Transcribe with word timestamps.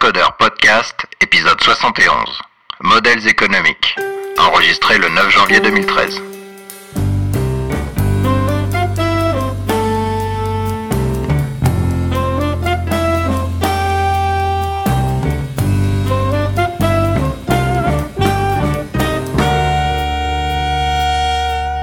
Cascodeur 0.00 0.36
Podcast, 0.36 0.94
épisode 1.20 1.60
71. 1.60 2.14
Modèles 2.82 3.26
économiques. 3.26 3.96
Enregistré 4.38 4.96
le 4.96 5.08
9 5.08 5.30
janvier 5.30 5.58
2013. 5.60 6.20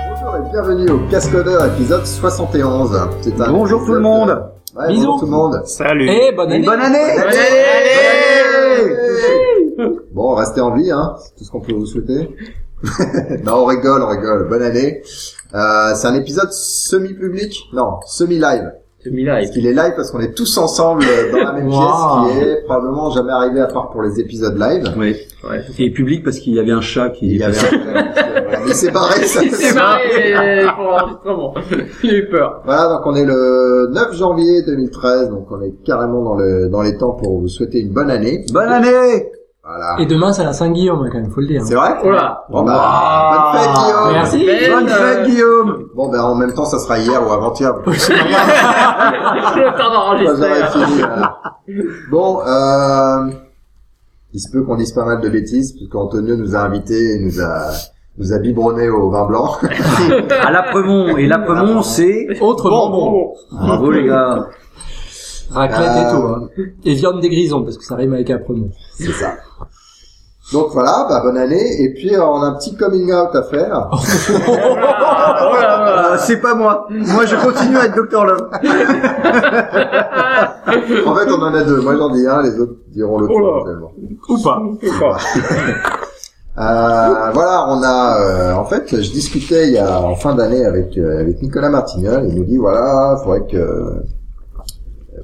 Bonjour 0.08 0.38
et 0.38 0.52
bienvenue 0.52 0.90
au 0.90 1.00
Cascodeur 1.10 1.66
épisode 1.74 2.06
71. 2.06 2.98
C'est 3.22 3.42
un 3.42 3.52
Bonjour 3.52 3.86
tout 3.86 3.94
le 3.94 4.00
monde. 4.00 4.56
Ouais, 4.76 4.88
Bisous. 4.88 5.02
Bonjour 5.06 5.20
tout 5.20 5.26
le 5.26 5.32
monde. 5.32 5.62
Salut. 5.66 6.10
Et 6.10 6.32
bonne 6.32 6.52
année. 6.52 6.66
bonne 6.66 6.82
année. 6.82 7.16
Bon, 10.14 10.34
restez 10.36 10.62
en 10.62 10.74
vie, 10.76 10.92
hein. 10.92 11.16
C'est 11.20 11.36
tout 11.36 11.44
ce 11.44 11.52
qu'on 11.52 11.60
peut 11.62 11.74
vous 11.74 11.86
souhaiter. 11.86 12.30
non, 13.44 13.56
on 13.64 13.66
rigole, 13.66 14.02
on 14.02 14.08
rigole. 14.10 14.48
Bonne 14.50 14.62
année. 14.62 15.02
Euh, 15.54 15.94
c'est 15.96 16.08
un 16.08 16.16
épisode 16.16 16.52
semi-public. 16.52 17.70
Non, 17.74 18.00
semi-live. 18.06 18.72
Parce 19.28 19.52
qu'il 19.52 19.68
est 19.68 19.74
live 19.74 19.94
parce 19.96 20.10
qu'on 20.10 20.20
est 20.20 20.34
tous 20.34 20.58
ensemble 20.58 21.06
dans 21.32 21.38
la 21.38 21.54
même 21.54 21.68
Wow. 21.68 22.26
pièce, 22.26 22.38
qui 22.40 22.44
est 22.44 22.64
probablement 22.64 23.12
jamais 23.12 23.34
arrivé 23.34 23.60
à 23.62 23.68
part 23.68 23.92
pour 23.92 24.02
les 24.02 24.20
épisodes 24.20 24.58
live. 24.58 24.84
Oui. 24.98 25.16
Et 25.78 25.92
public 25.92 26.24
parce 26.24 26.40
qu'il 26.40 26.54
y 26.56 26.60
avait 26.60 26.72
un 26.72 26.82
chat 26.82 27.12
qui. 27.12 27.28
Il 27.28 27.38
y 27.38 27.44
avait 27.44 27.56
un... 27.58 28.35
Mais 28.66 28.74
c'est 28.74 28.92
pareil, 28.92 29.26
ça. 29.26 29.42
C'est 29.52 29.74
marré 29.74 30.66
pour 30.76 30.84
l'enregistrement. 30.84 31.54
Il 32.04 32.10
a 32.10 32.14
eu 32.14 32.30
peur. 32.30 32.62
Voilà, 32.66 32.90
donc 32.90 33.02
on 33.06 33.16
est 33.16 33.26
le 33.26 33.90
9 33.92 34.14
janvier 34.14 34.62
2013, 34.64 35.30
donc 35.30 35.48
on 35.52 35.62
est 35.62 35.74
carrément 35.84 36.24
dans 36.24 36.36
le 36.36 36.68
dans 36.68 36.82
les 36.82 36.98
temps 36.98 37.14
pour 37.14 37.40
vous 37.40 37.48
souhaiter 37.48 37.80
une 37.80 37.94
bonne 37.94 38.12
année. 38.12 38.46
Bonne 38.52 38.72
année. 38.72 39.30
Voilà. 39.64 39.96
Et 39.98 40.06
demain, 40.06 40.32
c'est 40.32 40.44
la 40.44 40.54
Saint-Guillaume, 40.54 41.10
quand 41.12 41.18
même, 41.18 41.32
faut 41.32 41.42
le 41.42 41.48
dire. 41.48 41.64
C'est 41.66 41.74
vrai? 41.74 41.96
Oh 42.04 42.12
là. 42.12 42.46
Bon 42.52 42.62
bah, 42.64 43.52
bonne 43.54 43.64
fête 43.64 43.74
Guillaume 43.74 44.12
Merci. 44.14 44.46
Bonne 44.70 44.88
fête 44.88 45.26
Guillaume. 45.26 45.88
Bon 45.96 46.10
ben 46.10 46.22
en 46.22 46.36
même 46.36 46.54
temps 46.54 46.66
ça 46.66 46.78
sera 46.78 47.00
hier 47.00 47.28
ou 47.28 47.32
avant-hier. 47.32 47.74
Le 47.86 49.78
temps 49.78 49.92
d'enregistrer. 49.92 51.00
voilà. 51.00 51.40
Bon, 52.12 52.42
euh, 52.46 53.32
il 54.34 54.40
se 54.40 54.52
peut 54.52 54.62
qu'on 54.64 54.76
dise 54.76 54.92
pas 54.92 55.06
mal 55.06 55.22
de 55.22 55.30
bêtises, 55.30 55.74
parce 55.74 55.90
qu'Antonio 55.90 56.36
nous 56.36 56.56
a 56.56 56.60
invités 56.60 57.16
et 57.16 57.20
nous 57.20 57.42
a 57.42 57.72
nous 58.18 58.34
a 58.34 58.38
biberonné 58.40 58.90
au 58.90 59.10
vin 59.10 59.26
blanc. 59.26 59.56
À 60.46 60.52
l'Apremont. 60.52 61.18
Et 61.18 61.28
l'Apremont, 61.28 61.82
c'est. 61.82 62.28
Autre 62.42 62.70
bonbon. 62.70 63.34
Bravo 63.52 63.92
les 63.92 64.06
gars. 64.06 64.48
Raclette 65.52 65.90
Euh, 65.90 66.10
et 66.10 66.12
tout. 66.16 66.24
Hein. 66.28 66.50
Et 66.86 66.94
viande 66.96 67.20
des 67.22 67.30
grisons, 67.30 67.64
parce 67.64 67.78
que 67.78 67.84
ça 67.84 67.96
rime 67.96 68.14
avec 68.14 68.30
Apremont. 68.30 68.72
C'est 68.98 69.12
ça. 69.12 69.34
Donc 70.54 70.68
voilà, 70.74 71.08
bah, 71.10 71.22
bonne 71.24 71.38
année. 71.38 71.82
Et 71.82 71.94
puis 71.94 72.16
euh, 72.16 72.24
on 72.24 72.42
a 72.42 72.46
un 72.48 72.54
petit 72.56 72.76
coming 72.76 73.12
out 73.12 73.34
à 73.36 73.44
faire. 73.44 73.90
Oh 73.92 74.56
là 74.56 74.80
là. 74.80 76.14
Euh, 76.14 76.18
c'est 76.20 76.40
pas 76.40 76.54
moi. 76.54 76.88
Moi, 76.90 77.26
je 77.26 77.36
continue 77.36 77.78
à 77.78 77.86
être 77.86 77.96
Dr 77.96 78.26
Love. 78.26 78.50
En 81.08 81.16
fait, 81.16 81.32
on 81.32 81.42
en 81.42 81.54
a 81.54 81.64
deux. 81.64 81.82
Moi 81.82 81.96
j'en 81.98 82.10
dis 82.10 82.26
un, 82.28 82.44
les 82.44 82.60
autres 82.60 82.74
diront 82.90 83.18
l'autre. 83.20 83.34
Oh. 83.36 84.34
Ou 84.34 84.42
pas. 84.44 84.60
Ou 84.62 85.00
pas. 85.00 85.18
Euh, 86.58 87.32
voilà, 87.34 87.68
on 87.70 87.84
a, 87.84 88.18
euh, 88.22 88.54
en 88.54 88.64
fait, 88.64 89.02
je 89.02 89.12
discutais 89.12 89.68
il 89.68 89.74
y 89.74 89.78
a 89.78 90.02
en 90.02 90.16
fin 90.16 90.36
d'année 90.36 90.64
avec 90.64 90.98
euh, 90.98 91.20
avec 91.20 91.42
Nicolas 91.42 91.70
Martignol. 91.70 92.26
Il 92.30 92.36
nous 92.36 92.46
dit 92.46 92.58
voilà, 92.58 93.20
faudrait 93.24 93.46
que 93.46 94.04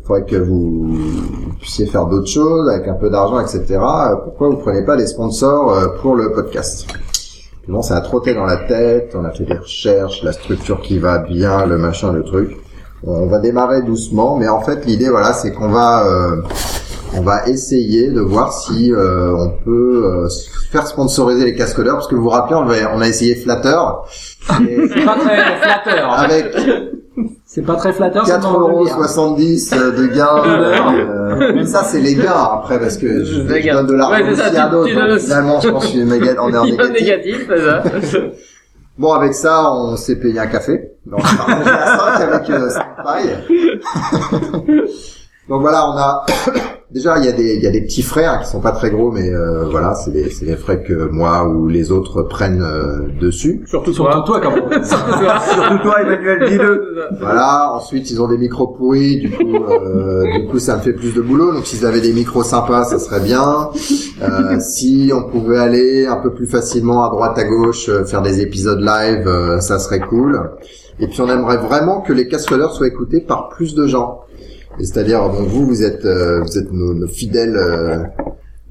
faudrait 0.03 0.25
que 0.25 0.35
vous 0.35 0.97
puissiez 1.59 1.85
faire 1.85 2.05
d'autres 2.07 2.27
choses 2.27 2.69
avec 2.69 2.87
un 2.87 2.95
peu 2.95 3.09
d'argent, 3.09 3.39
etc. 3.39 3.79
Pourquoi 4.25 4.49
vous 4.49 4.57
prenez 4.57 4.83
pas 4.83 4.97
des 4.97 5.07
sponsors 5.07 5.71
euh, 5.71 5.87
pour 6.01 6.15
le 6.15 6.33
podcast? 6.33 6.85
Puis 7.63 7.71
Bon, 7.71 7.81
ça 7.81 7.95
a 7.95 8.01
trotté 8.01 8.33
dans 8.33 8.45
la 8.45 8.57
tête. 8.57 9.15
On 9.17 9.23
a 9.23 9.31
fait 9.31 9.45
des 9.45 9.57
recherches, 9.57 10.23
la 10.23 10.33
structure 10.33 10.81
qui 10.81 10.99
va 10.99 11.19
bien, 11.19 11.65
le 11.65 11.77
machin, 11.77 12.11
le 12.11 12.23
truc. 12.23 12.57
On 13.03 13.27
va 13.27 13.39
démarrer 13.39 13.81
doucement, 13.81 14.35
mais 14.37 14.47
en 14.47 14.61
fait, 14.61 14.85
l'idée, 14.85 15.09
voilà, 15.09 15.33
c'est 15.33 15.53
qu'on 15.53 15.69
va 15.69 16.05
euh, 16.05 16.41
on 17.13 17.21
va 17.21 17.47
essayer 17.47 18.09
de 18.09 18.21
voir 18.21 18.53
si 18.53 18.91
euh, 18.93 19.33
on 19.35 19.49
peut 19.65 20.03
euh, 20.05 20.27
faire 20.71 20.87
sponsoriser 20.87 21.43
les 21.45 21.55
cascodeurs 21.55 21.95
parce 21.95 22.07
que 22.07 22.15
vous 22.15 22.23
vous 22.23 22.29
rappelez 22.29 22.55
on, 22.55 22.69
avait- 22.69 22.85
on 22.93 23.01
a 23.01 23.07
essayé 23.07 23.35
Flatter 23.35 23.75
et 24.67 24.87
C'est 24.93 25.05
pas 25.05 25.15
très 25.17 25.55
flatteur. 25.61 26.13
avec 26.13 26.55
C'est 27.45 27.61
pas 27.65 27.75
très 27.75 27.91
flatteur, 27.91 28.25
c'est 28.25 28.39
pas 28.39 28.47
envie 28.47 28.79
de 28.79 28.85
dire. 28.85 28.97
4,70€ 28.97 29.95
de 29.97 30.07
gains 30.07 30.43
euh, 30.45 31.51
mais 31.55 31.65
ça 31.65 31.83
c'est 31.83 31.99
les 31.99 32.15
gains 32.15 32.31
après 32.53 32.79
parce 32.79 32.95
que 32.97 33.25
je, 33.25 33.41
je 33.41 33.71
donne 33.73 33.87
de 33.87 33.93
l'argent 33.93 34.15
Ouais, 34.15 34.23
c'est 34.33 34.41
ça, 34.41 34.47
aussi 34.49 34.57
à 34.57 34.69
d'autres 34.69 35.13
aussi. 35.15 35.25
finalement 35.25 35.59
je 35.59 35.69
pense 35.69 35.83
que 35.85 35.91
je 35.91 35.97
suis 35.97 36.05
méga- 36.05 36.37
on 36.39 36.53
est 36.53 36.57
en 36.57 36.65
négatif 36.65 36.93
négatif, 36.93 37.47
ça. 37.49 37.83
bon 38.97 39.11
avec 39.13 39.33
ça 39.33 39.69
on 39.73 39.97
s'est 39.97 40.15
payé 40.15 40.39
un 40.39 40.47
café 40.47 40.91
donc 41.05 41.19
on 41.19 41.51
a 41.51 41.55
partagé 41.55 41.69
à 41.71 41.97
5 41.97 42.21
avec 42.21 42.49
euh, 42.49 42.69
donc 45.49 45.61
voilà 45.61 45.89
on 45.89 45.97
a 45.97 46.25
Déjà, 46.93 47.17
il 47.19 47.25
y 47.25 47.29
a 47.29 47.31
des 47.31 47.55
il 47.55 47.63
y 47.63 47.67
a 47.67 47.71
des 47.71 47.81
petits 47.81 48.01
frais 48.01 48.25
hein, 48.25 48.39
qui 48.43 48.49
sont 48.49 48.59
pas 48.59 48.73
très 48.73 48.89
gros, 48.89 49.11
mais 49.11 49.29
euh, 49.29 49.63
voilà, 49.69 49.93
c'est 49.95 50.11
les 50.11 50.29
c'est 50.29 50.45
les 50.45 50.57
frais 50.57 50.83
que 50.83 51.07
moi 51.09 51.47
ou 51.47 51.69
les 51.69 51.89
autres 51.91 52.23
prennent 52.23 52.61
euh, 52.61 53.07
dessus. 53.19 53.63
Surtout 53.65 53.93
toi. 53.93 54.23
toi, 54.25 54.41
quand 54.41 54.51
même. 54.69 54.83
Surtout 54.83 55.77
toi, 55.83 56.01
Emmanuel, 56.01 56.49
dis-le. 56.49 57.07
Voilà. 57.19 57.71
Ensuite, 57.73 58.11
ils 58.11 58.21
ont 58.21 58.27
des 58.27 58.37
micros 58.37 58.67
pourris, 58.67 59.21
du 59.21 59.29
coup, 59.29 59.55
euh, 59.55 60.23
du 60.33 60.47
coup, 60.47 60.59
ça 60.59 60.75
me 60.75 60.81
fait 60.81 60.91
plus 60.91 61.13
de 61.13 61.21
boulot. 61.21 61.53
Donc, 61.53 61.65
s'ils 61.65 61.85
avaient 61.85 62.01
des 62.01 62.11
micros 62.11 62.43
sympas, 62.43 62.83
ça 62.83 62.99
serait 62.99 63.21
bien. 63.21 63.69
Euh, 64.21 64.59
si 64.59 65.11
on 65.15 65.23
pouvait 65.29 65.59
aller 65.59 66.05
un 66.07 66.17
peu 66.17 66.33
plus 66.33 66.47
facilement 66.47 67.05
à 67.05 67.09
droite, 67.09 67.37
à 67.37 67.45
gauche, 67.45 67.87
euh, 67.87 68.03
faire 68.03 68.21
des 68.21 68.41
épisodes 68.41 68.81
live, 68.81 69.27
euh, 69.27 69.59
ça 69.61 69.79
serait 69.79 70.01
cool. 70.01 70.51
Et 70.99 71.07
puis, 71.07 71.21
on 71.21 71.29
aimerait 71.29 71.57
vraiment 71.57 72.01
que 72.01 72.11
les 72.11 72.27
cascadeurs 72.27 72.73
soient 72.73 72.87
écoutés 72.87 73.21
par 73.21 73.47
plus 73.49 73.75
de 73.75 73.87
gens. 73.87 74.19
Et 74.79 74.85
C'est-à-dire, 74.85 75.27
bon, 75.29 75.43
vous, 75.43 75.65
vous 75.65 75.83
êtes, 75.83 76.05
euh, 76.05 76.41
vous 76.41 76.57
êtes 76.57 76.71
nos, 76.71 76.93
nos 76.93 77.07
fidèles, 77.07 77.55
euh, 77.55 77.99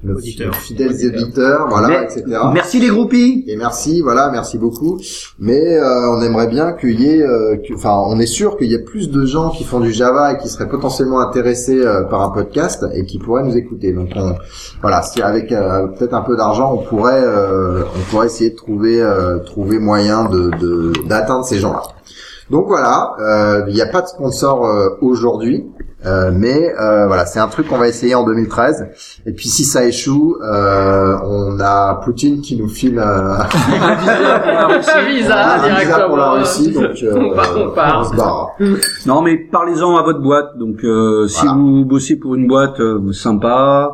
nos 0.03 0.15
Auditeurs. 0.15 0.55
fidèles 0.55 0.93
auditeurs, 0.93 1.67
voilà, 1.69 1.87
Mais- 1.89 2.03
etc. 2.05 2.23
Merci 2.55 2.79
les 2.79 2.87
groupies. 2.87 3.43
Et 3.47 3.55
merci, 3.55 4.01
voilà, 4.01 4.31
merci 4.31 4.57
beaucoup. 4.57 4.99
Mais 5.37 5.77
euh, 5.77 6.09
on 6.17 6.21
aimerait 6.23 6.47
bien 6.47 6.73
qu'il 6.73 6.99
y 6.99 7.07
ait, 7.07 7.21
euh, 7.21 7.55
enfin, 7.75 8.01
on 8.07 8.19
est 8.19 8.25
sûr 8.25 8.57
qu'il 8.57 8.71
y 8.71 8.75
a 8.75 8.79
plus 8.79 9.11
de 9.11 9.25
gens 9.27 9.51
qui 9.51 9.63
font 9.63 9.79
du 9.79 9.91
Java 9.93 10.33
et 10.33 10.37
qui 10.39 10.49
seraient 10.49 10.67
potentiellement 10.67 11.19
intéressés 11.19 11.79
euh, 11.85 12.01
par 12.05 12.21
un 12.23 12.29
podcast 12.31 12.83
et 12.95 13.05
qui 13.05 13.19
pourraient 13.19 13.43
nous 13.43 13.55
écouter. 13.55 13.93
Donc, 13.93 14.09
on, 14.15 14.33
voilà, 14.81 15.03
si 15.03 15.21
avec 15.21 15.51
euh, 15.51 15.85
peut-être 15.89 16.15
un 16.15 16.21
peu 16.23 16.35
d'argent, 16.35 16.73
on 16.73 16.83
pourrait, 16.83 17.21
euh, 17.23 17.83
on 17.95 18.09
pourrait 18.11 18.25
essayer 18.25 18.49
de 18.49 18.55
trouver, 18.55 18.99
euh, 18.99 19.37
trouver 19.37 19.77
moyen 19.77 20.25
de 20.25 20.49
de- 20.59 20.93
d'atteindre 21.07 21.45
ces 21.45 21.59
gens-là. 21.59 21.83
Donc 22.49 22.65
voilà, 22.67 23.13
euh, 23.21 23.65
il 23.69 23.75
n'y 23.75 23.81
a 23.81 23.85
pas 23.85 24.01
de 24.01 24.07
sponsor 24.07 24.65
euh, 24.65 24.89
aujourd'hui, 24.99 25.63
euh, 26.05 26.31
mais 26.33 26.73
euh, 26.79 27.05
voilà, 27.07 27.25
c'est 27.25 27.39
un 27.39 27.47
truc 27.47 27.67
qu'on 27.67 27.77
va 27.77 27.87
essayer 27.87 28.15
en 28.15 28.25
2013. 28.25 28.87
Et 29.25 29.33
puis 29.33 29.47
si 29.49 29.63
ça 29.63 29.85
échoue, 29.85 30.35
euh, 30.43 31.15
on 31.23 31.59
a 31.59 32.01
Poutine 32.03 32.41
qui 32.41 32.55
nous 32.55 32.67
file 32.69 32.97
euh, 32.99 33.35
Un 33.37 35.05
visa 35.07 35.55
un 35.55 35.79
visa 35.79 36.07
pour 36.07 36.17
la 36.17 36.23
directement. 36.23 36.33
Russie, 36.33 36.71
donc 36.71 37.03
euh, 37.03 37.13
On 37.15 37.35
part, 37.35 37.55
on 37.57 37.69
part. 37.71 38.05
se 38.05 38.15
barre. 38.15 38.47
Non, 39.05 39.21
mais 39.21 39.37
parlez-en 39.37 39.95
à 39.97 40.03
votre 40.03 40.19
boîte. 40.21 40.57
Donc, 40.57 40.83
euh, 40.83 41.27
si 41.27 41.41
Voilà. 41.45 41.53
vous 41.59 41.85
bossez 41.85 42.15
pour 42.17 42.35
une 42.35 42.47
boîte 42.47 42.79
euh, 42.79 43.11
sympa, 43.11 43.91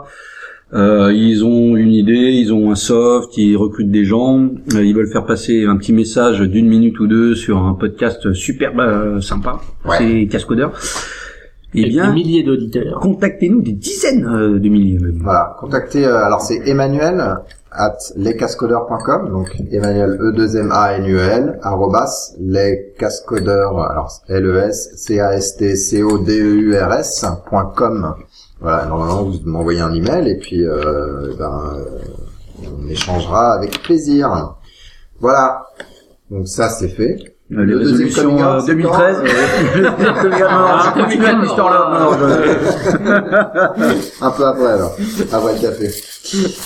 euh, 0.73 1.11
ils 1.13 1.45
ont 1.45 1.75
une 1.77 1.91
idée, 1.93 2.13
ils 2.33 2.53
ont 2.53 2.71
un 2.71 2.75
soft, 2.75 3.37
ils 3.37 3.55
recrutent 3.55 3.91
des 3.91 4.03
gens, 4.05 4.49
euh, 4.75 4.83
ils 4.83 4.93
veulent 4.95 5.09
faire 5.11 5.25
passer 5.25 5.65
un 5.65 5.77
petit 5.77 5.93
message 5.93 6.41
d'une 6.41 6.67
minute 6.67 6.99
ou 6.99 7.07
deux 7.07 7.35
sur 7.35 7.57
un 7.57 7.73
podcast 7.73 8.33
super 8.33 8.71
euh, 8.79 9.21
sympa. 9.21 9.59
Ouais. 9.85 9.95
C'est 9.97 10.27
Cascodeur. 10.29 10.71
Eh 11.73 11.83
Des 11.83 11.89
bien, 11.89 12.13
milliers 12.13 12.43
d'auditeurs. 12.43 12.99
contactez-nous 13.01 13.61
des 13.61 13.73
dizaines 13.73 14.25
euh, 14.25 14.57
de 14.59 14.69
milliers. 14.69 14.99
même. 14.99 15.19
Voilà, 15.21 15.55
contactez. 15.59 16.05
euh, 16.05 16.23
alors 16.23 16.41
c'est 16.41 16.61
Emmanuel 16.67 17.35
at 17.71 17.97
lescascodeurs.com, 18.15 19.29
donc 19.29 19.55
Emmanuel 19.71 20.17
E 20.21 20.31
2 20.31 20.55
M 20.57 20.71
A 20.71 20.93
N 20.97 21.05
U 21.05 21.17
L 21.17 21.59
arrobas 21.61 22.33
lescascodeurs 22.39 23.79
alors 23.79 24.21
L 24.29 24.45
E 24.45 24.57
S 24.69 24.91
C 24.95 25.19
A 25.19 25.33
S 25.35 25.57
T 25.57 25.75
C 25.75 26.03
O 26.03 26.17
D 26.19 26.39
E 26.39 26.55
U 26.55 26.75
R 26.77 26.93
S.com. 26.93 28.15
Voilà, 28.61 28.85
normalement 28.85 29.23
vous 29.23 29.37
m'envoyez 29.45 29.81
un 29.81 29.93
email 29.93 30.27
et 30.29 30.37
puis 30.37 30.63
euh, 30.65 31.33
ben 31.37 31.73
euh, 31.75 31.99
on 32.81 32.87
échangera 32.87 33.53
avec 33.53 33.83
plaisir. 33.83 34.55
Voilà. 35.19 35.63
Donc 36.31 36.47
ça 36.47 36.69
c'est 36.69 36.87
fait. 36.89 37.36
Euh, 37.49 37.63
Les 37.63 37.73
Le 37.73 37.79
deuxième 37.79 38.07
résolutions 38.09 38.43
euh, 38.43 38.59
c'est 38.59 38.75
2013. 38.75 39.23
quand, 39.23 39.79
Non, 39.79 39.91
non, 40.51 40.67
je 40.83 40.89
continue 41.01 41.25
cette 41.25 41.43
histoire-là. 41.45 41.79
Non, 41.97 42.11
je- 42.19 44.25
Un 44.25 44.31
peu 44.31 44.43
après 44.45 44.65
alors, 44.67 44.93
après 45.31 45.53
le 45.55 45.61
café. 45.61 45.87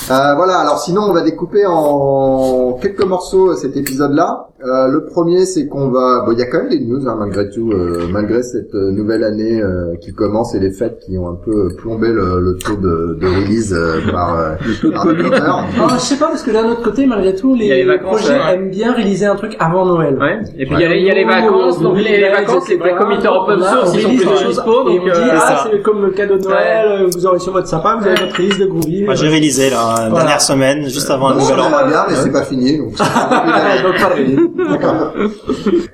Euh, 0.10 0.34
voilà, 0.36 0.58
alors 0.58 0.80
sinon 0.80 1.02
on 1.08 1.14
va 1.14 1.22
découper 1.22 1.66
en 1.68 2.74
quelques 2.82 3.06
morceaux 3.06 3.52
euh, 3.52 3.56
cet 3.56 3.78
épisode-là. 3.78 4.48
Euh, 4.64 4.88
le 4.88 5.06
premier 5.06 5.46
c'est 5.46 5.68
qu'on 5.68 5.90
va, 5.90 6.24
bon 6.26 6.32
il 6.34 6.40
y 6.40 6.42
a 6.42 6.46
quand 6.48 6.58
même 6.60 6.70
des 6.70 6.80
news 6.80 7.08
hein, 7.08 7.16
malgré 7.20 7.48
tout, 7.50 7.72
euh, 7.72 8.08
malgré 8.12 8.42
cette 8.42 8.74
euh, 8.74 8.92
nouvelle 8.92 9.24
année 9.24 9.62
euh, 9.62 9.96
qui 10.02 10.14
commence 10.14 10.56
et 10.56 10.60
les 10.60 10.72
fêtes 10.72 11.00
qui 11.06 11.16
ont 11.18 11.30
un 11.30 11.36
peu 11.36 11.70
plombé 11.78 12.08
le, 12.10 12.40
le 12.40 12.58
taux 12.58 12.76
de, 12.76 13.18
de 13.22 13.28
release 13.28 13.72
euh, 13.74 14.00
par, 14.12 14.40
euh, 14.40 14.56
par 14.94 15.06
développeurs. 15.06 15.64
Oh, 15.80 15.88
je 15.94 16.00
sais 16.00 16.18
pas, 16.18 16.28
parce 16.28 16.42
que 16.44 16.52
d'un 16.52 16.66
autre 16.68 16.82
côté, 16.84 17.06
malgré 17.06 17.36
tout, 17.36 17.54
les, 17.56 17.70
les 17.70 17.86
vacances, 17.86 18.22
projets 18.22 18.40
ouais. 18.40 18.54
aiment 18.56 18.70
bien 18.72 18.94
réaliser 18.94 19.26
un 19.28 19.36
truc 19.36 19.56
avant 19.60 19.86
Noël. 19.86 20.18
Ouais. 20.20 20.40
Et 20.58 20.66
il 20.72 20.80
y, 20.80 20.86
a 20.86 20.90
les- 20.90 21.00
il 21.00 21.06
y 21.06 21.12
a 21.12 21.14
les 21.14 21.26
vacances, 21.26 21.80
donc 21.82 21.98
les, 21.98 22.18
les 22.18 22.30
vacances, 22.30 22.68
les 22.70 22.78
vrais 22.78 22.96
committeurs 22.96 23.42
open 23.44 23.60
source, 23.62 23.94
ils 23.96 24.02
sont 24.02 24.10
plus 24.10 24.48
dispo, 24.48 24.84
donc 24.84 25.00
on 25.02 25.04
dit, 25.04 25.10
euh, 25.10 25.30
ah, 25.40 25.68
c'est 25.72 25.82
comme 25.82 26.02
le 26.04 26.12
cadeau 26.12 26.38
de 26.38 26.44
Noël, 26.44 26.86
euh, 27.04 27.10
vous 27.14 27.26
aurez 27.26 27.40
sur 27.40 27.52
votre 27.54 27.68
sapin, 27.68 27.98
vous 27.98 28.08
avez 28.08 28.20
votre 28.20 28.36
release 28.38 28.58
de 28.58 28.66
Groovy. 28.66 29.04
Moi, 29.04 29.16
j'ai 29.16 29.28
réalisé 29.28 29.70
la 29.70 29.78
Voilà. 30.10 30.10
dernière 30.16 30.42
semaine, 30.42 30.84
juste 30.90 31.10
avant 31.10 31.30
le 31.30 31.36
nouvel 31.36 31.60
an. 31.60 31.70
va 31.70 31.84
bien, 31.86 32.06
mais 32.10 32.16
c'est 32.16 32.32
pas 32.32 32.44
fini. 32.44 32.78
Donc, 32.78 32.90
donc 32.98 32.98
pas 32.98 34.08
release. 34.16 35.90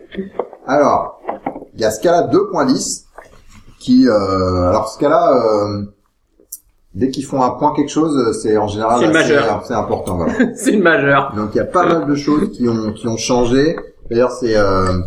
Alors, 0.68 1.20
il 1.76 1.82
y 1.82 1.86
a 1.86 1.92
Scala 1.92 2.24
2.10 2.28 3.06
qui, 3.80 4.08
euh, 4.08 4.70
alors 4.70 4.90
Scala, 4.90 5.32
euh, 5.34 5.84
dès 6.94 7.10
qu'ils 7.10 7.26
font 7.26 7.42
un 7.42 7.52
point 7.52 7.74
quelque 7.76 7.92
chose, 7.92 8.38
c'est 8.42 8.58
en 8.58 8.68
général 8.68 9.00
C'est 9.00 9.14
majeur. 9.14 9.64
c'est 9.68 9.74
important. 9.76 10.18
Voilà. 10.18 10.34
c'est 10.56 10.72
une 10.72 10.82
majeure. 10.84 11.32
Donc 11.36 11.50
il 11.54 11.58
y 11.58 11.62
a 11.62 11.66
pas 11.66 11.86
mal 11.86 12.06
de 12.08 12.16
choses 12.16 12.52
qui 12.52 12.68
ont 12.68 12.92
qui 12.94 13.08
ont 13.08 13.18
changé. 13.18 13.76
D'ailleurs, 14.10 14.32
c'est 14.32 14.56
euh, 14.56 15.00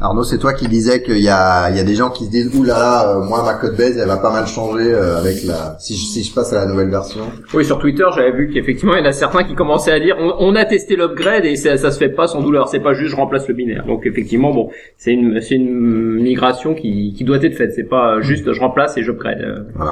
Arnaud, 0.00 0.24
c'est 0.24 0.38
toi 0.38 0.52
qui 0.52 0.66
disais 0.68 1.02
qu'il 1.02 1.18
y 1.20 1.28
a 1.28 1.70
il 1.70 1.76
y 1.76 1.80
a 1.80 1.84
des 1.84 1.94
gens 1.94 2.10
qui 2.10 2.24
se 2.26 2.30
disent 2.30 2.50
ouh 2.54 2.64
là 2.64 2.78
là, 2.78 3.10
euh, 3.16 3.20
moi 3.22 3.42
ma 3.44 3.54
code 3.54 3.76
base 3.76 3.96
elle 3.96 4.08
va 4.08 4.16
pas 4.16 4.32
mal 4.32 4.46
changer 4.46 4.92
euh, 4.92 5.18
avec 5.18 5.44
la 5.44 5.76
si 5.78 5.94
je, 5.96 6.04
si 6.04 6.24
je 6.24 6.34
passe 6.34 6.52
à 6.52 6.56
la 6.56 6.66
nouvelle 6.66 6.90
version. 6.90 7.22
Oui, 7.54 7.64
sur 7.64 7.78
Twitter, 7.78 8.04
j'avais 8.14 8.32
vu 8.32 8.50
qu'effectivement, 8.52 8.94
il 8.96 9.04
y 9.04 9.06
en 9.06 9.08
a 9.08 9.12
certains 9.12 9.44
qui 9.44 9.54
commençaient 9.54 9.92
à 9.92 10.00
dire, 10.00 10.16
on, 10.18 10.34
on 10.40 10.56
a 10.56 10.64
testé 10.64 10.96
l'upgrade 10.96 11.44
et 11.44 11.54
ça, 11.56 11.76
ça 11.78 11.90
se 11.92 11.98
fait 11.98 12.08
pas 12.10 12.26
sans 12.26 12.42
douleur. 12.42 12.68
C'est 12.68 12.80
pas 12.80 12.92
juste 12.92 13.12
je 13.12 13.16
remplace 13.16 13.46
le 13.48 13.54
binaire. 13.54 13.86
Donc 13.86 14.04
effectivement, 14.04 14.52
bon, 14.52 14.68
c'est 14.98 15.12
une, 15.12 15.40
c'est 15.40 15.54
une 15.54 16.20
migration 16.20 16.74
qui, 16.74 17.14
qui 17.16 17.22
doit 17.24 17.38
être 17.42 17.54
faite. 17.56 17.72
C'est 17.74 17.88
pas 17.88 18.20
juste 18.20 18.52
je 18.52 18.60
remplace 18.60 18.96
et 18.98 19.02
j'upgrade. 19.04 19.40
Euh, 19.40 19.84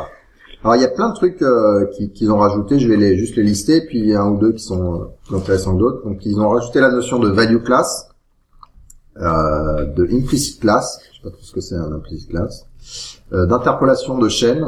Alors 0.64 0.76
il 0.76 0.82
y 0.82 0.84
a 0.84 0.88
plein 0.88 1.10
de 1.10 1.14
trucs 1.14 1.40
euh, 1.42 1.86
qui- 1.96 2.10
qu'ils 2.12 2.30
ont 2.32 2.38
rajouté, 2.38 2.78
je 2.80 2.88
vais 2.88 2.96
les 2.96 3.16
juste 3.16 3.36
les 3.36 3.44
lister, 3.44 3.82
puis 3.88 3.98
il 4.00 4.06
y 4.08 4.14
a 4.14 4.20
un 4.20 4.30
ou 4.30 4.36
deux 4.38 4.52
qui 4.52 4.62
sont 4.64 4.94
euh, 4.94 4.98
plus 5.26 5.36
intéressants 5.36 5.74
que 5.74 5.78
d'autres. 5.80 6.04
Donc 6.04 6.18
ils 6.26 6.38
ont 6.40 6.48
rajouté 6.50 6.80
la 6.80 6.90
notion 6.90 7.18
de 7.20 7.28
value 7.30 7.62
class, 7.64 8.08
euh, 9.20 9.84
de 9.86 10.04
implicit 10.12 10.60
class, 10.60 11.00
je 11.12 11.16
sais 11.18 11.22
pas 11.22 11.30
trop 11.30 11.42
ce 11.42 11.52
que 11.52 11.60
c'est 11.60 11.74
un 11.76 11.92
implicit 11.92 12.28
class, 12.30 12.66
euh, 13.32 13.46
d'interpolation 13.46 14.18
de 14.18 14.28
chaîne. 14.28 14.64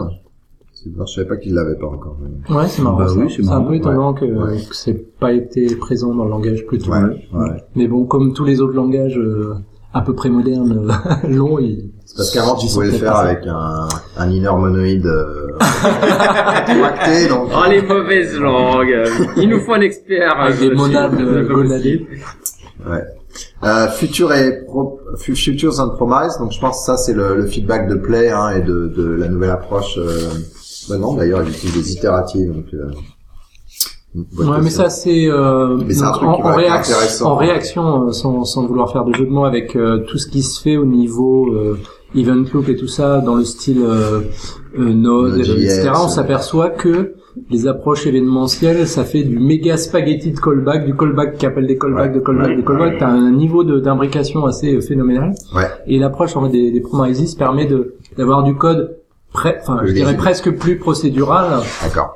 C'est 0.73 0.91
bizarre, 0.91 1.06
Je 1.06 1.14
savais 1.14 1.26
pas 1.29 1.37
qu'ils 1.37 1.55
l'avaient 1.55 1.79
pas 1.79 1.87
encore. 1.87 2.19
mais- 2.20 2.55
Ouais, 2.55 2.69
c'est 2.69 2.82
marrant. 2.82 2.99
Bah 2.99 3.06
oui, 3.17 3.32
c'est 3.35 3.43
c'est 3.43 3.49
un 3.50 3.62
peu 3.62 3.75
étonnant 3.75 4.12
que, 4.12 4.25
ouais. 4.26 4.58
que 4.69 4.75
c'est 4.76 5.19
pas 5.19 5.32
été 5.32 5.75
présent 5.76 6.14
dans 6.14 6.25
le 6.25 6.31
langage 6.31 6.67
plus 6.67 6.79
tôt. 6.79 6.91
Ouais, 6.93 7.00
ouais. 7.32 7.64
Mais 7.75 7.88
bon, 7.88 8.05
comme 8.05 8.35
tous 8.35 8.44
les 8.44 8.61
autres 8.61 8.75
langages 8.75 9.17
euh, 9.19 9.55
à 9.94 10.02
peu 10.02 10.14
près 10.14 10.29
modernes, 10.29 10.91
euh, 10.91 11.29
longs, 11.29 11.58
ils... 11.58 11.91
C'est 12.05 12.17
parce 12.19 12.31
qu'avant 12.32 12.55
tu 12.56 12.67
pouvais 12.67 12.87
le 12.88 12.93
faire 12.93 13.17
avec 13.17 13.46
un, 13.46 13.88
un 14.19 14.31
inner 14.31 14.50
monoïde 14.55 15.06
euh, 15.06 15.52
donc 17.29 17.49
Oh 17.55 17.69
les 17.70 17.81
mauvaises 17.81 18.38
langues. 18.38 18.94
Il 19.38 19.49
nous 19.49 19.61
faut 19.61 19.73
un 19.73 19.81
expert. 19.81 20.38
Avec 20.38 20.56
euh, 20.61 20.69
des 20.69 20.75
monades 20.75 21.17
comme 21.17 21.46
gonadées. 21.62 22.06
Euh, 23.62 23.88
future 23.88 24.32
et 24.32 24.64
pro, 24.64 25.00
fu- 25.16 25.34
futures 25.36 25.81
and 25.81 25.90
promise. 25.90 26.38
Donc 26.38 26.52
je 26.52 26.60
pense 26.60 26.78
que 26.81 26.84
ça 26.84 26.96
c'est 26.96 27.14
le, 27.14 27.36
le 27.36 27.46
feedback 27.46 27.88
de 27.88 27.94
play 27.96 28.31
hein, 28.31 28.50
et 28.56 28.60
de, 28.62 28.88
de 28.88 29.04
la 29.16 29.28
nouvelle 29.28 29.50
approche. 29.50 29.98
Euh... 29.98 30.28
bah 30.88 30.98
non, 30.98 31.14
d'ailleurs 31.14 31.42
ils 31.42 31.50
utilisent 31.50 31.75
des 31.84 31.92
itératives. 31.92 32.52
Donc, 32.52 32.66
euh... 32.75 32.90
Ouais, 34.38 34.60
mais 34.62 34.70
ça 34.70 34.90
c'est 34.90 35.26
euh, 35.28 35.76
en, 35.76 36.25
en 36.25 36.54
réaction, 36.54 37.26
en 37.26 37.34
réaction 37.34 38.06
euh, 38.08 38.12
sans, 38.12 38.44
sans 38.44 38.64
vouloir 38.64 38.92
faire 38.92 39.04
de 39.04 39.12
jeu 39.12 39.25
de 39.25 39.31
mots 39.31 39.44
avec 39.44 39.75
euh, 39.75 40.04
tout 40.06 40.19
ce 40.19 40.28
qui 40.28 40.42
se 40.42 40.60
fait 40.60 40.76
au 40.76 40.84
niveau 40.84 41.48
euh, 41.52 41.81
event 42.14 42.44
loop 42.52 42.69
et 42.69 42.76
tout 42.76 42.86
ça 42.86 43.19
dans 43.20 43.34
le 43.34 43.44
style 43.44 43.82
euh, 43.82 44.20
euh, 44.78 44.92
Node, 44.92 45.38
Node.js, 45.38 45.50
etc. 45.64 45.90
On 45.96 46.04
ouais. 46.04 46.08
s'aperçoit 46.10 46.70
que 46.70 47.14
les 47.50 47.66
approches 47.66 48.06
événementielles, 48.06 48.86
ça 48.86 49.04
fait 49.04 49.22
du 49.25 49.38
méga 49.38 49.76
spaghetti 49.76 50.32
de 50.32 50.38
callback, 50.38 50.86
du 50.86 50.94
callback 50.96 51.36
qui 51.36 51.46
appelle 51.46 51.66
des 51.66 51.76
callbacks, 51.78 52.12
Ouais. 52.12 52.19
de 52.20 52.25
callback, 52.25 52.48
Ouais. 52.48 52.56
de 52.56 52.62
callback. 52.62 52.98
T'as 52.98 53.08
un 53.08 53.31
niveau 53.32 53.64
d'imbrication 53.64 54.46
assez 54.46 54.75
euh, 54.75 54.81
phénoménal. 54.81 55.32
Ouais. 55.54 55.64
Et 55.86 55.98
l'approche 55.98 56.36
en 56.36 56.44
fait, 56.44 56.50
des, 56.52 56.70
des 56.70 56.81
promises 56.81 57.34
permet 57.34 57.66
de 57.66 57.94
d'avoir 58.16 58.42
du 58.44 58.54
code 58.54 58.98
enfin 59.36 59.81
je 59.84 59.92
dirais 59.92 60.16
presque 60.16 60.52
plus 60.52 60.78
procédural 60.78 61.60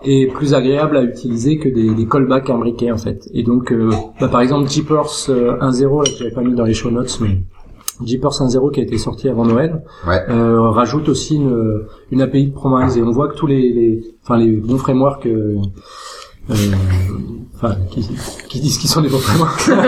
et 0.04 0.28
plus 0.28 0.54
agréable 0.54 0.96
à 0.96 1.02
utiliser 1.02 1.58
que 1.58 1.68
des, 1.68 1.92
des 1.92 2.06
callbacks 2.06 2.48
imbriqués 2.48 2.92
en 2.92 2.96
fait. 2.96 3.28
Et 3.34 3.42
donc, 3.42 3.72
euh, 3.72 3.90
bah, 4.20 4.28
par 4.28 4.40
exemple, 4.40 4.68
Jeepers 4.70 5.26
euh, 5.28 5.56
1.0, 5.60 5.98
là, 6.04 6.10
que 6.12 6.16
j'avais 6.16 6.30
pas 6.30 6.42
mis 6.42 6.54
dans 6.54 6.64
les 6.64 6.74
show 6.74 6.92
notes, 6.92 7.18
mais 7.20 7.38
Jeepers 8.04 8.30
1.0 8.32 8.70
qui 8.72 8.80
a 8.80 8.82
été 8.84 8.98
sorti 8.98 9.28
avant 9.28 9.44
Noël, 9.44 9.82
Ouais. 10.06 10.22
euh, 10.28 10.68
rajoute 10.70 11.08
aussi 11.08 11.36
une, 11.36 11.84
une 12.10 12.22
API 12.22 12.46
de 12.48 12.52
promise 12.52 12.96
et 12.96 13.02
on 13.02 13.10
voit 13.10 13.28
que 13.28 13.34
tous 13.36 13.46
les, 13.46 13.72
les 13.72 14.14
enfin 14.22 14.36
les 14.38 14.52
bons 14.52 14.78
frameworks 14.78 15.26
euh, 15.26 15.56
euh, 15.56 15.62
enfin 16.50 17.74
qui, 17.90 18.08
qui 18.48 18.60
disent 18.60 18.78
qu'ils 18.78 18.88
sont 18.90 19.00
des 19.00 19.08
bons 19.08 19.18
frameworks. 19.18 19.68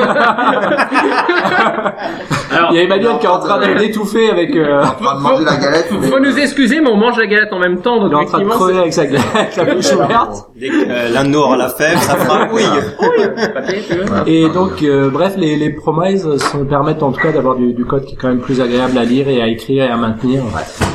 Alors, 2.53 2.71
Il 2.73 2.77
y 2.77 2.79
a 2.81 2.83
Emmanuel 2.83 3.13
qui 3.21 3.27
est 3.27 3.29
en 3.29 3.39
train 3.39 3.61
de 3.61 3.67
l'étouffer 3.79 4.29
avec 4.29 4.55
euh, 4.57 4.83
En 4.83 4.91
train 5.05 5.17
de 5.17 5.21
manger 5.23 5.45
la 5.45 5.57
galette. 5.57 5.87
faut, 5.89 5.99
mais- 6.01 6.09
faut 6.09 6.19
nous 6.19 6.37
excuser, 6.37 6.81
mais 6.81 6.91
on 6.91 6.97
mange 6.97 7.17
la 7.17 7.27
galette 7.27 7.53
en 7.53 7.61
même 7.61 7.81
temps, 7.81 8.01
donc 8.01 8.11
il 8.11 8.13
est 8.13 8.17
en 8.17 8.25
train 8.25 8.41
de 8.41 8.45
crever 8.49 8.79
avec 8.79 8.93
sa 8.93 9.03
avec 9.03 9.57
la 9.57 9.73
bouche 9.73 9.93
ouverte. 9.93 10.47
Dès 10.57 10.69
que 10.69 10.89
euh, 10.91 11.09
l'un 11.11 11.23
de 11.25 11.29
nous 11.29 11.39
aura 11.39 11.57
la 11.57 11.69
fèvre, 11.69 12.01
ça 12.03 12.17
fera 12.17 12.49
oui. 12.53 12.63
pas 12.65 13.61
veux. 13.61 14.29
Et 14.29 14.49
donc, 14.49 14.83
euh, 14.83 15.11
bref, 15.11 15.35
les, 15.37 15.55
les 15.57 15.71
promises 15.71 16.29
sont, 16.39 16.65
permettent 16.65 17.05
en 17.05 17.13
tout 17.13 17.21
cas 17.21 17.31
d'avoir 17.31 17.55
du, 17.55 17.73
du 17.73 17.85
code 17.85 18.05
qui 18.05 18.15
est 18.15 18.19
quand 18.19 18.29
même 18.29 18.41
plus 18.41 18.61
agréable 18.61 18.99
à 18.99 19.05
lire 19.05 19.29
et 19.29 19.41
à 19.41 19.47
écrire 19.47 19.85
et 19.85 19.89
à 19.89 19.97
maintenir. 19.97 20.43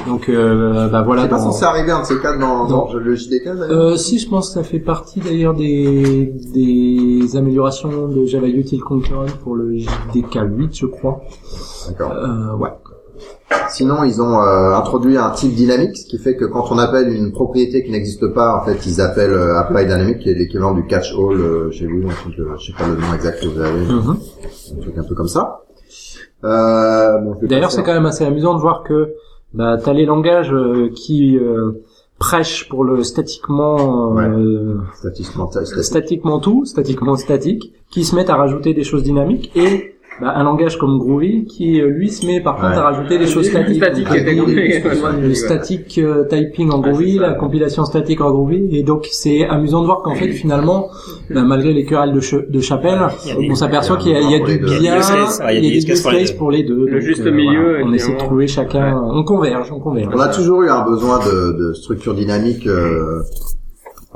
Donc, 0.07 0.27
euh, 0.27 0.87
bah 0.89 1.03
voilà. 1.03 1.23
C'est 1.23 1.29
pas 1.29 1.37
dans- 1.37 1.43
censé 1.51 1.63
arriver 1.63 1.91
de 1.97 2.03
ces 2.05 2.19
cas 2.19 2.35
dans, 2.35 2.65
dans 2.65 2.89
le 2.93 3.15
JDK 3.15 3.47
Euh, 3.69 3.95
si, 3.95 4.19
je 4.19 4.27
pense 4.27 4.49
que 4.49 4.55
ça 4.61 4.63
fait 4.63 4.79
partie 4.79 5.21
d'ailleurs 5.21 5.53
des, 5.55 6.33
des 6.53 7.35
améliorations 7.37 8.07
de 8.07 8.25
Java 8.25 8.47
Util 8.47 8.79
Concurrent 8.79 9.25
pour 9.43 9.55
le 9.55 9.77
JDK 9.77 10.39
8, 10.43 10.75
je 10.77 10.85
crois. 10.85 11.21
D'accord. 11.87 12.11
Euh, 12.11 12.55
ouais. 12.57 12.69
Sinon, 13.69 14.03
ils 14.03 14.21
ont 14.21 14.39
euh, 14.41 14.73
introduit 14.75 15.17
un 15.17 15.29
type 15.31 15.53
dynamique, 15.53 15.97
ce 15.97 16.05
qui 16.05 16.17
fait 16.17 16.35
que 16.35 16.45
quand 16.45 16.65
on 16.71 16.77
appelle 16.77 17.09
une 17.13 17.31
propriété 17.31 17.83
qui 17.83 17.91
n'existe 17.91 18.27
pas, 18.33 18.55
en 18.55 18.65
fait, 18.65 18.85
ils 18.85 19.01
appellent 19.01 19.31
euh, 19.33 19.57
apply 19.57 19.85
dynamic, 19.85 20.19
qui 20.19 20.29
est 20.29 20.33
l'équivalent 20.35 20.73
du 20.73 20.85
catch 20.85 21.13
all 21.13 21.39
euh, 21.39 21.71
chez 21.71 21.87
vous. 21.87 22.07
Un 22.07 22.13
truc, 22.13 22.35
je 22.37 22.65
sais 22.65 22.73
pas 22.77 22.87
le 22.87 22.95
nom 22.95 23.13
exact 23.13 23.41
que 23.41 23.47
vous 23.47 23.59
avez, 23.59 23.85
Mhm. 23.85 24.17
un 24.77 24.81
truc 24.81 24.97
un 24.97 25.03
peu 25.03 25.15
comme 25.15 25.27
ça. 25.27 25.61
Bon, 26.43 27.35
D'ailleurs, 27.43 27.71
c'est 27.71 27.81
quand 27.83 27.93
même 27.93 28.05
assez 28.05 28.23
amusant 28.23 28.53
de 28.55 28.59
voir 28.61 28.83
que 28.83 29.13
bah, 29.53 29.77
t'as 29.83 29.93
les 29.93 30.05
langages 30.05 30.53
qui 30.95 31.39
prêchent 32.25 32.67
pour 32.69 32.83
le 32.83 33.03
statiquement 33.03 34.17
euh, 34.17 34.79
statistiquement, 34.95 35.47
statistiquement. 35.51 35.83
statiquement 35.83 36.39
tout, 36.39 36.65
statiquement 36.65 37.15
statique, 37.17 37.71
qui 37.91 38.03
se 38.03 38.15
mettent 38.15 38.31
à 38.31 38.35
rajouter 38.35 38.73
des 38.73 38.83
choses 38.83 39.03
dynamiques 39.03 39.51
et 39.55 39.94
bah, 40.21 40.33
un 40.35 40.43
langage 40.43 40.77
comme 40.77 40.97
Groovy 40.99 41.45
qui 41.45 41.81
euh, 41.81 41.87
lui 41.87 42.09
se 42.09 42.25
met 42.25 42.39
par 42.41 42.55
contre 42.55 42.77
à 42.77 42.83
rajouter 42.83 43.17
des 43.17 43.27
choses 43.27 43.47
statiques. 43.49 43.83
Statique, 43.83 44.07
Donc, 44.37 44.47
le- 45.21 45.33
static 45.33 45.97
euh, 45.97 46.23
typing 46.29 46.71
en 46.71 46.79
Groovy, 46.79 47.17
la 47.19 47.33
compilation 47.33 47.83
statique 47.85 48.21
en 48.21 48.31
Groovy, 48.31 48.69
et 48.77 48.83
donc 48.83 49.07
c'est 49.11 49.45
amusant 49.45 49.81
de 49.81 49.85
voir 49.87 50.01
qu'en 50.03 50.15
fait 50.15 50.31
finalement, 50.31 50.89
bah, 51.29 51.43
malgré 51.43 51.73
les 51.73 51.85
querelles 51.85 52.13
de, 52.13 52.21
che- 52.21 52.49
de 52.49 52.59
chapelle, 52.59 52.99
on 53.49 53.55
s'aperçoit 53.55 53.97
il 54.05 54.11
y 54.11 54.15
a 54.15 54.19
qu'il 54.19 54.29
y 54.31 54.35
a, 54.35 54.37
y 54.37 54.41
du 54.41 54.57
bien, 54.59 54.75
Il 54.77 54.83
y 54.83 54.87
a 54.87 55.61
des 55.61 55.77
use 55.77 56.01
cases 56.03 56.31
pour 56.31 56.51
les 56.51 56.63
deux. 56.63 56.85
Le 56.85 56.99
juste 57.01 57.25
euh, 57.25 57.31
milieu, 57.31 57.69
voilà, 57.71 57.85
on 57.85 57.93
essaie 57.93 58.13
de 58.13 58.17
trouver 58.17 58.47
chacun, 58.47 59.01
on 59.11 59.23
converge, 59.23 59.71
on 59.71 59.79
converge. 59.79 60.13
On 60.15 60.19
a 60.19 60.27
toujours 60.29 60.63
eu 60.63 60.69
un 60.69 60.83
besoin 60.85 61.19
de, 61.19 61.57
de 61.69 61.73
structure 61.73 62.13
dynamique. 62.13 62.67
Euh, 62.67 63.21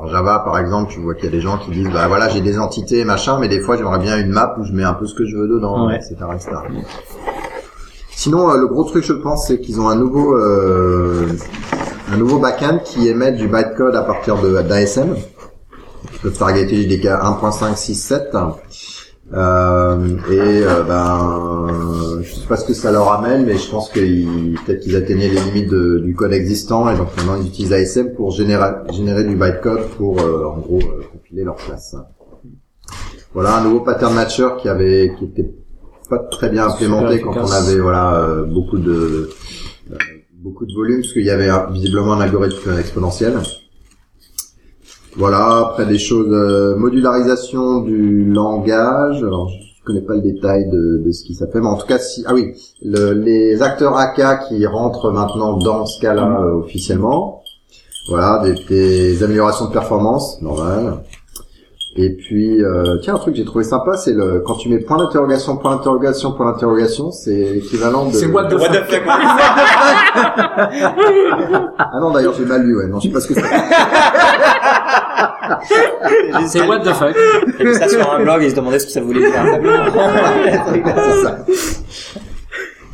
en 0.02 0.06
Java, 0.06 0.40
par 0.44 0.58
exemple, 0.58 0.90
tu 0.92 1.00
vois 1.00 1.14
qu'il 1.14 1.24
y 1.24 1.28
a 1.28 1.30
des 1.30 1.40
gens 1.40 1.58
qui 1.58 1.70
disent, 1.70 1.90
bah 1.92 2.08
voilà, 2.08 2.28
j'ai 2.28 2.40
des 2.40 2.58
entités, 2.58 3.04
machin, 3.04 3.38
mais 3.38 3.48
des 3.48 3.60
fois, 3.60 3.76
j'aimerais 3.76 3.98
bien 3.98 4.18
une 4.18 4.30
map 4.30 4.56
où 4.58 4.64
je 4.64 4.72
mets 4.72 4.82
un 4.84 4.94
peu 4.94 5.06
ce 5.06 5.14
que 5.14 5.26
je 5.26 5.36
veux 5.36 5.46
dedans, 5.48 5.86
Ouais. 5.86 5.96
etc., 5.96 6.14
etc. 6.34 6.50
Sinon, 8.10 8.50
euh, 8.50 8.56
le 8.58 8.66
gros 8.66 8.84
truc, 8.84 9.04
je 9.04 9.12
pense, 9.12 9.46
c'est 9.46 9.60
qu'ils 9.60 9.80
ont 9.80 9.88
un 9.88 9.96
nouveau, 9.96 10.34
euh, 10.36 11.26
un 12.12 12.16
nouveau 12.16 12.38
backend 12.38 12.82
qui 12.82 13.08
émet 13.08 13.32
du 13.32 13.46
bytecode 13.48 13.94
à 13.94 14.02
partir 14.02 14.40
de 14.40 14.60
d'ASM. 14.62 15.14
Le 16.24 16.30
targeter 16.32 16.82
JDK 16.82 17.06
1.567. 17.06 18.54
Euh, 19.32 20.16
et 20.30 20.62
euh, 20.64 20.82
ben, 20.82 21.66
je 22.30 22.34
sais 22.36 22.46
pas 22.46 22.56
ce 22.56 22.64
que 22.64 22.74
ça 22.74 22.90
leur 22.92 23.10
amène, 23.12 23.44
mais 23.44 23.56
je 23.58 23.68
pense 23.70 23.90
qu'ils 23.90 24.56
peut-être 24.64 24.80
qu'ils 24.80 24.96
atteignaient 24.96 25.28
les 25.28 25.40
limites 25.40 25.68
de- 25.70 25.98
du 25.98 26.14
code 26.14 26.32
existant 26.32 26.88
et 26.90 26.96
donc 26.96 27.08
maintenant 27.16 27.36
ils 27.40 27.48
utilisent 27.48 27.72
ASM 27.72 28.14
pour 28.14 28.30
générer, 28.30 28.70
générer 28.92 29.24
du 29.24 29.34
bytecode 29.36 29.88
pour 29.96 30.20
euh, 30.20 30.44
en 30.46 30.58
gros 30.58 30.78
euh, 30.80 31.02
compiler 31.12 31.44
leur 31.44 31.56
classe. 31.56 31.96
Voilà 33.34 33.56
un 33.58 33.64
nouveau 33.64 33.80
pattern 33.80 34.14
matcher 34.14 34.48
qui 34.60 34.68
avait 34.68 35.14
qui 35.18 35.24
était 35.26 35.50
pas 36.08 36.18
très 36.18 36.48
bien 36.50 36.66
implémenté 36.66 37.20
quand 37.20 37.36
on 37.36 37.50
avait 37.50 37.78
voilà 37.78 38.14
euh, 38.16 38.44
beaucoup 38.44 38.78
de 38.78 39.30
euh, 39.92 39.96
beaucoup 40.34 40.66
de 40.66 40.72
volume 40.74 41.00
parce 41.02 41.12
qu'il 41.12 41.24
y 41.24 41.30
avait 41.30 41.50
visiblement 41.72 42.14
un 42.14 42.20
algorithme 42.20 42.78
exponentiel. 42.78 43.34
Voilà, 45.16 45.58
après 45.70 45.86
des 45.86 45.98
choses 45.98 46.32
euh, 46.32 46.76
modularisation 46.76 47.80
du 47.80 48.24
langage. 48.32 49.22
Alors 49.22 49.50
je 49.80 49.86
connais 49.86 50.00
pas 50.02 50.14
le 50.14 50.20
détail 50.20 50.68
de, 50.68 51.02
de 51.04 51.10
ce 51.12 51.24
qui 51.24 51.34
s'appelle, 51.34 51.62
mais 51.62 51.68
en 51.68 51.76
tout 51.76 51.86
cas 51.86 51.98
si 51.98 52.22
ah 52.26 52.34
oui, 52.34 52.52
le- 52.82 53.12
les 53.12 53.62
acteurs 53.62 53.96
AK 53.96 54.48
qui 54.48 54.66
rentrent 54.66 55.10
maintenant 55.10 55.56
dans 55.56 55.86
Scala 55.86 56.40
euh, 56.40 56.58
officiellement. 56.60 57.42
Voilà, 58.08 58.42
des, 58.42 58.54
des 58.68 59.22
améliorations 59.22 59.66
de 59.66 59.72
performance, 59.72 60.40
normal. 60.42 61.02
Et 61.96 62.10
puis, 62.16 62.62
euh, 62.62 62.96
tiens, 63.02 63.14
un 63.16 63.18
truc 63.18 63.34
que 63.34 63.38
j'ai 63.38 63.44
trouvé 63.44 63.62
sympa, 63.64 63.96
c'est 63.96 64.12
le 64.12 64.40
quand 64.46 64.54
tu 64.54 64.68
mets 64.68 64.78
point 64.78 64.96
d'interrogation, 64.96 65.56
point 65.56 65.76
d'interrogation, 65.76 66.32
point 66.32 66.50
d'interrogation, 66.52 67.10
c'est 67.10 67.34
l'équivalent 67.54 68.06
de. 68.06 68.12
C'est 68.14 68.26
what 68.26 68.44
the 68.48 68.54
What 68.54 68.68
the 68.68 68.84
fuck 68.84 69.02
Ah 71.78 71.98
non, 72.00 72.10
d'ailleurs, 72.12 72.34
j'ai 72.38 72.44
mal 72.44 72.62
lu, 72.62 72.76
ouais. 72.78 72.86
Non, 72.86 73.00
je 73.00 73.08
sais 73.08 73.12
pas 73.12 73.20
ce 73.20 73.28
que 73.28 73.34
c'est. 73.34 73.40
C'est 76.46 76.62
what 76.62 76.80
the 76.80 76.92
fuck. 76.94 77.16
J'ai 77.58 77.64
vu 77.64 77.74
ça 77.74 77.88
sur 77.88 78.12
un 78.12 78.22
blog 78.22 78.42
et 78.42 78.50
je 78.50 78.54
demandais 78.54 78.78
ce 78.78 78.86
que 78.86 78.92
ça 78.92 79.00
voulait 79.00 79.20
dire. 79.20 79.30
C'est 80.74 81.22
ça. 81.22 81.44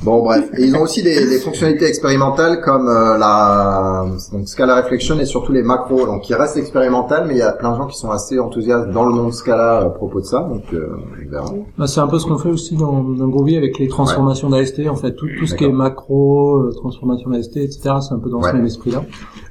Bon, 0.02 0.22
bref. 0.22 0.50
Et 0.58 0.64
ils 0.64 0.76
ont 0.76 0.82
aussi 0.82 1.02
des, 1.02 1.26
des 1.26 1.38
fonctionnalités 1.38 1.86
expérimentales 1.86 2.60
comme 2.60 2.86
euh, 2.88 3.16
la 3.16 4.04
donc 4.32 4.46
Scala 4.46 4.76
Reflection 4.82 5.18
et 5.18 5.24
surtout 5.24 5.52
les 5.52 5.62
macros. 5.62 6.04
Donc, 6.06 6.22
qui 6.22 6.34
restent 6.34 6.58
expérimentales, 6.58 7.24
mais 7.26 7.34
il 7.34 7.38
y 7.38 7.42
a 7.42 7.52
plein 7.52 7.72
de 7.72 7.76
gens 7.76 7.86
qui 7.86 7.96
sont 7.98 8.10
assez 8.10 8.38
enthousiastes 8.38 8.90
dans 8.90 9.04
le 9.06 9.12
monde 9.12 9.32
Scala 9.32 9.78
à 9.78 9.88
propos 9.88 10.20
de 10.20 10.26
ça. 10.26 10.40
Donc, 10.40 10.62
euh, 10.74 10.96
on 11.26 11.30
verra. 11.30 11.46
Bah, 11.78 11.86
c'est 11.86 12.00
un 12.00 12.06
peu 12.08 12.18
ce 12.18 12.26
qu'on 12.26 12.38
fait 12.38 12.50
aussi 12.50 12.76
dans, 12.76 13.02
dans 13.02 13.26
Groovy 13.28 13.56
avec 13.56 13.78
les 13.78 13.88
transformations 13.88 14.50
d'AST. 14.50 14.86
En 14.88 14.96
fait, 14.96 15.12
tout, 15.14 15.26
tout 15.38 15.46
ce 15.46 15.54
qui 15.54 15.64
est 15.64 15.72
macro, 15.72 16.58
euh, 16.58 16.72
transformation 16.76 17.30
d'AST, 17.30 17.56
etc. 17.56 17.94
C'est 18.06 18.14
un 18.14 18.18
peu 18.18 18.28
dans 18.30 18.40
Ouais. 18.42 18.50
ce 18.50 18.56
même 18.56 18.66
esprit-là. 18.66 19.02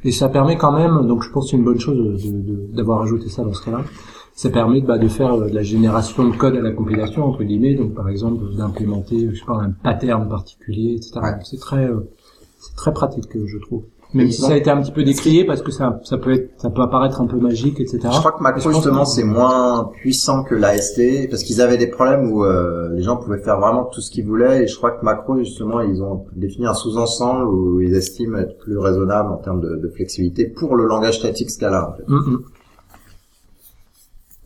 Et 0.03 0.11
ça 0.11 0.29
permet 0.29 0.57
quand 0.57 0.71
même, 0.71 1.07
donc 1.07 1.23
je 1.23 1.31
pense 1.31 1.45
que 1.45 1.51
c'est 1.51 1.57
une 1.57 1.63
bonne 1.65 1.79
chose 1.79 1.97
de- 1.97 2.29
de- 2.31 2.75
d'avoir 2.75 3.01
ajouté 3.01 3.29
ça 3.29 3.41
dans 3.43 3.53
ce 3.53 3.65
cas-là. 3.65 3.79
Ça 4.35 4.49
permet 4.49 4.81
bah, 4.81 4.97
de 4.97 5.07
faire 5.07 5.33
euh, 5.33 5.49
de 5.49 5.55
la 5.55 5.63
génération 5.63 6.27
de 6.27 6.35
code 6.35 6.55
à 6.55 6.61
la 6.61 6.71
compilation 6.71 7.23
entre 7.23 7.43
guillemets. 7.43 7.75
Donc 7.75 7.93
par 7.95 8.09
exemple 8.09 8.43
d'implémenter, 8.57 9.29
je 9.31 9.39
sais 9.39 9.45
pas, 9.45 9.61
un 9.61 9.71
pattern 9.71 10.27
particulier, 10.27 10.95
etc. 10.95 11.13
Ouais. 11.23 11.29
C'est 11.43 11.59
très, 11.59 11.85
euh, 11.85 12.09
c'est 12.59 12.75
très 12.75 12.93
pratique, 12.93 13.33
euh, 13.35 13.45
je 13.47 13.57
trouve. 13.59 13.83
Même 14.13 14.31
si 14.31 14.41
ça 14.41 14.53
a 14.53 14.55
été 14.55 14.69
un 14.69 14.81
petit 14.81 14.91
peu 14.93 15.03
décrié 15.03 15.43
parce 15.45 15.61
que 15.61 15.71
ça, 15.71 15.99
ça 16.03 16.17
peut 16.17 16.31
être, 16.31 16.51
ça 16.57 16.69
peut 16.69 16.81
apparaître 16.81 17.19
un 17.19 17.27
peu 17.27 17.37
magique, 17.37 17.79
etc. 17.81 17.99
Je 18.03 18.19
crois 18.19 18.31
que 18.31 18.37
Je 18.37 18.43
Macro 18.43 18.61
pense 18.61 18.73
justement 18.75 19.03
que- 19.03 19.09
c'est 19.09 19.23
moins 19.25 19.89
puissant 19.93 20.43
que 20.43 20.55
l'AST 20.55 21.27
parce 21.29 21.43
qu'ils 21.43 21.59
avaient 21.61 21.77
des 21.77 21.87
problèmes 21.87 22.31
où 22.31 22.43
euh, 22.45 22.89
les 22.93 23.03
gens 23.03 23.17
pouvaient 23.17 23.41
faire 23.41 23.59
vraiment 23.59 23.83
tout 23.85 23.99
ce 24.01 24.11
qu'ils 24.11 24.25
voulaient 24.25 24.63
et 24.63 24.67
je 24.67 24.75
crois 24.77 24.91
que 24.91 25.03
Macro 25.03 25.37
justement 25.39 25.81
ils 25.81 26.01
ont 26.01 26.25
défini 26.35 26.65
un 26.65 26.73
sous-ensemble 26.73 27.45
où 27.49 27.81
ils 27.81 27.93
estiment 27.95 28.37
être 28.37 28.57
plus 28.59 28.77
raisonnable 28.77 29.31
en 29.31 29.37
termes 29.37 29.59
de, 29.59 29.75
de 29.75 29.89
flexibilité 29.89 30.45
pour 30.45 30.75
le 30.75 30.85
langage 30.85 31.19
statique 31.19 31.49
Scala. 31.49 31.89
En 31.89 31.97
fait. 31.97 32.03
Mm, 32.07 32.15
mm. 32.15 32.39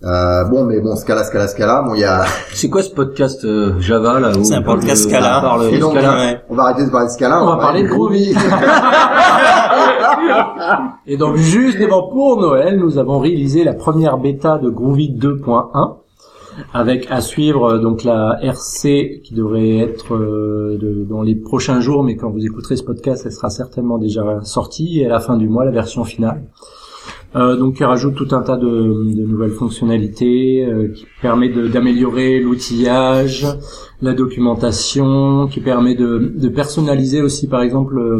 Euh, 0.01 0.45
bon 0.45 0.63
mais 0.63 0.79
bon 0.79 0.95
Scala 0.95 1.25
Scala 1.25 1.49
Scala 1.49 1.81
bon 1.81 1.93
il 1.93 1.99
y 1.99 2.03
a 2.05 2.23
C'est 2.53 2.69
quoi 2.69 2.81
ce 2.81 2.89
podcast 2.89 3.43
euh, 3.43 3.77
Java 3.81 4.21
là 4.21 4.31
où 4.37 4.45
C'est 4.45 4.53
un 4.55 4.61
podcast 4.61 5.03
de- 5.03 5.09
Scala. 5.09 5.39
on 5.39 5.41
parle 5.41 5.77
donc, 5.79 5.91
Scala. 5.91 6.13
Ouais. 6.15 6.41
on 6.49 6.55
va 6.55 6.63
arrêter 6.63 6.85
de 6.85 6.89
parler 6.89 7.07
de 7.07 7.11
Scala 7.11 7.43
On 7.43 7.47
va 7.47 7.57
parler 7.57 7.83
de 7.83 7.87
Groovy. 7.89 8.33
Et 11.05 11.17
donc 11.17 11.35
juste 11.35 11.77
devant 11.79 12.03
pour 12.07 12.39
Noël, 12.39 12.79
nous 12.79 12.97
avons 12.97 13.19
réalisé 13.19 13.65
la 13.65 13.73
première 13.73 14.17
bêta 14.17 14.57
de 14.57 14.69
Groovy 14.69 15.11
2.1 15.11 15.95
avec 16.73 17.07
à 17.09 17.21
suivre 17.21 17.73
euh, 17.73 17.79
donc 17.79 18.03
la 18.03 18.37
RC 18.41 19.21
qui 19.23 19.33
devrait 19.33 19.77
être 19.79 20.13
euh, 20.15 20.77
de- 20.81 21.05
dans 21.09 21.21
les 21.21 21.35
prochains 21.35 21.79
jours, 21.81 22.03
mais 22.03 22.15
quand 22.17 22.29
vous 22.29 22.45
écouterez 22.45 22.75
ce 22.77 22.83
podcast, 22.83 23.23
elle 23.25 23.31
sera 23.31 23.49
certainement 23.49 23.97
déjà 23.97 24.23
sortie 24.43 24.99
et 25.01 25.05
à 25.05 25.09
la 25.09 25.19
fin 25.19 25.37
du 25.37 25.47
mois 25.47 25.63
la 25.65 25.71
version 25.71 26.03
finale. 26.03 26.41
Euh, 27.35 27.55
donc 27.55 27.75
qui 27.75 27.83
rajoute 27.83 28.15
tout 28.15 28.27
un 28.31 28.41
tas 28.41 28.57
de, 28.57 28.65
de 28.65 29.23
nouvelles 29.23 29.51
fonctionnalités, 29.51 30.65
euh, 30.65 30.87
qui 30.87 31.05
permet 31.21 31.49
d'améliorer 31.49 32.39
l'outillage, 32.39 33.45
la 34.01 34.13
documentation, 34.13 35.47
qui 35.47 35.59
permet 35.59 35.93
de, 35.93 36.33
de 36.35 36.49
personnaliser 36.49 37.21
aussi 37.21 37.47
par 37.47 37.61
exemple 37.61 37.99
euh, 37.99 38.19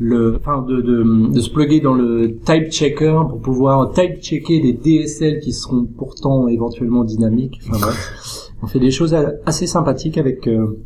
le, 0.00 0.36
enfin 0.36 0.62
de, 0.62 0.80
de, 0.80 1.40
se 1.40 1.50
plugger 1.50 1.80
dans 1.80 1.94
le 1.94 2.38
type 2.44 2.70
checker 2.70 3.20
pour 3.28 3.40
pouvoir 3.40 3.92
type 3.92 4.20
checker 4.20 4.60
des 4.60 4.72
DSL 4.72 5.40
qui 5.40 5.52
seront 5.52 5.84
pourtant 5.84 6.48
éventuellement 6.48 7.04
dynamiques. 7.04 7.60
Enfin 7.68 7.78
bref, 7.80 8.50
on 8.62 8.66
fait 8.66 8.80
des 8.80 8.90
choses 8.90 9.14
assez 9.46 9.66
sympathiques 9.66 10.18
avec 10.18 10.48
euh, 10.48 10.78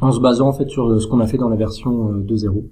en 0.00 0.12
se 0.12 0.20
basant 0.20 0.48
en 0.48 0.52
fait 0.52 0.68
sur 0.68 1.00
ce 1.00 1.06
qu'on 1.06 1.20
a 1.20 1.26
fait 1.26 1.38
dans 1.38 1.48
la 1.48 1.56
version 1.56 2.12
euh, 2.12 2.22
2.0. 2.22 2.64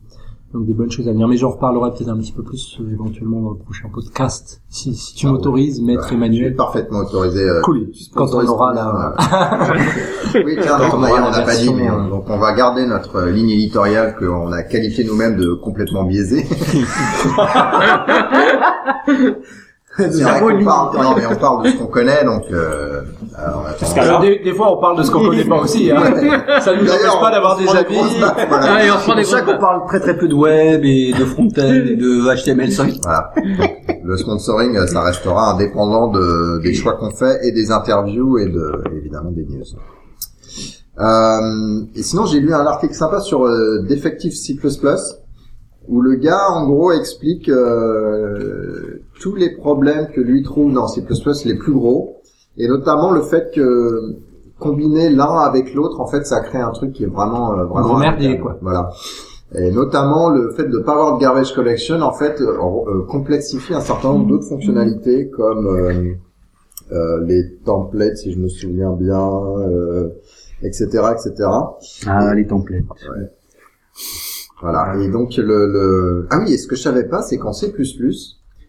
Donc 0.55 0.65
des 0.65 0.73
bonnes 0.73 0.91
choses 0.91 1.07
à 1.09 1.13
venir, 1.13 1.29
mais 1.29 1.37
j'en 1.37 1.51
reparlerai 1.51 1.91
peut-être 1.91 2.09
un 2.09 2.17
petit 2.17 2.33
peu 2.33 2.43
plus 2.43 2.79
euh, 2.81 2.91
éventuellement 2.91 3.43
dans 3.43 3.51
le 3.51 3.59
prochain 3.59 3.91
podcast, 3.93 4.63
si, 4.71 4.95
si 4.95 5.15
tu 5.15 5.27
Ah 5.27 5.29
ouais. 5.29 5.35
m'autorises, 5.37 5.83
maître 5.83 6.07
Tu 6.07 6.15
es 6.15 6.17
Emmanuel. 6.17 6.57
parfaitement 6.57 7.01
autorisé. 7.01 7.43
euh, 7.43 7.61
Cool. 7.63 7.91
Quand 8.15 8.29
on 8.33 8.47
aura 8.47 8.73
la- 8.73 9.15
euh. 9.21 10.43
oui, 10.47 10.57
tiens, 10.63 10.79
on 10.79 10.97
aura 10.97 11.03
d'ailleurs, 11.03 11.21
la 11.21 11.29
on 11.29 11.31
n'a 11.33 11.43
pas 11.43 11.55
dit, 11.55 11.75
mais 11.75 11.91
on- 11.91 12.07
euh, 12.07 12.09
donc 12.09 12.25
on 12.31 12.39
va 12.39 12.55
garder 12.55 12.87
notre 12.87 13.25
ligne 13.27 13.51
éditoriale 13.51 14.17
qu'on 14.19 14.51
a 14.51 14.63
qualifiée 14.63 15.05
nous-mêmes 15.05 15.37
de 15.37 15.53
complètement 15.53 16.05
biaisée. 16.05 16.47
C'est 19.99 20.23
vrai 20.23 20.41
qu'on 20.41 20.65
parle, 20.65 20.97
non, 20.97 21.15
mais 21.17 21.27
on 21.27 21.35
parle 21.37 21.65
de 21.65 21.71
ce 21.71 21.77
qu'on 21.77 21.87
connaît, 21.87 22.25
donc, 22.25 22.45
euh, 22.53 23.03
alors, 23.37 23.67
attends. 23.67 24.01
Alors, 24.01 24.21
des, 24.21 24.39
des 24.39 24.53
fois, 24.53 24.77
on 24.77 24.81
parle 24.81 24.99
de 24.99 25.03
ce 25.03 25.11
qu'on 25.11 25.25
connaît 25.25 25.45
pas 25.45 25.57
aussi. 25.61 25.91
Hein. 25.91 26.03
Ça 26.61 26.75
nous 26.77 26.89
empêche 26.89 27.21
pas 27.21 27.31
d'avoir 27.33 27.57
des 27.57 27.69
avis. 27.69 27.97
voilà. 28.49 28.67
Ah, 28.75 28.85
et 28.85 28.91
on 28.91 28.95
C'est 28.99 29.13
pour 29.15 29.25
ça 29.25 29.43
qu'on 29.43 29.59
parle 29.59 29.87
très 29.87 30.01
très 30.01 30.17
peu 30.17 30.29
de 30.29 30.35
web 30.35 30.85
et 30.85 31.13
de 31.19 31.25
front-end 31.25 31.85
et 31.87 31.97
de 31.97 32.33
HTML5. 32.35 33.01
Voilà. 33.03 33.33
Le 34.05 34.17
sponsoring, 34.17 34.77
euh, 34.77 34.87
ça 34.87 35.03
restera 35.03 35.53
indépendant 35.53 36.09
de, 36.09 36.61
des 36.63 36.75
choix 36.75 36.95
qu'on 36.95 37.11
fait 37.11 37.41
et 37.43 37.53
des 37.53 37.73
interviews 37.73 38.39
et 38.39 38.47
de, 38.47 38.83
évidemment, 38.97 39.33
des 39.33 39.45
news. 39.45 39.65
Euh, 41.01 41.85
et 41.95 42.03
sinon, 42.03 42.27
j'ai 42.27 42.41
lu 42.41 42.53
un 42.55 42.67
article 42.67 42.95
sympa 42.95 43.21
sur 43.21 43.45
euh, 43.47 43.83
Defective 43.89 44.33
C++, 44.33 44.57
où 45.89 46.01
le 46.03 46.17
gars, 46.17 46.51
en 46.51 46.67
gros, 46.69 46.93
explique 46.93 47.49
euh, 47.49 49.03
tous 49.21 49.35
les 49.35 49.57
problèmes 49.57 50.09
que 50.09 50.21
lui 50.21 50.43
trouve 50.43 50.73
dans 50.73 50.87
C++ 50.87 51.03
les 51.45 51.55
plus 51.57 51.73
gros, 51.73 52.21
et 52.57 52.69
notamment 52.69 53.11
le 53.11 53.23
fait 53.23 53.51
que 53.55 54.17
combiner 54.59 55.09
l'un 55.09 55.39
avec 55.39 55.75
l'autre, 55.75 56.01
en 56.01 56.07
fait, 56.07 56.27
ça 56.27 56.41
crée 56.41 56.59
un 56.59 56.71
truc 56.71 56.93
qui 56.93 57.05
est 57.05 57.09
vraiment, 57.09 57.53
euh, 57.53 57.65
vraiment 57.65 57.89
gros 57.89 57.99
merdier, 57.99 58.39
quoi. 58.39 58.59
Voilà. 58.61 58.91
Et 59.55 59.71
notamment 59.71 60.29
le 60.29 60.51
fait 60.51 60.65
de 60.65 60.79
ne 60.79 60.83
pas 60.83 60.93
avoir 60.93 61.17
de 61.17 61.23
garbage 61.23 61.55
collection, 61.55 62.01
en 62.03 62.13
fait, 62.13 62.41
euh, 62.41 62.59
euh, 62.59 63.03
complexifie 63.09 63.73
un 63.73 63.81
certain 63.81 64.13
nombre 64.13 64.27
d'autres 64.27 64.47
fonctionnalités 64.47 65.31
comme 65.31 65.67
euh, 65.69 66.13
euh, 66.93 67.25
les 67.25 67.57
templates, 67.65 68.19
si 68.19 68.33
je 68.33 68.39
me 68.39 68.49
souviens 68.49 68.93
bien, 68.93 69.31
euh, 69.59 70.09
etc., 70.63 70.87
etc. 71.13 71.49
Ah, 72.07 72.35
les 72.35 72.47
templates. 72.47 72.85
Voilà. 74.61 74.97
Et 75.01 75.09
donc 75.09 75.37
le, 75.37 75.67
le... 75.67 76.27
ah 76.31 76.41
oui, 76.41 76.53
et 76.53 76.59
ce 76.59 76.67
que 76.67 76.77
je 76.77 76.83
savais 76.83 77.05
pas, 77.05 77.23
c'est 77.23 77.39
qu'en 77.39 77.53
C++, 77.53 77.73
il 77.79 78.13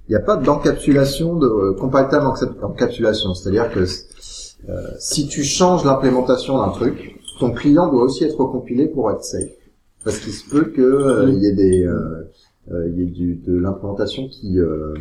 n'y 0.09 0.15
a 0.15 0.19
pas 0.19 0.37
d'encapsulation 0.37 1.35
de 1.35 1.47
euh, 1.47 1.73
encap- 1.79 2.61
encapsulation, 2.63 3.33
c'est-à-dire 3.33 3.71
que 3.71 3.79
euh, 3.79 4.87
si 4.99 5.27
tu 5.27 5.43
changes 5.43 5.85
l'implémentation 5.85 6.57
d'un 6.57 6.69
truc, 6.69 7.15
ton 7.39 7.51
client 7.51 7.89
doit 7.91 8.03
aussi 8.03 8.23
être 8.23 8.37
compilé 8.37 8.87
pour 8.87 9.09
être 9.11 9.23
safe, 9.23 9.49
parce 10.03 10.19
qu'il 10.19 10.33
se 10.33 10.49
peut 10.49 10.65
que 10.65 10.81
euh, 10.81 11.29
il 11.29 11.39
y 11.39 11.47
ait 11.47 11.53
des 11.53 11.83
euh, 11.85 12.29
euh, 12.71 12.87
il 12.89 12.99
y 12.99 13.03
ait 13.03 13.11
du, 13.11 13.35
de 13.35 13.57
l'implémentation 13.57 14.27
qui 14.27 14.59
euh... 14.59 14.93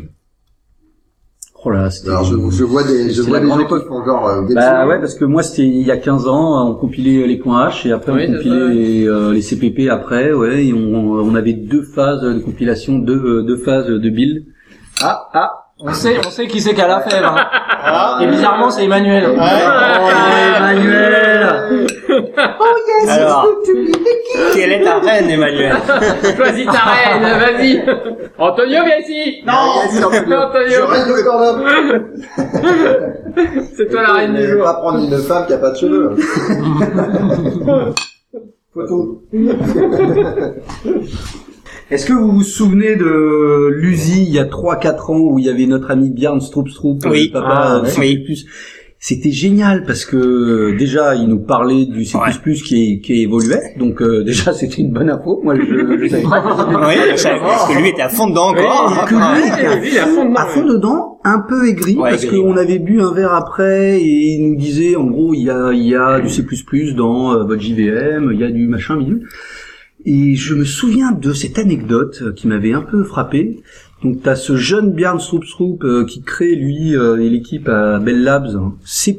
Oh 1.65 1.71
là, 1.71 1.89
c'était... 1.89 2.09
alors 2.09 2.23
je, 2.23 2.35
je 2.51 2.63
vois 2.63 2.83
des 2.83 3.09
je 3.11 3.21
C'est 3.21 3.27
vois 3.27 3.39
la 3.39 3.43
des 3.43 3.49
gens 3.49 3.55
grande 3.57 3.67
qui 3.67 3.73
époque. 3.75 3.87
font 3.89 4.05
genre 4.05 4.27
euh, 4.29 4.41
Bah 4.55 4.87
ouais, 4.87 4.99
parce 4.99 5.15
que 5.15 5.25
moi 5.25 5.43
c'était 5.43 5.63
il 5.67 5.85
y 5.85 5.91
a 5.91 5.97
15 5.97 6.27
ans, 6.27 6.69
on 6.69 6.75
compilait 6.75 7.27
les 7.27 7.35
points 7.37 7.67
H 7.67 7.85
et 7.87 7.91
après 7.91 8.13
Oui, 8.13 8.27
on 8.29 8.33
compilait 8.37 8.59
ça, 8.67 8.73
les, 8.73 9.07
euh, 9.07 9.33
les 9.33 9.41
CPP 9.41 9.89
après, 9.89 10.31
ouais, 10.31 10.67
et 10.67 10.73
on, 10.73 10.95
on 10.95 11.35
avait 11.35 11.51
deux 11.53 11.81
phases 11.83 12.21
de 12.21 12.39
compilation, 12.39 12.97
deux, 12.99 13.21
euh, 13.21 13.43
deux 13.43 13.57
phases 13.57 13.87
de 13.87 14.09
build. 14.09 14.45
Ah, 15.03 15.27
ah, 15.33 15.51
on 15.81 15.91
sait, 15.93 16.17
on 16.25 16.29
sait 16.29 16.47
qui 16.47 16.61
c'est 16.61 16.73
qu'à 16.73 16.87
la 16.87 17.01
fève. 17.01 17.23
Hein. 17.25 17.35
Ah. 17.83 18.19
Et 18.21 18.27
bizarrement, 18.27 18.69
c'est 18.69 18.85
Emmanuel. 18.85 19.29
Ouais. 19.31 19.35
Oh, 19.39 20.09
Emmanuel 20.57 21.28
Alors, 23.07 23.47
quelle 24.53 24.71
est 24.73 24.83
ta 24.83 24.99
reine, 24.99 25.29
Emmanuel 25.29 25.75
Choisis 26.37 26.65
ta 26.65 26.71
reine, 26.71 27.23
vas-y. 27.39 27.83
Antonio, 28.37 28.79
viens 28.85 28.97
ici. 28.99 29.41
Ah, 29.47 29.67
yes, 29.85 30.03
Antonio. 30.03 30.37
Antonio. 30.37 30.79
C'est 33.75 33.89
toi 33.89 34.01
la 34.01 34.13
reine 34.13 34.33
du 34.35 34.41
je 34.41 34.45
vais 34.47 34.51
jour. 34.53 34.63
pas 34.63 34.73
prendre 34.75 34.99
une 35.03 35.17
femme 35.17 35.45
qui 35.47 35.53
a 35.53 35.57
pas 35.57 35.71
de 35.71 35.77
cheveux. 35.77 36.15
Photo. 38.73 39.23
Est-ce 41.91 42.05
que 42.05 42.13
vous 42.13 42.31
vous 42.31 42.43
souvenez 42.43 42.95
de 42.95 43.69
l'USI 43.71 44.21
il 44.23 44.29
y 44.33 44.37
a 44.39 44.45
3-4 44.45 45.11
ans 45.11 45.17
où 45.17 45.39
il 45.39 45.45
y 45.45 45.49
avait 45.49 45.65
notre 45.65 45.89
ami 45.89 46.11
Björn 46.11 46.39
Stroop 46.39 46.69
Stroop, 46.69 47.03
Oui. 47.09 47.29
papa 47.33 47.47
Ah, 47.49 47.81
ouais. 47.81 47.89
C++, 47.89 48.23
C'était 49.01 49.31
génial 49.31 49.85
parce 49.85 50.03
que 50.03 50.17
euh, 50.17 50.77
déjà 50.77 51.15
il 51.15 51.27
nous 51.29 51.39
parlait 51.39 51.85
du 51.85 52.03
C++ 52.03 52.17
qui, 52.65 52.99
qui 52.99 53.21
évoluait, 53.21 53.73
donc 53.79 54.01
euh, 54.01 54.23
déjà 54.25 54.51
c'était 54.51 54.81
une 54.81 54.91
bonne 54.91 55.09
info. 55.09 55.39
Moi 55.41 55.55
je, 55.55 55.63
je 56.03 56.07
savais 56.09 56.23
pas. 56.23 56.67
Oui, 56.85 56.95
parce 57.09 57.23
que 57.23 57.81
lui 57.81 57.87
était 57.89 58.01
à 58.01 58.09
fond 58.09 58.27
dedans 58.27 58.49
encore. 58.49 58.93
Et 59.05 59.09
que 59.09 59.79
lui 59.79 59.87
était 59.87 59.99
à 59.99 60.05
fond 60.07 60.25
dedans, 60.25 60.35
à 60.35 60.45
fond 60.47 60.65
dedans, 60.65 61.19
un 61.23 61.39
peu 61.39 61.69
aigri, 61.69 61.95
Ouais, 61.95 62.09
parce 62.09 62.25
qu'on 62.25 62.53
ouais. 62.53 62.59
avait 62.59 62.79
bu 62.79 63.01
un 63.01 63.13
verre 63.13 63.33
après 63.33 64.01
et 64.01 64.35
il 64.35 64.49
nous 64.49 64.55
disait 64.57 64.97
en 64.97 65.05
gros 65.05 65.33
il 65.33 65.43
y 65.43 65.49
a, 65.49 65.71
il 65.71 65.87
y 65.87 65.95
a 65.95 66.19
du 66.19 66.29
C++ 66.29 66.43
dans 66.97 67.33
euh, 67.33 67.43
votre 67.45 67.61
JVM, 67.61 68.31
il 68.33 68.39
y 68.39 68.43
a 68.43 68.51
du 68.51 68.67
machin 68.67 68.97
bidule. 68.97 69.25
Et 70.05 70.35
je 70.35 70.55
me 70.55 70.63
souviens 70.65 71.11
de 71.11 71.33
cette 71.33 71.57
anecdote 71.59 72.19
euh, 72.21 72.33
qui 72.33 72.47
m'avait 72.47 72.73
un 72.73 72.81
peu 72.81 73.03
frappé. 73.03 73.59
Donc 74.03 74.21
t'as 74.23 74.35
ce 74.35 74.55
jeune 74.55 74.93
Björn 74.93 75.19
Stroop 75.19 75.83
euh, 75.83 76.05
qui 76.05 76.21
crée 76.21 76.55
lui 76.55 76.95
euh, 76.95 77.17
et 77.17 77.29
l'équipe 77.29 77.67
à 77.67 77.99
Bell 77.99 78.23
Labs 78.23 78.71
C++. 78.85 79.17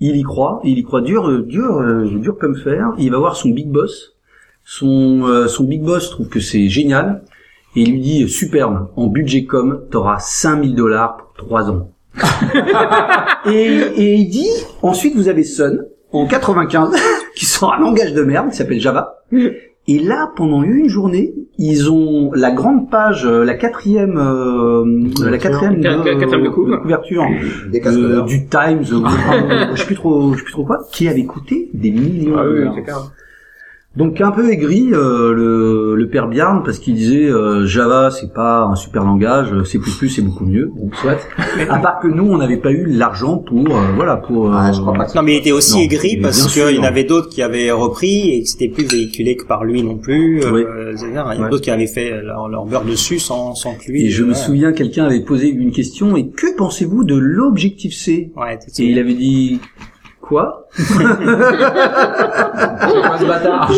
Il 0.00 0.16
y 0.16 0.22
croit, 0.22 0.60
il 0.64 0.78
y 0.78 0.82
croit 0.82 1.00
dur, 1.00 1.28
euh, 1.28 1.42
dur, 1.42 1.78
euh, 1.78 2.04
dur 2.18 2.36
comme 2.38 2.56
fer. 2.56 2.92
Il 2.98 3.10
va 3.10 3.18
voir 3.18 3.36
son 3.36 3.50
big 3.50 3.68
boss. 3.68 4.16
Son 4.64 5.22
euh, 5.26 5.46
son 5.46 5.64
big 5.64 5.82
boss 5.82 6.10
trouve 6.10 6.28
que 6.28 6.40
c'est 6.40 6.68
génial 6.68 7.22
et 7.76 7.82
il 7.82 7.92
lui 7.92 8.00
dit 8.00 8.28
superbe. 8.28 8.88
En 8.96 9.06
budget 9.06 9.44
com, 9.44 9.82
t'auras 9.90 10.18
5000 10.18 10.74
dollars 10.74 11.16
pour 11.16 11.32
3 11.34 11.70
ans. 11.70 11.90
et, 13.46 13.50
et 13.50 14.14
il 14.14 14.28
dit 14.28 14.50
ensuite 14.82 15.16
vous 15.16 15.28
avez 15.28 15.42
Sun 15.42 15.84
en 16.12 16.26
95 16.26 16.94
qui 17.34 17.44
sort 17.44 17.74
un 17.74 17.80
langage 17.80 18.12
de 18.12 18.22
merde 18.22 18.50
qui 18.50 18.56
s'appelle 18.56 18.80
Java. 18.80 19.22
Et 19.86 19.98
là, 19.98 20.32
pendant 20.34 20.62
une 20.62 20.88
journée, 20.88 21.34
ils 21.58 21.90
ont 21.90 22.30
la 22.34 22.50
grande 22.52 22.90
page, 22.90 23.26
euh, 23.26 23.44
la 23.44 23.54
quatrième, 23.54 24.16
euh, 24.16 24.84
la 25.30 25.36
quatrième, 25.36 25.80
Quat- 25.82 26.02
quat- 26.04 26.18
quatrième 26.20 26.44
de 26.44 26.48
couve. 26.48 26.80
couverture 26.80 27.26
Des 27.70 27.82
euh, 27.86 28.22
du 28.22 28.46
Times, 28.46 28.82
euh, 28.92 29.66
je 29.74 29.80
sais 29.80 29.86
plus 29.86 29.94
trop, 29.94 30.32
je 30.32 30.38
sais 30.38 30.44
plus 30.44 30.52
trop 30.52 30.64
quoi, 30.64 30.78
qui 30.90 31.06
avait 31.06 31.24
coûté 31.26 31.68
des 31.74 31.90
millions 31.90 32.34
Ah 32.38 32.44
de 32.44 32.48
oui, 32.50 32.58
dollars. 32.60 33.12
Donc 33.96 34.20
un 34.20 34.32
peu 34.32 34.50
aigri 34.50 34.88
euh, 34.92 35.32
le, 35.32 35.94
le 35.94 36.08
père 36.08 36.26
Bjarne 36.26 36.62
parce 36.64 36.80
qu'il 36.80 36.94
disait 36.96 37.26
euh, 37.30 37.64
Java 37.64 38.10
c'est 38.10 38.32
pas 38.34 38.62
un 38.64 38.74
super 38.74 39.04
langage, 39.04 39.52
euh, 39.52 39.62
C++ 39.64 39.78
c'est 40.08 40.20
beaucoup 40.22 40.44
mieux. 40.44 40.68
Bon 40.74 40.90
soit. 41.00 41.16
à 41.70 41.78
part 41.78 42.00
que 42.00 42.08
nous 42.08 42.24
on 42.24 42.38
n'avait 42.38 42.56
pas 42.56 42.72
eu 42.72 42.86
l'argent 42.86 43.38
pour 43.38 43.68
euh, 43.70 43.80
voilà 43.94 44.16
pour. 44.16 44.52
Ah, 44.52 44.70
euh, 44.70 44.72
je 44.72 44.80
crois 44.80 44.94
pas 44.94 45.04
que 45.04 45.14
Non, 45.16 45.22
mais 45.22 45.34
il 45.34 45.38
était 45.38 45.52
aussi 45.52 45.76
Non, 45.76 45.82
aigri 45.84 46.16
parce 46.20 46.52
qu'il 46.52 46.74
y 46.74 46.78
en 46.80 46.82
avait 46.82 47.04
d'autres 47.04 47.28
qui 47.28 47.40
avaient 47.40 47.70
repris 47.70 48.30
et 48.32 48.42
que 48.42 48.48
c'était 48.48 48.66
plus 48.68 48.84
véhiculé 48.84 49.36
que 49.36 49.44
par 49.46 49.64
lui 49.64 49.84
non 49.84 49.96
plus. 49.96 50.42
euh, 50.42 50.50
Oui. 50.52 50.64
Il 51.00 51.14
y 51.14 51.18
en 51.18 51.28
a 51.28 51.36
Ouais. 51.38 51.48
d'autres 51.50 51.62
qui 51.62 51.70
avaient 51.70 51.86
fait 51.86 52.20
leur, 52.20 52.48
leur 52.48 52.64
beurre 52.66 52.84
dessus 52.84 53.20
sans, 53.20 53.54
sans 53.54 53.74
que 53.74 53.92
lui. 53.92 54.06
Et 54.06 54.10
je 54.10 54.24
me 54.24 54.30
ouais. 54.30 54.34
souviens 54.34 54.72
quelqu'un 54.72 55.04
avait 55.04 55.20
posé 55.22 55.48
une 55.48 55.70
question 55.70 56.16
et 56.16 56.28
que 56.30 56.56
pensez-vous 56.56 57.04
de 57.04 57.14
l'objectif 57.16 57.94
C? 57.94 58.32
Ouais, 58.36 58.58
Et 58.78 58.84
il 58.86 58.98
avait 58.98 59.14
dit 59.14 59.60
quoi? 60.28 60.66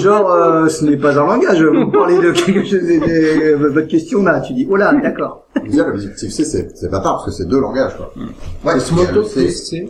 Genre 0.02 0.30
euh, 0.30 0.68
ce 0.68 0.84
n'est 0.84 0.96
pas 0.96 1.10
un 1.18 1.26
langage. 1.26 1.62
Vous 1.62 1.90
parlez 1.90 2.18
de 2.18 2.30
quelque 2.32 2.64
chose. 2.64 2.80
de- 2.82 3.56
de- 3.58 3.66
votre 3.68 3.86
question 3.88 4.22
là, 4.22 4.40
tu 4.40 4.52
dis 4.54 4.66
oh 4.70 4.76
là 4.76 4.92
d'accord. 4.94 5.46
Déjà, 5.64 5.86
l'objectif 5.86 6.30
C, 6.32 6.44
c'est, 6.44 6.76
c'est 6.76 6.90
bâtard, 6.90 7.14
parce 7.16 7.26
que 7.26 7.30
c'est 7.32 7.46
deux 7.46 7.60
langages, 7.60 7.96
quoi. 7.96 8.12
Ouais, 8.64 8.78
C'est 8.78 8.92
il 8.92 8.98
y 8.98 9.02
a 9.02 9.04
Smoto 9.06 9.20
le 9.20 9.24
C, 9.24 9.34
plus 9.40 9.50
C. 9.50 9.88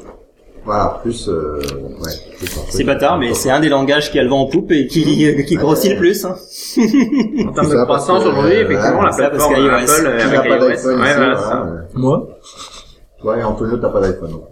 Voilà, 0.64 0.98
plus, 1.02 1.28
euh, 1.28 1.60
ouais. 2.02 2.10
plus 2.38 2.48
C'est 2.70 2.82
bâtard, 2.84 3.18
mais 3.18 3.34
c'est 3.34 3.50
un 3.50 3.60
des 3.60 3.68
langages 3.68 4.10
qui 4.10 4.18
a 4.18 4.22
le 4.24 4.28
vent 4.28 4.40
en 4.40 4.46
poupe 4.46 4.72
et 4.72 4.86
qui, 4.88 5.44
qui 5.44 5.54
grossit 5.56 5.92
le 5.92 5.98
plus. 5.98 6.24
Hein. 6.24 6.34
En 7.48 7.52
termes 7.52 7.66
de 7.68 7.76
Ça, 7.76 7.84
croissance 7.84 8.24
aujourd'hui, 8.26 8.56
euh, 8.56 8.64
effectivement, 8.64 9.02
la 9.02 9.14
plateforme 9.14 9.54
qu'iOS. 9.54 9.68
Apple 9.70 10.06
euh, 10.06 10.24
avec 10.24 10.44
iOS. 10.50 10.88
Ouais, 10.88 11.14
voilà, 11.16 11.36
ça. 11.36 11.62
euh. 11.66 11.82
Moi? 11.94 12.28
Ouais, 13.24 13.42
Antonio, 13.44 13.76
t'as 13.76 13.88
pas 13.90 14.00
d'iPhone. 14.00 14.30
non. 14.30 14.42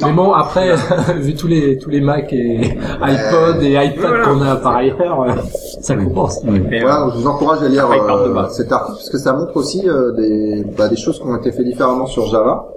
Mais 0.00 0.12
bon, 0.12 0.32
après, 0.32 0.74
vu 1.18 1.34
tous 1.34 1.48
les 1.48 1.78
tous 1.78 1.90
les 1.90 2.00
Mac 2.00 2.32
et 2.32 2.78
iPod 3.02 3.62
et 3.62 3.72
iPad 3.72 3.96
Voilà. 3.98 4.24
qu'on 4.24 4.42
a 4.42 4.56
par 4.56 4.76
ailleurs, 4.76 5.22
euh, 5.22 5.32
ça 5.80 5.96
compense. 5.96 6.40
Voilà, 6.44 7.00
donc 7.00 7.14
je 7.14 7.18
vous 7.18 7.26
encourage 7.26 7.62
à 7.62 7.68
lire 7.68 7.86
Après, 7.86 7.98
euh, 7.98 8.48
cet 8.50 8.70
article 8.70 8.96
parce 8.98 9.10
que 9.10 9.18
ça 9.18 9.32
montre 9.32 9.56
aussi 9.56 9.88
euh, 9.88 10.12
des, 10.12 10.64
bah, 10.76 10.88
des 10.88 10.96
choses 10.96 11.18
qui 11.18 11.26
ont 11.26 11.36
été 11.36 11.50
faites 11.52 11.64
différemment 11.66 12.06
sur 12.06 12.26
Java 12.26 12.68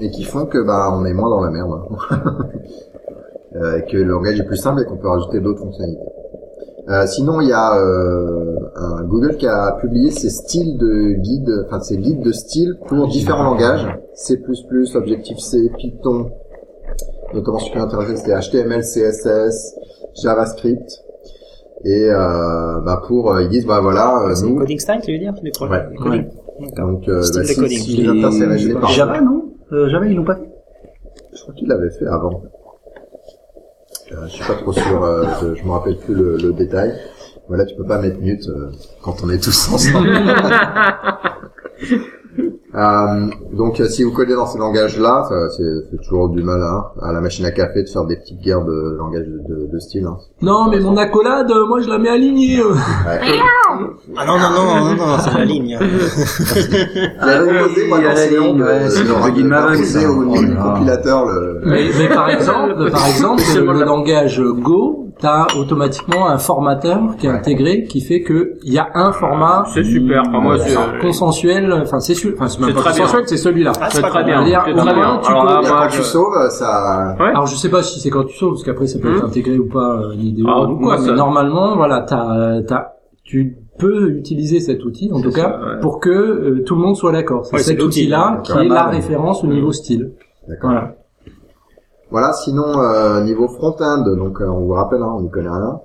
et 0.00 0.10
qui 0.10 0.24
font 0.24 0.46
que 0.46 0.58
bah 0.58 0.90
on 0.92 1.04
est 1.04 1.14
moins 1.14 1.30
dans 1.30 1.40
la 1.42 1.50
merde. 1.50 1.70
Euh, 3.56 3.78
et 3.78 3.84
que 3.88 3.96
le 3.96 4.02
langage 4.10 4.40
est 4.40 4.44
plus 4.44 4.56
simple 4.56 4.82
et 4.82 4.84
qu'on 4.84 4.96
peut 4.96 5.08
rajouter 5.08 5.38
d'autres 5.38 5.60
fonctionnalités. 5.60 6.02
Euh, 6.88 7.06
sinon, 7.06 7.40
il 7.40 7.48
y 7.48 7.52
a 7.52 7.78
euh, 7.78 8.56
un 8.74 9.04
Google 9.04 9.36
qui 9.36 9.46
a 9.46 9.76
publié 9.80 10.10
ses 10.10 10.28
styles 10.28 10.76
de 10.76 11.12
guide, 11.20 11.64
enfin 11.66 11.80
ses 11.80 11.96
guides 11.98 12.20
de 12.20 12.32
style 12.32 12.74
pour 12.88 13.06
différents 13.06 13.44
langages, 13.44 13.86
C++, 14.14 14.38
Objective-C, 14.94 15.70
Python, 15.78 16.30
notamment 17.34 17.58
qui 17.58 17.76
m'intéressait 17.76 18.16
c'était 18.16 18.38
HTML, 18.40 18.82
CSS, 18.82 19.74
JavaScript. 20.22 21.00
Et 21.84 22.08
euh, 22.10 22.80
bah 22.80 23.02
pour, 23.06 23.30
euh, 23.32 23.42
ils 23.42 23.48
disent 23.50 23.66
bah 23.66 23.80
voilà, 23.82 24.22
euh, 24.22 24.34
C'est 24.34 24.46
nous, 24.46 24.56
Coding 24.58 24.78
Style, 24.78 25.00
tu 25.04 25.12
veux 25.12 25.18
dire 25.18 25.34
Des 25.42 25.50
projets 25.50 25.72
Ouais. 25.72 25.94
coding. 26.02 26.24
D'accord. 26.60 26.90
donc 26.92 27.08
euh, 27.08 27.20
bah, 27.34 27.44
si, 27.44 27.54
coding. 27.56 27.78
si 27.78 28.06
intéressé 28.06 28.74
par 28.74 28.88
Java 28.90 29.20
non 29.20 29.44
Euh, 29.72 29.88
Java 29.90 30.06
ils 30.06 30.16
l'ont 30.16 30.24
pas 30.24 30.36
fait. 30.36 30.48
je 31.34 31.42
crois 31.42 31.54
qu'il 31.54 31.68
l'avait 31.68 31.90
fait 31.90 32.06
avant. 32.06 32.42
Euh, 34.12 34.16
je 34.26 34.32
suis 34.32 34.44
pas 34.44 34.54
trop 34.54 34.72
sûr, 34.72 35.02
euh, 35.04 35.24
je, 35.42 35.54
je 35.56 35.64
me 35.64 35.70
rappelle 35.72 35.96
plus 35.98 36.14
le, 36.14 36.36
le 36.36 36.52
détail. 36.52 36.94
Voilà, 37.48 37.66
tu 37.66 37.74
peux 37.74 37.84
pas 37.84 38.00
mettre 38.00 38.18
mute 38.20 38.48
euh, 38.48 38.70
quand 39.02 39.16
on 39.24 39.28
est 39.30 39.42
tous 39.42 39.68
ensemble. 39.72 40.08
Euh, 42.76 43.26
donc, 43.52 43.78
euh, 43.80 43.86
si 43.86 44.02
vous 44.02 44.10
codez 44.12 44.34
dans 44.34 44.46
ces 44.46 44.58
langages-là, 44.58 45.26
ça, 45.28 45.34
c'est 45.56 45.62
c'est 45.90 45.96
toujours 46.02 46.28
du 46.30 46.42
mal 46.42 46.60
hein, 46.60 46.84
à 47.02 47.12
la 47.12 47.20
machine 47.20 47.44
à 47.46 47.52
café 47.52 47.82
de 47.84 47.88
faire 47.88 48.04
des 48.04 48.16
petites 48.16 48.40
guerres 48.40 48.64
de 48.64 48.96
langage 48.98 49.26
de, 49.26 49.38
de, 49.54 49.72
de 49.72 49.78
style. 49.78 50.04
Hein. 50.06 50.16
Non, 50.42 50.68
mais 50.70 50.80
mon 50.80 50.96
accolade, 50.96 51.50
euh, 51.50 51.66
moi 51.68 51.80
je 51.80 51.88
la 51.88 51.98
mets 51.98 52.08
alignée. 52.08 52.58
euh. 52.58 52.72
Ouais. 52.72 53.20
Ah 54.16 54.26
non, 54.26 54.38
non, 54.38 54.50
non, 54.50 54.84
non, 54.84 54.94
non, 55.06 55.18
c'est 55.18 55.34
la 55.38 55.44
ligne. 55.44 55.78
Ah 57.20 57.42
oui, 57.42 57.54
proposé, 57.58 57.88
moi, 57.88 58.00
la 58.02 58.26
ligne, 58.26 58.62
ouais, 58.62 58.90
c'est 58.90 59.04
le 59.04 59.14
plugin 59.22 59.44
de- 59.44 59.48
Maven, 59.48 60.06
au 60.06 60.34
Oh 60.58 60.62
compilateur 60.62 61.26
le... 61.26 61.60
Mais, 61.64 61.88
mais 61.98 62.08
par 62.08 62.28
exemple, 62.30 62.90
par 62.90 63.06
exemple, 63.06 63.42
le, 63.56 63.64
là. 63.78 63.84
langage 63.84 64.40
Go, 64.42 65.03
t'as 65.20 65.46
automatiquement 65.58 66.28
un 66.28 66.38
formateur 66.38 67.00
qui 67.18 67.26
est 67.26 67.30
Ouais. 67.30 67.36
intégré, 67.36 67.84
qui 67.84 68.00
fait 68.00 68.22
que 68.22 68.54
il 68.62 68.72
y 68.72 68.78
a 68.78 68.88
un 68.94 69.12
format 69.12 69.64
C'est 69.72 69.84
super. 69.84 70.22
Enfin, 70.28 70.40
moi, 70.40 70.58
c'est 70.58 70.76
enfin, 70.76 70.98
consensuel. 71.00 71.72
Enfin, 71.72 72.00
c'est 72.00 72.14
celui, 72.14 72.34
enfin, 72.34 72.48
c'est 72.48 72.60
même 72.60 72.68
C'est 72.70 72.74
pas 72.74 72.80
très 72.80 72.92
bien. 72.92 73.00
consensuel, 73.02 73.24
c'est 73.28 73.36
celui-là. 73.36 73.72
Ah, 73.80 73.88
c'est 73.90 74.02
très 74.02 74.24
bien. 74.24 74.40
Au 74.40 74.42
très 74.42 74.50
bien. 74.72 75.20
tu 75.22 75.30
Alors 75.30 75.44
là, 75.44 75.60
quand 75.64 75.88
je- 75.90 75.96
tu 75.96 76.02
sauves, 76.02 76.48
ça... 76.50 77.16
Ouais. 77.18 77.28
Alors 77.30 77.46
je 77.46 77.56
sais 77.56 77.70
pas 77.70 77.82
si 77.82 78.00
c'est 78.00 78.10
quand 78.10 78.24
tu 78.24 78.36
sauves, 78.36 78.52
parce 78.54 78.64
qu'après 78.64 78.86
ça 78.86 78.98
peut 78.98 79.10
être 79.14 79.22
Hum. 79.24 79.28
intégré 79.30 79.58
ou 79.58 79.68
pas, 79.68 80.00
euh, 80.02 80.14
des 80.16 80.42
Ah, 80.46 80.62
ou 80.62 80.66
quoi, 80.66 80.76
moi, 80.78 80.96
mais 81.00 81.06
ça- 81.08 81.14
normalement, 81.14 81.76
voilà, 81.76 82.00
t'as, 82.02 82.62
t'as, 82.62 82.88
tu 83.22 83.56
peux 83.78 84.10
utiliser 84.10 84.60
cet 84.60 84.84
outil, 84.84 85.10
en 85.12 85.16
C'est 85.18 85.22
tout 85.24 85.30
ça, 85.32 85.40
cas, 85.42 85.48
ouais. 85.58 85.80
pour 85.80 85.98
que 86.00 86.10
euh, 86.10 86.62
tout 86.66 86.74
le 86.76 86.82
monde 86.82 86.96
soit 86.96 87.12
d'accord. 87.12 87.46
C'est 87.46 87.56
Ouais, 87.56 87.62
cet 87.62 87.82
outil-là 87.82 88.40
qui 88.44 88.52
est 88.52 88.68
la 88.68 88.84
référence 88.84 89.42
au 89.42 89.46
niveau 89.46 89.72
style. 89.72 90.12
D'accord. 90.48 90.70
Voilà. 90.70 90.94
Voilà, 92.10 92.32
sinon, 92.32 92.80
euh, 92.80 93.22
niveau 93.22 93.48
front-end, 93.48 94.02
donc 94.16 94.40
euh, 94.40 94.46
on 94.46 94.60
vous 94.66 94.72
rappelle, 94.72 95.02
hein, 95.02 95.12
on 95.16 95.22
n'y 95.22 95.30
connaît 95.30 95.48
rien. 95.50 95.80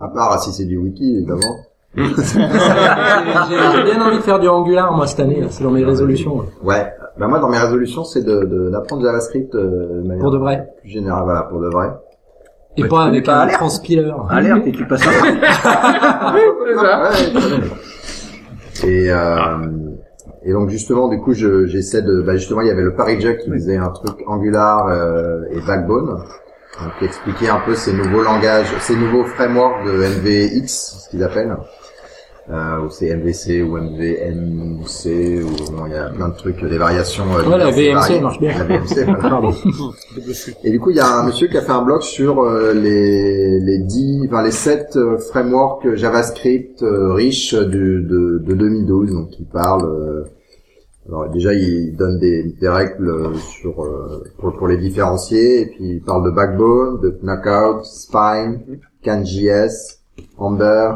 À 0.00 0.08
part 0.08 0.42
si 0.42 0.52
c'est 0.52 0.64
du 0.64 0.76
wiki, 0.76 1.16
évidemment. 1.16 1.56
J'ai 1.96 2.04
j'ai 2.04 3.82
bien 3.84 4.00
envie 4.06 4.18
de 4.18 4.22
faire 4.22 4.38
du 4.38 4.48
Angular, 4.48 4.92
moi, 4.94 5.06
cette 5.06 5.20
année, 5.20 5.40
là, 5.40 5.46
c'est 5.50 5.64
dans 5.64 5.70
mes 5.70 5.84
résolutions. 5.84 6.40
là. 6.42 6.46
Ouais. 6.62 6.92
Bah 7.18 7.26
moi, 7.28 7.38
dans 7.38 7.48
mes 7.48 7.58
résolutions, 7.58 8.04
c'est 8.04 8.22
de 8.22 8.44
de- 8.44 8.70
d'apprendre 8.70 9.02
JavaScript 9.02 9.54
euh, 9.54 10.00
de 10.02 10.06
manière 10.08 10.22
Pour 10.22 10.30
de 10.32 10.38
vrai. 10.38 10.68
plus 10.80 10.88
générale, 10.90 11.24
voilà, 11.24 11.42
pour 11.42 11.60
de 11.60 11.68
vrai. 11.68 11.88
Et 12.76 12.82
Ouais, 12.82 12.88
pas 12.88 13.02
avec 13.04 13.24
pas 13.26 13.36
un 13.36 13.40
Alert 13.40 13.58
transpiler. 13.58 14.10
Alerte 14.28 14.66
et 14.66 14.72
tu 14.72 14.86
passes 14.86 15.06
un 15.06 15.10
C'est 16.66 16.74
ça. 16.76 17.10
Ouais, 18.82 18.88
et 18.88 19.10
euh, 19.10 19.58
et 20.42 20.52
donc 20.52 20.70
justement, 20.70 21.08
du 21.08 21.18
coup, 21.20 21.34
je 21.34 21.66
j'essaie 21.66 22.02
de, 22.02 22.22
bah 22.22 22.36
justement, 22.36 22.62
il 22.62 22.68
y 22.68 22.70
avait 22.70 22.82
le 22.82 22.94
Paris 22.94 23.20
Jack 23.20 23.38
qui 23.40 23.50
faisait 23.50 23.76
un 23.76 23.90
truc 23.90 24.22
Angular 24.26 24.86
euh, 24.88 25.42
et 25.50 25.60
Backbone, 25.60 26.06
donc 26.80 26.98
qui 26.98 27.04
expliquait 27.04 27.48
un 27.48 27.60
peu 27.60 27.74
ces 27.74 27.92
nouveaux 27.92 28.22
langages, 28.22 28.68
ces 28.80 28.96
nouveaux 28.96 29.24
frameworks 29.24 29.84
de 29.84 29.92
MVX, 29.92 31.04
ce 31.04 31.10
qu'ils 31.10 31.22
appellent. 31.22 31.56
Euh, 32.48 32.80
ou 32.84 32.90
c'est 32.90 33.14
MVC 33.14 33.62
ou 33.62 33.76
MVMC 33.76 35.42
ou 35.44 35.72
bon, 35.72 35.86
il 35.86 35.92
y 35.92 35.94
a 35.96 36.08
plein 36.10 36.28
de 36.30 36.34
trucs, 36.36 36.64
des 36.64 36.78
variations. 36.78 37.24
euh, 37.36 37.44
Ouais, 37.48 37.58
la 37.58 37.70
VMC 37.70 38.20
marche 38.20 38.40
bien. 38.40 38.52
La 38.58 38.64
VMC. 38.64 39.06
Pardon. 39.20 39.52
Et 40.64 40.70
du 40.70 40.80
coup, 40.80 40.90
il 40.90 40.96
y 40.96 41.00
a 41.00 41.06
un 41.20 41.26
monsieur 41.26 41.46
qui 41.48 41.56
a 41.56 41.62
fait 41.62 41.70
un 41.70 41.82
blog 41.82 42.02
sur 42.02 42.40
euh, 42.42 42.72
les 42.72 43.60
les 43.60 43.78
10, 43.78 44.26
enfin 44.26 44.42
les 44.42 44.50
7 44.50 44.96
euh, 44.96 45.18
frameworks 45.18 45.94
JavaScript 45.94 46.82
euh, 46.82 47.12
riches 47.12 47.54
du, 47.54 48.02
de, 48.02 48.38
de 48.44 48.54
2012. 48.54 49.12
Donc, 49.12 49.38
il 49.38 49.46
parle. 49.46 49.84
euh, 49.84 50.24
alors 51.08 51.28
déjà, 51.28 51.52
il 51.54 51.94
donne 51.96 52.18
des, 52.18 52.42
des 52.60 52.68
règles 52.68 53.36
sur 53.38 53.84
euh, 53.84 54.24
pour, 54.38 54.54
pour 54.56 54.66
les 54.66 54.76
différencier. 54.76 55.60
Et 55.62 55.66
puis, 55.66 55.84
il 55.96 56.02
parle 56.02 56.24
de 56.24 56.30
Backbone, 56.30 57.00
de 57.00 57.16
Knockout, 57.22 57.84
Spine, 57.84 58.60
CanJS, 59.04 59.98
Amber, 60.36 60.92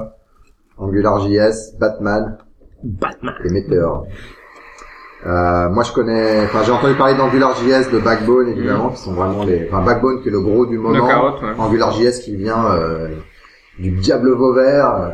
AngularJS, 0.78 1.76
Batman 1.78 2.38
Batman. 2.82 3.34
et 3.44 3.50
Meteor. 3.50 4.06
Euh, 5.26 5.68
moi, 5.70 5.84
je 5.84 5.92
connais, 5.92 6.44
enfin, 6.44 6.62
j'ai 6.64 6.72
entendu 6.72 6.94
parler 6.94 7.14
d'AngularJS, 7.14 7.90
de 7.90 7.98
Backbone, 7.98 8.48
évidemment, 8.48 8.90
qui 8.90 8.98
sont 9.00 9.14
vraiment 9.14 9.44
les, 9.44 9.66
enfin, 9.70 9.82
Backbone 9.82 10.20
qui 10.22 10.28
est 10.28 10.32
le 10.32 10.40
gros 10.40 10.66
du 10.66 10.76
moment. 10.78 11.06
carotte, 11.06 11.40
ouais. 11.42 11.54
AngularJS 11.58 12.20
qui 12.22 12.36
vient 12.36 12.66
euh, 12.72 13.08
du 13.78 13.90
diable 13.92 14.30
Vauvert, 14.32 15.12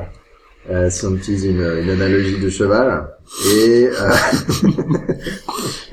euh, 0.68 0.90
si 0.90 1.06
on 1.06 1.14
utilise 1.14 1.44
une, 1.46 1.60
une 1.60 1.90
analogie 1.90 2.40
de 2.40 2.48
cheval. 2.48 3.08
Et, 3.54 3.88
euh, 3.88 4.10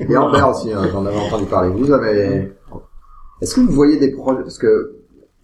et 0.00 0.16
Amber 0.16 0.42
aussi, 0.50 0.72
hein, 0.72 0.82
j'en 0.90 1.06
avais 1.06 1.16
entendu 1.16 1.44
parler. 1.44 1.70
Vous 1.70 1.92
avez, 1.92 2.50
est-ce 3.40 3.54
que 3.54 3.60
vous 3.60 3.70
voyez 3.72 3.98
des 4.00 4.10
projets, 4.10 4.42
parce 4.42 4.58
que 4.58 4.96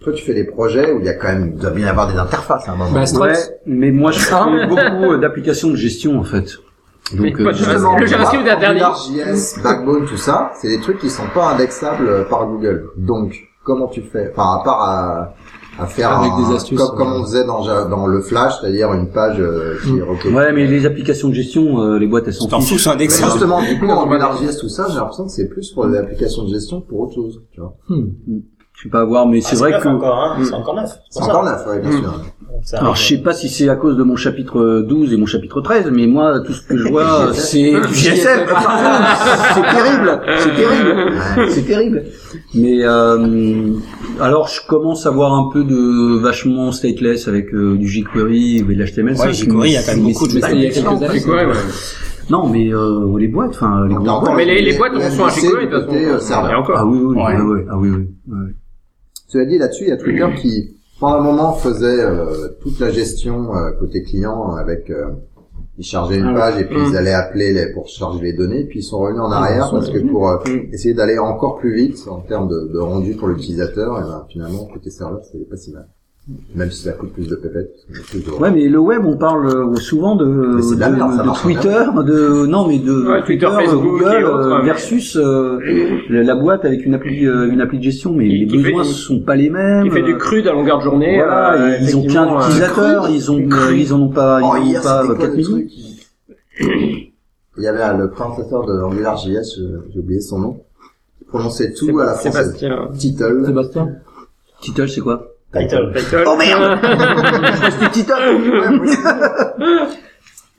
toi 0.05 0.13
tu 0.13 0.23
fais 0.25 0.35
des 0.35 0.45
projets 0.45 0.93
où 0.93 1.01
il 1.01 1.07
y 1.07 1.09
a 1.09 1.15
quand 1.15 1.29
même, 1.29 1.53
il 1.55 1.61
doit 1.61 1.71
bien 1.71 1.87
y 1.87 1.89
avoir 1.89 2.13
des 2.13 2.19
interfaces 2.19 2.69
à 2.69 2.73
un 2.73 2.77
moment. 2.77 2.93
Bah. 2.93 3.21
Ouais, 3.21 3.33
mais 3.67 3.91
moi 3.91 4.11
je 4.13 4.19
fais 4.21 4.67
beaucoup 4.69 5.13
euh, 5.13 5.19
d'applications 5.19 5.71
de 5.71 5.77
gestion 5.77 6.19
en 6.19 6.25
fait. 6.25 6.47
Donc 7.15 7.39
euh, 7.41 7.53
Justement, 7.53 7.99
Le 7.99 8.07
JavaScript 8.07 8.43
interdit. 8.49 8.67
AngularJS, 8.83 9.63
Backbone, 9.63 10.07
tout 10.07 10.17
ça, 10.17 10.53
c'est 10.61 10.69
des 10.69 10.81
trucs 10.81 10.99
qui 10.99 11.11
sont 11.11 11.27
pas 11.35 11.51
indexables 11.55 12.07
euh, 12.09 12.25
par 12.25 12.47
Google. 12.47 12.87
Donc, 12.97 13.35
comment 13.63 13.89
tu 13.89 14.01
fais? 14.03 14.31
Enfin, 14.33 14.59
à 14.61 14.65
part 14.65 14.81
à, 14.83 15.35
à 15.79 15.87
faire 15.87 16.19
Avec 16.19 16.33
un- 16.33 16.49
des 16.49 16.55
astuces, 16.57 16.79
comme, 16.79 16.97
comme 16.97 17.13
on 17.13 17.23
faisait 17.25 17.45
dans, 17.45 18.07
le 18.07 18.21
Flash, 18.23 18.55
c'est-à-dire 18.61 18.93
une 18.95 19.11
page 19.11 19.37
euh, 19.39 19.77
qui 19.85 19.93
Mm. 19.93 19.99
est 19.99 20.03
requête. 20.03 20.33
ouais, 20.33 20.53
mais 20.55 20.67
les 20.67 20.87
applications 20.87 21.29
de 21.29 21.35
gestion, 21.35 21.79
euh, 21.83 21.99
les 21.99 22.07
boîtes 22.07 22.25
elles 22.27 22.33
sont 22.33 22.49
T'en 22.49 22.61
fous, 22.63 22.79
c'est 22.79 22.89
indexé. 22.89 23.23
justement, 23.23 23.61
du 23.61 23.79
coup, 23.79 23.85
AngularJS, 23.91 24.57
tout 24.61 24.71
ça, 24.71 24.87
j'ai 24.89 24.95
l'impression 24.97 25.25
que 25.27 25.31
c'est 25.33 25.49
plus 25.49 25.73
pour 25.73 25.87
des 25.87 25.99
applications 25.99 26.45
de 26.45 26.49
gestion 26.49 26.81
que 26.81 26.89
pour 26.89 27.01
autre 27.01 27.15
chose. 27.15 27.43
Tu 27.53 27.61
vois. 27.61 27.75
Hmm. 27.91 28.07
Je 28.77 28.83
sais 28.83 28.89
pas 28.89 29.01
à 29.01 29.05
voir, 29.05 29.27
mais 29.27 29.41
c'est 29.41 29.55
Ah, 29.57 29.61
vrai 29.61 29.71
neuf 29.71 29.83
que 29.85 29.89
encore, 29.89 30.19
hein. 30.19 30.37
C'est 30.45 30.53
encore 30.53 30.75
neuf. 30.75 30.91
C'est 31.09 31.23
encore 31.23 31.45
neuf, 31.45 31.67
ouais, 31.67 31.81
bien 31.81 31.91
Mm. 31.91 32.01
sûr. 32.01 32.15
Ça 32.63 32.79
Alors 32.79 32.97
je 32.97 33.03
sais 33.07 33.19
pas 33.19 33.33
si 33.35 33.49
c'est 33.49 33.69
à 33.69 33.77
cause 33.77 33.97
de 33.97 34.03
mon 34.05 34.17
chapitre 34.17 34.81
12 34.89 35.13
et 35.13 35.17
mon 35.17 35.27
chapitre 35.27 35.61
13, 35.61 35.91
mais 35.93 36.07
moi 36.07 36.41
tout 36.41 36.53
ce 36.53 36.63
que 36.63 36.77
je 36.79 36.89
vois 36.89 37.31
c'est 37.35 37.73
du 37.73 37.95
GSM. 37.95 38.41
c'est 39.55 39.63
terrible, 39.63 40.21
c'est 40.39 40.55
terrible, 40.55 41.13
c'est 41.51 41.63
terrible. 41.67 42.03
Mais 42.55 42.79
euh, 42.85 43.69
alors 44.21 44.49
je 44.49 44.61
commence 44.67 45.05
à 45.07 45.11
voir 45.11 45.35
un 45.35 45.51
peu 45.53 45.63
de 45.65 46.19
vachement 46.21 46.73
stateless 46.73 47.29
avec 47.29 47.53
euh, 47.55 47.77
du 47.77 47.87
jQuery 47.89 48.59
et 48.59 48.63
de 48.63 48.73
l'HTML5. 48.73 49.21
Ouais, 49.27 49.33
jQuery, 49.35 49.69
il 49.71 49.73
y 49.73 49.77
a 49.77 49.83
quand 49.83 49.93
même 49.97 50.05
beaucoup 50.05 50.27
de 50.27 50.33
c'est- 50.41 50.53
il 50.53 50.63
y 50.63 50.67
a 50.67 50.71
quelques 50.71 51.03
années. 51.03 51.19
C'est. 51.21 52.31
Non, 52.31 52.49
mais 52.49 52.73
euh, 52.73 53.19
les 53.19 53.29
boîtes, 53.29 53.51
enfin 53.51 53.87
les 53.89 53.95
boîtes. 53.95 54.35
Mais 54.37 54.45
les, 54.47 54.63
les 54.63 54.79
boîtes 54.79 54.95
sont 54.95 55.25
un 55.25 55.29
MVC 55.29 55.41
jQuery, 55.43 55.69
de 55.69 55.79
toute 55.81 55.91
façon. 55.91 56.35
euh. 56.35 56.49
Ah 56.77 56.87
oui, 56.87 56.99
oui, 57.03 57.17
ah 57.71 57.77
oui, 57.77 57.91
oui. 57.91 58.35
Cela 59.35 59.47
dit, 59.47 59.59
là-dessus, 59.59 59.83
il 59.83 59.89
y 59.89 59.93
a 59.93 59.97
Twitter 59.97 60.29
qui, 60.41 60.77
pendant 61.01 61.17
un 61.17 61.23
moment, 61.23 61.53
faisait 61.55 62.01
euh, 62.05 62.51
toute 62.63 62.79
la 62.79 62.91
gestion 62.93 63.53
euh, 63.57 63.73
côté 63.81 64.05
client 64.05 64.55
avec... 64.55 64.91
euh, 64.91 65.07
ils 65.77 65.85
chargeaient 65.85 66.19
une 66.19 66.27
Ah 66.37 66.53
page 66.53 66.61
et 66.61 66.67
puis 66.67 66.77
ils 66.89 66.97
allaient 66.97 67.13
appeler 67.13 67.53
les, 67.53 67.73
pour 67.73 67.89
charger 67.89 68.23
les 68.23 68.33
données, 68.33 68.63
puis 68.63 68.79
ils 68.79 68.83
sont 68.85 69.01
revenus 69.01 69.23
en 69.23 69.33
arrière 69.33 69.69
parce 69.73 69.91
que 69.91 69.99
pour 69.99 70.29
euh, 70.29 70.37
Mm. 70.47 70.73
essayer 70.73 70.95
d'aller 70.95 71.19
encore 71.19 71.59
plus 71.59 71.75
vite 71.75 71.99
en 72.09 72.21
termes 72.21 72.47
de, 72.49 72.71
de 72.73 72.79
rendu 72.79 73.15
pour 73.15 73.27
l'utilisateur, 73.27 73.99
et 73.99 74.03
ben, 74.03 74.25
finalement, 74.29 74.67
côté 74.73 74.91
serveur, 74.91 75.21
c'était 75.25 75.45
pas 75.47 75.57
si 75.57 75.73
mal. 75.73 75.89
Même 76.55 76.71
si 76.71 76.85
ça 76.85 76.93
coûte 76.93 77.13
plus 77.13 77.29
de 77.29 77.37
pépettes. 77.37 77.75
plus 78.09 78.25
de- 78.25 78.31
Ouais, 78.31 78.51
mais 78.51 78.67
le 78.67 78.79
web, 78.79 79.05
on 79.05 79.19
parle 79.19 79.47
euh, 79.47 79.75
souvent 79.77 80.17
de, 80.17 80.25
Mais 80.25 80.63
c'est 80.63 80.77
de 80.77 81.43
Twitter, 81.43 81.85
non, 82.49 82.67
mais 82.67 82.79
de 82.79 83.07
Ouais, 83.07 83.23
Twitter, 83.25 83.45
Twitter, 83.47 83.67
Facebook 83.67 83.85
Google 83.85 84.25
autres, 84.25 84.39
euh, 84.39 84.59
mais- 84.61 84.65
versus 84.65 85.17
euh, 85.17 85.59
la 86.09 86.35
boîte 86.35 86.65
avec 86.65 86.87
une 86.87 86.95
appli, 86.95 87.27
euh, 87.27 87.51
une 87.53 87.61
appli 87.61 87.77
de 87.77 87.83
gestion, 87.85 88.15
mais 88.15 88.27
Qui- 88.27 88.39
les 88.39 88.47
qui 88.47 88.57
besoins 88.57 88.85
du- 88.85 88.89
sont 88.89 89.21
pas 89.21 89.37
les 89.37 89.51
mêmes. 89.51 89.85
Qui 89.85 89.91
fait 89.91 90.03
du 90.03 90.15
euh, 90.15 90.17
crude 90.17 90.47
à 90.49 90.53
longueur 90.55 90.79
de 90.79 90.85
journée. 90.85 91.17
Voilà, 91.17 91.55
euh, 91.61 91.77
ils 91.83 91.95
ont 91.95 92.07
plein 92.07 92.27
euh, 92.35 92.39
d'utilisateurs, 92.41 93.09
ils 93.11 93.31
ont, 93.31 93.39
euh, 93.53 93.75
ils 93.77 93.93
en 93.93 94.01
ont 94.01 94.09
pas, 94.09 94.41
ils 94.41 94.45
Oh, 94.45 94.47
en 94.47 94.61
ont 94.61 94.65
hier, 94.65 94.81
pas 94.83 95.05
quoi 95.05 95.17
4 95.19 95.31
le 95.31 95.37
millions. 95.37 95.51
truc 95.51 95.71
Il 97.57 97.63
y 97.63 97.67
avait 97.67 97.83
euh, 97.83 97.99
le 97.99 98.11
présentateur 98.11 98.65
de 98.65 98.73
AngularJS, 98.83 99.61
j'ai 99.93 99.99
oublié 100.01 100.21
son 100.23 100.39
nom, 100.39 100.61
qui 101.19 101.25
prononçait 101.27 101.75
tout 101.75 101.99
à 101.99 102.07
la 102.07 102.15
française. 102.15 102.57
Sébastien. 102.59 102.89
Title. 102.97 103.43
Sébastien. 103.45 103.89
Title, 104.63 104.89
c'est 104.89 105.01
quoi? 105.03 105.29
Title. 105.55 105.93
Title. 105.95 106.25
Oh 106.27 106.37
merde 106.37 106.79
C'était 107.71 107.91
Title 107.91 108.41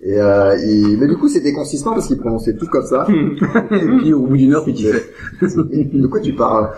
Et 0.01 0.19
euh, 0.21 0.55
il... 0.63 0.97
Mais 0.99 1.08
du 1.08 1.15
coup, 1.17 1.27
c'était 1.29 1.53
consistant 1.53 1.93
parce 1.93 2.08
qu'il 2.08 2.17
prononçait 2.17 2.55
tout 2.55 2.67
comme 2.67 2.86
ça. 2.86 3.08
Et 3.10 3.88
puis 3.99 4.13
au 4.13 4.21
bout 4.27 4.38
d'une 4.38 4.53
heure, 4.53 4.63
puis 4.63 4.73
tu 4.73 4.86
fais. 4.86 5.03
de 5.41 6.08
quoi 6.08 6.19
tu 6.19 6.34
parles? 6.34 6.69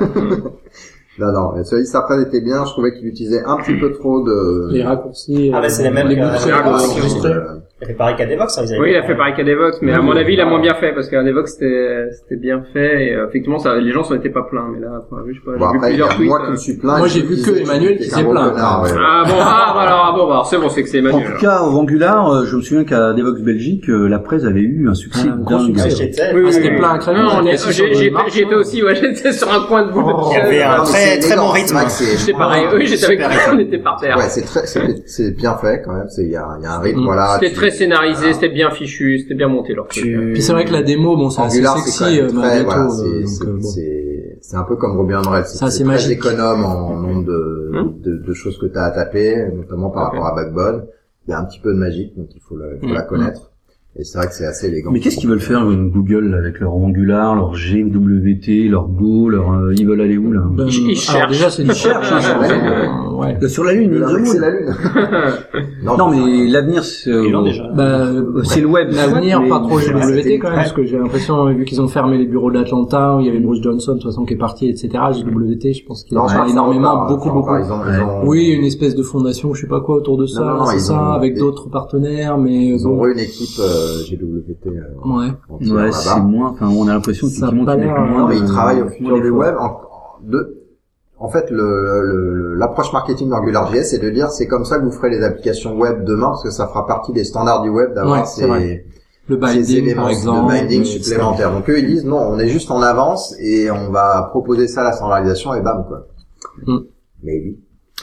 Non, 1.19 1.31
non, 1.33 1.53
mais 1.55 1.63
celui 1.63 1.85
ça 1.87 1.99
après 1.99 2.21
était 2.21 2.41
bien, 2.41 2.63
je 2.63 2.69
trouvais 2.71 2.93
qu'il 2.93 3.07
utilisait 3.07 3.43
un 3.43 3.57
petit 3.57 3.73
peu 3.79 3.91
trop 3.91 4.21
de... 4.23 4.69
Les 4.71 4.83
raccourcis. 4.83 5.51
Ah, 5.53 5.61
bah, 5.61 5.69
c'est 5.69 5.81
les 5.83 5.89
mêmes 5.89 6.07
les 6.09 6.15
que- 6.15 6.21
boutons 6.21 6.45
les 6.45 6.51
raccourcis. 6.53 7.17
Il 7.79 7.83
a 7.83 7.87
fait 7.89 7.93
pareil 7.93 8.15
qu'à 8.15 8.25
Devox, 8.25 8.57
hein, 8.57 8.63
ils 8.67 8.79
Oui, 8.81 8.89
il 8.89 8.97
a 8.97 9.03
fait 9.03 9.13
pareil 9.15 9.35
qu'à 9.35 9.43
Devox, 9.43 9.77
mais 9.83 9.93
à 9.93 10.01
mon 10.01 10.15
avis, 10.15 10.33
il 10.33 10.41
a 10.41 10.45
moins 10.47 10.59
bien 10.59 10.73
fait 10.73 10.93
parce 10.93 11.09
qu'à 11.09 11.21
Devox 11.23 11.51
c'était 11.53 12.07
c'était 12.11 12.35
bien 12.35 12.63
fait 12.73 13.05
et 13.05 13.13
euh, 13.15 13.27
effectivement, 13.29 13.59
ça, 13.59 13.75
les 13.75 13.91
gens 13.91 14.03
s'en 14.03 14.15
étaient 14.15 14.31
pas 14.31 14.41
pleins. 14.49 14.65
Mais 14.73 14.79
là, 14.79 14.87
enfin, 15.05 15.21
je 15.27 15.33
sais 15.33 15.39
pas, 15.45 15.51
Bon, 15.57 15.65
j'ai 15.67 15.71
vu 15.73 15.77
après, 15.77 15.87
plusieurs 15.89 16.09
tweets. 16.15 16.27
moi 16.27 16.39
qui 16.39 16.45
euh. 16.47 16.51
me 16.51 16.55
suis 16.55 16.73
plaint. 16.77 16.97
Moi, 16.97 17.07
j'ai 17.07 17.21
vu 17.21 17.35
que 17.39 17.51
Emmanuel 17.61 17.97
qui 17.97 18.05
s'est 18.05 18.23
plaint. 18.23 18.47
ouais. 18.55 18.59
Ah 18.59 19.23
bon, 19.27 19.33
ah, 19.39 19.71
bah 19.75 19.81
alors, 19.81 20.05
ah 20.07 20.11
bon, 20.17 20.25
bah 20.25 20.31
alors 20.33 20.47
c'est 20.47 20.57
bon, 20.57 20.69
c'est 20.69 20.81
que 20.81 20.89
c'est 20.89 20.97
En 21.01 21.05
Emmanuel. 21.05 21.33
tout 21.35 21.39
cas, 21.39 21.61
au 21.61 21.77
Angular, 21.77 22.31
euh, 22.31 22.45
je 22.45 22.55
me 22.55 22.61
souviens 22.63 22.83
qu'à 22.83 23.13
Devox 23.13 23.41
Belgique, 23.41 23.87
euh, 23.89 24.07
la 24.09 24.17
presse 24.17 24.43
avait 24.43 24.59
eu 24.61 24.89
un 24.89 24.95
succès 24.95 25.27
Un 25.29 25.37
gros 25.37 25.57
dingue. 25.59 25.77
succès. 25.77 25.89
J'étais- 25.91 26.33
Oui, 26.33 26.41
oui, 26.45 26.53
c'était 26.53 26.71
oui. 26.71 26.77
plein 26.79 26.89
à 26.93 26.97
cramer, 26.97 27.19
Non, 27.19 27.27
on 27.31 27.37
on 27.37 27.41
était 27.41 27.49
est- 27.51 27.53
assis 27.53 27.73
sur 27.73 27.85
j'ai- 27.85 27.91
le 27.93 27.95
j'ai- 27.99 28.09
marche, 28.09 28.33
J'étais 28.33 28.53
hein. 28.55 28.57
aussi, 28.57 28.81
ouais, 28.83 28.95
j'étais 28.99 29.31
sur 29.33 29.53
un 29.53 29.67
coin 29.67 29.83
de. 29.85 29.91
Oh. 29.95 30.29
Il 30.31 30.33
y 30.33 30.41
avait 30.41 30.65
Non, 30.65 30.81
un 30.81 30.83
très 30.83 30.97
c'est 30.97 31.19
très 31.19 31.35
bon 31.35 31.49
rythme. 31.49 31.77
c'est- 31.89 32.17
J'étais 32.17 32.33
pareil, 32.37 32.65
oui, 32.73 32.87
j'étais 32.87 33.05
avec 33.05 33.21
on 33.53 33.59
était 33.59 33.77
par 33.77 33.97
terre. 33.99 34.17
Ouais, 34.17 34.23
c'est 34.29 34.41
très, 34.45 34.65
c'est, 34.65 35.31
bien 35.37 35.55
fait 35.57 35.83
quand 35.85 35.93
même. 35.93 36.07
C'est 36.09 36.23
il 36.23 36.31
y 36.31 36.35
a, 36.35 36.47
il 36.59 36.63
y 36.63 36.65
a 36.65 36.73
un 36.73 36.79
rythme, 36.79 37.01
Mm. 37.01 37.05
voilà. 37.05 37.37
C'était 37.39 37.53
très 37.69 37.77
scénarisé, 37.77 38.33
c'était 38.33 38.49
bien 38.49 38.69
fichu, 38.71 39.19
c'était 39.19 39.35
bien 39.35 39.47
monté 39.47 39.73
leur 39.73 39.87
truc. 39.87 40.03
Puis 40.33 40.41
c'est 40.41 40.51
vrai 40.53 40.65
que 40.65 40.71
la 40.73 40.83
démo, 40.83 41.15
bon, 41.15 41.29
c'est 41.29 41.41
assez 41.41 41.63
sexy, 41.63 42.21
malgré 42.33 42.63
voilà, 42.63 42.85
tout. 42.87 43.25
c'est, 43.25 43.45
bon. 43.45 44.59
un 44.59 44.63
peu 44.63 44.75
comme 44.75 44.99
Ruby 44.99 45.13
on 45.15 45.29
Rails. 45.29 45.45
C'est 45.45 45.83
très 45.83 46.11
économe 46.11 46.65
en 46.65 46.95
nombre 46.95 47.25
de, 47.25 47.71
Hum. 47.73 47.93
de, 48.01 48.17
de 48.17 48.33
choses 48.33 48.57
que 48.57 48.65
tu 48.65 48.77
as 48.77 48.83
à 48.85 48.91
taper, 48.91 49.49
notamment 49.53 49.89
par 49.89 50.05
rapport 50.05 50.25
à 50.25 50.35
Backbone. 50.35 50.85
Il 51.27 51.31
y 51.31 51.33
a 51.33 51.39
un 51.39 51.43
petit 51.45 51.59
peu 51.59 51.73
de 51.73 51.77
magique, 51.77 52.15
donc 52.17 52.29
il 52.33 52.41
faut, 52.41 52.55
le, 52.55 52.77
faut 52.79 52.87
Hum. 52.87 52.93
la 52.93 53.01
connaître. 53.01 53.51
Et 53.99 54.03
c'est 54.03 54.19
vrai 54.19 54.27
que 54.27 54.33
c'est 54.33 54.45
assez 54.45 54.67
élégant. 54.67 54.91
Mais 54.91 54.99
qu'est-ce 54.99 55.17
qu'ils 55.17 55.27
veulent 55.29 55.39
faire 55.39 55.63
euh, 55.65 55.89
Google 55.91 56.29
là, 56.29 56.37
avec 56.37 56.59
leur 56.59 56.71
Angular, 56.73 57.35
leur 57.35 57.53
GWT, 57.53 58.69
leur 58.69 58.87
Go, 58.87 59.27
leur 59.29 59.51
euh, 59.53 59.73
ils 59.75 59.87
veulent 59.87 60.01
aller 60.01 60.17
où 60.19 60.31
là? 60.31 60.41
Ben, 60.51 60.67
Ils- 60.67 60.95
cherchent. 60.95 61.31
déjà, 61.31 61.49
c'est 61.49 61.63
Ils 61.63 61.73
cherchent, 61.73 62.11
hein, 62.11 62.39
ouais. 62.39 62.47
euh, 62.51 63.15
ouais. 63.15 63.37
Euh, 63.41 63.47
Sur 63.47 63.63
la 63.63 63.73
Lune, 63.73 63.89
Ils 63.91 63.95
ils 63.97 64.03
veulent 64.03 64.21
ont- 64.21 64.25
c'est 64.25 64.39
la 64.39 64.51
lune. 64.51 64.67
Non 65.83 66.09
mais 66.11 66.47
l'avenir 66.47 66.83
c'est 66.83 67.09
Ils 67.09 67.31
l'ont 67.31 67.41
euh, 67.41 67.45
déjà. 67.45 67.63
Bah, 67.73 67.83
euh, 68.05 68.43
c'est 68.43 68.59
le 68.61 68.67
web. 68.67 68.89
L'avenir, 68.91 69.41
pas 69.49 69.59
trop 69.61 69.79
GWT 69.79 70.37
quand 70.39 70.49
même, 70.49 70.57
parce 70.57 70.73
que 70.73 70.85
j'ai 70.85 70.97
l'impression, 70.97 71.45
vu 71.47 71.65
qu'ils 71.65 71.81
ont 71.81 71.87
fermé 71.87 72.17
les 72.17 72.25
bureaux 72.25 72.51
d'Atlanta, 72.51 73.15
où 73.15 73.21
il 73.21 73.25
y 73.25 73.29
avait 73.29 73.39
Bruce 73.39 73.61
Johnson, 73.63 73.93
de 73.93 73.99
toute 73.99 74.11
façon, 74.11 74.25
qui 74.25 74.33
est 74.33 74.37
parti, 74.37 74.67
etc., 74.69 74.89
GWT, 75.13 75.73
je 75.73 75.85
pense 75.85 76.03
qu'il 76.03 76.17
en 76.17 76.23
Non, 76.23 76.27
parle 76.27 76.47
ça, 76.47 76.51
énormément, 76.53 77.07
beaucoup, 77.07 77.31
beaucoup. 77.31 77.51
Oui, 78.25 78.49
une 78.49 78.65
espèce 78.65 78.95
de 78.95 79.01
fondation, 79.03 79.53
je 79.53 79.61
sais 79.61 79.67
pas 79.67 79.81
quoi, 79.81 79.95
autour 79.95 80.17
de 80.17 80.25
ça, 80.27 80.41
Non, 80.41 80.47
non, 80.47 80.57
non, 80.59 80.65
c'est 80.65 80.79
ça, 80.79 81.13
avec 81.13 81.37
d'autres 81.37 81.69
partenaires, 81.69 82.37
mais 82.37 82.67
Ils 82.67 82.87
ont 82.87 83.05
une 83.07 83.19
équipe 83.19 83.59
euh, 83.59 83.86
GWT. 84.09 84.67
euh, 84.67 84.81
ouais. 85.05 85.27
Ouais, 85.71 85.91
c'est 85.91 86.19
moins. 86.21 86.51
Enfin, 86.51 86.67
on 86.69 86.87
a 86.87 86.93
l'impression 86.93 87.27
pas 87.27 87.47
qu'ils 87.49 87.55
mettent 87.65 87.77
l'air, 87.79 87.99
moins 88.01 88.21
Non, 88.21 88.27
mais 88.27 88.37
ils 88.37 88.45
travaillent 88.45 88.81
au 88.81 88.89
futur 88.89 89.21
du 89.21 89.29
web. 89.29 89.55
En, 89.59 89.79
de, 90.23 90.63
en 91.19 91.29
fait, 91.29 91.49
le, 91.49 92.01
le- 92.03 92.33
le- 92.33 92.53
l'approche 92.55 92.93
marketing 92.93 93.29
d'AngularJS, 93.29 93.83
c'est 93.83 93.99
de 93.99 94.09
dire 94.09 94.29
c'est 94.31 94.47
comme 94.47 94.65
ça 94.65 94.77
que 94.79 94.83
vous 94.85 94.91
ferez 94.91 95.09
les 95.09 95.23
applications 95.23 95.75
web 95.77 96.03
demain, 96.03 96.27
parce 96.27 96.43
que 96.43 96.51
ça 96.51 96.67
fera 96.67 96.85
partie 96.85 97.11
des 97.13 97.23
standards 97.23 97.63
du 97.63 97.69
web 97.69 97.93
d'avoir 97.93 98.19
Ouais, 98.21 98.25
ces, 98.25 98.43
éléments 99.75 100.03
par 100.03 100.09
exemple. 100.11 100.53
de 100.53 100.59
binding 100.59 100.81
etc. 100.81 100.99
supplémentaires. 101.03 101.51
Donc 101.51 101.69
eux, 101.69 101.79
ils 101.79 101.87
disent 101.87 102.05
non, 102.05 102.17
on 102.19 102.39
est 102.39 102.47
juste 102.47 102.71
en 102.71 102.81
avance 102.81 103.35
et 103.39 103.69
on 103.71 103.91
va 103.91 104.27
proposer 104.29 104.67
ça 104.67 104.81
à 104.81 104.83
la 104.85 104.91
standardisation 104.93 105.53
et 105.53 105.61
bam 105.61 105.85
quoi. 105.87 106.07
Mm. 106.65 106.77
Mais 107.23 107.43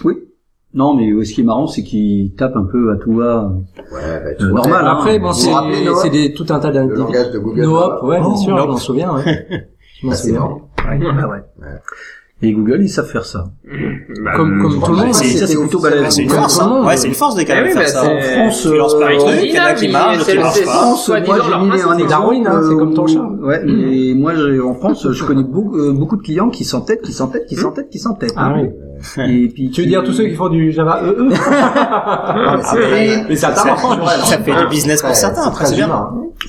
oui. 0.05 0.29
Non, 0.75 0.95
mais 0.95 1.25
ce 1.25 1.33
qui 1.33 1.41
est 1.43 1.45
marrant, 1.45 1.67
c'est 1.69 1.83
qu'ils 1.85 2.35
tapent 2.35 2.57
un 2.57 2.65
peu 2.65 2.91
à 2.93 2.97
tout 2.97 3.15
va. 3.15 3.53
Ouais, 3.93 4.01
bah, 4.25 4.35
tu 4.37 4.45
Euh, 4.45 4.51
vois, 4.51 4.61
normal, 4.63 4.85
hein. 4.87 4.91
Après, 4.91 5.19
bon, 5.21 5.33
c'est, 5.33 6.11
des, 6.11 6.35
tout 6.35 6.47
un 6.51 6.59
tas 6.59 6.69
le 6.69 6.75
d'individus. 6.75 7.01
langage 7.01 7.31
de 7.31 7.39
Google. 7.39 7.63
Noop, 7.63 8.03
ouais, 8.03 8.19
bien 8.21 8.29
Oh, 8.33 8.37
sûr, 8.37 8.59
je 8.59 8.67
m'en 8.67 8.77
souviens, 8.77 9.15
ouais. 9.15 9.25
Je 10.01 10.07
m'en 10.07 10.13
Ah, 10.13 10.17
c'est 10.17 10.29
souviens. 10.29 10.49
Ah 10.79 11.29
ouais. 11.29 11.39
Et 12.43 12.53
Google, 12.53 12.81
ils 12.83 12.89
savent 12.91 13.07
faire 13.09 13.25
ça. 13.25 13.47
Bah, 14.23 14.33
Comme, 14.37 14.61
comme 14.61 14.81
tout 14.83 14.91
le 14.91 14.97
monde, 14.99 15.15
c'est- 15.15 15.39
ça, 15.39 15.47
c'est 15.47 15.57
plutôt 15.57 15.79
balèze. 15.81 16.15
c'est 16.15 16.23
une 16.25 16.29
force, 16.29 16.61
hein. 16.61 16.83
Ouais, 16.85 16.97
c'est 16.97 17.09
une 17.09 17.15
force 17.15 17.37
de 17.37 17.43
quand 17.43 17.55
Eh 17.57 17.61
même 17.63 17.67
oui, 17.69 17.73
faire 17.73 17.89
ça. 17.89 18.03
c'est- 18.03 18.09
En 18.09 18.21
France, 18.51 18.63
Tu 18.71 18.77
lances 18.77 18.99
pas 18.99 19.09
les 19.11 19.17
euh, 19.17 19.21
trucs, 19.21 19.41
il 19.45 19.55
y 19.55 19.61
en 19.61 19.65
a 19.65 19.73
qui 19.73 19.89
marchent, 19.89 20.19
c'est- 20.25 20.33
qui 20.33 20.39
marchent 20.39 20.55
c'est- 20.59 20.65
pas. 20.65 20.71
France, 20.73 21.05
Soit 21.07 21.21
moi 21.27 21.37
j'ai 21.43 21.57
mis 21.59 21.69
un 21.69 21.71
c'est 21.73 21.79
exemple. 21.79 22.09
Darwin, 22.09 22.47
hein, 22.47 22.61
c'est 22.63 22.75
euh, 22.75 22.77
comme 22.77 22.93
ton 22.95 23.07
chat. 23.07 23.21
Ouais, 23.41 23.63
mais 23.65 24.13
moi 24.15 24.33
j'ai- 24.35 24.61
en 24.61 24.75
France, 24.75 25.07
je 25.11 25.25
connais 25.25 25.43
beaucoup, 25.45 25.79
euh, 25.79 25.93
beaucoup 25.93 26.17
de 26.17 26.23
clients 26.23 26.51
qui 26.51 26.65
s'entêtent, 26.65 27.01
qui 27.03 27.13
s'entêtent, 27.13 27.47
qui 27.47 27.55
s'entêtent, 27.57 27.89
qui 27.89 27.99
s'entêtent. 27.99 28.35
Ah 28.37 28.53
oui. 28.57 28.69
Et 29.27 29.49
puis 29.55 29.71
Tu 29.71 29.81
veux 29.83 29.87
dire 29.87 30.03
tous 30.05 30.13
ceux 30.13 30.25
qui 30.25 30.35
font 30.35 30.49
du 30.51 30.71
Java 30.73 31.01
EE? 31.03 31.15
Mais 31.29 32.63
c'est 32.63 32.77
très- 32.77 33.25
Mais 33.29 33.37
ça 33.37 34.39
fait 34.45 34.57
du 34.61 34.67
business 34.69 35.01
pour 35.03 35.15
certains, 35.15 35.43
c'est 35.43 35.49
après 35.49 35.67
c'est 35.67 35.77
bien. 35.77 35.89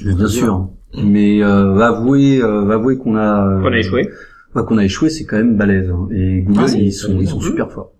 bien 0.03 0.27
sûr. 0.27 0.67
Mais 1.01 1.41
euh, 1.43 1.77
avouer, 1.79 2.39
euh, 2.41 2.69
avouer 2.71 2.97
qu'on 2.97 3.15
a, 3.15 3.45
euh, 3.47 3.61
Qu'on 3.61 3.71
a 3.71 3.77
échoué. 3.77 4.09
Ouais, 4.55 4.63
qu'on 4.67 4.77
a 4.77 4.83
échoué, 4.85 5.09
c'est 5.09 5.25
quand 5.25 5.37
même 5.37 5.55
balèze. 5.55 5.89
hein. 5.89 6.07
Et 6.15 6.41
Google, 6.41 6.61
Ah, 6.67 6.71
ils 6.77 6.91
sont, 6.93 7.17
ils 7.19 7.27
sont 7.27 7.39
super 7.41 7.71
forts. 7.71 7.91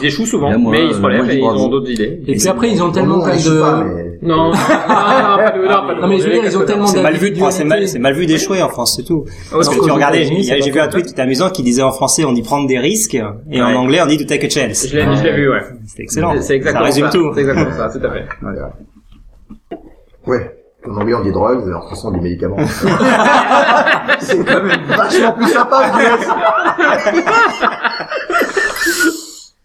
Ils 0.00 0.04
échouent 0.04 0.26
souvent, 0.26 0.50
Là, 0.50 0.58
moi, 0.58 0.70
mais 0.72 0.84
ils 0.84 0.92
se 0.92 0.98
euh, 0.98 1.02
relèvent 1.02 1.22
moi, 1.24 1.28
et 1.28 1.30
j'y 1.32 1.38
ils 1.38 1.40
crois. 1.40 1.54
ont 1.56 1.68
d'autres 1.68 1.90
idées. 1.90 2.20
Et 2.26 2.34
puis 2.36 2.46
après, 2.48 2.70
ils 2.70 2.82
ont 2.82 2.90
tellement 2.90 3.26
échoue 3.26 3.48
pas, 3.60 3.78
de, 3.80 3.84
mais 3.84 4.18
Non, 4.20 4.36
non, 4.36 4.44
non, 4.50 4.52
pas 4.52 5.50
de- 5.56 5.62
non, 5.66 5.86
pas 5.86 5.94
de- 5.94 6.00
Non, 6.02 6.08
mais 6.08 6.18
je 6.18 6.24
veux 6.24 6.30
dire, 6.32 6.42
ils 6.44 6.58
ont 6.58 6.64
tellement 6.66 6.86
C'est 6.86 7.00
mal 7.02 7.14
vu, 7.14 7.30
de- 7.30 7.36
c'est 7.50 7.64
mal, 7.64 7.88
c'est 7.88 7.98
mal 7.98 8.12
vu 8.12 8.26
d'échouer 8.26 8.60
en 8.60 8.68
France, 8.68 8.96
c'est 8.96 9.04
tout. 9.04 9.24
Parce 9.50 9.66
que 9.70 9.82
tu 9.82 9.90
regardais, 9.90 10.18
États-Unis, 10.24 10.42
j'ai 10.42 10.56
c'est 10.56 10.60
j'ai 10.60 10.70
pas 10.72 10.74
vu 10.74 10.80
un 10.80 10.82
comme 10.84 10.92
tweet 10.92 11.06
qui 11.06 11.12
était 11.12 11.22
amusant 11.22 11.48
qui 11.48 11.62
disait 11.62 11.80
en 11.80 11.90
français 11.92 12.26
on 12.26 12.32
dit 12.32 12.42
prendre 12.42 12.68
des 12.68 12.78
risques 12.78 13.14
et 13.14 13.22
en 13.22 13.32
Ouais. 13.50 13.60
anglais 13.62 14.00
on 14.02 14.06
dit 14.06 14.18
to 14.18 14.24
take 14.24 14.44
a 14.44 14.50
chance. 14.50 14.86
Je 14.90 14.94
l'ai, 14.98 15.16
je 15.16 15.22
l'ai 15.22 15.32
vu, 15.34 15.48
ouais. 15.50 15.60
C'est 15.86 16.02
excellent. 16.02 16.34
C'est 16.38 16.56
exactement 16.56 16.84
ça 16.84 16.90
résume 16.90 17.06
ça. 17.06 17.12
tout. 17.12 17.30
C'est 17.34 17.40
exactement 17.40 17.72
ça, 17.74 17.88
tout 17.98 18.06
à 18.06 18.10
fait. 18.10 18.24
Ouais. 20.26 20.57
En 20.90 20.96
anglais, 21.00 21.14
on 21.14 21.22
dit 21.22 21.32
drogue, 21.32 21.72
en 21.74 21.80
français, 21.82 22.06
on 22.06 22.10
dit 22.12 22.20
médicaments. 22.20 22.56
c'est 24.20 24.44
quand 24.44 24.62
même 24.62 24.80
vachement 24.96 25.32
plus 25.32 25.48
sympa, 25.48 25.82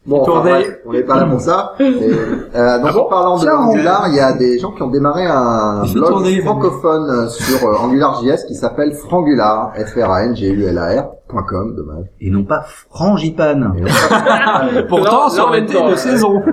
Bon, 0.05 0.19
enfin, 0.21 0.31
Tournez. 0.33 0.51
bref, 0.51 0.79
on 0.85 0.91
n'est 0.91 1.03
pas 1.03 1.15
là 1.15 1.25
pour 1.27 1.39
ça. 1.39 1.75
Euh, 1.79 1.89
donc, 2.09 2.51
Ah 2.53 2.91
bon 2.91 2.99
en 2.99 3.05
parlant 3.05 3.39
de 3.39 3.47
Angular, 3.47 4.05
il 4.09 4.15
y 4.15 4.19
a 4.19 4.33
des 4.33 4.59
gens 4.59 4.71
qui 4.71 4.81
ont 4.83 4.89
démarré 4.89 5.25
un 5.25 5.83
blog 5.93 6.09
tourner, 6.09 6.41
francophone 6.41 7.09
euh, 7.09 7.29
sur 7.29 7.65
euh, 7.65 7.77
AngularJS 7.85 8.45
qui 8.45 8.55
s'appelle 8.55 8.93
Frangular, 8.95 9.71
f 9.77 9.95
r 9.95 10.11
a 10.11 10.23
n 10.25 10.35
g 10.35 10.49
u 10.49 10.65
l 10.65 10.77
a 10.77 11.09
dommage. 11.73 12.05
Et 12.19 12.29
non 12.29 12.43
pas 12.43 12.63
frangipane. 12.89 13.73
Et 13.77 13.81
non, 13.81 13.87
pas- 14.09 14.81
Pourtant, 14.89 15.29
ça 15.29 15.43
aurait 15.45 15.61
en 15.61 15.63
été 15.63 15.81
de 15.81 15.95
saison. 15.95 16.43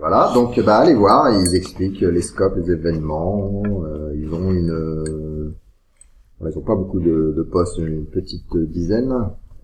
Voilà, 0.00 0.32
donc 0.34 0.58
bah 0.64 0.78
allez 0.78 0.94
voir, 0.94 1.30
ils 1.30 1.54
expliquent 1.54 2.00
les 2.00 2.22
scopes, 2.22 2.56
les 2.56 2.70
événements, 2.72 3.62
euh, 3.66 4.12
ils 4.16 4.32
ont 4.32 4.50
une, 4.50 4.70
euh, 4.70 5.54
ils 6.48 6.58
ont 6.58 6.62
pas 6.62 6.74
beaucoup 6.74 7.00
de, 7.00 7.34
de 7.36 7.42
postes, 7.42 7.78
une 7.78 8.06
petite 8.06 8.56
dizaine, 8.56 9.14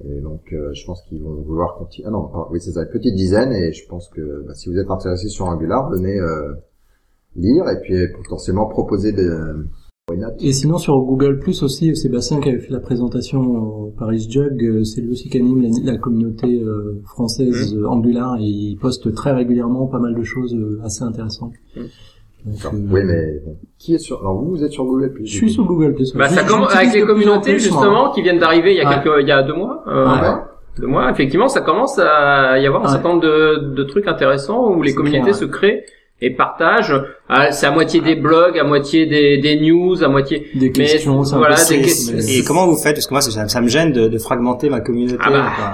et 0.05 0.20
donc 0.20 0.53
euh, 0.53 0.72
je 0.75 0.85
pense 0.87 1.03
qu'ils 1.09 1.22
vont 1.22 1.40
vouloir 1.42 1.77
continuer. 1.77 2.07
Ah 2.09 2.11
non, 2.11 2.31
oui 2.51 2.61
c'est 2.61 2.72
ça, 2.72 2.83
une 2.83 2.90
petite 2.90 3.14
dizaine, 3.14 3.53
et 3.53 3.72
je 3.72 3.88
pense 3.88 4.09
que 4.11 4.44
bah, 4.46 4.55
si 4.55 4.68
vous 4.68 4.79
êtes 4.79 4.90
intéressé 4.90 5.29
sur 5.29 5.46
Angular, 5.46 5.90
venez 5.90 6.20
euh, 6.20 6.53
lire 7.35 7.68
et 7.68 7.81
puis 7.81 8.07
potentiellement 8.09 8.66
proposer 8.66 9.12
des. 9.12 9.29
Et 10.38 10.53
sinon 10.53 10.79
sur 10.79 10.97
Google 11.01 11.40
Plus 11.40 11.64
aussi, 11.64 11.97
Sébastien 11.97 12.38
qui 12.40 12.49
avait 12.49 12.61
fait 12.61 12.73
la 12.73 12.79
présentation 12.79 13.40
au 13.40 13.95
Paris 13.99 14.25
Jug, 14.31 14.62
euh, 14.62 14.85
c'est 14.85 15.01
lui 15.01 15.11
aussi 15.11 15.29
qui 15.29 15.37
anime 15.38 15.62
la, 15.85 15.92
la 15.92 15.99
communauté 15.99 16.62
euh, 16.62 17.03
française 17.05 17.75
Mmh. 17.75 17.83
euh, 17.83 17.88
Angular 17.88 18.37
et 18.38 18.45
il 18.45 18.77
poste 18.77 19.12
très 19.14 19.33
régulièrement 19.33 19.88
pas 19.88 19.99
mal 19.99 20.14
de 20.14 20.23
choses 20.23 20.55
euh, 20.55 20.81
assez 20.85 21.03
intéressantes. 21.03 21.55
Mmh. 21.75 21.81
Donc, 22.45 22.64
euh, 22.73 22.79
Oui, 22.92 23.01
mais 23.05 23.42
qui 23.79 23.95
est 23.97 23.99
sur 23.99 24.21
Alors 24.21 24.37
vous, 24.37 24.51
vous 24.51 24.62
êtes 24.62 24.71
sur 24.71 24.85
Google 24.85 25.12
Plus 25.12 25.27
Je 25.27 25.35
suis 25.35 25.51
sur 25.51 25.64
Google 25.64 25.95
Plus. 25.95 26.14
Bah, 26.14 26.29
ça 26.29 26.45
commence 26.45 26.73
avec 26.77 26.95
les 26.95 27.03
communautés, 27.03 27.55
plus, 27.57 27.69
moi. 27.73 27.81
justement, 27.83 28.11
qui 28.12 28.23
viennent 28.23 28.38
d'arriver 28.38 28.75
il 28.75 28.77
y 28.77 28.81
a 28.83 28.95
quelques, 29.03 29.12
il 29.23 29.27
y 29.27 29.33
a 29.33 29.42
deux 29.42 29.55
mois. 29.55 29.83
euh, 29.88 30.05
Ah 30.07 30.23
ouais. 30.23 30.81
deux 30.83 30.87
mois, 30.87 31.11
effectivement, 31.11 31.49
ça 31.49 31.62
commence 31.62 31.99
à 31.99 32.61
y 32.61 32.66
avoir 32.66 32.83
un 32.83 32.87
Ouais. 32.87 32.92
certain 32.92 33.09
nombre 33.09 33.23
de, 33.23 33.75
de 33.75 33.83
trucs 33.83 34.07
intéressants 34.07 34.73
où 34.73 34.83
les 34.83 34.95
communautés 34.95 35.23
clair, 35.23 35.35
se 35.35 35.45
créent 35.47 35.83
et 36.20 36.31
partagent. 36.31 36.94
Ah, 37.29 37.52
C'est 37.52 37.66
à 37.66 37.70
moitié 37.70 38.00
des 38.00 38.14
blogs, 38.16 38.59
à 38.59 38.64
moitié 38.64 39.07
des, 39.07 39.38
des 39.38 39.61
news, 39.61 40.02
à 40.02 40.09
moitié. 40.09 40.48
Des 40.55 40.72
questions, 40.72 41.24
ça 41.24 41.37
voilà, 41.37 41.57
des 41.57 41.74
Et- 41.74 41.83
questions. 41.83 42.16
Et 42.18 42.42
comment 42.44 42.66
vous 42.66 42.76
faites? 42.76 42.94
Parce 42.94 43.07
que 43.07 43.14
moi, 43.14 43.20
ça, 43.20 43.48
ça 43.48 43.61
me 43.61 43.68
gêne 43.68 43.92
de, 43.92 44.09
de 44.09 44.18
fragmenter 44.18 44.70
ma 44.70 44.81
communauté. 44.81 45.18
Ah 45.20 45.31
bah. 45.31 45.44
quoi. 45.57 45.72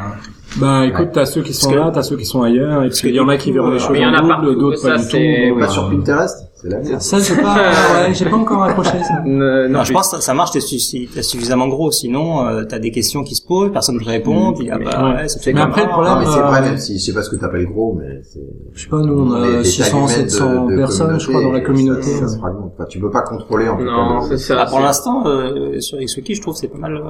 Bah 0.59 0.85
écoute, 0.87 1.09
t'as 1.15 1.25
ceux 1.25 1.41
qui 1.43 1.55
sont 1.55 1.71
que- 1.71 1.77
là, 1.77 1.91
t'as 1.95 2.03
ceux 2.03 2.17
qui 2.17 2.27
sont 2.27 2.43
ailleurs, 2.43 2.83
et 2.83 2.89
parce 2.89 3.01
puis 3.01 3.09
il 3.09 3.13
que 3.13 3.17
y 3.17 3.21
en 3.21 3.29
a 3.29 3.39
qui 3.39 3.53
verront 3.53 3.71
les 3.71 3.77
euh, 3.77 3.79
choses 3.79 3.89
mais 3.93 4.01
il 4.01 4.03
y 4.03 4.07
en 4.07 4.11
double, 4.37 4.59
d'autres 4.59 4.83
pas 4.83 4.99
du 4.99 5.05
tout. 5.09 5.59
Pas 5.59 5.65
Euh, 5.65 5.69
sur 5.69 5.89
Pinterest, 5.91 6.37
c'est 6.63 6.69
la 6.69 6.79
merde. 6.79 7.01
Ça 7.03 7.19
j'ai 7.19 7.35
pas, 7.37 7.57
ouais, 8.07 8.15
j'ai 8.15 8.25
pas 8.27 8.37
encore 8.37 8.63
accroché 8.63 9.03
ça. 9.03 9.23
Euh, 9.27 9.69
non, 9.69 9.79
Non, 9.79 9.85
je 9.85 9.93
pense 9.93 10.11
que 10.15 10.21
ça 10.21 10.33
marche, 10.35 10.53
t'es 10.53 10.61
suffi- 10.61 11.09
t'es 11.13 11.23
suffisamment 11.23 11.67
gros. 11.69 11.91
Sinon, 11.91 12.47
euh, 12.47 12.65
t'as 12.65 12.79
des 12.79 12.91
questions 12.91 13.25
qui 13.25 13.35
se 13.35 13.45
posent, 13.47 13.73
personne 13.73 13.97
ne 13.99 14.05
répond. 14.05 14.53
Tu 14.53 14.65
dis, 14.65 14.71
ah 14.71 14.79
bah, 14.79 15.05
Ouais. 15.05 15.15
ouais, 15.23 15.29
ça 15.29 15.41
fait 15.41 15.53
Mais 15.53 15.61
comme 15.61 15.71
après, 15.71 15.83
le 15.85 15.89
problème, 15.89 16.13
Non, 16.15 16.19
mais 16.21 16.27
c'est 16.27 16.39
euh, 16.39 16.43
vrai, 16.47 16.61
même 16.63 16.79
si 16.79 16.99
je 16.99 17.05
sais 17.05 17.13
pas 17.13 17.23
ce 17.23 17.31
que 17.31 17.37
t'appelles 17.37 17.67
gros, 17.67 17.95
mais 17.99 18.21
c'est. 18.23 18.41
Je 18.73 18.83
sais 18.83 18.89
pas, 18.89 18.99
nous 19.01 19.13
on 19.19 19.33
a 19.35 19.47
les 19.59 19.65
600, 19.65 20.07
tagmètres 20.07 20.25
de- 20.25 20.29
700 20.31 20.67
de 20.67 20.77
personnes, 20.77 21.21
je 21.21 21.29
crois, 21.29 21.43
dans 21.43 21.53
la 21.53 21.61
communauté. 21.61 22.03
Ça, 22.03 22.21
ça 22.21 22.29
se 22.29 22.39
fragmente. 22.39 22.73
Enfin, 22.75 22.85
tu 22.89 23.01
peux 23.01 23.11
pas 23.11 23.23
contrôler 23.23 23.69
en 23.69 23.77
tout 23.77 23.85
non, 23.85 24.21
cas. 24.21 24.25
c'est 24.27 24.31
le- 24.33 24.37
ça. 24.39 24.57
Ah, 24.61 24.67
pour 24.67 24.79
c'est- 24.79 24.85
l'instant, 24.85 25.27
euh, 25.27 25.81
sur 25.81 25.99
XWiki, 25.99 26.35
je 26.37 26.41
trouve 26.43 26.55
que 26.55 26.61
c'est 26.61 26.69
pas 26.69 26.79
mal. 26.79 27.03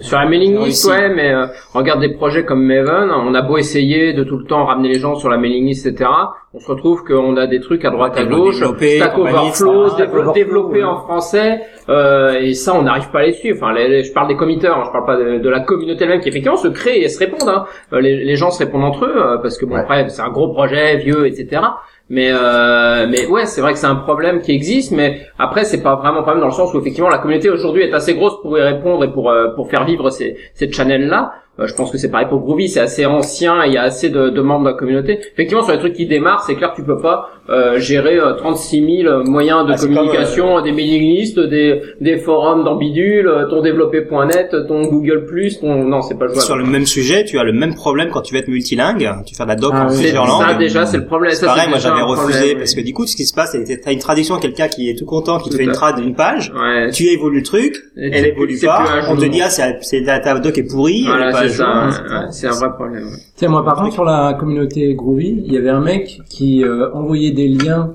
Sur 0.00 0.18
la 0.18 0.26
mailing 0.26 0.58
list, 0.64 0.88
ouais, 0.88 1.08
mais 1.14 1.32
euh, 1.32 1.46
regarde 1.72 2.00
des 2.00 2.14
projets 2.14 2.44
comme 2.44 2.62
Maven, 2.64 3.10
on 3.10 3.34
a 3.34 3.42
beau 3.42 3.58
essayer 3.58 4.12
de 4.12 4.24
tout 4.24 4.36
le 4.38 4.44
temps 4.44 4.64
ramener 4.66 4.88
les 4.88 4.98
gens 4.98 5.14
sur 5.14 5.28
la 5.28 5.36
mailing 5.38 5.66
list, 5.66 5.86
etc. 5.86 6.10
On 6.54 6.60
se 6.60 6.68
retrouve 6.70 7.04
qu'on 7.04 7.36
a 7.36 7.46
des 7.46 7.60
trucs 7.60 7.84
à 7.84 7.90
droite 7.90 8.16
à 8.16 8.24
gauche, 8.24 8.60
Stack 8.96 9.18
Overflow, 9.18 9.88
développé 10.32 10.82
en 10.84 10.96
français, 10.96 11.60
euh, 11.88 12.38
et 12.40 12.54
ça 12.54 12.74
on 12.74 12.82
n'arrive 12.82 13.10
pas 13.10 13.20
à 13.20 13.22
les 13.26 13.32
suivre. 13.32 13.58
Enfin, 13.62 13.72
les- 13.74 13.88
les- 13.88 14.02
je 14.04 14.12
parle 14.12 14.28
des 14.28 14.36
committeurs, 14.36 14.78
hein, 14.78 14.82
je 14.86 14.90
parle 14.92 15.06
pas 15.06 15.16
de, 15.16 15.38
de 15.38 15.48
la 15.48 15.60
communauté 15.60 16.04
elle-même 16.04 16.20
qui 16.20 16.28
effectivement 16.28 16.56
se 16.56 16.68
crée 16.68 17.00
et 17.00 17.08
se 17.08 17.18
répondent. 17.18 17.48
Hein. 17.48 17.64
Euh, 17.92 18.00
Les, 18.00 18.16
les 18.24 18.36
gens 18.36 18.50
se 18.50 18.58
répondent 18.64 18.84
entre 18.84 19.04
eux 19.04 19.14
euh, 19.16 19.38
parce 19.42 19.58
que 19.58 19.66
bon 19.66 19.74
Ouais. 19.74 19.80
après 19.80 20.08
c'est 20.08 20.22
un 20.22 20.30
gros 20.30 20.48
projet 20.52 20.96
vieux, 20.96 21.26
etc. 21.26 21.62
Mais 22.10 22.30
euh, 22.32 23.06
mais 23.08 23.26
ouais, 23.26 23.44
c'est 23.44 23.60
vrai 23.60 23.74
que 23.74 23.78
c'est 23.78 23.86
un 23.86 23.96
problème 23.96 24.40
qui 24.40 24.52
existe, 24.52 24.92
mais 24.92 25.26
après 25.38 25.64
c'est 25.64 25.82
pas 25.82 25.96
vraiment 25.96 26.20
un 26.20 26.22
problème 26.22 26.40
dans 26.40 26.48
le 26.48 26.54
sens 26.54 26.72
où 26.72 26.80
effectivement 26.80 27.10
la 27.10 27.18
communauté 27.18 27.50
aujourd'hui 27.50 27.82
est 27.82 27.92
assez 27.92 28.14
grosse 28.14 28.40
pour 28.40 28.56
y 28.56 28.62
répondre 28.62 29.04
et 29.04 29.12
pour 29.12 29.30
euh, 29.30 29.48
pour 29.54 29.68
faire 29.68 29.84
vivre 29.84 30.08
ces 30.08 30.38
cette 30.54 30.72
channel 30.72 31.06
là. 31.06 31.32
je 31.58 31.74
pense 31.74 31.90
que 31.90 31.98
c'est 31.98 32.10
pareil 32.10 32.28
pour 32.28 32.40
Groovy, 32.40 32.68
c'est 32.68 32.80
assez 32.80 33.04
ancien, 33.04 33.62
et 33.62 33.66
il 33.66 33.74
y 33.74 33.76
a 33.76 33.82
assez 33.82 34.08
de, 34.08 34.30
de 34.30 34.40
membres 34.40 34.64
de 34.64 34.70
la 34.70 34.76
communauté. 34.76 35.18
Effectivement, 35.18 35.62
sur 35.62 35.72
les 35.72 35.78
trucs 35.78 35.94
qui 35.94 36.06
démarrent, 36.06 36.44
c'est 36.44 36.54
clair 36.54 36.70
que 36.70 36.76
tu 36.76 36.84
peux 36.84 37.00
pas 37.00 37.30
euh, 37.50 37.78
gérer 37.78 38.18
euh, 38.18 38.34
36 38.34 39.02
000 39.04 39.24
moyens 39.24 39.66
de 39.66 39.72
Ah, 39.72 39.76
communication, 39.78 40.60
des 40.62 40.72
mailing 40.72 41.02
lists, 41.16 41.38
des 41.40 41.80
des 42.00 42.18
forums 42.18 42.64
dans 42.64 42.76
bidule, 42.76 43.26
euh, 43.28 43.46
ton 43.48 43.62
développé.net, 43.62 44.54
ton 44.66 44.82
Google 44.86 45.24
ton 45.60 45.84
non, 45.84 46.02
c'est 46.02 46.18
pas 46.18 46.26
jouable. 46.26 46.40
Sur 46.42 46.56
le 46.56 46.64
même 46.64 46.86
sujet, 46.86 47.24
tu 47.24 47.38
as 47.38 47.44
le 47.44 47.52
même 47.52 47.74
problème 47.74 48.10
quand 48.10 48.22
tu 48.22 48.34
veux 48.34 48.40
être 48.40 48.48
multilingue. 48.48 49.08
Tu 49.26 49.34
fais 49.34 49.44
de 49.44 49.48
la 49.48 49.56
doc 49.56 49.72
Ah 49.74 49.84
en 49.84 49.88
oui. 49.88 49.94
C'est 49.94 50.02
plusieurs 50.02 50.26
ça 50.26 50.46
langues. 50.52 50.58
déjà, 50.58 50.86
c'est 50.86 50.98
le 50.98 51.06
problème. 51.06 51.32
C'est 51.32 51.40
Ça, 51.40 51.46
pareil, 51.46 51.68
moi 51.68 51.78
j'avais 51.78 52.02
refusé 52.02 52.38
problème, 52.38 52.58
parce 52.58 52.74
que 52.74 52.80
du 52.80 52.92
coup, 52.92 53.06
ce 53.06 53.16
qui 53.16 53.24
se 53.24 53.34
passe, 53.34 53.52
c'est 53.52 53.64
que 53.64 53.82
t'as 53.82 53.92
une 53.92 53.98
traduction, 53.98 54.36
quelqu'un 54.38 54.68
qui 54.68 54.90
est 54.90 54.94
tout 54.98 55.06
content, 55.06 55.38
qui 55.38 55.50
te 55.50 55.56
fait 55.56 55.64
une 55.64 55.72
trad 55.72 55.96
d'une 56.00 56.14
page. 56.14 56.52
Ouais. 56.54 56.90
Tu 56.90 57.04
évolues 57.04 57.38
le 57.38 57.42
truc, 57.44 57.76
Et 57.96 58.10
elle 58.12 58.26
évolue 58.26 58.58
pas. 58.62 58.84
On 59.08 59.16
te 59.16 59.24
dit 59.24 59.40
ah 59.42 59.50
c'est 59.50 59.78
c'est 59.82 60.02
ta 60.04 60.38
doc 60.38 60.56
est 60.58 60.62
pourrie, 60.64 61.04
elle 61.06 61.12
est 61.12 61.16
Voilà, 61.16 61.32
pas 61.32 61.38
à 61.38 61.42
c'est 61.48 61.54
ça. 61.54 61.66
hein, 61.66 62.26
C'est 62.30 62.46
un 62.46 62.50
vrai 62.50 62.70
problème. 62.74 63.04
Tiens, 63.36 63.48
moi 63.48 63.64
par 63.64 63.76
contre 63.76 63.92
sur 63.92 64.04
la 64.04 64.34
communauté 64.38 64.94
Groovy, 64.94 65.42
il 65.46 65.52
y 65.52 65.56
avait 65.56 65.70
un 65.70 65.80
mec 65.80 66.18
qui 66.28 66.64
euh, 66.64 66.92
envoyait 66.92 67.30
des 67.38 67.48
liens 67.48 67.94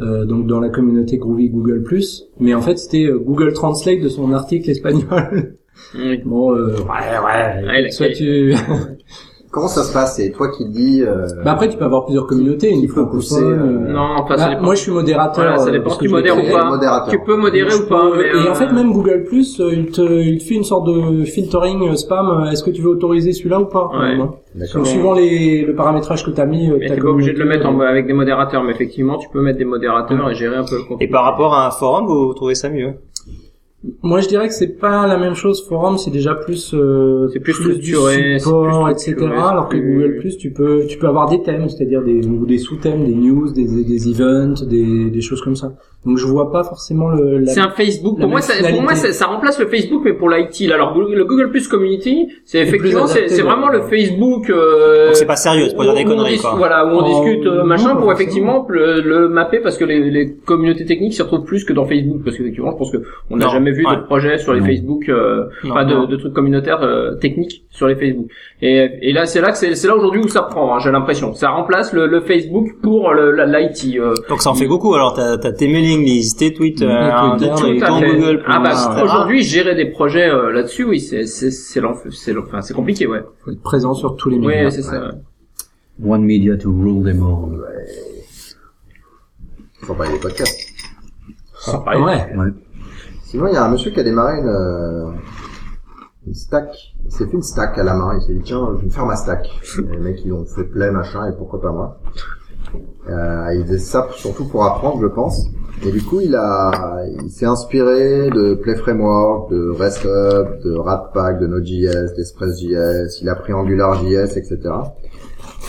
euh, 0.00 0.24
donc 0.24 0.46
dans 0.46 0.60
la 0.60 0.68
communauté 0.70 1.18
Groovy 1.18 1.48
Google+, 1.50 1.84
mais 2.40 2.54
en 2.54 2.62
fait 2.62 2.78
c'était 2.78 3.06
euh, 3.06 3.18
Google 3.18 3.52
Translate 3.52 4.00
de 4.00 4.08
son 4.08 4.32
article 4.32 4.70
espagnol. 4.70 5.56
Bon, 6.24 6.54
euh, 6.54 6.72
ouais, 6.76 7.18
ouais. 7.24 7.66
Ouais, 7.66 7.80
il 7.82 7.86
a- 7.86 7.90
soit 7.90 8.08
tu... 8.10 8.54
Comment 9.58 9.68
ça 9.68 9.82
se 9.82 9.92
passe? 9.92 10.16
C'est 10.16 10.30
toi 10.30 10.48
qui 10.50 10.64
dis. 10.66 11.02
Euh... 11.02 11.26
bah 11.44 11.52
après 11.52 11.68
tu 11.68 11.76
peux 11.76 11.84
avoir 11.84 12.04
plusieurs 12.04 12.26
communautés, 12.26 12.70
Il 12.72 12.88
faut 12.88 13.06
pousser, 13.06 13.42
euh, 13.42 13.56
Non, 13.56 14.16
enfin, 14.18 14.36
bah, 14.36 14.38
ça 14.38 14.48
dépend. 14.50 14.62
moi 14.62 14.74
je 14.74 14.80
suis 14.80 14.92
modérateur. 14.92 15.44
Voilà, 15.44 15.58
ça 15.58 15.68
euh, 15.68 15.72
dépend 15.72 15.96
tu 15.96 16.08
modères 16.08 16.36
ou 16.38 16.50
pas. 16.52 16.64
modérateur. 16.64 17.08
Tu 17.08 17.18
peux 17.24 17.36
modérer 17.36 17.74
ou 17.74 17.88
pas, 17.88 18.04
mais 18.16 18.22
Et 18.22 18.46
euh, 18.46 18.50
en 18.52 18.54
fait, 18.54 18.70
même 18.72 18.92
Google 18.92 19.24
Plus, 19.24 19.58
il 19.58 19.86
te, 19.86 20.00
il 20.02 20.38
te 20.38 20.44
fait 20.44 20.54
une 20.54 20.64
sorte 20.64 20.86
de 20.86 21.24
filtering 21.24 21.94
spam. 21.96 22.46
Est-ce 22.52 22.62
que 22.62 22.70
tu 22.70 22.82
veux 22.82 22.90
autoriser 22.90 23.32
celui-là 23.32 23.60
ou 23.60 23.66
pas? 23.66 23.88
Ouais. 23.98 24.16
Donc, 24.16 24.86
Suivant 24.86 25.12
les, 25.12 25.64
le 25.64 25.74
paramétrage 25.74 26.24
que 26.24 26.30
tu 26.30 26.40
as 26.40 26.46
mis, 26.46 26.70
Mais 26.70 26.86
t'es 26.88 26.96
pas 26.96 27.08
obligé 27.08 27.32
de 27.32 27.38
le 27.38 27.44
mettre 27.44 27.66
en, 27.66 27.78
avec 27.80 28.06
des 28.06 28.12
modérateurs, 28.12 28.62
mais 28.64 28.72
effectivement, 28.72 29.18
tu 29.18 29.28
peux 29.28 29.40
mettre 29.42 29.58
des 29.58 29.64
modérateurs 29.64 30.30
et 30.30 30.34
gérer 30.34 30.56
un 30.56 30.64
peu 30.64 30.76
le 30.76 30.82
contenu. 30.82 31.04
Et 31.04 31.08
par 31.10 31.24
rapport 31.24 31.54
à 31.54 31.66
un 31.66 31.70
forum, 31.70 32.06
vous 32.06 32.32
trouvez 32.34 32.54
ça 32.54 32.68
mieux? 32.70 32.94
Moi, 34.02 34.20
je 34.20 34.26
dirais 34.26 34.48
que 34.48 34.54
c'est 34.54 34.76
pas 34.78 35.06
la 35.06 35.18
même 35.18 35.34
chose. 35.34 35.64
Forum, 35.68 35.98
c'est 35.98 36.10
déjà 36.10 36.34
plus, 36.34 36.74
euh, 36.74 37.28
C'est 37.32 37.38
plus 37.38 37.52
structuré, 37.52 38.34
du 38.34 38.38
support, 38.40 38.84
plus 38.86 38.92
etc. 38.92 39.14
Alors 39.32 39.68
que 39.68 39.76
Google 39.76 40.18
Plus, 40.18 40.36
tu 40.36 40.50
peux, 40.50 40.84
tu 40.88 40.98
peux 40.98 41.06
avoir 41.06 41.28
des 41.28 41.42
thèmes, 41.42 41.68
c'est-à-dire 41.68 42.02
des, 42.02 42.26
ou 42.26 42.44
des 42.44 42.58
sous-thèmes, 42.58 43.04
des 43.04 43.14
news, 43.14 43.52
des, 43.52 43.64
des, 43.66 43.84
des 43.84 44.08
events, 44.08 44.64
des, 44.66 45.10
des 45.10 45.20
choses 45.20 45.40
comme 45.42 45.54
ça. 45.54 45.74
Donc, 46.06 46.16
je 46.16 46.26
vois 46.26 46.52
pas 46.52 46.62
forcément 46.64 47.08
le. 47.08 47.38
La... 47.38 47.52
C'est 47.52 47.60
un 47.60 47.70
Facebook. 47.70 48.18
Pour 48.20 48.28
moi, 48.28 48.40
ça, 48.40 48.52
pour 48.70 48.82
moi, 48.82 48.94
ça, 48.94 49.12
ça 49.12 49.26
remplace 49.26 49.58
le 49.58 49.66
Facebook, 49.66 50.02
mais 50.04 50.12
pour 50.14 50.30
l'IT. 50.30 50.70
Alors, 50.72 50.96
le 50.96 51.24
Google 51.24 51.50
Plus 51.50 51.66
Community, 51.68 52.28
c'est 52.44 52.60
effectivement, 52.60 53.06
c'est 53.06 53.42
vraiment 53.42 53.68
le 53.68 53.82
Facebook. 53.82 54.48
Euh, 54.48 55.06
Donc 55.06 55.16
c'est 55.16 55.26
pas 55.26 55.36
sérieux, 55.36 55.66
c'est 55.68 55.74
pour 55.74 55.84
dire 55.84 55.94
des 55.94 56.04
conneries 56.04 56.38
quoi. 56.38 56.54
Voilà, 56.56 56.86
où 56.86 56.90
on 56.90 56.98
Oh, 57.04 57.04
discute 57.24 57.46
euh, 57.46 57.64
machin 57.64 57.94
pas 57.94 58.00
pour 58.00 58.12
effectivement 58.12 58.64
le, 58.68 59.00
le 59.00 59.28
mapper 59.28 59.58
parce 59.60 59.76
que 59.76 59.84
les, 59.84 60.10
les 60.10 60.34
communautés 60.34 60.84
techniques 60.86 61.14
s'y 61.14 61.22
retrouvent 61.22 61.44
plus 61.44 61.64
que 61.64 61.72
dans 61.72 61.84
Facebook 61.84 62.22
parce 62.24 62.36
qu'effectivement, 62.36 62.70
je 62.72 62.76
pense 62.76 62.92
que 62.92 62.98
on 63.30 63.36
n'a 63.36 63.48
jamais 63.48 63.72
vu 63.72 63.84
ouais. 63.86 63.96
de 63.96 64.02
projet 64.02 64.38
sur 64.38 64.54
les 64.54 64.60
Non. 64.60 64.66
Facebook, 64.66 65.08
euh, 65.08 65.44
Non, 65.64 65.72
enfin 65.72 65.84
de, 65.84 65.94
non. 65.94 66.06
de 66.06 66.16
trucs 66.16 66.32
communautaires 66.32 66.82
euh, 66.82 67.14
techniques 67.16 67.64
sur 67.70 67.86
les 67.88 67.96
Facebook. 67.96 68.26
Et, 68.62 68.88
et 69.02 69.12
là, 69.12 69.26
c'est 69.26 69.40
là 69.40 69.50
que 69.50 69.58
c'est 69.58 69.74
c'est 69.74 69.88
là 69.88 69.96
aujourd'hui 69.96 70.20
où 70.22 70.28
ça 70.28 70.42
prend. 70.42 70.74
hein, 70.74 70.78
J'ai 70.78 70.90
l'impression, 70.90 71.34
ça 71.34 71.50
remplace 71.50 71.92
le, 71.92 72.06
le 72.06 72.20
Facebook 72.20 72.68
pour 72.82 73.12
l'IT. 73.14 73.98
euh, 73.98 74.14
Donc 74.28 74.42
ça 74.42 74.50
en 74.50 74.54
fait 74.54 74.66
beaucoup. 74.66 74.94
Alors 74.94 75.12
t'as 75.14 75.38
t'as 75.38 75.52
lists, 75.96 76.38
tes 76.38 76.52
Twitter, 76.52 76.86
Twitter, 77.38 77.54
tes- 77.56 77.78
Tout 77.78 77.84
à 77.84 77.88
ton 77.88 78.00
fait. 78.00 78.14
Google. 78.16 78.42
Ah 78.46 78.60
bah 78.60 79.02
aujourd'hui 79.02 79.42
gérer 79.42 79.74
des 79.74 79.86
projets 79.90 80.28
euh, 80.28 80.52
là-dessus, 80.52 80.84
oui, 80.84 81.00
c'est 81.00 81.26
c'est 81.26 81.50
c'est 81.50 81.80
enfin 82.36 82.60
c'est 82.60 82.74
compliqué, 82.74 83.06
ouais. 83.06 83.22
faut 83.44 83.50
être 83.50 83.62
présent 83.62 83.94
sur 83.94 84.16
tous 84.16 84.28
les 84.28 84.36
Oui, 84.38 84.46
médias. 84.48 84.70
c'est 84.70 84.82
ça. 84.82 85.10
One 86.04 86.22
media 86.24 86.56
to 86.56 86.70
rule 86.70 87.02
them 87.04 87.22
all. 87.24 87.64
Faut 89.82 89.94
pas 89.94 90.10
les 90.10 90.18
podcasts. 90.18 90.60
C'est 91.60 91.72
pareil. 91.84 92.02
Ouais. 92.36 92.52
Sinon, 93.24 93.46
il 93.48 93.54
y 93.54 93.56
a 93.56 93.64
un 93.64 93.70
monsieur 93.70 93.90
qui 93.90 94.00
a 94.00 94.02
démarré 94.02 94.38
une, 94.38 94.48
euh, 94.48 95.10
une 96.26 96.34
stack. 96.34 96.68
Il 97.04 97.12
s'est 97.12 97.26
fait 97.26 97.32
une 97.32 97.42
stack 97.42 97.76
à 97.78 97.82
la 97.84 97.94
main. 97.94 98.16
Il 98.18 98.22
s'est 98.26 98.34
dit, 98.34 98.40
tiens, 98.42 98.68
je 98.74 98.80
vais 98.80 98.86
me 98.86 98.90
faire 98.90 99.06
ma 99.06 99.16
stack. 99.16 99.46
Et 99.78 99.82
les 99.92 99.98
mecs, 99.98 100.24
ils 100.24 100.32
ont 100.32 100.44
fait 100.44 100.64
play, 100.64 100.90
machin, 100.90 101.28
et 101.28 101.36
pourquoi 101.36 101.60
pas 101.60 101.72
moi. 101.72 102.00
Euh, 103.08 103.54
il 103.54 103.64
faisait 103.66 103.78
ça 103.78 104.08
surtout 104.16 104.46
pour 104.46 104.64
apprendre, 104.64 105.00
je 105.00 105.06
pense. 105.06 105.48
Et 105.86 105.92
du 105.92 106.02
coup, 106.02 106.20
il 106.20 106.34
a, 106.34 107.04
il 107.22 107.30
s'est 107.30 107.46
inspiré 107.46 108.30
de 108.30 108.54
Play 108.54 108.74
Framework, 108.76 109.50
de 109.50 109.70
REST-Hub, 109.70 110.62
de 110.64 110.74
Ratpack, 110.76 111.38
de 111.40 111.46
Node.js, 111.46 112.14
d'ExpressJS. 112.16 113.20
Il 113.22 113.28
a 113.28 113.34
pris 113.36 113.52
AngularJS, 113.52 114.36
etc. 114.36 114.58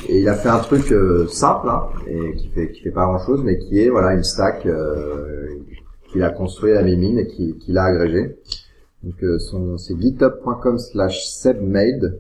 Et 0.08 0.20
il 0.22 0.28
a 0.30 0.34
fait 0.36 0.50
un 0.50 0.60
truc 0.60 0.92
euh, 0.92 1.28
simple, 1.28 1.70
hein, 1.70 1.84
et 2.08 2.36
qui 2.36 2.50
fait, 2.50 2.72
qui 2.72 2.82
fait 2.82 2.92
pas 2.92 3.06
grand 3.06 3.20
chose, 3.20 3.42
mais 3.44 3.60
qui 3.60 3.80
est 3.82 3.90
voilà 3.90 4.14
une 4.14 4.24
stack 4.24 4.66
euh, 4.66 5.48
qu'il 6.12 6.24
a 6.24 6.32
construit 6.32 6.74
à 6.74 6.82
Mimine 6.82 7.20
et 7.20 7.28
qui- 7.28 7.58
qu'il 7.58 7.78
a 7.78 7.84
agrégé. 7.84 8.38
Donc 9.04 9.22
euh, 9.24 9.38
son 9.40 9.78
c'est 9.78 9.96
github.com 10.00 10.78
slash 10.80 11.28
sebmade. 11.28 12.20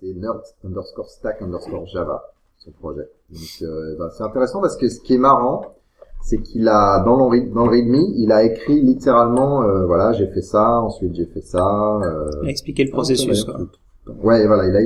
C'est 0.00 0.14
nerd 0.14 0.40
underscore 0.64 1.08
stack 1.10 1.42
underscore 1.42 1.86
java 1.86 2.22
son 2.58 2.70
projet. 2.72 3.08
Donc 3.30 3.42
euh, 3.62 3.96
bah, 3.98 4.10
c'est 4.16 4.22
intéressant 4.24 4.60
parce 4.60 4.76
que 4.76 4.88
ce 4.88 5.00
qui 5.00 5.14
est 5.14 5.18
marrant, 5.18 5.74
c'est 6.22 6.38
qu'il 6.38 6.68
a 6.68 7.02
dans 7.04 7.16
le 7.30 7.40
dans 7.54 7.64
le 7.64 7.70
readme, 7.70 7.94
il 8.16 8.30
a 8.32 8.42
écrit 8.44 8.80
littéralement 8.80 9.62
euh, 9.62 9.86
voilà 9.86 10.12
j'ai 10.12 10.26
fait 10.28 10.42
ça, 10.42 10.80
ensuite 10.80 11.14
j'ai 11.14 11.26
fait 11.26 11.40
ça. 11.42 11.64
Euh, 12.02 12.30
Expliquer 12.46 12.84
le 12.84 12.90
processus, 12.90 13.44
quoi. 13.44 13.58
Ouais, 14.22 14.46
voilà, 14.46 14.66
il 14.66 14.76
a... 14.76 14.80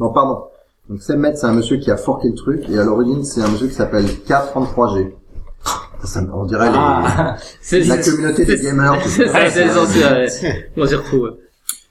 Non, 0.00 0.12
pardon. 0.12 0.44
Donc 0.88 1.00
Sebmed, 1.02 1.36
c'est 1.36 1.46
un 1.46 1.52
monsieur 1.54 1.76
qui 1.78 1.90
a 1.90 1.96
forqué 1.96 2.28
le 2.28 2.34
truc, 2.34 2.68
et 2.68 2.78
à 2.78 2.84
l'origine, 2.84 3.22
c'est 3.24 3.40
un 3.42 3.48
monsieur 3.48 3.68
qui 3.68 3.74
s'appelle 3.74 4.04
K33G. 4.04 5.12
Ça, 6.04 6.20
on 6.34 6.44
dirait 6.46 6.68
Ah. 6.72 7.36
Les... 7.72 7.84
la 7.84 7.98
communauté 7.98 8.44
des 8.44 8.58
gamers. 8.58 8.96
C'est 9.06 9.28
ça, 9.28 9.48
c'est 9.50 10.42
ouais. 10.44 10.70
On 10.76 10.86
s'y 10.86 10.94
retrouve. 10.94 11.36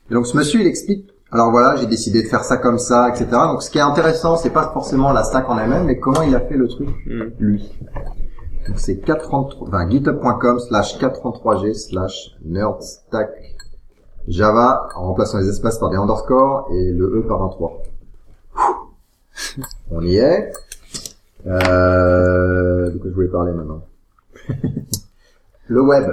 Et 0.10 0.14
donc 0.16 0.26
ce 0.26 0.36
monsieur, 0.36 0.60
il 0.62 0.68
explique, 0.68 1.08
alors 1.32 1.52
voilà, 1.52 1.76
j'ai 1.76 1.86
décidé 1.86 2.24
de 2.24 2.28
faire 2.28 2.44
ça 2.44 2.58
comme 2.58 2.80
ça, 2.80 3.10
etc. 3.10 3.26
Donc 3.32 3.62
ce 3.62 3.70
qui 3.70 3.78
est 3.78 3.82
intéressant, 3.82 4.36
c'est 4.36 4.50
pas 4.50 4.72
forcément 4.74 5.12
la 5.14 5.24
stack 5.24 5.48
en 5.50 5.58
elle-même, 5.60 5.86
mais 5.86 6.00
comment 6.00 6.24
il 6.24 6.36
a 6.36 6.40
fait 6.40 6.58
le 6.58 6.68
truc, 6.68 6.90
Mm. 7.06 7.24
lui. 7.40 7.72
Donc 8.70 8.80
c'est 8.80 9.00
433, 9.00 9.68
enfin, 9.68 9.90
github.com 9.90 10.60
slash 10.60 11.00
433G 11.00 11.74
slash 11.74 12.38
nerdstack 12.46 13.32
Java 14.28 14.90
en 14.96 15.08
remplaçant 15.08 15.40
les 15.40 15.50
espaces 15.50 15.80
par 15.80 15.90
des 15.90 15.98
underscores 15.98 16.70
et 16.72 16.92
le 16.92 17.06
E 17.18 17.26
par 17.28 17.42
un 17.42 17.50
3. 17.50 17.82
On 19.90 20.02
y 20.04 20.18
est. 20.18 20.54
Euh, 21.48 22.92
de 22.92 22.98
quoi 23.00 23.10
je 23.10 23.16
voulais 23.16 23.28
parler 23.28 23.54
maintenant? 23.54 23.82
Le 25.68 25.82
web. 25.82 26.12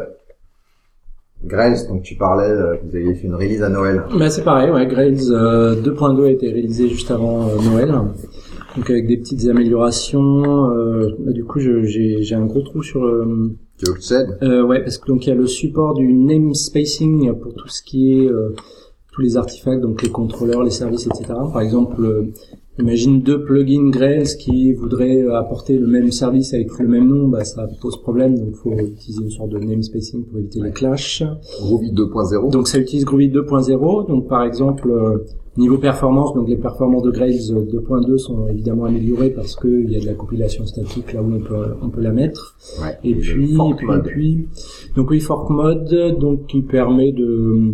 Grace, 1.44 1.86
donc 1.86 2.02
tu 2.02 2.16
parlais, 2.16 2.48
euh, 2.48 2.76
vous 2.82 2.96
aviez 2.96 3.14
fait 3.14 3.26
une 3.26 3.34
release 3.34 3.62
à 3.62 3.68
Noël. 3.68 4.02
Bah 4.18 4.30
c'est 4.30 4.42
pareil, 4.42 4.70
ouais, 4.70 4.86
Grails 4.86 5.30
euh, 5.30 5.76
2.2 5.76 6.24
a 6.24 6.30
été 6.30 6.50
réalisé 6.50 6.88
juste 6.88 7.10
avant 7.10 7.48
euh, 7.48 7.60
Noël, 7.62 7.94
donc 8.76 8.90
avec 8.90 9.06
des 9.06 9.16
petites 9.16 9.46
améliorations. 9.48 10.70
euh, 10.72 11.10
bah, 11.18 11.32
du 11.32 11.44
coup, 11.44 11.58
j'ai 11.58 12.34
un 12.34 12.46
gros 12.46 12.62
trou 12.62 12.82
sur 12.82 13.04
le, 13.04 13.56
Tu 13.78 13.90
veux 13.90 13.94
Euh, 14.42 14.64
ouais, 14.64 14.80
parce 14.82 14.98
que 14.98 15.06
donc 15.06 15.26
il 15.26 15.30
y 15.30 15.32
a 15.32 15.36
le 15.36 15.46
support 15.46 15.94
du 15.94 16.12
namespacing 16.12 17.32
pour 17.40 17.54
tout 17.54 17.68
ce 17.68 17.82
qui 17.82 18.12
est 18.12 18.26
euh, 18.26 18.54
tous 19.12 19.22
les 19.22 19.36
artefacts, 19.36 19.80
donc 19.80 20.02
les 20.02 20.10
contrôleurs, 20.10 20.62
les 20.62 20.70
services, 20.70 21.06
etc. 21.06 21.24
Par 21.52 21.60
exemple, 21.62 22.04
euh, 22.04 22.32
imagine 22.78 23.22
deux 23.22 23.42
plugins 23.42 23.88
Grails 23.88 24.36
qui 24.38 24.74
voudraient 24.74 25.22
euh, 25.22 25.38
apporter 25.38 25.78
le 25.78 25.86
même 25.86 26.12
service 26.12 26.52
avec 26.52 26.68
le 26.78 26.86
même 26.86 27.08
nom, 27.08 27.28
bah 27.28 27.44
ça 27.44 27.66
pose 27.80 28.00
problème, 28.02 28.38
donc 28.38 28.54
faut 28.56 28.72
utiliser 28.72 29.22
une 29.22 29.30
sorte 29.30 29.50
de 29.50 29.58
namespacing 29.58 30.24
pour 30.24 30.38
éviter 30.38 30.60
les 30.62 30.72
clashs. 30.72 31.22
Groovy 31.62 31.92
2.0. 31.92 32.50
Donc 32.50 32.68
ça 32.68 32.78
utilise 32.78 33.06
Groovy 33.06 33.30
2.0. 33.30 34.08
Donc 34.08 34.28
par 34.28 34.44
exemple 34.44 34.90
euh, 34.90 35.24
niveau 35.56 35.78
performance, 35.78 36.34
donc 36.34 36.48
les 36.48 36.56
performances 36.56 37.02
de 37.02 37.10
Grails 37.10 37.52
euh, 37.52 37.64
2.2 37.64 38.18
sont 38.18 38.46
évidemment 38.48 38.84
améliorées 38.84 39.30
parce 39.30 39.56
que 39.56 39.68
il 39.68 39.90
y 39.90 39.96
a 39.96 40.00
de 40.00 40.06
la 40.06 40.14
compilation 40.14 40.66
statique 40.66 41.12
là 41.12 41.22
où 41.22 41.32
on 41.32 41.40
peut 41.40 41.74
on 41.82 41.88
peut 41.88 42.02
la 42.02 42.12
mettre. 42.12 42.56
Ouais. 42.82 42.98
Et 43.04 43.14
puis, 43.14 43.52
et 43.52 43.56
fork 43.56 43.76
puis, 43.76 43.86
mode. 43.86 44.06
et 44.06 44.10
puis, 44.10 44.48
donc 44.94 45.10
oui, 45.10 45.20
fork 45.20 45.50
mode, 45.50 46.16
donc 46.18 46.46
qui 46.46 46.62
permet 46.62 47.12
de 47.12 47.72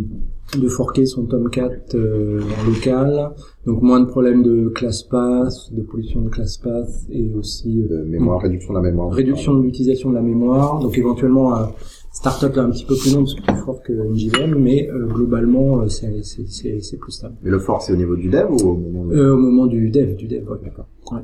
de 0.59 0.69
forker 0.69 1.07
son 1.07 1.25
Tomcat 1.25 1.71
euh, 1.95 2.41
en 2.41 2.69
local, 2.69 3.31
donc 3.65 3.81
moins 3.83 4.01
de 4.01 4.07
problèmes 4.07 4.43
de 4.43 4.69
class 4.69 5.03
path, 5.03 5.53
de 5.73 5.83
pollution 5.83 6.21
de 6.23 6.29
class 6.29 6.59
path 6.59 6.91
et 7.11 7.33
aussi 7.35 7.83
euh, 7.83 8.05
de 8.05 8.05
mémoire, 8.05 8.41
réduction 8.41 8.75
de 8.75 8.79
la 8.79 8.85
mémoire. 8.85 9.11
réduction 9.13 9.55
de 9.55 9.63
l'utilisation 9.63 10.11
de 10.11 10.15
la 10.15 10.21
mémoire, 10.21 10.79
donc 10.81 10.97
éventuellement 10.99 11.55
un 11.55 11.71
startup 12.13 12.55
là 12.57 12.63
un 12.65 12.71
petit 12.71 12.85
peu 12.85 12.97
plus 12.97 13.15
long 13.15 13.21
parce 13.25 13.35
que 13.35 13.41
tu 13.41 13.55
forques 13.65 13.89
une 13.89 14.17
JVM, 14.17 14.55
mais 14.57 14.89
euh, 14.91 15.07
globalement 15.07 15.81
euh, 15.81 15.89
c'est 15.89 16.23
c'est 16.23 16.47
c'est 16.49 16.81
c'est 16.81 16.97
plus 16.99 17.13
stable. 17.13 17.35
Mais 17.43 17.51
le 17.51 17.59
fork, 17.59 17.83
c'est 17.83 17.93
au 17.93 17.97
niveau 17.97 18.17
du 18.17 18.29
dev 18.29 18.47
ou 18.51 18.57
au 18.71 18.77
moment 18.77 19.05
de... 19.07 19.17
Euh, 19.17 19.35
au 19.35 19.39
moment 19.39 19.67
du 19.67 19.91
dev, 19.91 20.15
du 20.15 20.27
dev, 20.29 20.49
ouais. 20.49 20.59
D'accord. 20.63 20.87
Ouais. 21.11 21.21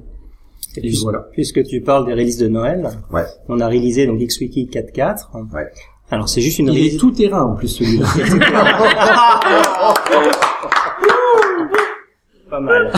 Et 0.76 0.80
puis, 0.82 0.98
voilà. 1.02 1.26
Puisque 1.32 1.62
tu 1.64 1.80
parles 1.80 2.06
des 2.06 2.12
releases 2.12 2.38
de 2.38 2.48
Noël, 2.48 2.88
Ouais. 3.12 3.24
on 3.48 3.58
a 3.60 3.66
réalisé 3.66 4.06
donc 4.06 4.18
XWiki 4.20 4.68
4.4. 4.72 5.26
Ouais. 5.54 5.66
Alors 6.10 6.28
c'est 6.28 6.40
juste 6.40 6.58
une 6.58 6.68
Il 6.68 6.78
est 6.78 6.82
release. 6.84 6.96
tout 6.98 7.10
terrain 7.10 7.42
en 7.44 7.54
plus 7.54 7.68
celui-là. 7.68 8.06
Pas 12.50 12.60
mal. 12.60 12.92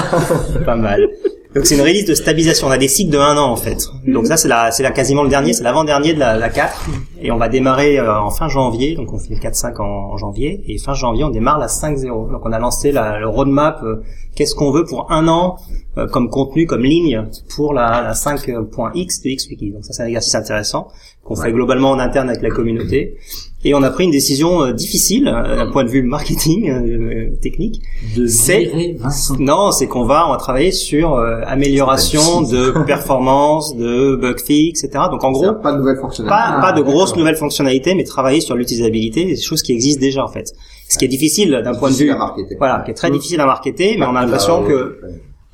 pas 0.65 0.77
mal. 0.77 1.09
Donc 1.55 1.67
c'est 1.67 1.75
une 1.75 1.81
release 1.81 2.05
de 2.05 2.15
stabilisation. 2.15 2.69
On 2.69 2.71
a 2.71 2.79
des 2.79 2.87
cycles 2.87 3.11
de 3.11 3.19
un 3.19 3.37
an 3.37 3.51
en 3.51 3.57
fait. 3.57 3.79
Donc 4.07 4.27
ça 4.27 4.37
c'est 4.37 4.47
la, 4.47 4.71
c'est 4.71 4.85
la 4.85 4.93
quasiment 4.93 5.25
le 5.25 5.29
dernier, 5.29 5.53
c'est 5.53 5.65
l'avant-dernier 5.65 6.15
de 6.15 6.21
la, 6.21 6.37
la 6.37 6.49
4. 6.49 6.87
Et 7.21 7.33
on 7.33 7.39
va 7.39 7.49
démarrer 7.49 7.99
euh, 7.99 8.21
en 8.21 8.31
fin 8.31 8.49
janvier. 8.49 8.95
Donc 8.95 9.13
on 9.13 9.19
fait 9.19 9.35
le 9.35 9.41
4.5 9.41 9.81
en, 9.81 9.85
en 10.13 10.17
janvier. 10.17 10.63
Et 10.69 10.79
fin 10.79 10.95
janvier 10.95 11.25
on 11.25 11.31
démarre 11.31 11.59
la 11.59 11.67
5.0. 11.67 12.07
Donc 12.31 12.41
on 12.45 12.53
a 12.53 12.59
lancé 12.61 12.93
la, 12.93 13.19
le 13.19 13.29
roadmap. 13.29 13.83
euh, 13.83 13.97
Qu'est-ce 14.37 14.55
qu'on 14.55 14.71
veut 14.71 14.85
pour 14.85 15.11
un 15.11 15.27
an 15.27 15.57
euh, 15.99 16.07
comme 16.07 16.31
contenu, 16.31 16.67
comme 16.67 16.85
ligne 16.85 17.27
pour 17.57 17.75
la, 17.75 18.01
la 18.01 18.13
5.x 18.13 19.23
de 19.23 19.35
XWiki. 19.37 19.73
Donc 19.73 19.85
ça 19.85 19.93
c'est 19.93 20.05
un 20.05 20.07
exercice 20.07 20.37
intéressant 20.37 20.89
qu'on 21.25 21.35
fait 21.35 21.53
globalement 21.53 21.91
en 21.91 21.99
interne 21.99 22.29
avec 22.31 22.43
la 22.43 22.51
communauté. 22.51 23.17
Et 23.63 23.75
on 23.75 23.83
a 23.83 23.91
pris 23.91 24.05
une 24.05 24.11
décision 24.11 24.63
euh, 24.63 24.73
difficile 24.73 25.29
euh, 25.29 25.57
d'un 25.57 25.71
point 25.71 25.85
de 25.85 25.91
vue 25.91 26.03
marketing 26.03 26.71
euh, 26.71 27.37
technique. 27.43 27.83
De 28.17 28.27
C'est-. 28.27 28.97
Non, 29.39 29.71
c'est 29.71 29.87
qu'on 29.87 30.05
va, 30.05 30.27
on 30.27 30.31
va 30.31 30.39
travailler 30.39 30.73
sur 30.73 31.15
euh, 31.15 31.43
amélioration 31.47 32.41
de 32.41 32.85
performance, 32.87 33.77
de 33.77 34.17
bug 34.17 34.41
fix, 34.41 34.83
etc. 34.83 35.05
Donc 35.11 35.25
en 35.25 35.33
gros, 35.33 35.53
pas 35.55 35.73
de 35.73 35.79
nouvelles 35.79 35.99
fonctionnalités. 36.01 36.53
pas, 36.53 36.61
pas 36.61 36.73
de 36.73 36.81
grosses 36.81 37.17
nouvelles 37.17 37.37
fonctionnalités, 37.37 37.95
mais 37.95 38.05
travailler 38.05 38.41
sur 38.41 38.57
l'utilisabilité 38.57 39.27
des 39.27 39.37
choses 39.37 39.63
qui 39.63 39.73
existent 39.73 40.01
déjà 40.01 40.25
en 40.25 40.29
fait. 40.29 40.53
Ce 40.89 40.97
qui 40.97 41.05
est 41.05 41.09
difficile 41.09 41.61
d'un 41.63 41.75
point 41.75 41.91
de 41.91 41.95
vue, 41.97 42.11
à 42.11 42.17
marketer. 42.17 42.57
voilà, 42.59 42.83
qui 42.85 42.91
est 42.91 42.95
très 42.95 43.11
difficile 43.11 43.41
à 43.41 43.47
marketer, 43.47 43.97
mais 43.99 44.07
on 44.07 44.11
a 44.11 44.13
Pas 44.15 44.23
l'impression 44.23 44.63
là, 44.63 44.69
que. 44.69 45.01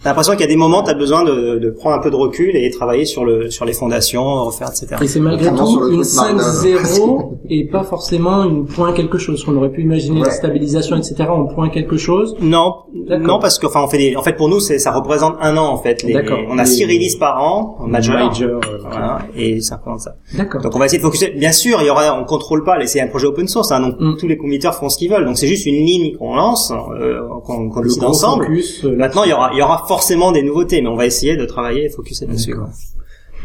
T'as 0.02 0.10
l'impression 0.10 0.32
qu'il 0.34 0.42
y 0.42 0.44
a 0.44 0.48
des 0.48 0.56
moments, 0.56 0.82
t'as 0.82 0.94
besoin 0.94 1.24
de, 1.24 1.58
de 1.58 1.70
prendre 1.70 1.96
un 1.96 2.00
peu 2.00 2.10
de 2.10 2.16
recul 2.16 2.54
et 2.54 2.70
travailler 2.70 3.06
sur 3.06 3.24
le 3.24 3.50
sur 3.50 3.64
les 3.64 3.72
fondations, 3.72 4.44
refaire, 4.44 4.68
etc. 4.68 4.88
Et 5.02 5.08
c'est 5.08 5.20
malgré 5.20 5.48
tout 5.48 5.90
une 5.90 6.02
truc 6.02 6.14
Markdown. 6.14 6.40
5.0 6.40 7.30
et 7.48 7.64
pas 7.66 7.82
forcément 7.82 8.44
une 8.44 8.66
point 8.66 8.92
quelque 8.92 9.18
chose. 9.18 9.44
On 9.48 9.56
aurait 9.56 9.70
pu 9.70 9.82
imaginer 9.82 10.20
la 10.20 10.26
Ouais. 10.26 10.32
stabilisation, 10.32 10.96
etc. 10.96 11.24
en 11.30 11.46
point 11.46 11.70
quelque 11.70 11.96
chose. 11.96 12.36
Non, 12.40 12.74
non 13.20 13.38
parce 13.40 13.58
que 13.58 13.66
enfin 13.66 13.80
on 13.82 13.88
fait 13.88 13.98
des, 13.98 14.16
en 14.16 14.22
fait 14.22 14.34
pour 14.34 14.48
nous 14.48 14.60
c'est 14.60 14.78
ça 14.78 14.92
représente 14.92 15.36
un 15.40 15.56
an 15.56 15.66
en 15.66 15.78
fait. 15.78 16.02
Les- 16.02 16.12
D'accord. 16.12 16.38
on 16.50 16.58
a 16.58 16.62
Les- 16.62 16.68
six 16.68 16.84
releases 16.84 17.16
par 17.16 17.42
an, 17.42 17.76
majeur, 17.86 18.28
Major, 18.28 18.60
euh, 18.64 18.78
voilà, 18.88 19.18
et 19.36 19.60
ça 19.60 19.76
représente 19.76 20.00
ça. 20.00 20.16
D'accord. 20.36 20.60
Donc 20.60 20.76
on 20.76 20.78
va 20.78 20.86
essayer 20.86 20.98
de 20.98 21.04
focuser. 21.04 21.30
Bien 21.30 21.52
sûr, 21.52 21.78
il 21.80 21.86
y 21.86 21.90
aura, 21.90 22.18
on 22.20 22.24
contrôle 22.24 22.62
pas. 22.64 22.76
C'est 22.86 23.00
un 23.00 23.08
projet 23.08 23.26
open 23.26 23.48
source, 23.48 23.72
hein, 23.72 23.80
donc 23.80 23.94
Mm. 23.98 24.16
tous 24.18 24.28
les 24.28 24.36
committeurs 24.36 24.74
font 24.74 24.88
ce 24.88 24.98
qu'ils 24.98 25.10
veulent. 25.10 25.24
Donc 25.24 25.38
c'est 25.38 25.46
juste 25.48 25.66
une 25.66 25.84
ligne 25.84 26.16
qu'on 26.16 26.36
lance, 26.36 26.72
euh, 27.00 27.20
qu'on 27.44 27.70
qu'on 27.70 27.80
Le 27.80 27.88
décide 27.88 28.04
ensemble. 28.04 28.44
focus, 28.44 28.84
euh, 28.84 28.94
Maintenant, 28.96 29.24
il 29.24 29.30
y 29.30 29.32
aura, 29.32 29.50
il 29.52 29.58
y 29.58 29.62
aura 29.62 29.84
forcément 29.86 30.32
des 30.32 30.42
nouveautés, 30.42 30.80
mais 30.82 30.88
on 30.88 30.96
va 30.96 31.06
essayer 31.06 31.36
de 31.36 31.44
travailler 31.44 31.84
et 31.84 31.88
focuser 31.88 32.26
là-dessus. 32.26 32.54
Quoi. 32.54 32.68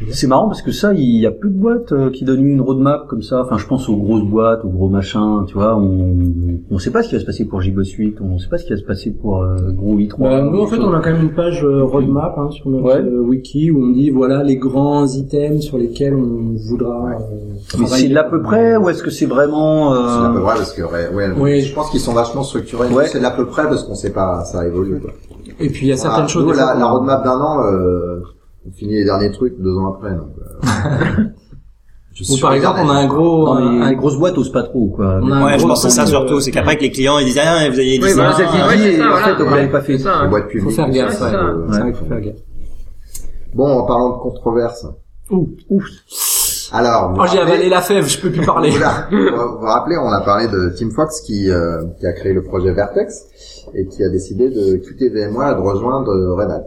C'est 0.09 0.25
marrant 0.25 0.47
parce 0.47 0.63
que 0.63 0.71
ça, 0.71 0.93
il 0.95 1.19
y 1.19 1.27
a 1.27 1.31
peu 1.31 1.47
de 1.47 1.53
boîtes 1.53 1.91
euh, 1.91 2.09
qui 2.09 2.23
donnent 2.25 2.43
une 2.47 2.59
roadmap 2.59 3.05
comme 3.07 3.21
ça. 3.21 3.43
Enfin, 3.43 3.59
je 3.59 3.67
pense 3.67 3.87
aux 3.87 3.95
grosses 3.97 4.23
boîtes, 4.23 4.65
aux 4.65 4.69
gros 4.69 4.89
machins, 4.89 5.45
tu 5.47 5.53
vois. 5.53 5.77
On 5.77 6.15
on 6.71 6.79
sait 6.79 6.89
pas 6.89 7.03
ce 7.03 7.09
qui 7.09 7.13
va 7.13 7.21
se 7.21 7.25
passer 7.27 7.45
pour 7.45 7.61
Gigo 7.61 7.83
Suite, 7.83 8.17
on 8.19 8.39
sait 8.39 8.47
pas 8.49 8.57
ce 8.57 8.63
qui 8.65 8.71
va 8.71 8.77
se 8.77 8.83
passer 8.83 9.11
pour 9.11 9.43
euh, 9.43 9.57
Groovy 9.71 10.07
3. 10.07 10.27
Bah, 10.27 10.41
nous, 10.41 10.59
en 10.59 10.65
fait, 10.65 10.79
on 10.79 10.91
a 10.91 11.01
quand 11.01 11.11
même 11.11 11.21
une 11.21 11.35
page 11.35 11.63
euh, 11.63 11.83
roadmap 11.83 12.33
hein, 12.35 12.49
sur 12.49 12.67
notre 12.71 12.83
Ouais. 12.83 12.95
euh, 12.99 13.19
wiki 13.21 13.69
où 13.69 13.83
on 13.83 13.91
dit 13.91 14.09
voilà 14.09 14.41
les 14.41 14.55
grands 14.55 15.05
items 15.05 15.61
sur 15.63 15.77
lesquels 15.77 16.15
on 16.15 16.55
voudra. 16.67 17.09
euh, 17.11 17.17
Mais 17.77 17.85
travailler. 17.85 18.01
c'est 18.01 18.09
de 18.09 18.15
l'à 18.15 18.23
peu 18.23 18.41
près 18.41 18.77
ou 18.77 18.89
est-ce 18.89 19.03
que 19.03 19.11
c'est 19.11 19.27
vraiment 19.27 19.91
C'est 19.93 19.99
à 19.99 20.29
euh, 20.31 20.33
peu 20.33 20.41
près 20.41 20.55
parce 20.55 20.73
que 20.73 20.81
ouais, 20.81 21.13
ouais, 21.13 21.29
Oui. 21.39 21.61
je 21.61 21.75
pense 21.75 21.91
qu'ils 21.91 21.99
sont 21.99 22.13
vachement 22.13 22.41
structurés. 22.41 22.87
Ouais. 22.91 23.05
C'est 23.05 23.19
de 23.19 23.23
l'à 23.23 23.29
peu 23.29 23.45
près 23.45 23.65
parce 23.65 23.83
qu'on 23.83 23.93
sait 23.93 24.13
pas, 24.13 24.43
ça 24.45 24.65
évolue. 24.65 24.99
Quoi. 24.99 25.11
Et 25.61 25.69
puis 25.69 25.87
il 25.87 25.89
y 25.89 25.91
a 25.93 25.97
certaines 25.97 26.27
choses. 26.27 26.43
Nous, 26.45 26.51
la, 26.51 26.75
la 26.75 26.85
roadmap 26.87 27.23
d'un 27.23 27.39
an, 27.39 27.63
euh, 27.65 28.21
on 28.67 28.71
finit 28.71 28.95
les 28.95 29.05
derniers 29.05 29.31
trucs 29.31 29.59
deux 29.59 29.75
ans 29.77 29.93
après. 29.95 30.11
Donc, 30.11 30.29
euh, 30.39 31.23
je 32.13 32.31
Ou 32.33 32.37
par 32.39 32.53
exemple, 32.53 32.79
on 32.83 32.89
a 32.89 32.93
un 32.93 33.07
gros, 33.07 33.51
un 33.53 33.89
les 33.89 33.95
grosses 33.95 34.17
boîtes 34.17 34.37
osent 34.37 34.51
pas 34.51 34.63
trop, 34.63 34.87
quoi. 34.95 35.19
On 35.21 35.31
a 35.31 35.45
Ouais, 35.45 35.59
je 35.59 35.65
pense 35.65 35.83
que 35.83 35.89
c'est 35.89 35.95
ça 35.95 36.05
surtout, 36.05 36.39
c'est 36.41 36.51
qu'après 36.51 36.77
que 36.77 36.81
les 36.81 36.91
clients 36.91 37.17
ils 37.19 37.25
disent 37.25 37.39
ah 37.41 37.69
vous 37.69 37.79
avez 37.79 37.97
dit 37.97 37.99
Oui, 38.03 38.09
ça. 38.11 38.29
vous 38.31 38.41
aviez 38.41 38.63
ouais, 38.63 38.91
dit, 38.91 38.97
ça, 38.97 39.13
en 39.13 39.17
fait, 39.17 39.43
vous 39.43 39.49
l'avez 39.55 39.69
pas 39.69 39.81
fait. 39.81 39.97
Ça, 39.97 40.23
les 40.23 40.29
boîtes 40.29 40.47
publiques. 40.47 40.69
faut 40.69 40.75
faire 40.75 40.89
gaffe. 40.89 41.13
ça, 41.13 41.25
ouais. 41.25 41.31
ça. 41.31 41.39
C'est 41.71 41.79
vrai 41.79 41.91
qu'il 41.91 41.99
faut 42.01 42.05
faire 42.05 42.21
gaffe. 42.21 42.35
Bon, 43.53 43.79
en 43.79 43.85
parlant 43.85 44.09
de 44.17 44.21
controverse. 44.21 44.85
Ouh, 45.29 45.49
ouf. 45.69 45.83
Alors, 46.73 47.13
Oh, 47.19 47.23
j'ai 47.29 47.39
avalé 47.39 47.67
la 47.67 47.81
fève, 47.81 48.07
je 48.07 48.19
peux 48.19 48.31
plus 48.31 48.45
parler. 48.45 48.69
Vous 48.71 48.77
vous 49.59 49.65
rappelez, 49.65 49.97
on 49.97 50.09
a 50.09 50.21
parlé 50.21 50.47
de 50.47 50.73
Tim 50.77 50.89
Fox 50.89 51.19
qui, 51.21 51.49
euh, 51.51 51.83
qui 51.99 52.05
a 52.07 52.13
créé 52.13 52.33
le 52.33 52.43
projet 52.43 52.71
Vertex 52.71 53.25
et 53.73 53.87
qui 53.87 54.03
a 54.03 54.09
décidé 54.09 54.49
de 54.49 54.75
quitter 54.77 55.09
VMware 55.09 55.51
et 55.51 55.55
de 55.55 55.61
rejoindre 55.67 56.11
Red 56.35 56.51
Hat. 56.51 56.65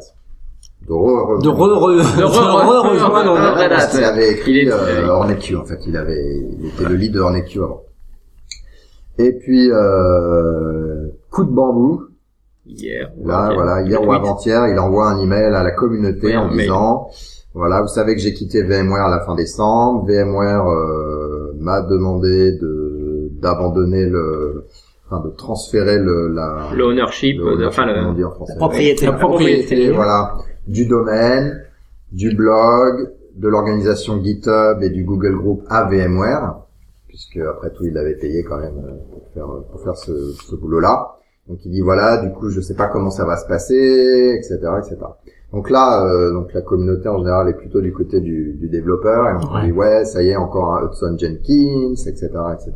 de 0.88 0.92
re, 0.92 1.38
De 1.42 1.48
re, 1.48 1.54
re, 1.54 1.96
de 2.18 2.24
re, 2.24 2.90
rejoindre. 2.90 3.34
re- 3.36 3.54
Red 3.62 3.72
Hat. 3.72 3.88
Il 3.98 4.04
avait 4.04 4.32
écrit 4.32 4.68
euh, 4.68 5.10
en 5.14 5.64
fait. 5.64 5.80
Il 5.86 5.96
avait, 5.96 6.22
il 6.60 6.66
était 6.66 6.84
le 6.88 6.94
lead 6.96 7.12
de 7.12 7.20
Hornet-Q 7.20 7.58
avant. 7.62 7.82
Et 9.18 9.32
puis, 9.32 9.70
euh, 9.70 11.08
coup 11.30 11.44
de 11.44 11.50
bambou. 11.50 12.02
Hier. 12.66 13.10
Là, 13.22 13.50
voilà, 13.54 13.82
hier 13.82 14.02
ou 14.02 14.10
avant-hier, 14.12 14.66
il 14.68 14.78
envoie 14.78 15.08
un 15.10 15.20
email 15.20 15.54
à 15.54 15.62
la 15.62 15.70
communauté 15.72 16.28
Oui, 16.28 16.36
en 16.36 16.48
mail. 16.48 16.60
disant, 16.62 17.08
voilà, 17.52 17.82
vous 17.82 17.88
savez 17.88 18.14
que 18.14 18.20
j'ai 18.22 18.32
quitté 18.32 18.62
VMware 18.62 19.04
à 19.04 19.10
la 19.10 19.20
fin 19.20 19.34
décembre. 19.34 20.06
VMware 20.08 20.66
euh, 20.68 21.52
m'a 21.58 21.82
demandé 21.82 22.52
de 22.52 23.28
d'abandonner 23.40 24.06
le, 24.06 24.64
enfin, 25.16 25.26
de 25.28 25.34
transférer 25.34 25.98
le 25.98 26.28
la 26.28 26.68
Le 26.74 26.84
ownership, 26.84 27.38
le- 27.38 27.66
enfin 27.66 27.86
le, 27.86 28.28
français 28.30 28.52
La 28.54 28.58
propriété. 28.58 29.06
La 29.06 29.12
propriété. 29.12 29.90
voilà, 29.90 30.34
du 30.66 30.86
domaine, 30.86 31.62
du 32.12 32.34
blog, 32.34 33.10
de 33.36 33.48
l'organisation 33.48 34.22
GitHub 34.22 34.82
et 34.82 34.90
du 34.90 35.04
Google 35.04 35.36
Group 35.36 35.62
à 35.68 35.84
VMware, 35.84 36.56
puisque 37.08 37.36
après 37.38 37.70
tout 37.72 37.84
il 37.84 37.96
avait 37.98 38.14
payé 38.16 38.44
quand 38.44 38.58
même 38.58 38.78
euh, 38.78 38.92
pour 39.12 39.28
faire 39.34 39.46
pour 39.70 39.80
faire 39.82 39.96
ce, 39.96 40.32
ce 40.32 40.54
boulot-là. 40.54 41.16
Donc 41.48 41.58
il 41.64 41.72
dit 41.72 41.80
voilà, 41.80 42.18
du 42.18 42.32
coup 42.32 42.48
je 42.48 42.60
sais 42.60 42.74
pas 42.74 42.86
comment 42.88 43.10
ça 43.10 43.24
va 43.24 43.36
se 43.36 43.46
passer, 43.46 44.34
etc., 44.38 44.58
etc. 44.78 44.96
Donc 45.52 45.70
là, 45.70 46.04
euh, 46.06 46.32
donc 46.32 46.52
la 46.52 46.62
communauté 46.62 47.08
en 47.08 47.18
général 47.18 47.48
est 47.48 47.52
plutôt 47.54 47.80
du 47.80 47.92
côté 47.92 48.20
du, 48.20 48.54
du 48.54 48.68
développeur 48.68 49.28
et 49.28 49.32
on 49.34 49.54
Ouais. 49.54 49.64
dit 49.66 49.72
ouais, 49.72 50.04
ça 50.04 50.22
y 50.22 50.28
est, 50.30 50.36
encore 50.36 50.74
un 50.74 50.86
Hudson 50.86 51.16
Jenkins, 51.18 51.92
etc., 52.08 52.28
etc. 52.54 52.72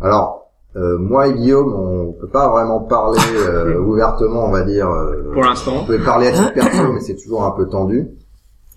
Alors 0.00 0.47
euh, 0.78 0.98
moi 0.98 1.28
et 1.28 1.34
Guillaume, 1.34 1.74
on 1.74 2.12
peut 2.12 2.28
pas 2.28 2.48
vraiment 2.48 2.80
parler 2.80 3.18
euh, 3.36 3.78
ouvertement, 3.86 4.44
on 4.44 4.50
va 4.50 4.62
dire. 4.62 4.88
euh, 4.88 5.30
pour 5.32 5.42
l'instant. 5.42 5.72
on 5.80 5.84
pouvait 5.84 6.04
parler 6.04 6.28
à 6.28 6.32
titre 6.32 6.54
perso, 6.54 6.92
mais 6.92 7.00
c'est 7.00 7.16
toujours 7.16 7.42
un 7.44 7.50
peu 7.50 7.66
tendu. 7.68 8.08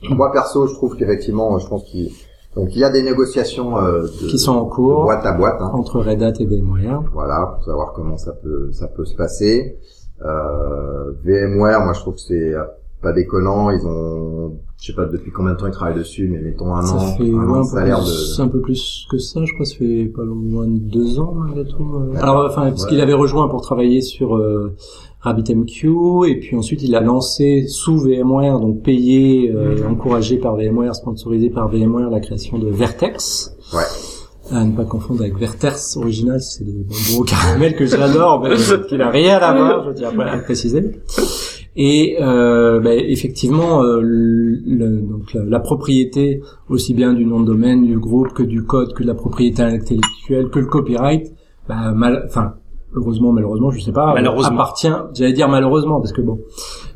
Moi 0.09 0.31
perso, 0.31 0.67
je 0.67 0.73
trouve 0.73 0.95
qu'effectivement, 0.95 1.59
je 1.59 1.67
pense 1.67 1.83
qu'il 1.83 2.11
donc 2.55 2.75
il 2.75 2.79
y 2.79 2.83
a 2.83 2.89
des 2.89 3.03
négociations 3.03 3.77
euh, 3.77 4.01
de, 4.01 4.27
Qui 4.27 4.37
sont 4.37 4.51
en 4.51 4.65
de 4.65 4.69
cours 4.69 5.03
boîte 5.03 5.25
à 5.25 5.31
boîte. 5.31 5.61
Hein. 5.61 5.71
entre 5.73 6.01
Red 6.01 6.21
Hat 6.21 6.33
et 6.39 6.45
VMware. 6.45 7.03
Voilà, 7.13 7.53
pour 7.55 7.63
savoir 7.63 7.93
comment 7.93 8.17
ça 8.17 8.33
peut 8.33 8.71
ça 8.71 8.87
peut 8.87 9.05
se 9.05 9.15
passer. 9.15 9.77
Euh, 10.23 11.11
VMware, 11.23 11.81
moi 11.81 11.93
je 11.93 11.99
trouve 12.01 12.15
que 12.15 12.21
c'est 12.21 12.53
euh, 12.53 12.63
pas 13.01 13.13
déconnant. 13.13 13.69
Ils 13.71 13.85
ont, 13.85 14.53
je 14.79 14.87
sais 14.87 14.93
pas 14.93 15.05
depuis 15.05 15.31
combien 15.31 15.53
de 15.53 15.57
temps 15.57 15.67
ils 15.67 15.71
travaillent 15.73 15.97
dessus, 15.97 16.27
mais 16.31 16.39
mettons 16.39 16.73
un 16.75 16.81
Ça 16.81 16.95
an, 16.95 16.99
fait 17.17 17.23
un 17.23 17.49
ouais, 17.49 17.59
an 17.59 17.61
de 18.03 18.41
un 18.41 18.47
peu 18.47 18.61
plus 18.61 19.05
que 19.11 19.17
ça, 19.17 19.43
je 19.45 19.53
crois, 19.53 19.65
ça 19.65 19.75
fait 19.75 20.05
pas 20.05 20.23
loin 20.23 20.67
de 20.67 20.79
deux 20.79 21.19
ans 21.19 21.33
malgré 21.35 21.65
tout. 21.65 21.83
euh. 21.95 22.15
Alors 22.19 22.45
enfin, 22.45 22.69
parce 22.69 22.83
Ouais. 22.83 22.89
qu'il 22.89 23.01
avait 23.01 23.13
rejoint 23.13 23.47
pour 23.47 23.61
travailler 23.61 24.01
sur 24.01 24.35
euh, 24.35 24.75
RabbitMQ, 25.21 25.87
et 26.27 26.39
puis 26.39 26.55
ensuite 26.55 26.81
il 26.83 26.95
a 26.95 27.01
lancé 27.01 27.65
sous 27.67 27.97
VMware, 27.97 28.59
donc 28.59 28.81
payé, 28.81 29.51
euh, 29.51 29.87
encouragé 29.87 30.37
par 30.37 30.55
VMware, 30.55 30.95
sponsorisé 30.95 31.49
par 31.49 31.67
VMware, 31.69 32.09
la 32.09 32.19
création 32.19 32.57
de 32.57 32.69
Vertex. 32.69 33.55
Ouais. 33.73 33.81
À 34.53 34.65
ne 34.65 34.75
pas 34.75 34.83
confondre 34.83 35.21
avec 35.21 35.37
Verters 35.37 35.77
original, 35.95 36.41
c'est 36.41 36.65
des 36.65 36.73
bonbons 36.73 37.21
au 37.21 37.23
caramel 37.23 37.73
que 37.75 37.85
j'adore, 37.85 38.41
mais 38.41 38.55
qui 38.89 38.97
n'a 38.97 39.09
rien 39.09 39.37
à 39.37 39.53
voir, 39.53 39.85
je 39.87 39.91
tiens 39.93 40.11
à 40.19 40.37
préciser. 40.39 40.91
Et 41.75 42.17
euh, 42.19 42.79
ben, 42.81 42.99
effectivement, 42.99 43.81
euh, 43.83 44.01
donc 44.01 45.33
la, 45.33 45.43
la 45.45 45.59
propriété 45.59 46.41
aussi 46.69 46.93
bien 46.93 47.13
du 47.13 47.25
nom 47.25 47.39
de 47.39 47.45
domaine, 47.45 47.85
du 47.85 47.97
groupe, 47.97 48.33
que 48.33 48.43
du 48.43 48.63
code, 48.63 48.93
que 48.93 49.03
de 49.03 49.07
la 49.07 49.15
propriété 49.15 49.61
intellectuelle, 49.61 50.49
que 50.49 50.59
le 50.59 50.65
copyright, 50.65 51.33
bah, 51.69 51.91
mal, 51.93 52.25
enfin 52.27 52.55
heureusement, 52.93 53.31
malheureusement, 53.31 53.71
je 53.71 53.79
sais 53.79 53.91
pas, 53.91 54.13
Malheureusement. 54.13 54.53
appartient, 54.55 54.91
j'allais 55.13 55.33
dire 55.33 55.47
malheureusement 55.47 55.99
parce 56.01 56.11
que 56.11 56.21
bon, 56.21 56.39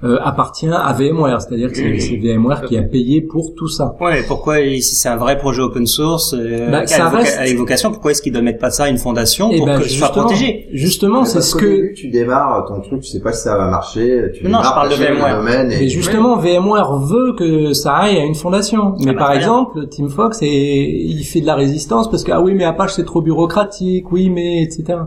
euh, 0.03 0.17
appartient 0.23 0.67
à 0.67 0.91
VMware, 0.93 1.41
c'est-à-dire 1.41 1.69
que 1.69 1.75
c'est- 1.77 1.99
c'est 1.99 2.17
VMware 2.17 2.63
qui 2.65 2.77
a 2.77 2.83
payé 2.83 3.21
pour 3.21 3.53
tout 3.55 3.67
ça. 3.67 3.95
Ouais, 4.01 4.23
pourquoi 4.27 4.57
si 4.57 4.81
c'est 4.95 5.07
un 5.09 5.15
vrai 5.15 5.37
projet 5.37 5.61
open 5.61 5.85
source 5.85 6.33
euh, 6.37 6.69
Bah, 6.69 6.77
avec, 6.77 6.89
ça 6.89 7.05
voca- 7.09 7.15
reste- 7.17 7.39
avec 7.39 7.57
vocation, 7.57 7.91
pourquoi 7.91 8.11
est-ce 8.11 8.21
qu'ils 8.21 8.33
doivent 8.33 8.43
mettre 8.43 8.59
pas 8.59 8.71
ça 8.71 8.83
à 8.85 8.89
une 8.89 8.97
fondation 8.97 9.51
Et 9.51 9.57
pour 9.57 9.67
ben 9.67 9.77
que 9.79 9.83
ce 9.87 9.89
soit 9.97 10.09
protégé? 10.09 10.67
justement, 10.73 11.23
c'est 11.25 11.35
parce 11.35 11.51
ce 11.51 11.55
que 11.55 11.65
début, 11.65 11.93
tu 11.93 12.09
démarres 12.09 12.65
ton 12.67 12.81
truc, 12.81 13.01
tu 13.01 13.07
sais 13.09 13.21
pas 13.21 13.31
si 13.31 13.43
ça 13.43 13.57
va 13.57 13.69
marcher. 13.69 14.31
Tu 14.33 14.45
Non, 14.47 14.59
je 14.63 14.69
parle 14.69 14.89
de 14.89 14.95
VMware. 14.95 15.37
domaine 15.37 15.71
et 15.71 15.79
Mais 15.79 15.87
justement, 15.87 16.35
VMware 16.37 16.97
veut 16.97 17.33
que 17.37 17.71
ça 17.73 17.93
aille 17.95 18.17
à 18.17 18.25
une 18.25 18.35
fondation. 18.35 18.95
Mais 18.99 19.13
bah, 19.13 19.19
par 19.19 19.31
exemple, 19.33 19.87
Tim 19.95 20.09
Fox, 20.09 20.41
est, 20.41 20.47
il 20.47 21.23
fait 21.23 21.39
de 21.41 21.45
la 21.45 21.55
résistance 21.55 22.09
parce 22.11 22.23
que 22.23 22.31
ah 22.33 22.41
oui, 22.41 22.53
mais 22.53 22.65
Apache 22.65 22.93
c'est 22.95 23.05
trop 23.05 23.21
bureaucratique, 23.21 24.11
oui, 24.11 24.29
mais 24.29 24.61
etc. 24.63 24.99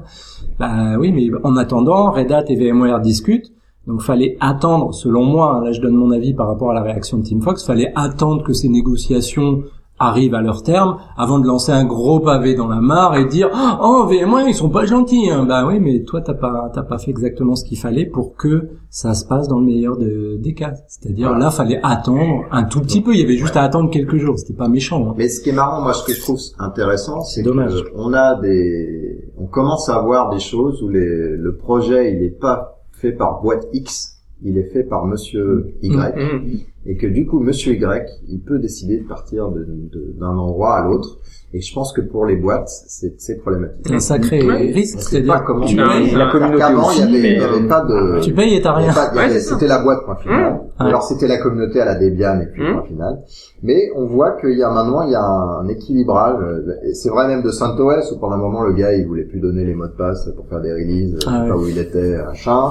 Bah 0.59 0.71
oui, 0.99 1.13
mais 1.13 1.29
en 1.45 1.57
attendant, 1.57 2.11
Red 2.11 2.33
Hat 2.33 2.45
et 2.49 2.57
VMware 2.57 3.01
discutent. 3.01 3.53
Donc 3.87 4.03
fallait 4.03 4.37
attendre, 4.41 4.93
selon 4.93 5.25
moi, 5.25 5.57
hein, 5.57 5.65
là 5.65 5.73
je 5.73 5.81
donne 5.81 5.95
mon 5.95 6.11
avis 6.11 6.35
par 6.35 6.47
rapport 6.47 6.71
à 6.71 6.75
la 6.75 6.83
réaction 6.83 7.19
de 7.19 7.27
Tim 7.27 7.41
Fox, 7.41 7.65
fallait 7.65 7.91
attendre 7.95 8.45
que 8.45 8.53
ces 8.53 8.69
négociations 8.69 9.63
arrivent 9.99 10.35
à 10.35 10.43
leur 10.43 10.63
terme 10.63 10.99
avant 11.17 11.39
de 11.39 11.47
lancer 11.47 11.73
un 11.73 11.85
gros 11.85 12.21
pavé 12.21 12.55
dans 12.55 12.69
la 12.69 12.81
mare 12.81 13.17
et 13.17 13.25
dire 13.25 13.49
oh 13.83 14.07
VMware 14.07 14.49
ils 14.49 14.55
sont 14.55 14.71
pas 14.71 14.85
gentils 14.87 15.31
hein. 15.31 15.45
bah 15.45 15.67
oui 15.67 15.81
mais 15.81 16.03
toi 16.05 16.21
t'as 16.21 16.35
pas 16.35 16.71
t'as 16.73 16.83
pas 16.83 16.99
fait 16.99 17.11
exactement 17.11 17.57
ce 17.57 17.65
qu'il 17.65 17.79
fallait 17.79 18.07
pour 18.07 18.37
que 18.37 18.69
ça 18.91 19.15
se 19.15 19.25
passe 19.27 19.49
dans 19.49 19.59
le 19.59 19.67
meilleur 19.67 19.97
de- 19.97 20.37
des 20.39 20.55
cas 20.55 20.73
c'est-à-dire 20.89 21.37
là 21.37 21.51
fallait 21.51 21.81
attendre 21.83 22.45
un 22.51 22.65
tout 22.65 22.81
petit 22.81 23.01
peu 23.01 23.13
il 23.15 23.21
y 23.21 23.25
avait 23.25 23.37
juste 23.37 23.57
à 23.57 23.63
attendre 23.63 23.91
quelques 23.91 24.17
jours 24.19 24.39
c'était 24.39 24.55
pas 24.55 24.69
méchant 24.69 25.09
hein. 25.11 25.15
Mais 25.17 25.29
ce 25.29 25.43
qui 25.43 25.51
est 25.51 25.53
marrant, 25.53 25.83
moi, 25.83 25.93
ce 25.93 26.05
que 26.05 26.13
je 26.13 26.21
trouve 26.21 26.39
intéressant, 26.59 27.23
c'est 27.23 27.43
que 27.43 27.49
Dommage. 27.49 27.85
on 27.97 28.13
a 28.13 28.41
des, 28.41 29.31
on 29.39 29.47
commence 29.47 29.89
à 29.89 30.01
voir 30.01 30.31
des 30.31 30.39
choses 30.39 30.83
où 30.83 30.89
les, 30.89 31.37
le 31.37 31.57
projet, 31.57 32.13
il 32.15 32.23
est 32.23 32.39
pas 32.39 32.81
fait 32.93 33.13
par 33.13 33.41
boîte 33.43 33.67
X, 33.73 34.17
il 34.43 34.57
est 34.59 34.71
fait 34.73 34.85
par 34.85 35.07
Monsieur 35.07 35.75
Y, 35.83 36.15
Mhm. 36.17 36.59
Et 36.87 36.97
que 36.97 37.07
du 37.07 37.27
coup, 37.27 37.41
Monsieur 37.41 37.75
Y, 37.75 38.09
il 38.29 38.41
peut 38.41 38.59
décider 38.59 38.99
de 38.99 39.07
partir 39.07 39.51
de- 39.51 39.65
de- 39.65 40.15
d'un 40.19 40.37
endroit 40.37 40.77
à 40.79 40.85
l'autre. 40.87 41.19
Et 41.55 41.63
je 41.63 41.73
pense 41.75 41.95
que 41.95 42.03
pour 42.03 42.27
les 42.27 42.37
boîtes, 42.37 42.69
c'est 42.69 43.15
c'est 43.19 43.37
problématique. 43.41 43.91
un 43.91 43.99
sacré 44.01 44.43
Ouais. 44.45 44.71
risque 44.71 45.01
c'est-à-dire 45.01 45.33
pas 45.33 45.41
comment. 45.41 45.65
tu 45.65 45.77
payes, 45.77 46.11
la 46.15 46.31
communauté 46.31 46.63
il 46.69 46.73
y 46.75 46.77
aussi, 46.77 47.03
avait, 47.03 47.67
pas 47.69 47.81
de. 47.87 48.21
tu 48.21 48.35
payes 48.35 48.57
et 48.57 48.61
t'as 48.61 48.75
rien 48.75 48.93
Ouais, 49.17 49.31
c'est 49.31 49.41
c'était 49.41 49.67
la 49.67 49.83
boîte 49.83 50.05
point 50.05 50.17
final. 50.17 50.53
Mmh. 50.53 50.83
Alors 50.83 51.03
c'était 51.05 51.27
la 51.27 51.39
communauté 51.39 51.81
à 51.81 51.87
la 51.87 51.95
Debian 51.95 52.39
et 52.43 52.47
puis 52.53 52.63
Mmh. 52.63 52.73
point 52.75 52.83
final. 52.83 53.19
Mais 53.63 53.91
on 53.97 54.05
voit 54.05 54.33
qu'il 54.39 54.59
y 54.59 54.63
a 54.63 54.69
maintenant 54.71 55.01
il 55.07 55.13
y 55.13 55.15
a 55.15 55.25
un 55.25 55.67
équilibrage. 55.69 56.37
euh, 56.43 56.75
C'est 56.93 57.09
vrai 57.09 57.27
même 57.29 57.43
de 57.43 57.51
CentOS 57.51 58.13
où 58.13 58.19
pendant 58.19 58.35
un 58.35 58.39
moment 58.39 58.65
le 58.65 58.75
gars 58.75 58.93
il 58.93 59.07
voulait 59.07 59.25
plus 59.25 59.41
donner 59.41 59.65
les 59.65 59.75
mots 59.75 59.87
de 59.87 59.93
passe 59.97 60.29
pour 60.37 60.47
faire 60.49 60.61
des 60.61 60.71
releases, 60.75 61.15
euh, 61.15 61.19
Ah 61.27 61.31
je 61.31 61.35
sais 61.37 61.43
ouais. 61.45 61.49
pas 61.49 61.57
où 61.57 61.67
il 61.67 61.79
était, 61.79 62.19
machin. 62.27 62.69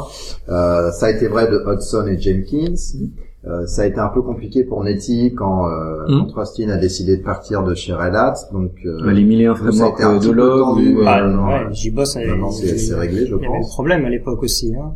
Euh, 0.49 0.91
ça 0.91 1.07
a 1.07 1.09
été 1.09 1.27
vrai 1.27 1.47
de 1.49 1.63
Hudson 1.65 2.05
et 2.05 2.19
Jenkins. 2.19 2.75
Euh, 2.75 3.05
ça 3.65 3.83
a 3.83 3.85
été 3.85 3.99
un 3.99 4.09
peu 4.09 4.21
compliqué 4.21 4.63
pour 4.63 4.83
Netty 4.83 5.33
quand, 5.35 5.67
euh, 5.67 6.05
Mmh. 6.07 6.19
quand 6.19 6.25
Trustin 6.43 6.69
a 6.69 6.77
décidé 6.77 7.17
de 7.17 7.23
partir 7.23 7.63
de 7.63 7.73
chez 7.75 7.93
Red 7.93 8.15
Hat. 8.15 8.33
Donc 8.53 8.71
euh, 8.85 9.11
les 9.11 9.23
milliers 9.23 9.47
un 9.47 9.55
ça 9.55 9.61
a 9.61 9.63
framework 9.71 9.93
été 9.99 10.03
un 10.03 10.17
de 10.19 10.31
log 10.31 10.77
ou, 10.77 10.79
euh, 11.01 11.03
Ah, 11.05 11.27
ouais, 11.27 11.67
j'y 11.71 11.91
bosse. 11.91 12.15
et- 12.15 12.25
maintenant 12.25 12.51
c'est 12.51 12.77
c'est 12.77 12.95
réglé 12.95 13.25
je 13.25 13.35
Il 13.35 13.41
y 13.41 13.45
avait 13.45 13.45
le 13.47 13.51
pense. 13.61 13.73
problème 13.73 14.05
à 14.05 14.09
l'époque 14.09 14.41
aussi, 14.43 14.73
hein. 14.75 14.93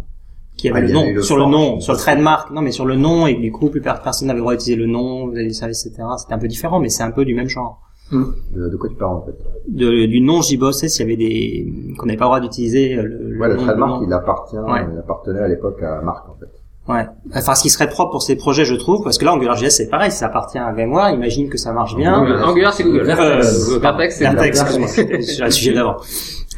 Qui 0.58 0.70
avait 0.70 0.80
Ah, 0.80 0.82
le 0.82 0.88
il 0.90 0.96
y 0.96 0.98
avait 1.00 1.10
nom, 1.12 1.16
le 1.16 1.22
sur 1.22 1.38
le 1.38 1.46
nom, 1.46 1.80
sur 1.80 1.94
le 1.94 1.98
trademark. 2.00 2.52
Non, 2.52 2.62
mais 2.62 2.72
sur 2.72 2.86
le 2.86 2.96
nom, 2.96 3.26
et 3.26 3.34
du 3.36 3.52
coup, 3.52 3.70
plus 3.70 3.82
per- 3.82 3.96
personne 4.04 4.28
n'avait 4.28 4.38
le 4.40 4.42
droit 4.44 4.54
d'utiliser 4.54 4.76
le 4.80 4.86
nom, 4.86 5.28
des 5.30 5.54
services, 5.54 5.86
etc. 5.88 6.04
C'était 6.18 6.34
un 6.34 6.38
peu 6.40 6.48
différent, 6.50 6.80
mais 6.80 6.90
c'est 6.90 7.04
un 7.04 7.12
peu 7.12 7.24
du 7.26 7.34
même 7.34 7.48
genre. 7.48 7.82
De, 8.12 8.68
de 8.70 8.76
quoi 8.76 8.90
tu 8.90 8.96
parles 8.96 9.16
en 9.16 9.22
fait? 9.26 9.32
De, 9.70 10.06
du 10.06 10.20
nom 10.20 10.42
JBoss, 10.42 10.86
s'il 10.86 11.00
y 11.02 11.08
avait 11.08 11.16
des, 11.16 11.74
qu'on 11.98 12.06
n'avait 12.06 12.18
pas 12.18 12.26
le 12.26 12.30
droit 12.30 12.40
d'utiliser 12.42 12.96
euh, 12.98 13.04
le, 13.04 13.40
Ouais, 13.40 13.48
le 13.48 13.56
nom, 13.56 13.64
trademark 13.64 14.02
nom. 14.02 14.06
il 14.08 14.14
appartient, 14.14 14.58
Ouais. 14.58 14.86
il 14.92 15.00
appartenait 15.00 15.40
à 15.40 15.48
l'époque 15.48 15.82
à 15.82 16.02
Marc 16.02 16.28
en 16.30 16.36
fait. 16.38 16.50
Ouais. 16.88 17.06
Enfin, 17.36 17.54
ce 17.56 17.62
qui 17.62 17.70
serait 17.70 17.88
propre 17.90 18.12
pour 18.12 18.22
ces 18.24 18.36
projets, 18.36 18.66
je 18.66 18.74
trouve, 18.76 19.04
parce 19.04 19.18
que 19.18 19.26
là, 19.26 19.34
AngularJS, 19.34 19.70
c'est 19.70 19.90
pareil, 19.90 20.12
ça 20.12 20.26
appartient 20.26 20.58
à 20.58 20.72
VMware, 20.74 21.12
imagine 21.12 21.48
que 21.48 21.58
ça 21.58 21.72
marche 21.72 21.96
bien. 21.96 22.14
Angular, 22.20 22.50
Angular, 22.50 22.74
c'est 22.74 22.84
Google. 22.84 23.04
Vertex. 23.06 23.70
Euh, 23.72 23.80
Vertex, 23.80 24.16
c'est 24.18 24.24
Vertex, 24.24 24.62
excuse-moi, 24.62 25.46
le 25.46 25.52
sujet 25.52 25.74
d'avant. 25.74 25.98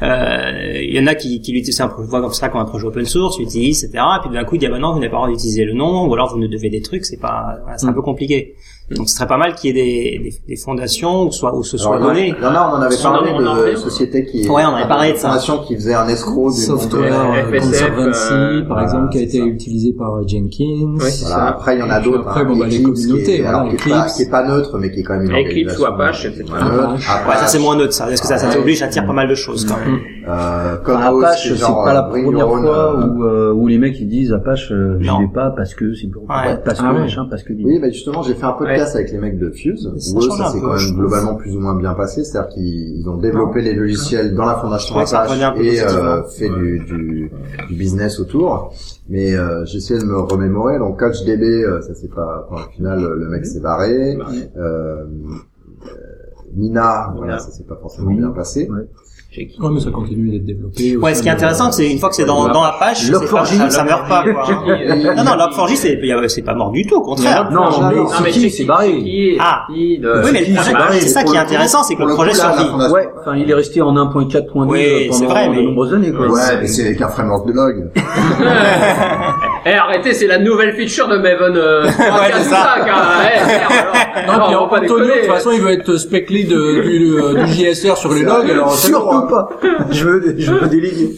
Euh, 0.01 0.79
Il 0.81 0.95
y 0.95 0.99
en 0.99 1.07
a 1.07 1.15
qui, 1.15 1.39
qui 1.41 1.51
l'utilisent 1.51 1.81
un 1.81 1.87
voient 1.87 2.21
comme 2.21 2.33
ça 2.33 2.49
comme 2.49 2.61
un 2.61 2.65
projet 2.65 2.87
open 2.87 3.05
source, 3.05 3.37
l'utilisent, 3.37 3.83
etc. 3.83 4.03
Et 4.17 4.21
puis 4.27 4.29
d'un 4.35 4.43
coup, 4.43 4.55
ils 4.55 4.59
disent, 4.59 4.69
ah 4.69 4.73
ben 4.73 4.79
non, 4.79 4.93
vous 4.93 4.99
n'avez 4.99 5.09
pas 5.09 5.17
le 5.17 5.21
droit 5.23 5.29
d'utiliser 5.29 5.65
le 5.65 5.73
nom, 5.73 6.07
ou 6.07 6.13
alors 6.13 6.31
vous 6.33 6.39
nous 6.39 6.47
devez 6.47 6.69
des 6.69 6.81
trucs, 6.81 7.05
c'est 7.05 7.19
pas, 7.19 7.57
voilà, 7.61 7.77
c'est 7.77 7.85
un 7.85 7.91
Mm. 7.91 7.95
peu 7.95 8.01
compliqué. 8.01 8.55
Donc 8.91 9.09
ce 9.09 9.15
serait 9.15 9.27
pas 9.27 9.37
mal 9.37 9.55
qu'il 9.55 9.75
y 9.75 9.79
ait 9.79 9.83
des, 9.83 10.23
des, 10.29 10.35
des 10.47 10.55
fondations, 10.57 11.23
où, 11.23 11.31
soit, 11.31 11.55
où 11.55 11.63
ce 11.63 11.77
soit 11.77 11.95
Alors, 11.95 12.09
donné. 12.09 12.33
Il 12.37 12.43
y 12.43 12.45
en 12.45 12.51
a, 12.53 12.69
on 12.73 12.77
en 12.77 12.81
avait 12.81 12.95
parlé 13.01 13.31
on 13.33 13.37
en 13.47 13.55
de 13.55 13.61
avait- 13.61 13.75
sociétés 13.77 14.25
qui... 14.25 14.47
Ouais, 14.49 14.63
on 14.65 14.75
avait 14.75 14.87
parlé 14.87 15.13
de 15.13 15.17
ça. 15.17 15.29
Fondation 15.29 15.59
qui 15.59 15.75
faisait 15.75 15.93
un 15.93 16.07
escroc 16.09 16.51
du 16.51 16.59
de- 16.59 16.65
Software 16.65 17.31
euh, 17.31 17.49
FSF, 17.49 17.61
Conservancy, 17.61 18.19
euh, 18.33 18.59
par 18.61 18.67
voilà, 18.67 18.83
exemple, 18.83 19.09
qui 19.09 19.17
a 19.17 19.21
été 19.21 19.39
ça. 19.39 19.45
utilisé 19.45 19.93
par 19.93 20.15
euh, 20.15 20.23
Jenkins. 20.27 20.95
Ouais, 20.99 21.09
c'est 21.09 21.25
Voilà, 21.25 21.35
ça. 21.35 21.47
après, 21.47 21.75
il 21.75 21.79
y 21.79 21.83
en 21.83 21.89
a 21.89 21.99
d'autres. 22.01 22.27
après, 22.27 22.41
hein, 22.41 22.45
bon, 22.45 22.57
bah, 22.57 22.65
les 22.67 22.79
Eclipse, 22.81 22.99
qui 22.99 23.07
communautés, 23.07 23.35
est- 23.37 23.41
voilà, 23.41 23.57
alors, 23.59 23.69
qui 23.69 23.75
est 23.75 23.77
pas, 23.89 23.99
Eclipse. 23.99 24.15
qui 24.17 24.21
est 24.23 24.29
pas 24.29 24.47
neutre, 24.47 24.77
mais 24.77 24.91
qui 24.91 24.99
est 24.99 25.03
quand 25.03 25.13
même 25.17 25.31
une 25.31 25.47
Eclipse 25.47 25.79
ou 25.79 25.85
Apache, 25.85 26.25
etc. 26.25 26.43
Ouais, 26.51 27.35
ça 27.37 27.47
c'est 27.47 27.59
moins 27.59 27.75
neutre, 27.77 27.93
ça, 27.93 28.05
parce 28.07 28.21
que 28.21 28.27
ça, 28.27 28.37
ça 28.37 28.49
t'oblige 28.53 28.81
à 28.83 28.87
tirer 28.89 29.05
pas 29.05 29.13
mal 29.13 29.27
de 29.29 29.35
choses 29.35 29.65
quand 29.65 29.77
même. 29.77 29.99
Euh, 30.27 30.77
comme 30.77 31.01
Host, 31.01 31.23
Apache, 31.25 31.43
c'est 31.43 31.49
c'est 31.49 31.55
genre, 31.57 31.83
pas 31.83 31.93
la 31.93 32.07
euh, 32.07 32.09
première 32.09 32.47
fois 32.47 32.95
euh, 32.97 33.07
où, 33.07 33.23
euh, 33.23 33.51
où 33.53 33.67
les 33.67 33.77
mecs 33.77 33.99
ils 33.99 34.07
disent 34.07 34.31
Apache, 34.31 34.71
euh, 34.71 34.97
j'y 35.01 35.07
Non. 35.07 35.19
vais 35.19 35.27
pas 35.33 35.51
parce 35.55 35.73
que 35.75 35.93
c'est 35.93 36.07
Ouais. 36.07 36.57
parce 36.63 36.79
que 36.79 36.85
Ah 36.87 36.93
ouais. 36.93 36.99
machin, 37.01 37.27
parce 37.29 37.43
que 37.43 37.51
Oui, 37.53 37.79
mais 37.81 37.91
justement, 37.91 38.21
j'ai 38.21 38.33
fait 38.33 38.45
un 38.45 38.53
podcast 38.53 38.95
avec 38.95 39.11
les 39.11 39.17
mecs 39.17 39.37
de 39.37 39.49
Fuse, 39.49 39.91
Ça 39.97 40.13
où 40.15 40.19
eux, 40.19 40.29
ça 40.29 40.45
s'est 40.49 40.59
peu, 40.61 40.67
quand 40.67 40.77
je 40.77 40.87
même 40.91 40.99
globalement 40.99 41.35
plus 41.35 41.55
ou 41.55 41.59
moins 41.59 41.75
bien 41.75 41.93
passé, 41.93 42.23
c'est-à-dire 42.23 42.49
qu'ils 42.53 42.99
ils 43.01 43.09
ont 43.09 43.17
développé 43.17 43.61
les 43.61 43.73
logiciels 43.73 44.33
dans 44.35 44.45
la 44.45 44.55
fondation 44.55 44.95
Je 44.95 45.15
Apache 45.15 45.57
et 45.59 45.81
euh, 45.81 46.23
fait 46.23 46.49
du, 46.49 46.79
du, 46.85 47.31
du 47.67 47.75
business 47.75 48.19
autour. 48.19 48.73
Mais 49.09 49.35
euh, 49.35 49.65
j'essaie 49.65 49.97
de 49.99 50.05
me 50.05 50.17
remémorer, 50.19 50.79
donc 50.79 50.99
CouchDB, 50.99 51.43
euh, 51.65 51.81
ça 51.81 51.93
c'est 51.95 52.13
pas, 52.13 52.47
enfin, 52.49 52.63
au 52.67 52.71
final, 52.71 53.01
le 53.03 53.27
mec 53.29 53.45
s'est 53.45 53.59
barré. 53.59 54.17
Euh, 54.55 54.59
euh, 54.61 55.03
Mina, 56.55 57.11
voilà, 57.17 57.39
ça 57.39 57.51
s'est 57.51 57.63
pas 57.63 57.75
forcément 57.75 58.11
bien 58.11 58.29
passé. 58.29 58.69
Chez 59.33 59.47
qui 59.47 59.59
Ouais, 59.59 59.69
mais 59.71 59.79
ça 59.79 59.89
continue 59.89 60.29
d'être 60.29 60.45
développé. 60.45 60.95
Ouais, 60.95 61.15
ce 61.15 61.23
qui 61.23 61.27
est 61.27 61.31
intéressant, 61.31 61.71
c'est 61.71 61.89
une 61.89 61.97
fois 61.97 62.09
que 62.09 62.15
c'est 62.15 62.25
dans, 62.25 62.49
dans 62.49 62.61
Apache, 62.61 62.99
c'est 63.01 63.11
pas, 63.11 63.17
Log4j, 63.17 63.57
ça, 63.57 63.69
ça 63.71 63.83
meurt 63.83 64.07
pas, 64.07 64.23
quoi. 64.23 64.45
non, 65.15 65.23
non, 65.23 65.31
Log4j, 65.31 65.75
c'est, 66.27 66.41
pas 66.43 66.53
mort 66.53 66.69
du 66.71 66.85
tout, 66.85 66.97
au 66.97 67.01
contraire. 67.01 67.49
Non, 67.51 67.71
Non, 67.71 67.89
mais 67.91 67.99
Ah, 68.13 68.49
c'est 68.51 68.63
barré. 68.65 69.37
Ah. 69.39 69.65
Oui, 69.71 69.99
mais 70.31 70.45
c'est 70.99 71.07
ça 71.07 71.23
qui 71.23 71.35
est 71.35 71.39
intéressant, 71.39 71.81
c'est 71.81 71.95
que 71.95 72.03
le 72.03 72.13
projet 72.13 72.35
survit. 72.35 72.69
Ouais, 72.91 73.09
enfin, 73.19 73.35
il 73.35 73.49
est 73.49 73.55
resté 73.55 73.81
en 73.81 73.93
1.4.2 73.95 74.67
Oui, 74.67 75.07
pendant 75.07 75.19
c'est 75.19 75.25
vrai, 75.25 75.49
mais- 75.49 75.57
de 75.57 75.61
nombreuses 75.63 75.93
années, 75.95 76.11
quoi. 76.11 76.27
Ouais, 76.27 76.59
mais 76.61 76.67
c'est 76.67 76.85
avec 76.85 77.01
un 77.01 77.07
framework 77.07 77.47
de 77.47 77.53
log. 77.53 77.91
Eh, 79.65 79.73
arrêtez, 79.73 80.13
c'est 80.13 80.27
la 80.27 80.39
nouvelle 80.39 80.73
feature 80.75 81.07
de 81.07 81.17
Maven. 81.17 81.55
Euh, 81.55 81.85
3.4, 81.87 82.31
c'est 82.37 82.43
ça. 82.49 82.75
car, 82.85 83.21
eh, 83.21 83.47
merde, 83.47 83.71
alors. 84.27 84.39
Non, 84.39 84.45
puis 84.47 84.55
on 84.55 84.61
va 84.63 84.67
pas 84.67 84.83
Antonio, 84.83 85.05
de 85.05 85.11
toute 85.21 85.25
façon, 85.31 85.51
il 85.53 85.61
veut 85.61 85.71
être 85.71 85.95
spec 85.97 86.29
lead 86.29 86.49
du, 86.49 86.53
euh, 86.55 87.43
du 87.45 87.51
JSR 87.53 87.95
sur 87.97 88.13
les 88.13 88.23
logs, 88.23 88.49
alors 88.49 88.73
Surtout 88.73 89.09
hein. 89.11 89.27
pas. 89.29 89.49
Je 89.91 90.05
veux, 90.05 90.35
je 90.37 90.51
veux 90.51 90.67
déléguer. 90.67 91.11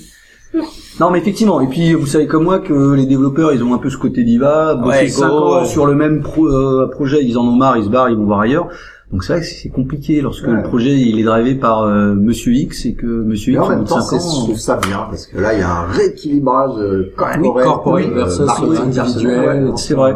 Non, 0.99 1.09
mais 1.11 1.19
effectivement. 1.19 1.59
Et 1.59 1.67
puis, 1.67 1.93
vous 1.93 2.05
savez 2.05 2.27
comme 2.27 2.43
moi 2.43 2.59
que 2.59 2.93
les 2.93 3.05
développeurs, 3.05 3.51
ils 3.51 3.63
ont 3.63 3.73
un 3.73 3.77
peu 3.79 3.89
ce 3.89 3.97
côté 3.97 4.23
diva. 4.23 4.75
Bosser 4.75 4.99
Ouais, 4.99 5.07
5 5.09 5.27
go, 5.27 5.33
ans 5.33 5.59
ouais. 5.61 5.65
sur 5.67 5.85
le 5.85 5.95
même 5.95 6.21
pro- 6.21 6.47
euh, 6.47 6.87
projet, 6.89 7.19
ils 7.23 7.37
en 7.37 7.41
ont 7.43 7.51
marre, 7.55 7.75
ils 7.77 7.83
se 7.85 7.89
barrent, 7.89 8.09
ils 8.09 8.15
vont 8.15 8.25
voir 8.25 8.39
ailleurs. 8.41 8.67
Donc 9.15 9.23
c'est 9.23 9.31
vrai 9.31 9.41
que 9.43 9.47
c'est 9.47 9.69
compliqué 9.69 10.19
lorsque 10.19 10.45
Ouais. 10.45 10.55
le 10.55 10.63
projet 10.63 10.99
il 10.99 11.17
est 11.21 11.23
drivé 11.23 11.55
par 11.55 11.83
euh, 11.83 12.13
Monsieur 12.15 12.51
X 12.51 12.85
et 12.85 12.95
que 12.95 13.05
Monsieur 13.05 13.53
X 13.53 13.61
en 13.61 13.69
même 13.69 13.85
temps, 13.85 14.01
5 14.01 14.19
c'est, 14.19 14.25
je 14.27 14.29
ans. 14.29 14.43
trouve 14.43 14.57
ça 14.59 14.77
bien, 14.85 15.05
parce 15.09 15.25
que 15.25 15.39
là, 15.39 15.53
il 15.53 15.59
y 15.61 15.63
a 15.63 15.71
un 15.73 15.85
rééquilibrage 15.85 16.77
euh, 16.79 17.13
corporate 17.15 18.07
euh, 18.07 18.13
versus 18.13 18.49
individuel. 18.77 19.71
C'est 19.77 19.93
vrai. 19.93 20.15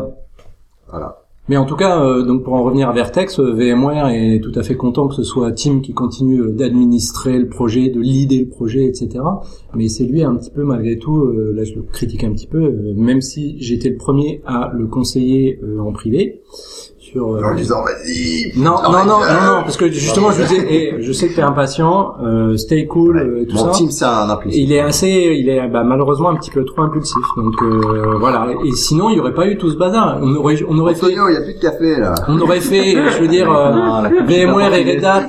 Voilà. 0.90 1.16
Mais 1.48 1.58
en 1.58 1.66
tout 1.66 1.76
cas, 1.78 2.00
euh, 2.04 2.24
donc 2.24 2.44
pour 2.44 2.54
en 2.54 2.62
revenir 2.64 2.90
à 2.90 2.94
Vertex, 2.94 3.40
euh, 3.40 3.54
VMware 3.54 4.10
est 4.10 4.40
tout 4.40 4.52
à 4.54 4.62
fait 4.62 4.76
content 4.76 5.08
que 5.08 5.16
ce 5.16 5.24
soit 5.24 5.52
Tim 5.54 5.80
qui 5.80 5.94
continue 5.94 6.42
euh, 6.42 6.52
d'administrer 6.52 7.40
le 7.40 7.48
projet, 7.48 7.90
de 7.90 8.00
leader 8.00 8.42
le 8.42 8.50
projet, 8.50 8.86
etc. 8.86 9.10
Mais 9.74 9.88
c'est 9.88 10.04
lui 10.04 10.22
un 10.24 10.36
petit 10.36 10.52
peu 10.52 10.62
malgré 10.64 11.00
tout, 11.00 11.18
euh, 11.24 11.52
là 11.56 11.64
je 11.64 11.74
le 11.74 11.82
critique 11.82 12.24
un 12.24 12.34
petit 12.34 12.46
peu, 12.46 12.62
euh, 12.62 12.94
même 12.96 13.22
si 13.22 13.56
j'étais 13.60 13.90
le 13.90 13.98
premier 13.98 14.42
à 14.46 14.70
le 14.76 14.86
conseiller 14.86 15.60
euh, 15.64 15.80
en 15.80 15.92
privé 15.92 16.42
sur. 17.12 17.36
euh, 17.36 17.42
En 17.44 17.56
disant, 17.56 17.82
vas-y. 17.84 18.52
non, 18.58 18.76
non, 18.84 18.92
non, 18.92 19.06
non, 19.06 19.20
non, 19.20 19.62
parce 19.64 19.78
que 19.78 19.90
justement, 19.90 20.32
je 20.32 20.42
disais, 20.44 20.66
eh, 20.70 20.96
je 21.02 21.12
sais 21.12 21.28
que 21.30 21.36
t'es 21.36 21.42
impatient, 21.42 22.16
euh, 22.24 22.58
stay 22.58 22.86
cool, 22.86 23.18
euh, 23.18 23.46
tout 23.50 23.56
Mon 23.56 23.66
ça. 23.66 23.72
team, 23.72 23.92
c'est 23.92 24.06
un 24.06 24.30
impulsif. 24.30 24.62
Il 24.62 24.72
est 24.74 24.80
assez, 24.80 25.10
il 25.40 25.50
est 25.50 25.68
bah, 25.68 25.84
malheureusement 25.84 26.30
un 26.30 26.36
petit 26.36 26.52
peu 26.52 26.64
trop 26.66 26.82
impulsif. 26.82 27.24
Donc 27.38 27.62
euh, 27.62 28.16
voilà. 28.20 28.48
Et 28.66 28.72
sinon, 28.74 29.10
il 29.10 29.18
y 29.18 29.20
aurait 29.20 29.34
pas 29.34 29.48
eu 29.48 29.58
tout 29.58 29.70
ce 29.72 29.78
bazar. 29.78 30.20
On 30.22 30.36
aurait, 30.36 30.58
on 30.68 30.78
aurait 30.80 30.96
fait, 30.96 31.06
Antonio, 31.08 31.30
il 31.30 31.34
y 31.34 31.38
a 31.38 31.42
plus 31.42 31.54
de 31.56 31.60
café, 31.60 31.96
là. 32.00 32.16
on 32.28 32.40
aurait 32.40 32.62
fait, 32.62 32.94
je 33.12 33.22
veux 33.22 33.28
dire, 33.28 33.52
euh, 33.52 33.72
Ah, 33.74 34.04
VMware 34.28 34.74
et. 34.74 34.84
Red 34.96 35.04
Hat 35.06 35.28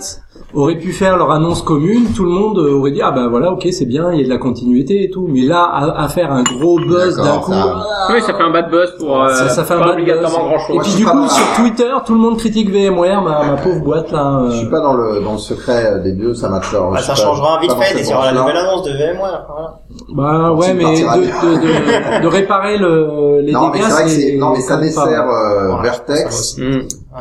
auraient 0.54 0.78
pu 0.78 0.92
faire 0.92 1.16
leur 1.16 1.30
annonce 1.30 1.62
commune. 1.62 2.12
Tout 2.14 2.24
le 2.24 2.30
monde 2.30 2.58
euh, 2.58 2.74
aurait 2.78 2.90
dit 2.90 3.00
ah 3.02 3.10
ben 3.12 3.28
voilà, 3.28 3.52
ok, 3.52 3.66
c'est 3.72 3.86
bien, 3.86 4.12
il 4.12 4.18
y 4.18 4.22
a 4.22 4.24
de 4.24 4.30
la 4.30 4.38
continuité 4.38 5.04
et 5.04 5.10
tout. 5.10 5.26
Mais 5.30 5.42
là, 5.42 5.62
à, 5.64 6.04
à 6.04 6.08
faire 6.08 6.32
un 6.32 6.42
gros 6.42 6.78
buzz 6.78 7.16
d'un 7.16 7.38
coup. 7.38 7.52
ça- 7.52 7.84
Oui, 8.10 8.20
ça 8.22 8.34
fait 8.34 8.42
un 8.42 8.50
bad 8.50 8.70
buzz 8.70 8.94
pour 8.98 9.22
euh, 9.22 9.28
Ça, 9.28 9.48
ça 9.48 9.64
fait 9.64 9.74
un 9.74 9.78
pas 9.78 9.84
bad 9.86 9.94
obligatoirement 9.94 10.38
buzz. 10.38 10.48
grand 10.48 10.58
chose. 10.66 10.76
Et 10.76 10.78
puis 10.80 10.90
je 10.92 10.96
du 10.98 11.04
coup, 11.06 11.28
sur 11.28 11.46
Twitter, 11.56 11.92
tout 12.06 12.14
le 12.14 12.20
monde 12.20 12.36
critique 12.38 12.70
VMware, 12.70 13.22
ma, 13.22 13.44
ma 13.44 13.56
pauvre 13.56 13.80
boîte 13.80 14.10
là. 14.10 14.42
Je 14.48 14.52
euh, 14.54 14.58
suis 14.58 14.68
pas 14.70 14.80
dans 14.80 14.94
le, 14.94 15.20
dans 15.22 15.32
le 15.32 15.38
secret 15.38 16.00
des 16.02 16.12
dieux, 16.12 16.34
ça 16.34 16.48
m'attire. 16.48 16.82
Bah, 16.90 16.96
je 16.98 17.02
ça 17.02 17.12
pas- 17.12 17.18
changera 17.20 17.60
vite 17.60 17.72
fait, 17.72 17.98
et 17.98 18.02
il 18.02 18.08
y 18.10 18.14
aura 18.14 18.32
la 18.32 18.40
nouvelle 18.40 18.56
annonce 18.56 18.82
de 18.84 18.90
VMware, 18.92 19.46
voilà. 19.48 19.76
Bah 20.14 20.52
ouais, 20.52 20.74
mais 20.74 20.84
de, 20.84 21.06
de, 21.06 22.18
de, 22.18 22.22
de 22.22 22.26
réparer 22.28 22.78
le, 22.78 23.40
les 23.42 23.52
Non, 23.52 23.68
mais 23.68 23.78
dégâts, 23.78 23.84
c'est 23.88 24.02
vrai 24.02 24.32
que 24.32 24.38
non, 24.38 24.50
mais 24.52 24.60
ça 24.60 24.76
dessert, 24.76 25.26
euh, 25.28 25.80
Vertex. 25.82 26.56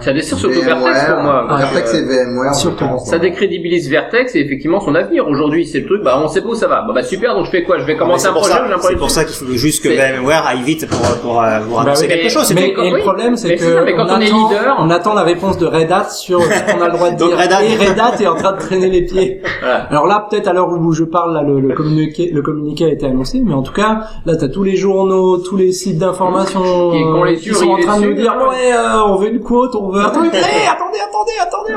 Ça 0.02 0.14
dessert 0.14 0.38
surtout 0.38 0.62
Vertex 0.62 1.06
pour 1.06 1.22
moi. 1.24 1.46
Vertex 1.58 1.94
et 1.94 2.02
VMware, 2.04 2.56
Surtout. 2.56 2.86
Ça 3.06 3.18
décrédibilise 3.20 3.90
Vertex 3.90 4.36
et 4.36 4.40
effectivement 4.40 4.80
son 4.80 4.96
avenir. 4.96 5.28
Aujourd'hui, 5.28 5.66
c'est 5.66 5.80
le 5.80 5.86
truc, 5.86 6.04
bah 6.04 6.20
on 6.24 6.28
sait 6.28 6.42
pas 6.42 6.50
où 6.50 6.56
ça 6.56 6.68
va. 6.68 6.82
Bah, 6.88 6.92
bah 6.94 7.04
super, 7.04 7.36
donc 7.36 7.46
je 7.46 7.52
fais 7.52 7.64
quoi? 7.64 7.78
Je 7.80 7.84
vais 7.86 7.96
commencer 7.98 8.28
un 8.28 8.34
projet, 8.34 8.54
j'ai 8.68 8.74
un 8.74 8.78
C'est 8.80 8.96
pour 8.96 9.10
ça 9.12 9.24
qu'il 9.26 9.36
faut 9.36 9.52
juste 9.54 9.84
que 9.84 9.90
VMware 9.90 10.46
aille 10.48 10.62
vite 10.62 10.88
pour, 10.90 11.00
pour, 11.22 11.42
euh, 11.44 11.60
pour 11.68 11.82
annoncer 11.82 12.04
oui, 12.04 12.10
quelque 12.10 12.30
chose. 12.30 12.54
mais 12.54 12.74
le 12.76 13.00
problème, 13.00 13.36
c'est 13.36 13.56
que 13.56 13.84
mais 13.86 13.94
quand 13.96 14.06
on 14.10 14.20
est 14.20 14.28
attend, 14.28 14.50
leader- 14.50 14.76
on 14.80 14.90
attend 14.90 15.14
la 15.14 15.24
réponse 15.24 15.58
de 15.58 15.66
Red 15.66 15.92
Hat 15.92 16.10
sur 16.10 16.42
ce 16.42 16.72
qu'on 16.74 16.82
a 16.82 16.88
le 16.88 16.94
droit 16.94 17.12
de 17.12 17.16
dire. 17.24 17.28
Red 17.38 17.52
Hat- 17.52 17.64
Et 17.64 17.76
Red 17.76 18.00
Hat 18.00 18.22
est 18.22 18.28
en 18.28 18.36
train 18.36 18.54
de 18.54 18.60
traîner 18.60 18.90
les 18.90 19.02
pieds. 19.06 19.42
Voilà. 19.62 19.76
Alors 19.90 20.08
là, 20.08 20.26
peut-être 20.30 20.48
à 20.48 20.54
l'heure 20.54 20.70
où 20.70 20.92
je 20.94 21.04
parle, 21.04 21.34
là, 21.34 21.44
le, 21.44 21.60
le 21.60 21.74
communiqué, 21.76 22.32
le 22.34 22.42
communiqué 22.42 22.86
a 22.86 22.90
été 22.90 23.06
annoncé, 23.06 23.42
mais 23.46 23.54
en 23.54 23.62
tout 23.64 23.74
cas, 23.74 24.02
là, 24.26 24.36
t'as 24.36 24.48
tous 24.48 24.64
les 24.64 24.76
journaux, 24.76 25.38
tous 25.38 25.58
les 25.58 25.72
sites 25.72 25.98
d'information 25.98 26.92
Qui 27.40 27.54
sont 27.54 27.70
en 27.70 27.78
train 27.78 28.00
de 28.00 28.08
nous 28.08 28.14
dire, 28.14 28.36
ouais, 28.38 28.74
euh, 28.74 29.04
on 29.08 29.16
veut 29.16 29.30
une 29.32 29.40
quote, 29.42 29.76
on 29.76 29.89
veut. 29.92 30.06
Attendez, 30.06 30.30
hey, 30.34 30.68
attendez, 30.68 31.00
attendez, 31.00 31.32
attendez. 31.42 31.74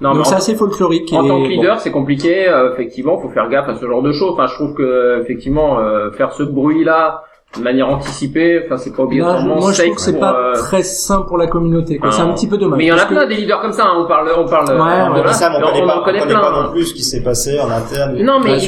Non, 0.00 0.10
mais 0.10 0.16
Donc 0.16 0.26
c'est 0.26 0.34
assez 0.34 0.54
folklorique. 0.54 1.12
En 1.12 1.24
et 1.24 1.28
tant 1.28 1.36
que 1.36 1.42
bon. 1.44 1.48
leader, 1.48 1.80
c'est 1.80 1.90
compliqué. 1.90 2.48
euh, 2.48 2.72
effectivement, 2.72 3.18
faut 3.18 3.30
faire 3.30 3.48
gaffe 3.48 3.68
à 3.68 3.76
ce 3.76 3.86
genre 3.86 4.02
de 4.02 4.12
choses. 4.12 4.32
Enfin, 4.34 4.46
je 4.46 4.54
trouve 4.54 4.74
que 4.74 5.20
effectivement, 5.22 5.78
euh, 5.78 6.10
faire 6.10 6.32
ce 6.32 6.42
bruit-là 6.42 7.22
de 7.56 7.62
manière 7.62 7.88
anticipée, 7.88 8.60
enfin, 8.66 8.76
c'est 8.76 8.94
pas 8.94 9.04
obligatoirement 9.04 9.56
moi, 9.56 9.70
je 9.72 9.76
safe 9.76 9.86
trouve 9.86 9.96
que 9.96 10.02
c'est 10.02 10.18
pas 10.20 10.34
euh, 10.36 10.52
très 10.56 10.82
sain 10.82 11.22
pour 11.22 11.38
la 11.38 11.46
communauté. 11.46 11.96
quoi. 11.96 12.10
Ah, 12.12 12.14
C'est 12.14 12.20
un 12.20 12.26
non. 12.26 12.34
petit 12.34 12.46
peu 12.48 12.58
dommage. 12.58 12.76
Mais 12.76 12.84
il 12.84 12.88
y 12.88 12.92
en 12.92 12.96
a 12.96 12.98
parce 12.98 13.08
que- 13.08 13.14
plein 13.14 13.26
des 13.26 13.34
leaders 13.36 13.62
comme 13.62 13.72
ça. 13.72 13.84
hein. 13.86 13.94
On 13.98 14.06
parle, 14.06 14.28
on 14.36 14.44
parle. 14.46 14.66
Ouais, 14.68 15.20
euh, 15.20 15.24
ouais, 15.24 15.32
ça, 15.32 15.48
mais 15.48 15.56
on 15.56 15.60
on, 15.68 15.72
connaît 15.72 15.86
pas, 15.86 15.98
on 16.00 16.04
connaît 16.04 16.18
connaît 16.18 16.32
plein. 16.34 16.40
pas 16.42 16.62
non 16.64 16.70
plus 16.72 16.84
ce 16.84 16.92
qui 16.94 17.02
s'est 17.02 17.22
passé 17.22 17.58
en 17.58 17.70
interne. 17.70 18.18
Non, 18.22 18.40
mais 18.40 18.58
c'est 18.58 18.66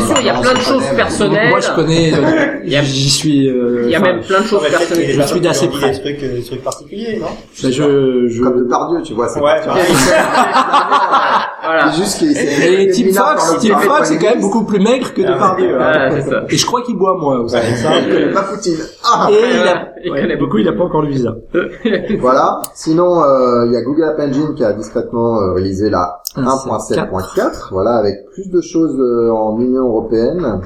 sûr, 0.00 0.16
il 0.18 0.26
y 0.26 0.30
a 0.30 0.40
plein 0.40 0.54
de 0.54 0.58
choses 0.58 0.84
personnelles. 0.96 1.50
Moi, 1.50 1.60
je 1.60 1.70
connais. 1.76 2.12
euh, 2.12 2.60
Il 2.64 2.72
y 2.72 2.76
a- 2.76 2.82
J'y 2.82 3.08
suis. 3.10 3.48
euh, 3.48 3.82
Il 3.84 3.90
y 3.90 3.94
a 3.94 4.00
même 4.00 4.20
plein 4.20 4.40
de 4.40 4.46
choses 4.46 4.66
personnelles. 4.68 5.12
je 5.12 5.22
suis 5.22 5.40
d'assez 5.40 5.68
près. 5.68 5.90
Des 5.92 6.00
trucs, 6.00 6.20
des 6.20 6.42
trucs 6.42 6.64
particuliers, 6.64 7.18
non? 7.20 7.26
Bah, 7.28 7.70
je, 7.70 8.26
je... 8.28 8.42
Comme 8.42 8.58
de 8.64 8.68
Pardieu, 8.68 9.00
tu 9.02 9.12
vois, 9.14 9.28
c'est 9.28 9.40
Ouais. 9.40 9.60
Voilà. 11.64 11.90
C'est 11.92 11.98
juste 12.02 12.18
qu'il 12.18 12.30
Et 12.36 12.90
Tim 12.90 13.12
Fox, 13.12 13.56
Tim 13.60 13.78
Fox, 13.78 14.08
c'est 14.08 14.18
quand 14.18 14.30
même 14.30 14.40
beaucoup 14.40 14.64
plus 14.64 14.80
maigre 14.80 15.12
que 15.14 15.22
Ah, 15.26 15.32
Depardieu. 15.34 15.74
hein. 15.74 15.78
Voilà, 15.78 16.10
c'est 16.10 16.30
ça. 16.30 16.42
Et 16.48 16.56
je 16.56 16.66
crois 16.66 16.82
qu'il 16.82 16.96
boit 16.96 17.16
moins, 17.18 17.40
vous 17.42 17.48
savez 17.48 17.74
ça. 17.76 17.90
Il 18.00 18.12
connaît 18.12 18.32
pas 18.32 18.42
Poutine. 18.42 18.76
Ah 19.04 19.28
Et 19.30 19.34
il 19.34 19.68
a, 19.68 19.88
Il 20.04 20.10
ouais, 20.12 20.20
connaît 20.20 20.36
du 20.36 20.48
coup, 20.48 20.58
il 20.58 20.68
a 20.68 20.72
pas 20.72 20.84
encore 20.84 21.02
le 21.02 21.08
visa. 21.08 21.34
Voilà. 22.20 22.60
Sinon, 22.74 23.22
euh, 23.22 23.66
il 23.66 23.72
y 23.72 23.76
a 23.76 23.82
Google 23.82 24.04
App 24.04 24.18
Engine 24.20 24.54
qui 24.54 24.64
a 24.64 24.72
discrètement 24.72 25.38
euh, 25.40 25.52
réalisé 25.52 25.90
la 25.90 26.20
1.7.4, 26.36 27.68
voilà, 27.72 27.96
avec 27.96 28.14
plus 28.32 28.50
de 28.50 28.60
choses 28.60 28.98
euh, 28.98 29.30
en 29.30 29.58
Union 29.60 29.84
Européenne. 29.86 30.60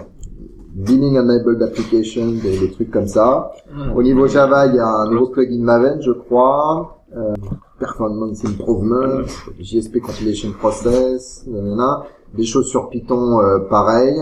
Billing 0.74 1.18
Enabled 1.18 1.61
Application, 1.61 2.26
des, 2.40 2.57
des 2.59 2.70
trucs 2.70 2.90
comme 2.92 3.09
ça. 3.09 3.51
Au 3.96 4.03
niveau 4.03 4.28
Java, 4.28 4.66
il 4.66 4.76
y 4.76 4.78
a 4.78 4.86
un 4.86 5.11
nouveau 5.11 5.26
plugin 5.28 5.61
Maven, 5.61 6.01
je 6.01 6.12
crois. 6.12 7.01
Euh, 7.16 7.32
Performance 7.79 8.45
Improvement, 8.45 9.22
JSP 9.61 10.01
Compilation 10.01 10.53
Process, 10.53 11.45
nanana. 11.47 12.05
des 12.35 12.45
choses 12.45 12.66
sur 12.68 12.89
Python 12.91 13.41
euh, 13.41 13.59
pareil. 13.70 14.14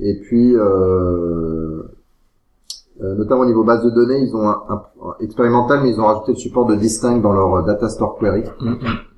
Et 0.00 0.20
puis, 0.20 0.54
euh, 0.56 1.82
euh, 3.02 3.14
notamment 3.14 3.42
au 3.42 3.46
niveau 3.46 3.64
base 3.64 3.82
de 3.84 3.90
données, 3.90 4.18
ils 4.20 4.34
ont 4.34 4.48
un, 4.48 4.62
un- 4.68 4.82
un 5.04 5.14
expérimental, 5.24 5.80
mais 5.82 5.90
ils 5.90 6.00
ont 6.00 6.06
rajouté 6.06 6.32
le 6.32 6.38
support 6.38 6.66
de 6.66 6.74
Distinct 6.76 7.20
dans 7.20 7.32
leur 7.32 7.54
euh, 7.54 7.62
data 7.62 7.88
store 7.88 8.18
query. 8.18 8.42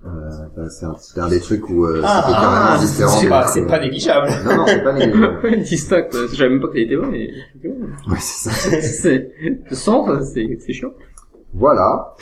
Euh, 0.06 0.30
c'est 0.70 0.86
un, 0.86 0.94
c'est 0.98 1.20
un 1.20 1.28
des 1.28 1.40
trucs 1.40 1.68
où 1.68 1.84
euh, 1.84 2.00
Ah, 2.04 2.22
c'était 2.26 2.40
carrément 2.40 2.80
différent. 2.80 3.10
c'est 3.20 3.28
pas, 3.28 3.46
c'est 3.46 3.66
pas 3.66 3.78
négligeable. 3.80 4.28
Non, 4.44 4.56
non, 4.58 4.64
c'est 4.66 4.82
pas 4.82 4.92
négligeable. 4.92 5.58
Distinct. 5.62 6.08
Je 6.12 6.36
savais 6.36 6.50
même 6.50 6.60
pas 6.60 6.68
que 6.68 6.74
ça 6.74 6.80
était 6.80 6.96
bon, 6.96 7.06
mais 7.10 7.30
Ouais, 7.64 8.16
c'est 8.20 8.50
ça. 8.50 8.80
c'est 8.80 9.74
sens, 9.74 10.08
c'est 10.32 10.58
c'est 10.64 10.72
chiant. 10.72 10.90
Voilà. 11.54 12.14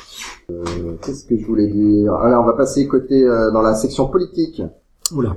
Euh, 0.51 0.64
Qu'est-ce 1.03 1.24
que 1.27 1.37
je 1.39 1.45
voulais 1.47 1.66
dire? 1.66 2.14
Alors, 2.14 2.43
on 2.45 2.47
va 2.47 2.53
passer 2.55 2.87
côté 2.87 3.22
euh, 3.22 3.51
dans 3.51 3.62
la 3.62 3.74
section 3.74 4.07
politique. 4.07 4.62
Oula. 5.14 5.37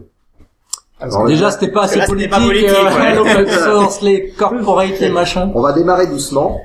Alors, 1.02 1.26
Déjà, 1.28 1.50
c'était 1.50 1.72
pas 1.72 1.84
assez 1.84 1.98
là, 2.00 2.06
politique, 2.08 2.30
pas 2.30 2.40
politique, 2.42 2.70
euh, 2.70 3.00
ouais. 3.00 3.16
l'open 3.16 3.48
source, 3.64 4.02
les 4.02 4.32
corporate, 4.32 5.00
les 5.00 5.10
machins. 5.10 5.50
on 5.56 5.62
va 5.62 5.72
démarrer 5.72 6.08
doucement. 6.08 6.60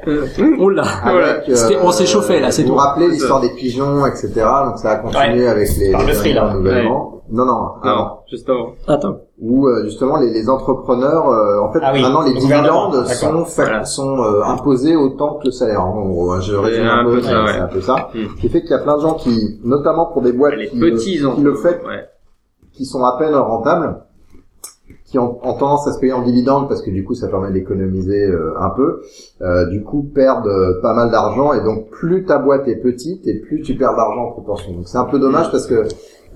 Oula. 0.58 0.82
Avec, 1.04 1.48
euh, 1.48 1.78
on 1.82 1.92
s'est 1.92 2.06
chauffé, 2.06 2.40
là, 2.40 2.50
c'est 2.50 2.62
Vous 2.62 2.68
tout. 2.68 2.74
vous 2.74 2.80
rappelez 2.80 3.08
l'histoire 3.08 3.40
des 3.40 3.50
pigeons, 3.50 4.04
etc. 4.06 4.32
Donc 4.66 4.78
ça 4.78 4.90
a 4.90 4.96
continué 4.96 5.46
avec 5.46 5.68
les, 5.78 5.92
Par 5.92 6.00
les 6.02 6.06
le 6.08 6.12
free, 6.14 6.32
là. 6.32 6.52
Non, 6.52 7.22
non, 7.30 7.68
non. 7.84 8.08
juste 8.28 8.48
avant. 8.50 8.74
Attends. 8.88 9.18
Où 9.40 9.66
euh, 9.66 9.82
justement 9.84 10.16
les, 10.18 10.30
les 10.30 10.48
entrepreneurs, 10.48 11.28
euh, 11.28 11.58
en 11.60 11.72
fait, 11.72 11.80
Ah 11.82 11.90
oui, 11.92 12.02
maintenant 12.02 12.22
les 12.22 12.34
dividendes 12.34 13.04
sont, 13.06 13.44
Voilà. 13.56 13.84
sont 13.84 14.16
euh, 14.22 14.42
imposés 14.44 14.94
autant 14.94 15.34
que 15.38 15.46
le 15.46 15.50
salaire. 15.50 15.84
En 15.84 16.06
gros, 16.06 16.32
hein, 16.32 16.40
je 16.40 16.54
résume 16.54 16.86
un 16.86 17.00
un 17.00 17.04
peu, 17.04 17.20
ça, 17.20 17.42
ouais. 17.42 17.52
c'est 17.52 17.58
un 17.58 17.66
peu 17.66 17.80
ça. 17.80 18.10
Mm. 18.14 18.18
Ce 18.36 18.40
qui 18.40 18.48
fait 18.48 18.60
qu'il 18.60 18.70
y 18.70 18.74
a 18.74 18.78
plein 18.78 18.96
de 18.96 19.02
gens 19.02 19.14
qui, 19.14 19.58
notamment 19.64 20.06
pour 20.06 20.22
des 20.22 20.32
boîtes 20.32 20.54
Les 20.54 20.68
qui, 20.68 20.78
petits 20.78 21.18
le, 21.18 21.30
qui 21.34 21.40
le 21.40 21.54
fait, 21.56 21.82
Ouais. 21.84 22.04
qui 22.72 22.84
sont 22.84 23.02
à 23.04 23.16
peine 23.18 23.34
rentables, 23.34 24.02
qui 25.04 25.18
ont, 25.18 25.38
ont 25.44 25.54
tendance 25.54 25.86
à 25.88 25.92
se 25.92 25.98
payer 25.98 26.12
en 26.12 26.22
dividende 26.22 26.68
parce 26.68 26.82
que 26.82 26.90
du 26.90 27.04
coup 27.04 27.14
ça 27.14 27.28
permet 27.28 27.50
d'économiser 27.52 28.26
euh, 28.26 28.54
un 28.60 28.70
peu, 28.70 29.00
euh, 29.42 29.66
du 29.66 29.82
coup 29.82 30.02
perdent 30.14 30.46
euh, 30.46 30.80
pas 30.80 30.92
mal 30.94 31.10
d'argent 31.10 31.52
et 31.52 31.62
donc 31.62 31.88
plus 31.90 32.24
ta 32.24 32.38
boîte 32.38 32.66
est 32.68 32.76
petite 32.76 33.26
et 33.26 33.40
plus 33.40 33.62
tu 33.62 33.76
perds 33.76 33.96
d'argent 33.96 34.26
en 34.26 34.30
proportion. 34.32 34.72
Donc 34.72 34.86
c'est 34.88 34.98
un 34.98 35.04
peu 35.04 35.18
dommage 35.18 35.50
parce 35.50 35.66
que 35.66 35.84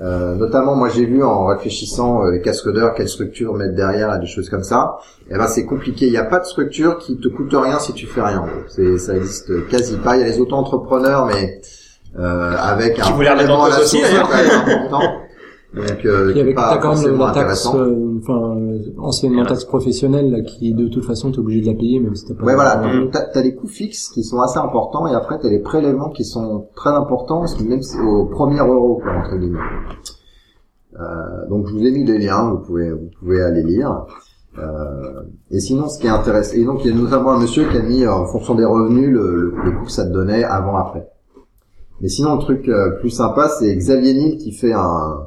euh, 0.01 0.35
notamment 0.37 0.77
moi 0.77 0.89
j'ai 0.89 1.07
vu 1.07 1.25
en 1.25 1.47
réfléchissant 1.47 2.25
euh, 2.25 2.31
les 2.31 2.41
cascadeurs 2.41 2.95
quelle 2.95 3.09
structure 3.09 3.55
mettre 3.55 3.75
derrière 3.75 4.15
et 4.15 4.21
des 4.21 4.27
choses 4.27 4.49
comme 4.49 4.63
ça. 4.63 4.99
Et 5.31 5.37
ben 5.37 5.47
c'est 5.49 5.65
compliqué. 5.65 6.07
Il 6.07 6.13
n'y 6.13 6.19
a 6.19 6.25
pas 6.25 6.39
de 6.39 6.45
structure 6.45 6.99
qui 6.99 7.19
te 7.19 7.29
coûte 7.29 7.53
rien 7.53 7.79
si 7.79 7.93
tu 7.93 8.07
fais 8.07 8.23
rien. 8.23 8.45
C'est 8.69 8.99
ça 8.99 9.17
existe 9.17 9.67
quasi 9.69 9.97
pas. 9.97 10.17
Il 10.17 10.21
y 10.21 10.23
a 10.23 10.27
les 10.27 10.41
auto-entrepreneurs 10.41 11.27
mais 11.27 11.61
euh, 12.19 12.57
avec 12.59 12.99
un 12.99 13.11
voulaient 13.11 13.35
la 13.35 13.81
aussi, 13.81 14.01
important. 14.03 15.01
Donc 15.75 16.05
euh, 16.07 16.33
qui 16.33 16.41
avec 16.41 16.57
pas 16.57 16.79
quand 16.79 16.97
même 17.01 17.19
la 17.19 17.31
taxe, 17.33 17.69
euh, 17.75 18.19
enfin 18.23 18.57
euh, 18.57 18.79
anciennement 18.99 19.45
taxe 19.45 19.67
professionnelle 19.67 20.31
là, 20.31 20.41
qui 20.41 20.73
de 20.73 20.89
toute 20.89 21.05
façon 21.05 21.31
t'es 21.31 21.39
obligé 21.41 21.61
de 21.61 21.67
la 21.67 21.75
payer 21.79 22.01
même 22.01 22.15
si 22.15 22.25
t'as 22.25 22.35
pas. 22.35 22.45
Ouais, 22.45 22.55
voilà. 22.55 22.77
Donc, 22.77 23.11
t'as, 23.13 23.43
les 23.43 23.55
coûts 23.55 23.69
fixes 23.69 24.09
qui 24.09 24.25
sont 24.25 24.41
assez 24.41 24.59
importants 24.59 25.07
et 25.07 25.15
après 25.15 25.39
t'as 25.39 25.51
les 25.51 25.59
prélèvements 25.59 26.09
qui 26.09 26.25
sont 26.25 26.69
très 26.75 26.91
importants, 26.91 27.45
même 27.69 27.83
si- 27.83 27.99
au 28.01 28.25
premier 28.25 28.61
euro, 28.61 28.97
quoi, 29.03 29.13
entre 29.19 29.37
guillemets. 29.37 29.59
Euh, 30.99 31.49
donc, 31.51 31.67
je 31.69 31.73
vous 31.75 31.85
ai 31.85 31.91
mis 31.91 32.05
les 32.05 32.19
liens, 32.19 32.51
vous 32.51 32.59
pouvez, 32.67 32.91
vous 32.91 33.11
pouvez 33.21 33.43
aller 33.43 33.63
lire. 33.63 34.07
Euh, 34.59 35.23
et 35.51 35.61
sinon, 35.61 35.89
ce 35.89 35.99
qui 36.01 36.07
est 36.07 36.11
intéressant, 36.11 36.57
et 36.57 36.65
donc 36.65 36.85
il 36.85 36.91
y 36.91 36.95
a 36.95 36.97
notamment 36.99 37.33
un 37.33 37.41
monsieur 37.41 37.69
qui 37.69 37.77
a 37.77 37.83
mis 37.83 38.07
en 38.07 38.25
fonction 38.27 38.55
des 38.55 38.65
revenus 38.65 39.11
le, 39.11 39.53
le, 39.53 39.55
le 39.65 39.71
coût 39.79 39.85
que 39.85 39.93
ça 39.93 40.05
te 40.07 40.13
donnait 40.13 40.43
avant 40.45 40.77
après. 40.77 41.09
Mais 42.01 42.09
sinon, 42.09 42.35
le 42.37 42.41
truc 42.41 42.67
euh, 42.69 42.93
plus 43.01 43.11
sympa, 43.11 43.49
c'est 43.49 43.77
Xavier 43.77 44.15
Niel 44.15 44.37
qui 44.39 44.51
fait 44.53 44.73
un 44.73 45.27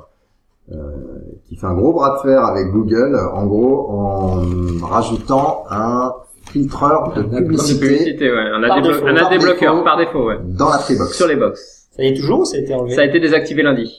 qui 1.47 1.55
fait 1.57 1.65
un 1.67 1.73
gros 1.73 1.91
bras 1.93 2.15
de 2.17 2.29
fer 2.29 2.43
avec 2.45 2.67
Google, 2.71 3.17
en 3.33 3.45
gros, 3.45 3.89
en 3.91 4.41
rajoutant 4.85 5.63
un 5.69 6.13
filtreur 6.51 7.13
de 7.15 7.23
publicité 7.23 7.87
publicité, 7.87 8.31
ouais. 8.31 8.39
Un 8.53 8.61
Par 8.67 8.77
AD, 8.77 8.83
défaut. 8.83 9.05
un 9.07 9.13
Par 9.15 9.29
défaut. 9.29 9.83
par 9.83 9.97
défaut, 9.97 10.25
ouais. 10.27 10.35
dans 10.43 10.69
la 10.69 10.77
Freebox. 10.79 11.13
Sur 11.17 11.27
les 11.27 11.35
box. 11.35 11.87
Ça 11.95 12.03
y 12.03 12.07
est 12.07 12.13
toujours 12.15 12.39
ou 12.41 12.45
ça 12.45 12.57
a 12.57 12.59
été 12.61 12.73
enlevé 12.73 12.95
Ça 12.95 13.01
a 13.01 13.05
été 13.05 13.19
désactivé 13.19 13.63
lundi. 13.63 13.91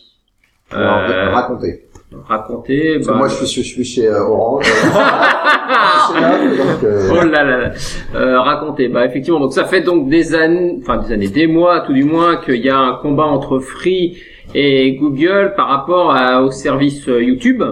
Alors, 0.70 0.98
Euh, 1.10 1.30
racontez. 1.30 1.84
raconter, 2.26 3.00
que 3.00 3.06
bah, 3.06 3.14
moi, 3.14 3.28
je 3.28 3.44
suis, 3.44 3.62
je 3.62 3.68
suis 3.68 3.84
chez 3.84 4.08
euh, 4.08 4.22
Orange. 4.22 4.64
Chez 4.64 4.72
Apple, 6.24 6.56
donc, 6.56 6.84
euh, 6.84 7.08
Oh 7.12 7.24
là 7.26 7.44
là 7.44 7.58
là. 7.58 7.70
Euh, 8.14 8.40
raconter. 8.40 8.88
Bah 8.88 9.04
effectivement, 9.06 9.40
donc 9.40 9.52
ça 9.52 9.64
fait 9.64 9.82
donc 9.82 10.08
des 10.08 10.34
années, 10.34 10.78
enfin 10.80 10.98
des 10.98 11.12
années, 11.12 11.28
des 11.28 11.46
mois 11.46 11.80
tout 11.80 11.92
du 11.92 12.04
moins 12.04 12.36
qu'il 12.38 12.64
y 12.64 12.70
a 12.70 12.78
un 12.78 12.94
combat 12.96 13.24
entre 13.24 13.58
Free 13.60 14.16
et 14.54 14.94
Google 14.96 15.54
par 15.56 15.68
rapport 15.68 16.16
au 16.44 16.50
service 16.50 17.08
euh, 17.08 17.22
YouTube. 17.22 17.62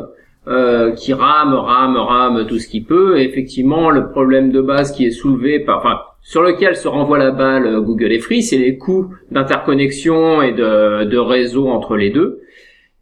euh, 0.49 0.93
qui 0.93 1.13
rame, 1.13 1.55
rame, 1.55 1.97
rame 1.97 2.47
tout 2.47 2.59
ce 2.59 2.67
qu'il 2.67 2.85
peut. 2.85 3.19
Et 3.19 3.25
effectivement, 3.25 3.91
le 3.91 4.11
problème 4.11 4.51
de 4.51 4.61
base 4.61 4.93
qui 4.93 5.05
est 5.07 5.11
soulevé 5.11 5.61
par, 5.61 5.79
enfin, 5.79 6.01
sur 6.23 6.43
lequel 6.43 6.77
se 6.77 6.89
renvoie 6.89 7.19
la 7.19 7.31
balle 7.31 7.67
euh, 7.67 7.81
Google 7.81 8.13
et 8.13 8.19
Free, 8.19 8.43
c'est 8.43 8.59
les 8.59 8.79
coûts 8.79 9.15
d'interconnexion 9.31 10.43
et 10.43 10.53
de 10.53 11.19
réseau 11.19 11.69
entre 11.69 11.97
les 11.97 12.11
deux. 12.11 12.41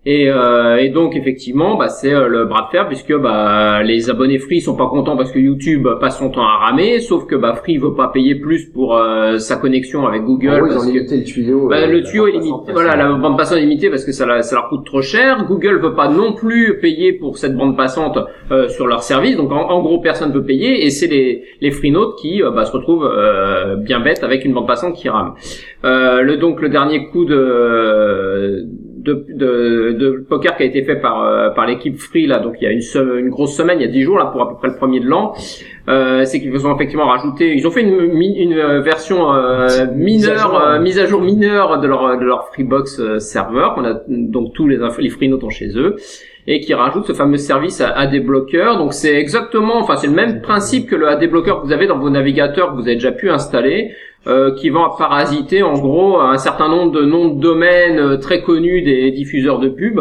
Et, 0.07 0.31
euh, 0.31 0.77
et 0.77 0.89
donc 0.91 1.17
effectivement, 1.17 1.77
bah, 1.77 1.89
c'est 1.89 2.15
euh, 2.15 2.29
le 2.29 2.45
bras 2.47 2.63
de 2.63 2.69
fer 2.71 2.87
puisque 2.87 3.13
bah, 3.15 3.83
les 3.83 4.09
abonnés 4.09 4.39
Free 4.39 4.61
sont 4.61 4.77
pas 4.77 4.87
contents 4.87 5.17
parce 5.17 5.33
que 5.33 5.39
YouTube 5.39 5.87
passe 6.01 6.19
son 6.19 6.31
temps 6.31 6.47
à 6.47 6.67
ramer, 6.67 7.01
sauf 7.01 7.27
que 7.27 7.35
bah, 7.35 7.55
Free 7.55 7.77
veut 7.79 7.95
pas 7.95 8.09
payer 8.09 8.37
plus 8.37 8.71
pour 8.71 8.97
euh, 8.97 9.37
sa 9.39 9.57
connexion 9.57 10.07
avec 10.07 10.23
Google 10.23 10.61
gros, 10.61 10.67
ils 10.69 10.79
ont 10.79 10.81
que 10.83 10.87
limité 10.87 11.17
le 11.19 11.25
tuyau. 11.25 11.69
bah, 11.69 11.79
euh, 11.81 11.87
le 11.89 12.03
tuyau 12.05 12.27
est 12.29 12.33
limité. 12.33 12.73
Voilà, 12.73 12.97
la 12.97 13.13
bande 13.13 13.37
passante 13.37 13.59
est 13.59 13.63
limitée 13.63 13.91
parce 13.91 14.05
que 14.05 14.13
ça, 14.13 14.25
la- 14.25 14.43
ça 14.43 14.55
leur 14.57 14.69
coûte 14.71 14.87
trop 14.87 15.03
cher. 15.03 15.45
Google 15.47 15.79
veut 15.81 15.95
pas 15.95 16.09
non 16.09 16.33
plus 16.33 16.79
payer 16.81 17.13
pour 17.13 17.37
cette 17.37 17.57
bande 17.57 17.77
passante 17.77 18.19
euh, 18.51 18.69
sur 18.69 18.87
leur 18.87 19.03
service. 19.03 19.37
Donc 19.37 19.51
en, 19.53 19.69
en 19.69 19.83
gros, 19.83 20.01
personne 20.01 20.33
veut 20.33 20.45
payer 20.45 20.87
et 20.87 20.91
c'est 20.91 21.09
les 21.09 21.43
les 21.61 21.71
freenotes 21.73 22.17
qui 22.19 22.41
euh, 22.43 22.51
bah, 22.53 22.65
se 22.65 22.73
retrouvent 22.73 23.05
euh, 23.05 23.75
bien 23.77 23.99
bêtes 24.01 24.23
avec 24.23 24.45
une 24.45 24.55
bande 24.55 24.69
passante 24.69 24.95
qui 24.95 25.09
rame. 25.11 25.35
Euh, 25.85 26.23
le 26.23 26.37
donc 26.39 26.63
le 26.63 26.69
dernier 26.71 27.09
coup 27.09 27.25
de 27.25 28.65
de, 29.09 29.25
de, 29.43 29.93
de 29.99 30.25
poker 30.29 30.57
qui 30.57 30.63
a 30.63 30.67
été 30.67 30.83
fait 30.85 30.97
par 30.97 31.25
euh, 31.25 31.51
par 31.51 31.67
l'équipe 31.67 31.97
Free 31.99 32.27
là. 32.27 32.39
Donc 32.39 32.55
il 32.61 32.65
y 32.65 32.67
a 32.67 32.73
une 32.73 32.81
se- 32.81 33.19
une 33.19 33.31
grosse 33.31 33.57
semaine 33.57 33.79
il 33.81 33.87
y 33.87 33.89
a 33.89 33.93
10 33.93 34.03
jours 34.03 34.19
là 34.19 34.27
pour 34.27 34.43
à 34.43 34.49
peu 34.51 34.57
près 34.57 34.69
le 34.69 34.77
premier 34.77 35.01
de 35.01 35.07
l'an. 35.07 35.33
Euh, 35.89 36.25
c'est 36.25 36.41
qu'ils 36.41 36.67
ont 36.67 36.75
effectivement 36.75 37.07
rajouté 37.07 37.55
ils 37.57 37.67
ont 37.67 37.71
fait 37.71 37.83
une 37.83 38.21
une 38.23 38.53
euh, 38.59 38.81
version 38.81 39.33
euh, 39.33 39.67
Mise 39.95 40.29
à 40.29 40.33
mineure 40.33 40.51
jour. 40.51 40.61
euh, 40.61 40.79
mise 40.81 40.99
à 40.99 41.07
jour 41.07 41.21
mineure 41.23 41.81
de 41.81 41.87
leur 41.87 42.19
de 42.19 42.25
leur 42.25 42.49
Freebox 42.53 43.01
euh, 43.01 43.19
serveur 43.19 43.75
qu'on 43.75 43.85
a 43.85 43.95
donc 44.09 44.53
tous 44.55 44.69
les 44.69 44.79
inf- 44.79 45.01
les 45.01 45.09
Freenotes 45.09 45.45
ont 45.45 45.51
chez 45.51 45.69
eux 45.77 45.97
et 46.51 46.61
qui 46.61 46.73
rajoute 46.73 47.07
ce 47.07 47.13
fameux 47.13 47.37
service 47.37 47.81
à 47.83 48.07
Blocker. 48.07 48.71
Donc 48.79 48.95
c'est 48.95 49.15
exactement, 49.15 49.77
enfin 49.83 49.97
c'est 49.97 50.07
le 50.07 50.15
même 50.15 50.41
principe 50.41 50.89
que 50.91 50.97
le 50.97 51.07
AD 51.07 51.29
Blocker 51.31 51.55
que 51.61 51.67
vous 51.67 51.73
avez 51.73 51.87
dans 51.87 51.99
vos 51.99 52.09
navigateurs 52.11 52.71
que 52.71 52.77
vous 52.77 52.87
avez 52.89 52.95
déjà 52.95 53.13
pu 53.13 53.29
installer, 53.31 53.93
euh, 54.27 54.55
qui 54.55 54.71
vont 54.71 54.89
parasiter 54.97 55.63
en 55.63 55.75
gros 55.75 56.19
un 56.21 56.39
certain 56.39 56.69
nombre 56.69 56.91
de 56.93 57.03
noms 57.03 57.29
de 57.35 57.41
domaines 57.41 57.99
euh, 57.99 58.17
très 58.17 58.41
connus 58.43 58.81
des 58.83 59.11
diffuseurs 59.11 59.59
de 59.59 59.69
pub 59.69 60.01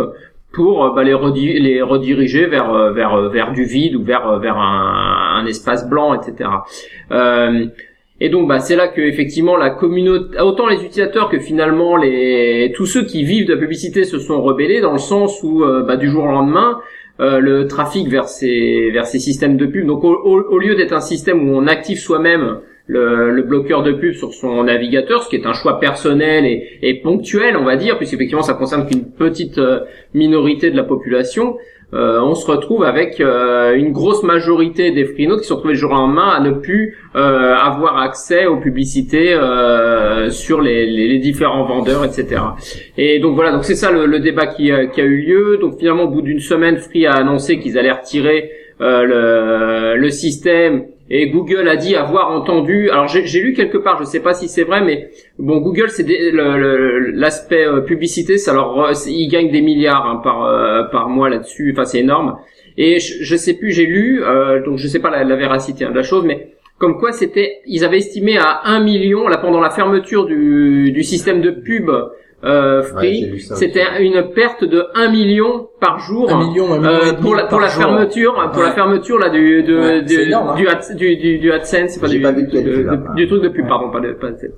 pour 0.54 0.86
euh, 0.86 0.90
bah, 0.96 1.04
les, 1.04 1.14
redi- 1.14 1.60
les 1.60 1.82
rediriger 1.82 2.46
vers 2.46 2.74
euh, 2.74 2.92
vers 2.92 3.30
vers 3.30 3.52
du 3.52 3.66
vide 3.66 3.96
ou 3.98 4.04
vers 4.04 4.40
vers 4.40 4.58
un, 4.58 5.36
un 5.40 5.46
espace 5.46 5.88
blanc, 5.90 6.14
etc. 6.20 6.50
Euh, 7.12 7.66
et 8.20 8.30
donc 8.30 8.48
bah 8.48 8.60
c'est 8.60 8.76
là 8.76 8.88
que 8.88 9.02
effectivement 9.02 9.58
la 9.58 9.70
communauté 9.70 10.40
autant 10.40 10.68
les 10.68 10.78
utilisateurs 10.78 11.30
que 11.30 11.40
finalement 11.40 11.98
les 11.98 12.72
tous 12.76 12.86
ceux 12.88 13.04
qui 13.06 13.24
vivent 13.24 13.48
de 13.48 13.54
la 13.54 13.60
publicité 13.60 14.04
se 14.06 14.18
sont 14.20 14.42
rebellés 14.42 14.82
dans 14.82 14.94
le 14.94 14.98
sens 15.00 15.42
où 15.44 15.64
euh, 15.64 15.84
bah, 15.84 15.98
du 15.98 16.10
jour 16.10 16.24
au 16.24 16.32
lendemain 16.32 16.80
euh, 17.20 17.40
le 17.40 17.68
trafic 17.68 18.08
vers 18.10 18.28
ces 18.28 18.90
vers 18.92 19.06
ces 19.06 19.20
systèmes 19.20 19.56
de 19.58 19.66
pub 19.68 19.86
donc 19.86 20.04
au, 20.04 20.14
au- 20.16 20.58
lieu 20.60 20.76
d'être 20.76 20.94
un 20.94 21.00
système 21.02 21.48
où 21.50 21.56
on 21.56 21.68
active 21.68 22.00
soi-même 22.00 22.60
le, 22.90 23.32
le 23.32 23.42
bloqueur 23.44 23.84
de 23.84 23.92
pub 23.92 24.14
sur 24.14 24.34
son 24.34 24.64
navigateur, 24.64 25.22
ce 25.22 25.28
qui 25.30 25.36
est 25.36 25.46
un 25.46 25.52
choix 25.52 25.78
personnel 25.78 26.46
et, 26.46 26.70
et 26.82 26.94
ponctuel, 27.02 27.58
on 27.58 27.66
va 27.66 27.76
dire, 27.76 27.98
puisqu'effectivement 27.98 28.44
ça 28.44 28.54
concerne 28.54 28.88
qu'une 28.88 29.04
petite 29.12 29.58
euh, 29.58 29.82
minorité 30.14 30.72
de 30.72 30.78
la 30.78 30.84
population. 30.86 31.58
Euh, 31.94 32.20
on 32.22 32.36
se 32.36 32.46
retrouve 32.46 32.84
avec 32.84 33.22
euh, 33.22 33.74
une 33.76 33.94
grosse 33.94 34.22
majorité 34.24 34.92
des 34.92 35.06
freenotes 35.06 35.40
qui 35.42 35.48
se 35.48 35.54
retrouvent 35.54 35.72
le 35.72 35.78
jour 35.78 35.92
au 35.92 35.96
lendemain 35.96 36.28
à 36.30 36.42
ne 36.42 36.52
plus 36.52 36.98
euh, 37.16 37.56
avoir 37.56 37.98
accès 37.98 38.46
aux 38.46 38.58
publicités 38.58 39.38
sur 40.30 40.60
les, 40.62 41.18
différents 41.20 41.66
vendeurs, 41.66 42.04
etc. 42.04 42.42
Et 42.98 43.20
donc 43.20 43.36
voilà, 43.36 43.52
donc 43.52 43.64
c'est 43.64 43.76
ça 43.76 43.92
le, 43.92 44.20
débat 44.20 44.48
qui, 44.48 44.72
a- 44.72 44.84
eu 44.98 45.22
lieu. 45.22 45.58
Donc 45.62 45.80
finalement, 45.80 46.04
au 46.04 46.10
bout 46.10 46.22
d'une 46.22 46.40
semaine, 46.40 46.78
Free 46.78 47.06
a 47.06 47.14
annoncé 47.14 47.60
qu'ils 47.60 47.78
allaient 47.78 47.92
retirer 47.92 48.52
le 48.80 50.10
système 50.10 50.86
et 51.10 51.30
Google 51.30 51.68
a 51.70 51.76
dit 51.76 51.96
avoir 51.96 52.32
entendu. 52.32 52.90
Alors 52.90 53.08
j'ai 53.08 53.40
lu 53.40 53.54
quelque 53.54 53.78
part, 53.78 53.98
je 54.00 54.06
sais 54.06 54.20
pas 54.20 54.34
si 54.34 54.48
c'est 54.48 54.64
vrai, 54.64 54.82
mais 54.82 55.10
bon, 55.40 55.60
Google 55.60 55.90
c'est 55.90 56.06
l'aspect 57.14 57.66
euh, 57.66 57.82
publicité, 57.82 58.38
ça 58.38 58.54
leur 58.54 58.92
ils 59.08 59.28
gagnent 59.28 59.52
des 59.52 59.62
milliards 59.62 60.06
hein, 60.06 60.22
par 60.24 60.46
euh, 60.46 60.84
par 60.92 61.10
mois 61.10 61.30
là-dessus. 61.30 61.72
Enfin, 61.74 61.86
c'est 61.86 62.00
énorme. 62.00 62.38
Et 62.78 63.00
je, 63.00 63.24
je 63.24 63.36
sais 63.36 63.54
plus, 63.54 63.72
j'ai 63.72 63.86
lu, 63.86 64.22
euh, 64.24 64.64
donc 64.64 64.78
je 64.78 64.88
sais 64.88 65.00
pas 65.00 65.10
la, 65.10 65.24
la 65.24 65.36
véracité 65.36 65.86
hein, 65.86 65.92
de 65.92 65.96
la 65.96 66.04
chose, 66.04 66.24
mais 66.26 66.54
comme 66.78 67.00
quoi 67.00 67.12
c'était, 67.12 67.62
ils 67.66 67.84
avaient 67.84 67.98
estimé 67.98 68.38
à 68.38 68.62
1 68.66 68.82
million 68.82 69.28
là 69.28 69.38
pendant 69.38 69.60
la 69.60 69.72
fermeture 69.72 70.26
du, 70.26 70.92
du 70.92 71.04
système 71.04 71.42
de 71.42 71.50
pub 71.50 71.90
euh, 72.44 72.84
Free, 72.84 73.40
c'était 73.40 73.84
une 74.00 74.32
perte 74.36 74.64
de 74.64 74.86
1 74.94 75.10
million 75.10 75.70
par 75.82 75.98
jour. 76.00 76.32
Un 76.32 76.48
million, 76.48 76.72
un 76.72 76.78
million 76.78 76.90
Euh, 76.92 77.14
pour 77.14 77.36
la 77.36 77.44
pour 77.44 77.50
par 77.52 77.60
la 77.62 77.68
jour. 77.68 77.82
fermeture 77.84 78.34
pour 78.54 78.62
Ouais. 78.62 78.68
la 78.68 78.72
fermeture 78.74 79.18
là 79.18 79.30
du 79.30 79.64
de, 79.64 79.76
Ouais, 79.80 80.02
du, 80.04 80.14
c'est 80.16 80.24
énorme, 80.24 80.50
hein. 80.50 80.56
du, 80.56 80.68
Ad- 80.68 80.96
du, 80.96 81.16
du, 81.18 81.40
du 81.40 81.52
AdSense 81.52 81.98
pas 81.98 82.08
du, 82.08 82.22
pas 82.22 82.32
vu 82.32 82.44
le 82.46 82.52
calcul, 82.52 82.78
de- 82.78 82.84
là. 82.84 82.96
de- 82.96 83.16
du 83.16 83.28
truc 83.28 83.42
de 83.42 83.50
pub 83.50 83.68
pardon 83.68 83.90
pas 83.90 84.00
de 84.02 84.14
pas 84.14 84.28
AdSense. 84.28 84.52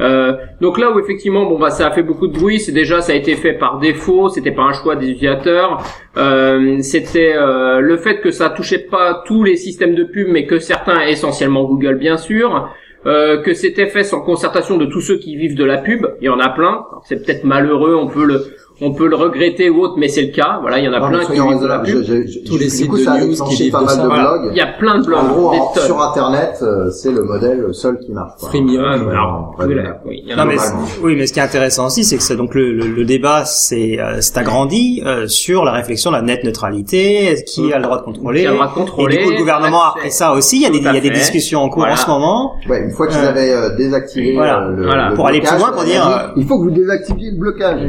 Euh, 0.00 0.32
donc 0.62 0.78
là 0.78 0.90
où 0.92 0.98
effectivement 0.98 1.44
bon 1.44 1.58
bah 1.58 1.70
ça 1.70 1.86
a 1.88 1.90
fait 1.90 2.02
beaucoup 2.02 2.26
de 2.26 2.32
bruit 2.38 2.58
c'est 2.58 2.72
déjà 2.72 3.00
ça 3.02 3.12
a 3.12 3.16
été 3.16 3.34
fait 3.36 3.52
par 3.52 3.78
défaut 3.80 4.28
c'était 4.30 4.50
pas 4.50 4.62
un 4.64 4.72
choix 4.72 4.96
des 4.96 5.08
utilisateurs 5.10 5.82
euh, 6.16 6.78
c'était 6.80 7.34
euh, 7.36 7.80
le 7.80 7.96
fait 7.98 8.20
que 8.20 8.30
ça 8.30 8.48
touchait 8.50 8.86
pas 8.90 9.22
tous 9.26 9.42
les 9.44 9.56
systèmes 9.56 9.94
de 9.94 10.04
pub 10.04 10.28
mais 10.30 10.46
que 10.46 10.58
certains 10.58 11.02
essentiellement 11.06 11.64
Google 11.64 11.96
bien 11.96 12.16
sûr 12.16 12.70
euh, 13.06 13.40
que 13.40 13.54
c'était 13.54 13.86
fait 13.86 14.02
sans 14.04 14.20
concertation 14.20 14.76
de 14.76 14.86
tous 14.86 15.00
ceux 15.00 15.18
qui 15.18 15.36
vivent 15.36 15.54
de 15.54 15.64
la 15.64 15.78
pub. 15.78 16.06
Il 16.20 16.24
y 16.24 16.28
en 16.28 16.40
a 16.40 16.48
plein. 16.48 16.84
C'est 17.04 17.24
peut-être 17.24 17.44
malheureux, 17.44 17.94
on 17.94 18.08
peut 18.08 18.24
le, 18.24 18.44
on 18.80 18.92
peut 18.92 19.06
le 19.08 19.16
regretter 19.16 19.70
ou 19.70 19.80
autre, 19.82 19.94
mais 19.96 20.08
c'est 20.08 20.22
le 20.22 20.32
cas. 20.32 20.58
Voilà, 20.60 20.78
il 20.78 20.84
y 20.84 20.88
en 20.88 20.92
a 20.92 21.00
Non, 21.00 21.08
plein 21.08 21.24
qui 21.24 21.32
vivent 21.32 21.40
de 21.62 21.66
la 21.66 21.78
raisonnables. 21.78 21.86
pub. 21.86 22.02
Je- 22.04 22.26
je- 22.30 22.38
Tous 22.46 22.58
les 22.58 22.68
sites 22.68 22.88
coup, 22.88 22.98
de 22.98 23.02
ça 23.04 23.18
news 23.18 23.34
qui 23.48 23.54
vivent 23.62 23.72
pas 23.72 23.80
de 23.80 23.84
mal 23.86 23.94
ça. 23.96 24.02
de 24.02 24.06
Voilà. 24.06 24.22
blogs. 24.38 24.50
Il 24.52 24.56
y 24.58 24.60
a 24.60 24.66
plein 24.66 24.98
de 24.98 25.06
blogs, 25.06 25.18
En 25.18 25.28
gros, 25.28 25.50
des 25.52 25.58
en- 25.58 25.72
tonnes. 25.72 25.82
sur 25.84 26.02
Internet, 26.02 26.58
euh, 26.62 26.90
c'est 26.90 27.10
le 27.12 27.22
modèle 27.24 27.66
seul 27.72 27.98
qui 27.98 28.12
marche. 28.12 28.32
quoi. 28.38 28.48
Freemium. 28.50 29.08
Alors, 29.08 29.54
oui, 29.58 29.74
là, 29.74 30.00
oui, 30.04 30.22
il 30.24 30.30
y 30.30 30.34
en 30.34 30.38
a 30.38 30.44
Non, 30.44 30.50
mais 30.50 30.56
oui, 31.02 31.16
mais 31.16 31.26
ce 31.26 31.32
qui 31.32 31.38
est 31.38 31.42
intéressant 31.42 31.86
aussi, 31.86 32.04
c'est 32.04 32.16
que 32.18 32.22
c'est 32.22 32.36
donc 32.36 32.54
le, 32.54 32.72
le, 32.72 32.86
le 32.88 33.04
débat 33.04 33.44
s'est 33.46 33.98
euh, 33.98 34.20
agrandi 34.34 35.02
euh, 35.06 35.26
sur 35.26 35.64
la 35.64 35.72
réflexion 35.72 36.10
de 36.10 36.16
la 36.16 36.22
net 36.22 36.44
neutralité, 36.44 37.42
qui 37.46 37.72
a 37.72 37.78
le 37.78 37.82
droit 37.84 37.98
de 37.98 38.02
contrôler. 38.04 38.40
Qui 38.42 38.46
a 38.46 38.50
le 38.50 38.56
droit 38.56 38.66
de 38.66 38.72
Et 38.72 38.74
contrôler. 38.74 39.16
du 39.16 39.24
coup, 39.24 39.30
le 39.30 39.36
gouvernement 39.38 39.82
a 39.84 39.94
pris 39.96 40.10
ça 40.10 40.32
aussi. 40.34 40.56
Il 40.56 40.62
y 40.62 40.66
a 40.66 40.70
des, 40.70 40.80
Tout 40.80 40.88
à 40.88 40.90
il 40.90 40.94
y 40.96 40.98
a 40.98 41.00
des 41.00 41.08
fait. 41.08 41.14
discussions 41.14 41.60
en 41.62 41.68
cours 41.70 41.80
Voilà. 41.82 41.94
en 41.94 41.96
ce 41.96 42.06
moment. 42.08 42.54
Ouais, 42.68 42.82
une 42.82 42.90
fois 42.90 43.06
qu'ils 43.06 43.18
Euh, 43.24 43.28
avaient 43.28 43.76
désactivé 43.76 44.34
voilà. 44.34 44.68
le, 44.68 45.14
Pour 45.14 45.26
aller 45.26 45.40
plus 45.40 45.56
loin, 45.58 45.72
pour 45.72 45.84
dire, 45.84 46.32
il 46.36 46.44
faut 46.46 46.58
que 46.58 46.64
vous 46.64 46.70
désactiviez 46.70 47.30
le 47.30 47.38
blocage. 47.38 47.80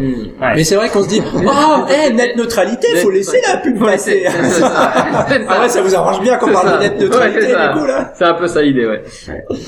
C'est 0.78 0.84
vrai 0.84 0.94
qu'on 0.94 1.04
se 1.04 1.10
dit, 1.10 1.24
oh, 1.44 1.86
eh, 1.90 2.14
net 2.14 2.38
neutralité, 2.38 2.88
faut 2.98 3.10
laisser 3.10 3.42
la 3.48 3.58
pub 3.58 3.80
passer. 3.80 4.26
C'est 4.28 4.44
c'est 4.44 4.62
ça. 4.62 5.26
C'est 5.28 5.42
Ah 5.50 5.62
ouais, 5.62 5.70
ça 5.70 5.82
vous 5.82 5.96
arrange 5.96 6.22
bien 6.22 6.38
qu'on 6.38 6.52
parle 6.52 6.68
ça. 6.68 6.78
de 6.78 6.84
net 6.84 7.02
neutralité, 7.02 7.48
du 7.48 7.80
coup, 7.80 7.86
là. 7.88 8.12
C'est 8.14 8.26
un 8.26 8.36
peu 8.36 8.46
ça 8.46 8.62
l'idée, 8.62 8.86
ouais. 8.86 9.04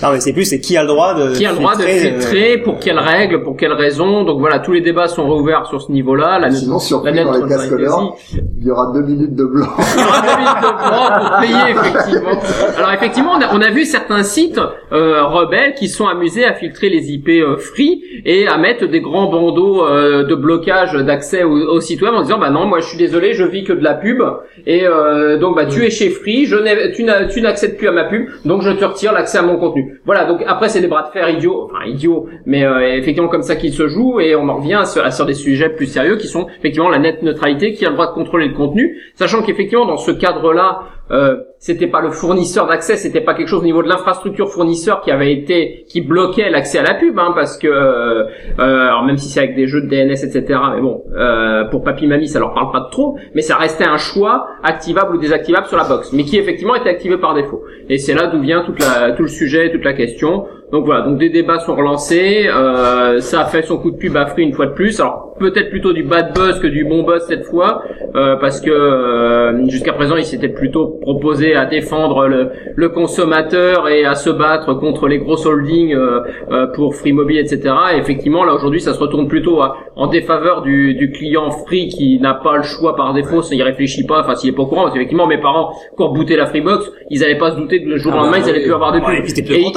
Non, 0.03 0.09
mais 0.11 0.19
c'est 0.19 0.33
plus, 0.33 0.45
c'est 0.45 0.59
qui 0.59 0.77
a 0.77 0.83
le 0.83 0.87
droit 0.87 1.15
de 1.15 1.35
Qui 1.35 1.47
a 1.47 1.51
le 1.51 1.57
droit 1.57 1.75
de 1.75 1.81
filtrer, 1.81 2.11
euh, 2.11 2.19
filtrer, 2.19 2.57
pour 2.59 2.77
quelles 2.77 2.99
règles, 2.99 3.41
pour 3.41 3.57
quelles 3.57 3.73
raisons. 3.73 4.23
Donc 4.23 4.39
voilà, 4.39 4.59
tous 4.59 4.71
les 4.71 4.81
débats 4.81 5.07
sont 5.07 5.27
réouverts 5.27 5.65
sur 5.65 5.81
ce 5.81 5.91
niveau-là. 5.91 6.37
La, 6.37 6.51
Sinon, 6.51 6.77
sur 6.77 7.03
la 7.03 7.23
dans 7.23 7.31
les 7.31 7.49
casques 7.49 7.73
blancs, 7.73 8.13
il 8.59 8.67
y 8.67 8.69
aura 8.69 8.91
deux 8.93 9.01
minutes 9.01 9.35
de 9.35 9.45
blanc. 9.45 9.67
Il 9.95 10.01
y 10.01 10.05
aura 10.05 10.21
deux 10.21 10.37
minutes 10.37 10.61
de 10.61 10.89
blanc 10.89 11.19
pour 11.19 11.39
payer 11.39 11.71
effectivement. 11.71 12.41
Alors 12.77 12.93
effectivement, 12.93 13.31
on 13.37 13.41
a, 13.41 13.55
on 13.55 13.61
a 13.61 13.71
vu 13.71 13.85
certains 13.85 14.23
sites 14.23 14.59
euh, 14.91 15.23
rebelles 15.25 15.73
qui 15.75 15.87
sont 15.87 16.07
amusés 16.07 16.45
à 16.45 16.53
filtrer 16.53 16.89
les 16.89 17.11
IP 17.11 17.29
euh, 17.29 17.57
free 17.57 18.03
et 18.25 18.47
à 18.47 18.57
mettre 18.57 18.85
des 18.85 19.01
grands 19.01 19.29
bandeaux 19.29 19.85
euh, 19.85 20.25
de 20.25 20.35
blocage 20.35 20.93
d'accès 21.03 21.43
au, 21.43 21.51
au 21.51 21.79
site 21.79 22.01
web 22.01 22.13
en 22.13 22.21
disant 22.21 22.37
bah 22.39 22.49
non, 22.49 22.65
moi 22.65 22.79
je 22.79 22.87
suis 22.87 22.97
désolé, 22.97 23.33
je 23.33 23.43
vis 23.43 23.63
que 23.63 23.73
de 23.73 23.83
la 23.83 23.93
pub 23.93 24.21
et 24.65 24.85
euh, 24.85 25.37
donc 25.37 25.55
bah 25.55 25.65
tu 25.65 25.83
es 25.85 25.89
chez 25.89 26.09
Free, 26.09 26.45
je 26.45 26.55
n'ai- 26.55 26.91
tu 26.91 27.03
n'as- 27.03 27.25
tu 27.25 27.41
n'accèdes 27.41 27.77
plus 27.77 27.87
à 27.87 27.91
ma 27.91 28.05
pub, 28.05 28.27
donc 28.45 28.61
je 28.61 28.71
te 28.71 28.83
retire 28.85 29.13
l'accès 29.13 29.37
à 29.37 29.41
mon 29.41 29.57
contenu. 29.57 29.99
Voilà, 30.05 30.25
donc 30.25 30.43
après 30.47 30.69
c'est 30.69 30.81
des 30.81 30.87
bras 30.87 31.03
de 31.03 31.09
fer 31.09 31.29
idiots, 31.29 31.63
enfin 31.65 31.85
idiots, 31.85 32.27
mais 32.45 32.63
euh, 32.65 32.95
effectivement 32.97 33.29
comme 33.29 33.41
ça 33.43 33.55
qu'ils 33.55 33.73
se 33.73 33.87
jouent 33.87 34.19
et 34.19 34.35
on 34.35 34.47
en 34.49 34.57
revient 34.57 34.83
sur, 34.85 35.11
sur 35.13 35.25
des 35.25 35.33
sujets 35.33 35.69
plus 35.69 35.85
sérieux 35.87 36.17
qui 36.17 36.27
sont 36.27 36.47
effectivement 36.59 36.89
la 36.89 36.99
net 36.99 37.23
neutralité, 37.23 37.73
qui 37.73 37.85
a 37.85 37.89
le 37.89 37.93
droit 37.95 38.07
de 38.07 38.13
contrôler 38.13 38.47
le 38.47 38.53
contenu, 38.53 38.97
sachant 39.15 39.41
qu'effectivement 39.41 39.85
dans 39.85 39.97
ce 39.97 40.11
cadre-là, 40.11 40.81
euh, 41.11 41.37
c'était 41.59 41.87
pas 41.87 41.99
le 41.99 42.09
fournisseur 42.09 42.67
d'accès, 42.67 42.95
c'était 42.95 43.19
pas 43.19 43.33
quelque 43.33 43.49
chose 43.49 43.59
au 43.59 43.65
niveau 43.65 43.83
de 43.83 43.89
l'infrastructure 43.89 44.49
fournisseur 44.49 45.01
qui 45.01 45.11
avait 45.11 45.33
été 45.33 45.83
qui 45.89 45.99
bloquait 45.99 46.49
l'accès 46.49 46.79
à 46.79 46.83
la 46.83 46.93
pub, 46.93 47.19
hein, 47.19 47.33
parce 47.35 47.57
que 47.57 47.67
euh, 47.67 48.23
euh, 48.59 48.87
alors 48.87 49.03
même 49.03 49.17
si 49.17 49.29
c'est 49.29 49.41
avec 49.41 49.55
des 49.57 49.67
jeux 49.67 49.81
de 49.81 49.87
DNS 49.87 50.23
etc, 50.23 50.57
mais 50.73 50.81
bon 50.81 51.03
euh, 51.13 51.65
pour 51.65 51.83
papy 51.83 52.07
mamie 52.07 52.29
ça 52.29 52.39
leur 52.39 52.53
parle 52.53 52.71
pas 52.71 52.79
de 52.79 52.89
trop, 52.91 53.17
mais 53.35 53.41
ça 53.41 53.57
restait 53.57 53.83
un 53.83 53.97
choix 53.97 54.47
activable 54.63 55.17
ou 55.17 55.19
désactivable 55.19 55.67
sur 55.67 55.77
la 55.77 55.83
box, 55.83 56.13
mais 56.13 56.23
qui 56.23 56.37
effectivement 56.37 56.75
était 56.75 56.89
activé 56.89 57.17
par 57.17 57.35
défaut. 57.35 57.61
Et 57.89 57.97
c'est 57.97 58.13
là 58.13 58.27
d'où 58.27 58.39
vient 58.39 58.63
toute 58.63 58.79
la 58.79 59.11
tout 59.11 59.23
le 59.23 59.27
sujet, 59.27 59.69
toute 59.69 59.83
la 59.83 59.93
question. 59.93 60.45
Donc 60.71 60.85
voilà, 60.85 61.01
donc 61.01 61.17
des 61.17 61.29
débats 61.29 61.59
sont 61.59 61.75
relancés, 61.75 62.47
euh, 62.47 63.19
ça 63.19 63.41
a 63.41 63.45
fait 63.45 63.63
son 63.63 63.77
coup 63.77 63.89
de 63.89 63.97
pub 63.97 64.15
à 64.15 64.27
Free 64.27 64.43
une 64.43 64.53
fois 64.53 64.67
de 64.67 64.73
plus. 64.73 64.99
Alors 64.99 65.33
peut-être 65.39 65.71
plutôt 65.71 65.93
du 65.93 66.03
bad 66.03 66.35
buzz 66.35 66.59
que 66.59 66.67
du 66.67 66.85
bon 66.85 67.01
buzz 67.01 67.25
cette 67.27 67.45
fois, 67.45 67.83
euh, 68.15 68.35
parce 68.35 68.61
que 68.61 68.69
euh, 68.69 69.67
jusqu'à 69.67 69.93
présent 69.93 70.15
il 70.15 70.25
s'était 70.25 70.49
plutôt 70.49 70.99
proposé 71.01 71.48
à 71.55 71.65
défendre 71.65 72.27
le, 72.27 72.51
le 72.75 72.89
consommateur 72.89 73.87
et 73.89 74.05
à 74.05 74.15
se 74.15 74.29
battre 74.29 74.73
contre 74.75 75.07
les 75.07 75.17
grosses 75.19 75.45
holdings 75.45 75.93
euh, 75.93 76.21
euh, 76.51 76.67
pour 76.67 76.95
Free 76.95 77.13
Mobile, 77.13 77.37
etc. 77.39 77.73
Et 77.93 77.97
effectivement 77.97 78.43
là 78.43 78.53
aujourd'hui 78.53 78.79
ça 78.81 78.93
se 78.93 78.99
retourne 78.99 79.27
plutôt 79.27 79.61
à- 79.61 79.77
en 79.95 80.07
défaveur 80.07 80.61
du, 80.61 80.93
du 80.95 81.11
client 81.11 81.51
Free 81.51 81.87
qui 81.89 82.19
n'a 82.19 82.33
pas 82.33 82.57
le 82.57 82.63
choix 82.63 82.95
par 82.95 83.13
défaut, 83.13 83.41
ça 83.41 83.55
y 83.55 83.63
réfléchit 83.63 84.05
pas, 84.05 84.21
enfin 84.21 84.35
s'il 84.35 84.49
est 84.51 84.53
pas 84.55 84.63
au 84.63 84.67
courant, 84.67 84.83
parce 84.83 84.93
qu'effectivement 84.93 85.27
mes 85.27 85.39
parents 85.39 85.73
quand 85.97 86.05
on 86.05 86.09
rebootaient 86.09 86.37
la 86.37 86.45
Freebox, 86.47 86.89
ils 87.09 87.23
allaient 87.23 87.37
pas 87.37 87.51
se 87.51 87.57
douter 87.57 87.83
que 87.83 87.89
le 87.89 87.97
jour 87.97 88.13
au 88.13 88.15
Ah 88.15 88.19
lendemain 88.21 88.37
bah 88.39 88.43
ils 88.45 88.49
allaient 88.49 88.59
oui. 88.59 88.63
plus 88.65 88.73
avoir 88.73 88.91
de 88.93 88.99
pub. 88.99 89.23
Plus 89.45 89.71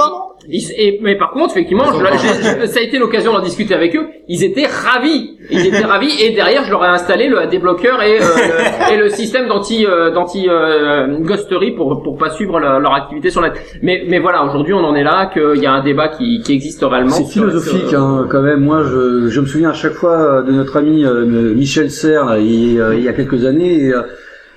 ils- 0.48 0.72
et, 0.76 0.98
mais 1.02 1.16
par 1.16 1.30
contre, 1.30 1.52
effectivement, 1.52 1.84
je- 1.92 2.18
j'ai- 2.60 2.66
ça 2.66 2.80
a 2.80 2.82
été 2.82 2.98
l'occasion 2.98 3.32
d'en 3.32 3.40
discuter 3.40 3.74
avec 3.74 3.94
eux. 3.96 4.06
Ils 4.28 4.42
étaient 4.44 4.66
ravis. 4.66 5.36
Ils 5.50 5.66
étaient 5.66 5.84
ravis. 5.84 6.10
Et 6.22 6.30
derrière, 6.30 6.64
je 6.64 6.70
leur 6.70 6.84
ai 6.84 6.88
installé 6.88 7.28
le 7.28 7.46
débloqueur 7.48 8.02
et, 8.02 8.18
euh, 8.20 8.24
le, 8.24 8.94
et 8.94 8.96
le 8.96 9.08
système 9.10 9.48
d'anti 9.48 9.86
euh, 9.86 10.10
d'anti 10.10 10.46
euh, 10.48 11.18
ghostery 11.20 11.72
pour 11.72 12.02
pour 12.02 12.16
pas 12.18 12.30
suivre 12.30 12.58
leur, 12.60 12.80
leur 12.80 12.94
activité 12.94 13.30
sur 13.30 13.40
net. 13.42 13.52
Mais 13.82 14.04
mais 14.08 14.18
voilà, 14.18 14.44
aujourd'hui, 14.44 14.74
on 14.74 14.84
en 14.84 14.94
est 14.94 15.04
là 15.04 15.30
qu'il 15.32 15.62
y 15.62 15.66
a 15.66 15.72
un 15.72 15.82
débat 15.84 16.08
qui 16.08 16.40
qui 16.44 16.52
existe 16.52 16.82
réellement. 16.82 17.10
C'est 17.10 17.24
philosophique 17.32 17.88
sur- 17.88 18.00
hein, 18.00 18.26
quand 18.30 18.42
même. 18.42 18.60
Moi, 18.60 18.82
je, 18.84 19.28
je 19.28 19.40
me 19.40 19.46
souviens 19.46 19.70
à 19.70 19.74
chaque 19.74 19.94
fois 19.94 20.18
euh, 20.18 20.42
de 20.42 20.52
notre 20.52 20.76
ami 20.76 21.04
euh, 21.04 21.24
Michel 21.54 21.90
Serres 21.90 22.24
là, 22.24 22.38
il, 22.38 22.80
euh, 22.80 22.94
il 22.96 23.02
y 23.02 23.08
a 23.08 23.12
quelques 23.12 23.44
années. 23.44 23.84
Et, 23.84 23.92
euh, 23.92 24.02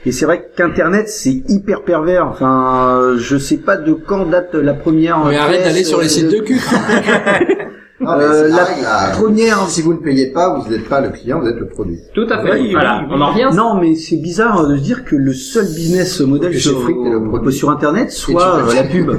et 0.06 0.12
c'est 0.12 0.26
vrai 0.26 0.50
qu'Internet 0.56 1.10
c'est 1.10 1.44
hyper 1.50 1.84
pervers. 1.84 2.28
Enfin, 2.28 3.00
euh, 3.02 3.18
je 3.18 3.38
sais 3.38 3.58
pas 3.58 3.78
de 3.78 3.94
quand 3.94 4.26
date 4.26 4.54
la 4.54 4.74
première. 4.74 5.26
Mais 5.26 5.38
arrête 5.38 5.64
d'aller 5.64 5.84
sur 5.84 6.00
les 6.00 6.06
euh, 6.06 6.10
sites 6.10 6.32
de 6.32 6.40
cul. 6.40 6.60
Non, 8.02 8.18
mais 8.18 8.24
Euh, 8.26 8.50
la 8.50 8.58
pareil, 8.58 8.82
là. 8.84 9.12
première. 9.14 9.68
Si 9.70 9.82
vous 9.82 9.94
ne 9.94 10.00
payez 10.00 10.28
pas, 10.32 10.60
vous 10.60 10.70
n'êtes 10.70 10.88
pas 10.90 11.00
le 11.00 11.10
client, 11.12 11.40
vous 11.40 11.48
êtes 11.48 11.56
le 11.56 11.68
produit. 11.68 11.98
Tout 12.14 12.28
à 12.30 12.44
fait. 12.44 12.60
Oui, 12.60 12.72
voilà, 12.74 13.06
oui, 13.08 13.16
on 13.16 13.22
en 13.22 13.32
revient. 13.32 13.50
Non, 13.56 13.76
mais 13.80 13.96
c'est 13.96 14.18
bizarre 14.18 14.68
de 14.68 14.76
se 14.76 14.82
dire 14.82 15.06
que 15.06 15.16
le 15.16 15.32
seul 15.34 15.64
business 15.66 16.20
model 16.20 16.52
Que 16.52 16.60
sur, 16.60 16.86
t'es 16.86 16.94
le 17.46 17.52
sur 17.52 17.70
Internet 17.70 18.12
soit 18.12 18.64
la 18.76 18.84
pub. 18.84 19.12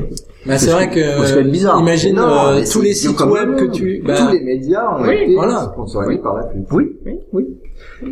Bah, 0.46 0.58
c'est 0.58 0.70
vrai 0.70 0.88
C'est 0.92 1.34
que, 1.34 1.42
bizarre. 1.42 1.80
imagine 1.80 2.16
Non, 2.16 2.28
euh, 2.48 2.62
tous 2.70 2.80
les 2.82 2.94
sites 2.94 3.20
web 3.20 3.56
que 3.56 3.64
tu, 3.64 4.02
bah, 4.06 4.14
Tous 4.16 4.32
les 4.32 4.40
médias 4.40 4.84
ont 4.98 5.02
Oui, 5.02 5.14
été 5.14 5.34
voilà. 5.34 5.70
sponsorisés 5.72 6.18
par 6.18 6.36
la 6.36 6.44
pub. 6.44 6.64
Oui, 6.72 6.96
oui. 7.32 7.44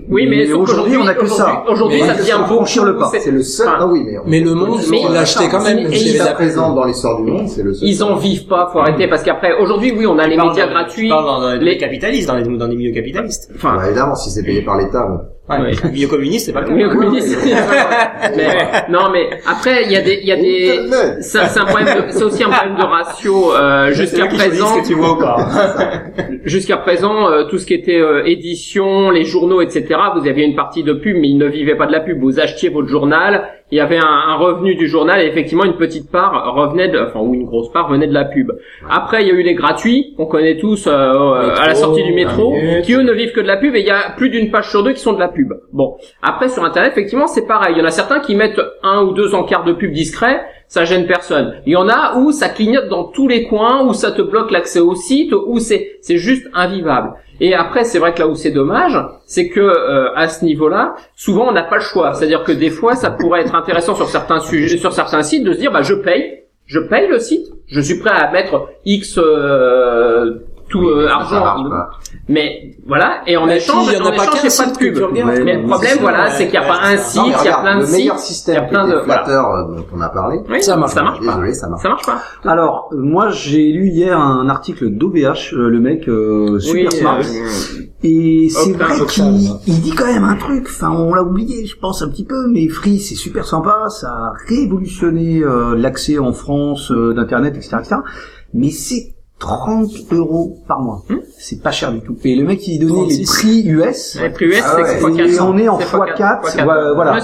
Oui, 0.08 0.26
mais, 0.28 0.44
Mais 0.46 0.52
aujourd'hui, 0.52 0.96
on 0.96 1.06
a 1.06 1.14
que 1.14 1.26
ça. 1.26 1.62
Aujourd'hui, 1.70 2.00
ça 2.00 2.14
devient 2.14 2.36
beaucoup. 2.40 2.54
franchir 2.56 2.84
le 2.84 2.96
pas. 2.96 3.10
c'est- 3.12 3.30
le 3.30 3.42
seul. 3.42 3.68
Enfin, 3.68 3.76
Ah 3.80 3.86
oui, 3.86 4.02
mais. 4.04 4.16
mais 4.26 4.40
le 4.40 4.54
monde, 4.54 4.80
Mais- 4.90 5.00
il 5.06 5.12
l'achetait 5.12 5.48
quand 5.48 5.62
même. 5.62 5.78
Et 5.78 5.82
pub. 5.90 6.34
présent, 6.34 6.74
dans 6.74 6.84
l'histoire 6.84 7.20
du 7.22 7.30
monde, 7.30 7.48
c'est 7.48 7.62
le 7.62 7.74
seul. 7.74 7.88
Ils 7.88 8.02
en 8.02 8.16
vivent 8.16 8.46
pas, 8.46 8.70
faut 8.72 8.78
arrêter, 8.78 9.08
parce 9.08 9.22
qu'après, 9.22 9.52
aujourd'hui, 9.60 9.92
oui, 9.96 10.06
on 10.06 10.18
a 10.18 10.26
les 10.26 10.36
médias 10.36 10.66
gratuits. 10.68 11.08
Dans, 11.08 11.54
les 11.60 11.76
capitalistes, 11.76 12.28
dans 12.28 12.36
les, 12.36 12.44
dans 12.56 12.66
les 12.66 12.76
milieux 12.76 12.94
capitalistes. 12.94 13.50
Enfin, 13.54 13.76
Bah, 13.76 13.86
évidemment, 13.86 14.14
si 14.14 14.30
c'est 14.30 14.42
payé 14.42 14.62
par 14.62 14.78
l'État, 14.78 15.06
Ouais. 15.46 15.72
Milieux 15.92 16.08
communistes, 16.08 16.46
c'est 16.46 16.52
pas 16.54 16.62
le 16.62 16.68
cas. 16.68 16.88
Communiste. 16.94 17.36
mais, 18.36 18.48
non, 18.88 19.10
mais 19.12 19.28
après, 19.46 19.84
il 19.84 19.92
y 19.92 19.96
a 19.96 20.00
des, 20.00 20.18
il 20.22 20.26
y 20.26 20.32
a 20.32 20.36
des, 20.36 20.80
c'est 21.20 21.38
un 21.38 21.64
problème 21.66 21.88
de- 22.06 22.10
c'est 22.12 22.22
aussi 22.24 22.42
un 22.44 22.48
problème 22.48 22.76
de 22.76 22.82
ratio, 22.82 23.52
euh, 23.54 23.92
jusqu'à 23.92 24.24
présent. 24.26 24.68
ce 24.68 24.80
que 24.80 24.86
tu 24.86 24.94
vois 24.94 25.12
ou 25.12 25.18
pas. 25.18 25.36
Jusqu'à 26.44 26.76
présent, 26.78 27.28
euh, 27.30 27.44
tout 27.44 27.58
ce 27.58 27.64
qui 27.66 27.74
était 27.74 27.98
euh, 28.00 28.22
édition, 28.26 29.10
les 29.10 29.24
journaux, 29.24 29.60
etc., 29.62 29.86
vous 30.14 30.26
aviez 30.28 30.44
une 30.44 30.54
partie 30.56 30.82
de 30.82 30.92
pub, 30.92 31.16
mais 31.18 31.28
ils 31.28 31.38
ne 31.38 31.46
vivaient 31.46 31.76
pas 31.76 31.86
de 31.86 31.92
la 31.92 32.00
pub. 32.00 32.20
Vous 32.20 32.38
achetiez 32.40 32.68
votre 32.70 32.88
journal, 32.88 33.48
il 33.74 33.78
y 33.78 33.80
avait 33.80 33.98
un, 33.98 34.04
un 34.28 34.36
revenu 34.36 34.76
du 34.76 34.86
journal, 34.86 35.20
et 35.20 35.26
effectivement, 35.26 35.64
une 35.64 35.74
petite 35.74 36.08
part 36.08 36.54
revenait 36.54 36.86
de, 36.86 36.96
enfin, 36.96 37.18
ou 37.18 37.34
une 37.34 37.44
grosse 37.44 37.72
part 37.72 37.90
venait 37.90 38.06
de 38.06 38.14
la 38.14 38.24
pub. 38.24 38.52
Après, 38.88 39.22
il 39.22 39.26
y 39.26 39.32
a 39.32 39.34
eu 39.34 39.42
les 39.42 39.54
gratuits, 39.54 40.14
qu'on 40.16 40.26
connaît 40.26 40.58
tous 40.58 40.86
euh, 40.86 40.92
euh, 40.92 41.56
à 41.56 41.66
la 41.66 41.74
sortie 41.74 42.04
du 42.04 42.12
métro, 42.12 42.54
qui 42.84 42.92
eux 42.94 43.02
ne 43.02 43.10
vivent 43.10 43.32
que 43.32 43.40
de 43.40 43.48
la 43.48 43.56
pub, 43.56 43.74
et 43.74 43.80
il 43.80 43.86
y 43.86 43.90
a 43.90 44.10
plus 44.16 44.30
d'une 44.30 44.52
page 44.52 44.70
sur 44.70 44.84
deux 44.84 44.92
qui 44.92 45.00
sont 45.00 45.12
de 45.12 45.18
la 45.18 45.26
pub. 45.26 45.54
Bon, 45.72 45.96
après 46.22 46.48
sur 46.48 46.64
Internet, 46.64 46.92
effectivement, 46.92 47.26
c'est 47.26 47.48
pareil. 47.48 47.74
Il 47.74 47.80
y 47.80 47.82
en 47.82 47.84
a 47.84 47.90
certains 47.90 48.20
qui 48.20 48.36
mettent 48.36 48.60
un 48.84 49.02
ou 49.02 49.12
deux 49.12 49.34
encarts 49.34 49.64
de 49.64 49.72
pub 49.72 49.90
discrets, 49.90 50.40
ça 50.68 50.84
gêne 50.84 51.06
personne. 51.06 51.56
Il 51.66 51.72
y 51.72 51.76
en 51.76 51.88
a 51.88 52.16
où 52.16 52.30
ça 52.30 52.50
clignote 52.50 52.88
dans 52.88 53.04
tous 53.04 53.26
les 53.26 53.42
coins, 53.48 53.84
où 53.84 53.92
ça 53.92 54.12
te 54.12 54.22
bloque 54.22 54.52
l'accès 54.52 54.78
au 54.78 54.94
site, 54.94 55.32
où 55.32 55.58
c'est 55.58 55.96
c'est 56.00 56.18
juste 56.18 56.46
invivable. 56.54 57.14
Et 57.40 57.54
après, 57.54 57.84
c'est 57.84 57.98
vrai 57.98 58.14
que 58.14 58.20
là 58.20 58.28
où 58.28 58.34
c'est 58.34 58.50
dommage, 58.50 58.98
c'est 59.26 59.48
que 59.48 59.60
euh, 59.60 60.14
à 60.14 60.28
ce 60.28 60.44
niveau-là, 60.44 60.94
souvent 61.16 61.48
on 61.48 61.52
n'a 61.52 61.64
pas 61.64 61.76
le 61.76 61.82
choix. 61.82 62.14
C'est-à-dire 62.14 62.44
que 62.44 62.52
des 62.52 62.70
fois, 62.70 62.94
ça 62.94 63.10
pourrait 63.10 63.40
être 63.40 63.54
intéressant 63.54 63.94
sur 63.94 64.08
certains 64.08 64.40
sujets, 64.40 64.78
sur 64.78 64.92
certains 64.92 65.22
sites, 65.22 65.44
de 65.44 65.52
se 65.52 65.58
dire, 65.58 65.72
bah 65.72 65.82
je 65.82 65.94
paye, 65.94 66.44
je 66.66 66.78
paye 66.78 67.08
le 67.08 67.18
site, 67.18 67.46
je 67.66 67.80
suis 67.80 67.98
prêt 67.98 68.10
à 68.10 68.30
mettre 68.30 68.68
X 68.84 69.18
euh, 69.18 70.38
tout 70.80 70.88
euh, 70.88 71.08
argent, 71.08 71.40
pas. 71.70 71.90
mais 72.28 72.76
voilà, 72.86 73.22
et 73.26 73.36
en 73.36 73.48
échange, 73.48 73.86
si, 73.86 73.92
il 73.92 73.98
y 73.98 74.00
en 74.02 74.04
a 74.04 74.08
en 74.08 74.10
pas 74.10 74.24
échange, 74.24 74.30
qu'un 74.30 74.36
j'ai 74.36 74.42
pas 74.42 74.50
site 74.50 74.72
de 74.72 74.78
pub. 74.78 74.96
Ouais, 74.96 75.08
Mais 75.44 75.56
le 75.56 75.66
problème, 75.66 75.90
c'est 75.94 76.00
voilà, 76.00 76.30
c'est 76.30 76.44
qu'il 76.48 76.58
n'y 76.60 76.66
a 76.66 76.68
ouais, 76.68 76.68
pas 76.68 76.84
un 76.86 76.96
c'est 76.96 77.10
site, 77.18 77.22
mais 77.26 77.34
il 77.40 77.44
y 77.44 77.48
a 77.48 77.58
plein 77.60 77.76
de 77.78 77.84
le 77.86 77.90
meilleur 77.92 78.18
sites. 78.18 78.34
système 78.34 78.68
flatteur 79.04 79.46
euh, 79.50 79.76
dont 79.76 79.86
on 79.94 80.00
a 80.00 80.08
parlé. 80.08 80.38
Oui, 80.50 80.62
Ça 80.62 80.76
marche 80.76 80.92
ça 80.92 81.00
pas. 81.00 81.06
marche 81.06 81.18
pas. 81.20 81.32
Désolé, 81.32 81.54
ça 81.54 81.68
marche. 81.68 81.82
Ça 81.82 81.88
marche 81.88 82.06
pas. 82.06 82.18
Alors, 82.44 82.88
moi, 82.92 83.28
j'ai 83.30 83.72
lu 83.72 83.88
hier 83.88 84.18
un 84.18 84.48
article 84.48 84.90
d'OVH, 84.90 85.54
euh, 85.54 85.68
le 85.68 85.80
mec 85.80 86.08
euh, 86.08 86.58
super 86.58 86.90
Oui, 86.90 86.98
smart. 86.98 87.18
euh, 87.20 87.82
Et 88.02 88.48
c'est 88.50 88.72
vrai 88.72 89.06
qu'il 89.08 89.24
il 89.66 89.80
dit 89.80 89.92
quand 89.94 90.06
même 90.06 90.24
un 90.24 90.36
truc, 90.36 90.66
enfin 90.68 90.90
on 90.90 91.14
l'a 91.14 91.22
oublié 91.22 91.64
je 91.64 91.76
pense 91.78 92.02
un 92.02 92.08
petit 92.10 92.24
peu, 92.26 92.46
mais 92.48 92.68
Free 92.68 92.98
c'est 92.98 93.14
super 93.14 93.46
sympa, 93.46 93.84
ça 93.88 94.08
a 94.08 94.32
révolutionné 94.48 95.40
euh, 95.42 95.74
l'accès 95.74 96.18
en 96.18 96.32
France 96.32 96.90
euh, 96.90 97.14
d'internet, 97.14 97.54
etc., 97.56 97.76
etc. 97.80 97.96
Mais 98.52 98.70
c'est 98.70 99.13
30 99.44 99.90
euros 100.12 100.56
par 100.66 100.80
mois. 100.80 101.02
Hmm. 101.10 101.16
C'est 101.38 101.62
pas 101.62 101.70
cher 101.70 101.92
du 101.92 102.00
tout. 102.00 102.16
Et 102.24 102.34
le 102.34 102.44
mec 102.44 102.66
il 102.66 102.78
donnait 102.78 103.08
les 103.08 103.24
36. 103.24 103.26
prix 103.26 103.68
US. 103.68 104.18
Les 104.22 104.30
prix 104.30 104.46
US, 104.46 104.62
Ah 104.64 104.76
ouais, 104.76 104.82
c'est 104.86 104.98
fois 105.00 105.10
et 105.10 105.16
400. 105.16 105.50
on 105.52 105.58
est 105.58 105.68
en 105.68 105.78
C'est 105.78 105.84
fois 105.84 106.06
quatre, 106.16 106.56
voilà. 106.94 107.18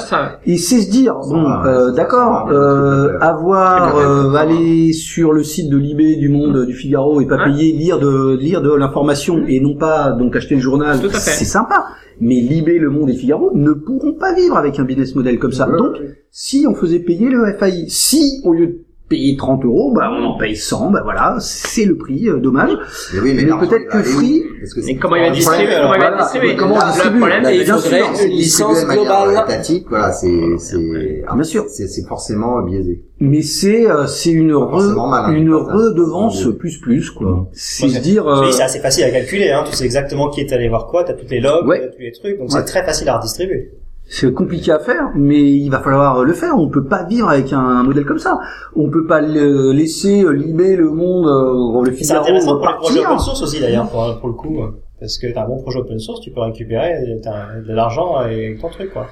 Et 0.45 0.59
c'est 0.59 0.83
se 0.83 0.91
dire, 0.91 1.15
bon, 1.15 1.47
euh, 1.65 1.93
d'accord, 1.93 2.49
euh, 2.51 3.19
avoir 3.21 3.97
euh, 3.97 4.35
aller 4.35 4.93
sur 4.93 5.33
le 5.33 5.43
site 5.43 5.71
de 5.71 5.79
Libé, 5.79 6.17
du 6.17 6.29
Monde, 6.29 6.67
du 6.67 6.75
Figaro 6.75 7.23
et 7.23 7.27
pas 7.27 7.43
payer, 7.43 7.73
lire 7.73 7.99
de 7.99 8.37
lire 8.39 8.61
de 8.61 8.73
l'information 8.75 9.45
et 9.49 9.61
non 9.61 9.77
pas 9.77 10.11
donc 10.13 10.37
acheter 10.37 10.57
le 10.57 10.61
journal, 10.61 11.01
Tout 11.01 11.07
à 11.07 11.11
fait. 11.13 11.31
c'est 11.31 11.45
sympa. 11.47 11.87
Mais 12.21 12.35
Libé, 12.35 12.79
Le 12.79 12.91
Monde 12.91 13.09
et 13.09 13.15
Figaro 13.15 13.51
ne 13.55 13.73
pourront 13.73 14.13
pas 14.13 14.35
vivre 14.35 14.59
avec 14.59 14.79
un 14.79 14.85
business 14.85 15.15
model 15.15 15.39
comme 15.39 15.53
ça. 15.53 15.67
Donc, 15.67 15.95
si 16.31 16.67
on 16.69 16.75
faisait 16.75 16.99
payer 16.99 17.31
le 17.31 17.47
FAI, 17.59 17.87
si 17.89 18.43
au 18.45 18.53
lieu 18.53 18.67
de 18.67 18.85
payer 19.11 19.37
30 19.37 19.65
euros, 19.67 19.93
bah 19.93 20.09
on 20.11 20.25
en 20.25 20.39
paye 20.39 20.57
100, 20.57 20.93
bah 20.93 21.01
voilà, 21.03 21.37
c'est 21.41 21.85
le 21.85 21.97
prix, 21.97 22.29
euh, 22.29 22.39
dommage. 22.39 22.71
Mais 23.13 23.21
oui, 23.21 23.35
mais, 23.35 23.43
Mais 23.45 23.67
peut-être 23.67 23.89
que 23.89 24.03
Free- 24.05 24.45
Parce 24.61 24.73
que 24.73 24.81
Mais 24.87 24.95
comment 24.97 25.17
il 25.17 25.23
va 25.23 25.31
distribuer 25.31 25.67
problème, 25.67 25.81
Comment 25.83 25.95
il 25.95 26.01
va 26.01 26.07
voilà, 26.09 26.23
distribuer 26.23 26.57
comment 26.57 26.75
on 26.77 26.79
Le 26.79 26.93
distribue 26.93 27.19
problème, 27.19 27.45
c'est 27.45 27.53
qu'il 27.57 27.67
faudrait 27.67 28.25
une 28.27 28.31
licence 28.31 28.87
globale. 28.87 29.33
étatique, 29.45 29.87
voilà, 29.89 30.13
c'est, 30.13 30.41
c'est, 30.59 31.25
Bien 31.35 31.43
sûr. 31.43 31.65
c'est, 31.69 32.07
forcément 32.09 32.63
biaisé. 32.63 33.03
Mais 33.19 33.43
c'est 33.43 33.91
euh, 33.91 34.07
c'est 34.07 34.31
une 34.31 34.53
re- 34.53 35.33
une 35.35 35.53
redevance 35.55 36.45
Oui. 36.47 36.55
plus 36.55 36.79
plus 36.81 37.11
quoi. 37.11 37.49
C'est 37.53 37.87
Ouais, 37.93 38.01
dire 38.01 38.25
Oui, 38.27 38.49
euh, 38.49 38.51
c'est 38.53 38.63
assez 38.63 38.79
facile 38.79 39.05
à 39.05 39.11
calculer, 39.11 39.51
hein. 39.51 39.65
Tu 39.69 39.75
sais 39.77 39.85
exactement 39.85 40.31
qui 40.31 40.41
est 40.41 40.53
allé 40.53 40.69
voir 40.69 40.87
quoi, 40.87 41.05
t'as 41.05 41.13
toutes 41.15 41.31
les 41.31 41.41
logs, 41.41 41.67
Ouais. 41.67 41.81
t'as 41.81 41.89
tous 41.89 42.01
les 42.01 42.13
trucs, 42.13 42.39
donc 42.39 42.49
Ouais. 42.49 42.55
c'est 42.61 42.65
très 42.65 42.85
facile 42.85 43.09
à 43.09 43.17
redistribuer. 43.19 43.73
C'est 44.13 44.33
compliqué 44.35 44.73
à 44.73 44.81
faire, 44.81 45.11
mais 45.15 45.41
il 45.41 45.71
va 45.71 45.79
falloir 45.79 46.25
le 46.25 46.33
faire. 46.33 46.59
On 46.59 46.69
peut 46.69 46.85
pas 46.85 47.05
vivre 47.05 47.29
avec 47.29 47.53
un, 47.53 47.61
un 47.61 47.83
modèle 47.85 48.05
comme 48.05 48.19
ça. 48.19 48.41
On 48.75 48.91
peut 48.91 49.07
pas 49.07 49.21
le- 49.21 49.71
laisser 49.73 50.25
limer 50.35 50.75
le 50.75 50.91
monde, 50.91 51.27
euh, 51.29 51.85
le 51.85 51.93
Et 51.93 51.97
C'est 51.97 52.05
Figaro 52.05 52.25
intéressant 52.25 52.57
pour 52.59 52.67
les 52.69 52.75
projets 52.75 53.07
open 53.07 53.19
source 53.21 53.43
aussi 53.43 53.61
d'ailleurs, 53.61 53.89
pour, 53.89 54.19
pour 54.19 54.29
le 54.29 54.35
coup. 54.35 54.59
Parce 54.99 55.17
que 55.17 55.33
t'as 55.33 55.45
un 55.45 55.49
bon 55.49 55.63
projet 55.63 55.79
open 55.79 55.99
source, 56.01 56.21
tu 56.21 56.31
peux 56.33 56.41
récupérer 56.41 56.93
de 57.07 57.73
l'argent 57.73 58.17
avec 58.17 58.61
ton 58.61 58.69
truc, 58.69 58.93
quoi. 58.93 59.07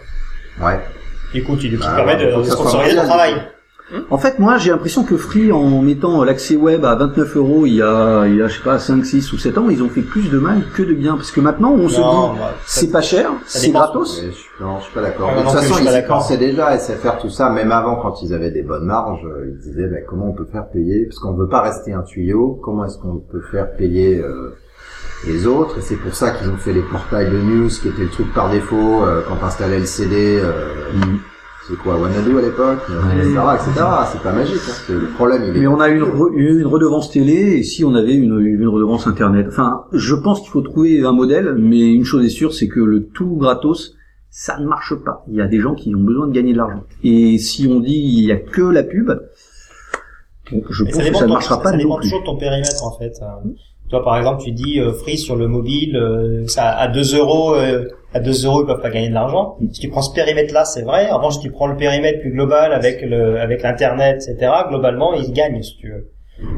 Ouais. 0.61 0.81
Du 1.33 1.45
coup, 1.45 1.57
tu, 1.57 1.69
qui 1.71 1.77
Bah, 1.77 1.93
permet 1.95 2.17
ouais, 2.17 2.31
faut 2.33 2.41
de, 2.41 2.45
de 2.47 2.51
sponsoriser 2.51 2.97
ton 2.97 3.05
travail. 3.05 3.35
En 4.11 4.19
fait, 4.19 4.39
moi, 4.39 4.59
j'ai 4.59 4.71
l'impression 4.71 5.05
que 5.05 5.17
Free, 5.17 5.51
en 5.51 5.81
mettant 5.81 6.23
l'accès 6.23 6.57
web 6.57 6.85
à 6.85 6.95
29 6.95 7.37
euros 7.37 7.67
il 7.67 7.75
y 7.77 7.83
a, 7.83 8.27
il 8.27 8.37
y 8.37 8.43
a, 8.43 8.49
je 8.49 8.59
sais 8.59 8.63
pas, 8.63 8.79
5, 8.79 9.05
6 9.05 9.33
ou 9.33 9.39
7 9.39 9.59
ans, 9.59 9.69
ils 9.71 9.83
ont 9.83 9.89
fait 9.89 10.03
plus 10.03 10.31
de 10.31 10.39
mal 10.39 10.63
que 10.75 10.83
de 10.83 10.93
bien. 10.93 11.17
Parce 11.17 11.31
que 11.31 11.41
maintenant, 11.41 11.73
on 11.73 11.89
se 11.89 11.97
dit, 11.97 12.01
bah, 12.01 12.55
c'est 12.67 12.91
pas 12.91 13.01
cher, 13.01 13.31
c'est 13.47 13.71
gratos. 13.71 14.21
Ouais, 14.21 14.29
je 14.31 14.37
suis, 14.37 14.49
non, 14.61 14.79
je 14.79 14.85
suis 14.85 14.95
pas 14.95 15.03
d'accord. 15.03 15.29
Ouais, 15.29 15.37
de 15.37 15.43
toute 15.43 15.53
façon, 15.53 15.75
ils 15.81 16.07
pensaient 16.07 16.37
déjà 16.37 16.67
à 16.67 16.79
SFR 16.79 17.19
tout 17.21 17.31
ça, 17.31 17.51
même 17.51 17.73
avant 17.73 17.97
quand 17.97 18.23
ils 18.23 18.35
avaient 18.35 18.51
des 18.51 18.63
bonnes 18.63 18.85
marges, 18.87 19.27
ils 19.47 19.59
disaient 19.59 19.89
mais 19.91 20.05
comment 20.07 20.29
on 20.29 20.35
peut 20.35 20.49
faire 20.51 20.69
payer? 20.69 21.07
Parce 21.07 21.19
qu'on 21.19 21.35
veut 21.35 21.49
pas 21.49 21.63
rester 21.63 21.93
un 21.93 22.03
tuyau, 22.03 22.61
comment 22.63 22.85
est-ce 22.85 22.99
qu'on 22.99 23.19
peut 23.19 23.43
faire 23.51 23.73
payer 23.73 24.19
euh, 24.19 24.55
les 25.27 25.47
autres? 25.47 25.79
Et 25.79 25.81
c'est 25.81 25.97
pour 25.97 26.15
ça 26.15 26.33
qu'ils 26.33 26.49
ont 26.51 26.57
fait 26.57 26.73
les 26.73 26.83
portails 26.83 27.31
de 27.31 27.39
news 27.39 27.69
qui 27.69 27.89
était 27.89 28.03
le 28.03 28.11
truc 28.11 28.33
par 28.35 28.51
défaut 28.51 29.03
euh, 29.03 29.23
quand 29.29 29.37
t'installais 29.37 29.79
le 29.79 29.87
CD 29.87 30.41
euh, 30.43 30.75
Mm. 30.95 31.19
C'est 31.69 31.77
quoi 31.77 31.97
Wanadu 31.99 32.39
à 32.39 32.41
l'époque 32.43 32.79
Ouais. 32.89 33.19
etc 33.19 33.39
etc 33.55 33.87
c'est 34.11 34.23
pas 34.23 34.33
magique 34.33 34.55
hein. 34.69 34.93
Le 34.93 35.07
problème 35.15 35.43
il 35.45 35.57
est 35.57 35.61
Mais 35.61 35.67
on 35.67 35.81
a 35.81 35.89
une, 35.89 36.03
re- 36.03 36.33
une 36.35 36.67
redevance 36.67 37.11
télé 37.11 37.59
et 37.59 37.63
si 37.63 37.85
on 37.85 37.95
avait 37.95 38.15
une, 38.15 38.39
une 38.41 38.67
redevance 38.69 39.07
internet. 39.07 39.47
Enfin, 39.49 39.85
je 39.93 40.15
pense 40.15 40.41
qu'il 40.41 40.51
faut 40.51 40.63
trouver 40.63 41.03
un 41.05 41.13
modèle, 41.13 41.55
mais 41.59 41.93
une 41.93 42.05
chose 42.05 42.25
est 42.25 42.29
sûre, 42.31 42.55
c'est 42.55 42.69
que 42.69 42.81
le 42.81 43.07
tout 43.07 43.37
gratos, 43.37 43.95
ça 44.31 44.59
ne 44.59 44.67
marche 44.67 44.95
pas. 45.05 45.25
Il 45.29 45.35
y 45.37 45.41
a 45.41 45.47
des 45.47 45.61
gens 45.61 45.75
qui 45.75 45.95
ont 45.95 46.01
besoin 46.01 46.27
de 46.27 46.33
gagner 46.33 46.53
de 46.53 46.59
l'argent. 46.59 46.85
Et 47.05 47.39
si 47.39 47.67
on 47.71 47.81
dit 47.81 47.99
il 47.99 48.25
y 48.25 48.33
a 48.33 48.37
que 48.37 48.63
la 48.63 48.83
pub, 48.83 49.11
je 50.51 50.85
Mais 50.85 50.91
pense 50.91 50.99
que 50.99 51.05
dépend 51.05 51.19
ça 51.19 51.25
ne 51.25 51.29
ton- 51.29 51.35
marchera 51.35 51.59
pas 51.63 51.71
ça 51.71 51.77
non 51.77 51.83
dépend 51.83 52.01
toujours 52.01 52.21
de 52.21 52.27
ton 52.27 52.37
périmètre 52.39 52.85
en 52.85 52.97
fait. 52.99 53.13
Euh, 53.23 53.51
Toi 53.91 54.03
par 54.05 54.17
exemple 54.19 54.43
tu 54.43 54.53
dis 54.53 54.81
euh, 54.81 54.93
free 54.93 55.19
sur 55.19 55.37
le 55.37 55.49
mobile, 55.49 55.97
euh, 55.97 56.47
ça 56.47 56.69
à 56.71 56.89
2 56.89 57.17
euros, 57.17 57.55
euh, 57.55 57.85
à 58.15 58.21
2 58.21 58.47
euros 58.47 58.63
ils 58.63 58.67
peuvent 58.67 58.81
pas 58.81 58.91
gagner 58.91 59.09
de 59.09 59.15
l'argent. 59.15 59.57
Si 59.73 59.81
tu 59.81 59.89
prends 59.89 60.03
ce 60.03 60.13
périmètre 60.13 60.53
là 60.55 60.65
c'est 60.65 60.83
vrai. 60.83 61.11
En 61.11 61.19
revanche 61.19 61.35
si 61.35 61.41
tu 61.41 61.51
prends 61.51 61.67
le 61.67 61.77
périmètre 61.77 62.21
plus 62.21 62.33
global 62.33 62.73
avec 62.73 63.03
le 63.03 63.41
avec 63.41 63.63
l'internet 63.63 64.17
etc. 64.27 64.51
Globalement 64.69 65.15
ils 65.15 65.33
gagnent 65.33 65.63
si 65.63 65.77
tu 65.77 65.91
veux. 65.91 66.11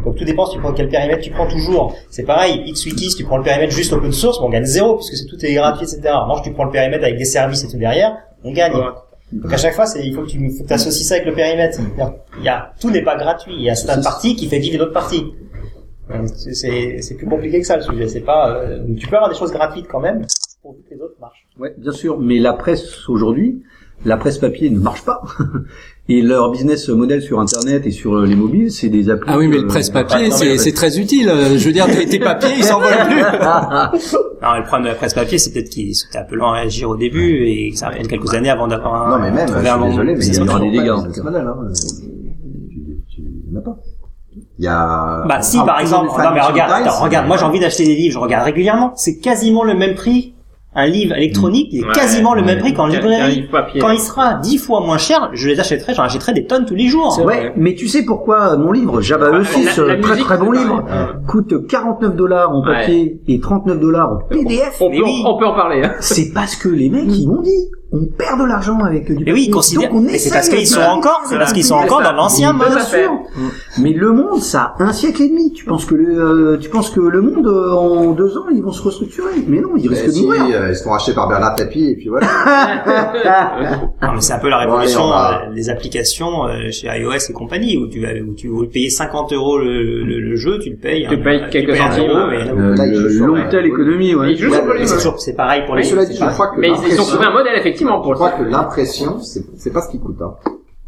Donc 0.04 0.16
tout 0.16 0.24
dépend 0.24 0.46
si 0.46 0.56
tu 0.56 0.60
prends 0.60 0.72
quel 0.72 0.88
périmètre 0.88 1.22
tu 1.22 1.30
prends 1.30 1.48
toujours. 1.48 1.94
C'est 2.10 2.24
pareil, 2.24 2.70
XWiki, 2.70 3.10
si 3.10 3.16
tu 3.16 3.24
prends 3.24 3.38
le 3.38 3.42
périmètre 3.44 3.72
juste 3.72 3.92
open 3.92 4.12
source, 4.12 4.38
bon, 4.38 4.46
on 4.46 4.50
gagne 4.50 4.64
zéro 4.64 4.96
puisque 4.96 5.16
c'est 5.16 5.26
tout 5.26 5.42
est 5.44 5.54
gratuit, 5.54 5.84
etc. 5.84 6.10
En 6.12 6.24
revanche, 6.24 6.42
tu 6.42 6.52
prends 6.52 6.64
le 6.64 6.70
périmètre 6.70 7.04
avec 7.04 7.16
des 7.16 7.24
services 7.24 7.64
et 7.64 7.68
tout 7.68 7.78
derrière, 7.78 8.16
on 8.44 8.52
gagne. 8.52 8.74
Donc 9.32 9.52
à 9.52 9.56
chaque 9.56 9.74
fois, 9.74 9.86
c'est 9.86 10.04
il 10.04 10.12
faut 10.14 10.22
que 10.22 10.28
tu 10.28 10.50
faut 10.50 10.64
que 10.64 10.72
associes 10.74 11.04
ça 11.04 11.14
avec 11.14 11.26
le 11.26 11.34
périmètre. 11.34 11.78
Il 12.38 12.44
y 12.44 12.48
a 12.48 12.72
tout 12.80 12.90
n'est 12.90 13.02
pas 13.02 13.16
gratuit. 13.16 13.54
Il 13.54 13.62
y 13.62 13.70
a 13.70 13.74
certaines 13.74 14.04
parties 14.04 14.36
qui 14.36 14.48
fait 14.48 14.58
vivre 14.58 14.76
une 14.76 14.82
autre 14.82 14.92
partie. 14.92 15.24
C'est 16.26 17.14
plus 17.16 17.26
compliqué 17.26 17.60
que 17.60 17.66
ça 17.66 17.76
le 17.76 17.82
sujet. 17.82 18.08
C'est 18.08 18.20
pas. 18.20 18.50
euh, 18.50 18.80
tu 18.98 19.06
peux 19.06 19.16
avoir 19.16 19.30
des 19.30 19.38
choses 19.38 19.52
gratuites 19.52 19.86
quand 19.88 20.00
même 20.00 20.26
pour 20.62 20.76
que 20.76 20.94
les 20.94 21.00
autres 21.00 21.14
marchent. 21.20 21.46
Ouais, 21.58 21.74
bien 21.78 21.92
sûr, 21.92 22.18
mais 22.20 22.38
la 22.38 22.52
presse 22.52 23.08
aujourd'hui, 23.08 23.62
la 24.04 24.16
presse 24.16 24.38
papier 24.38 24.70
ne 24.70 24.78
marche 24.78 25.04
pas. 25.04 25.22
Et 26.08 26.22
leur 26.22 26.50
business 26.50 26.88
model 26.88 27.22
sur 27.22 27.38
Internet 27.38 27.86
et 27.86 27.92
sur 27.92 28.20
les 28.22 28.34
mobiles, 28.34 28.72
c'est 28.72 28.88
des 28.88 29.10
applis. 29.10 29.30
Ah 29.32 29.38
oui, 29.38 29.46
mais 29.46 29.58
euh, 29.58 29.62
le 29.62 29.66
presse-papier, 29.68 30.16
ouais, 30.22 30.28
non, 30.30 30.34
c'est 30.34 30.58
c'est 30.58 30.72
très 30.72 30.98
utile. 30.98 31.28
Euh, 31.28 31.56
Je 31.56 31.64
veux 31.66 31.72
dire, 31.72 31.86
tes 31.86 32.04
tes 32.04 32.18
papiers, 32.18 32.48
ils 32.58 32.64
s'envolent 32.64 32.90
plus. 33.08 33.22
Non, 34.42 34.54
le 34.56 34.64
problème 34.64 34.84
de 34.84 34.88
la 34.88 34.94
presse 34.96 35.14
papier, 35.14 35.38
c'est 35.38 35.52
peut-être 35.52 35.68
qu'ils 35.68 35.90
étaient 35.92 36.18
un 36.18 36.24
peu 36.24 36.34
lents 36.34 36.50
à 36.50 36.54
réagir 36.54 36.88
au 36.88 36.96
début 36.96 37.44
et 37.46 37.70
que 37.70 37.76
ça 37.76 37.86
va 37.86 37.92
prendre 37.92 38.08
quelques 38.08 38.34
années 38.34 38.48
avant 38.50 38.66
d'avoir 38.66 39.06
un. 39.06 39.18
non 39.18 39.22
mais 39.22 39.30
même 39.30 39.46
je 39.46 39.52
suis 39.52 39.62
désolé 39.90 40.14
mais 40.16 40.26
il 40.26 40.34
y 40.34 40.40
aura 40.48 40.60
des 40.60 40.70
dégâts, 40.70 41.22
model, 41.22 41.46
hein. 41.46 41.56
tu, 42.64 42.96
tu 43.14 43.22
n'as 43.52 43.60
pas 43.60 43.76
il 44.58 44.64
y 44.64 44.68
a 44.68 45.24
Bah 45.28 45.42
si 45.42 45.58
par 45.58 45.78
exemple, 45.80 46.08
non 46.08 46.30
mais 46.34 46.40
regarde, 46.40 46.88
regarde, 47.02 47.26
moi 47.26 47.36
j'ai 47.36 47.44
envie 47.44 47.60
d'acheter 47.60 47.84
des 47.84 47.94
livres, 47.94 48.14
je 48.14 48.18
regarde 48.18 48.44
régulièrement, 48.46 48.94
c'est 48.96 49.18
quasiment 49.18 49.62
le 49.62 49.74
même 49.74 49.94
prix. 49.94 50.34
Un 50.72 50.86
livre 50.86 51.16
électronique, 51.16 51.68
il 51.72 51.80
est 51.80 51.84
Ouais, 51.86 51.92
quasiment 51.92 52.32
le 52.32 52.42
même 52.42 52.60
prix 52.60 52.72
qu'en 52.74 52.86
librairie. 52.86 53.34
livre 53.40 53.50
papier. 53.50 53.80
Quand 53.80 53.90
il 53.90 53.98
sera 53.98 54.34
dix 54.34 54.56
fois 54.56 54.80
moins 54.80 54.98
cher, 54.98 55.28
je 55.32 55.48
les 55.48 55.58
achèterai, 55.58 55.94
j'en 55.94 56.04
achèterai 56.04 56.32
des 56.32 56.46
tonnes 56.46 56.64
tous 56.64 56.76
les 56.76 56.86
jours. 56.86 57.12
C'est 57.12 57.24
Ouais, 57.24 57.52
mais 57.56 57.74
tu 57.74 57.88
sais 57.88 58.04
pourquoi 58.04 58.56
mon 58.56 58.70
livre 58.70 59.00
Java 59.00 59.30
Ouais, 59.32 59.40
E6, 59.40 59.76
la- 59.78 59.86
la 59.86 59.94
euh, 59.94 60.00
très 60.00 60.10
musique, 60.12 60.26
très 60.26 60.38
bon 60.38 60.52
livre, 60.52 60.84
coûte 61.26 61.66
49 61.66 62.14
dollars 62.14 62.54
en 62.54 62.62
papier 62.62 63.20
et 63.26 63.40
39 63.40 63.80
dollars 63.80 64.12
en 64.12 64.18
PDF. 64.28 64.76
On 64.80 64.90
Mais 64.90 64.98
peut, 64.98 65.04
oui. 65.04 65.24
on 65.26 65.38
peut 65.38 65.46
en 65.46 65.54
parler. 65.54 65.82
hein. 65.84 65.92
C'est 65.98 66.32
parce 66.32 66.54
que 66.54 66.68
les 66.68 66.88
mecs 66.88 67.16
ils 67.16 67.26
m'ont 67.26 67.42
dit, 67.42 67.68
on 67.92 68.04
perd 68.06 68.38
de 68.40 68.44
l'argent 68.44 68.78
avec 68.84 69.06
du 69.06 69.12
Mais 69.12 69.18
papier. 69.18 69.32
oui, 69.32 69.44
ils 69.48 69.50
considèrent, 69.50 69.90
Donc, 69.90 69.98
on 69.98 70.02
mais 70.02 70.18
c'est 70.18 70.30
parce 70.30 70.48
qu'ils 70.48 70.66
sont 70.66 70.80
encore, 70.80 71.22
c'est 71.28 71.36
parce 71.38 71.52
qu'ils 71.52 71.64
sont 71.64 71.74
encore 71.74 72.02
dans 72.02 72.12
l'ancien 72.12 72.52
mode. 72.52 72.68
Bien 72.70 72.80
sûr. 72.84 73.10
Mais 73.78 73.92
le 73.92 74.12
monde, 74.12 74.40
ça 74.40 74.74
a 74.78 74.82
un 74.84 74.92
siècle 74.92 75.22
et 75.22 75.28
demi. 75.28 75.52
Tu 75.52 75.64
penses 75.64 75.84
que 75.86 75.94
le, 75.96 76.08
euh, 76.54 76.56
tu 76.58 76.68
penses 76.70 76.90
que 76.90 77.00
le 77.00 77.20
monde 77.20 77.46
euh, 77.48 77.72
en 77.72 78.12
deux 78.12 78.38
ans 78.38 78.46
ils 78.54 78.62
vont 78.62 78.70
se 78.72 78.82
restructurer 78.82 79.30
Mais 79.48 79.60
non, 79.60 79.70
ils 79.76 79.90
Mais 79.90 80.00
risquent 80.00 80.16
de 80.20 80.22
mourir. 80.26 80.42
euh, 80.54 80.68
ils 80.70 80.76
se 80.76 80.84
font 80.84 80.90
racheter 80.90 81.14
par 81.14 81.28
Bernard 81.28 81.56
Tapie 81.56 81.90
et 81.90 81.96
puis 81.96 82.08
voilà 82.08 82.26
Non, 84.02 84.12
mais 84.14 84.20
c'est 84.20 84.32
un 84.34 84.38
peu 84.38 84.48
la 84.48 84.58
révolution 84.58 85.02
des 85.54 85.68
applications 85.70 86.46
chez 86.70 86.86
iOS 86.88 87.12
et 87.28 87.32
compagnie 87.32 87.76
où 87.76 87.88
tu 87.88 88.00
vas, 88.02 88.08
où 88.26 88.34
tu 88.34 88.48
veux 88.48 88.68
payer 88.68 88.90
50 88.90 89.32
euros 89.32 89.58
le, 89.58 90.04
le, 90.04 90.20
le 90.20 90.36
jeu, 90.36 90.58
tu 90.58 90.70
le 90.70 90.76
payes. 90.76 91.06
Tu 91.08 91.14
hein, 91.16 91.20
payes 91.22 91.42
quelques 91.50 91.76
centimes, 91.76 92.04
euro, 92.10 92.28
ouais. 92.28 92.44
mais- 92.44 92.50
Euh, 92.60 92.76
Là, 92.76 92.86
ils 92.86 92.94
jouent 92.94 93.02
le 93.02 93.10
sur- 93.10 93.26
long 93.26 93.36
tel 93.50 93.66
économie, 93.66 94.14
ouais. 94.14 94.36
C'est 94.86 94.96
toujours, 94.96 95.20
c'est 95.20 95.34
pareil 95.34 95.62
pour 95.66 95.74
les. 95.76 95.82
mais 96.58 96.68
ils 96.88 97.00
ont 97.00 97.04
trouvé 97.04 97.24
un 97.26 97.32
modèle 97.32 97.56
effectivement 97.56 97.79
Je 97.88 98.02
pour 98.02 98.14
crois 98.14 98.30
que 98.30 98.42
l'impression, 98.42 99.18
c'est 99.20 99.44
c'est 99.56 99.72
pas 99.72 99.82
ce 99.82 99.90
qui 99.90 99.98
coûte. 99.98 100.20
Hein. 100.22 100.34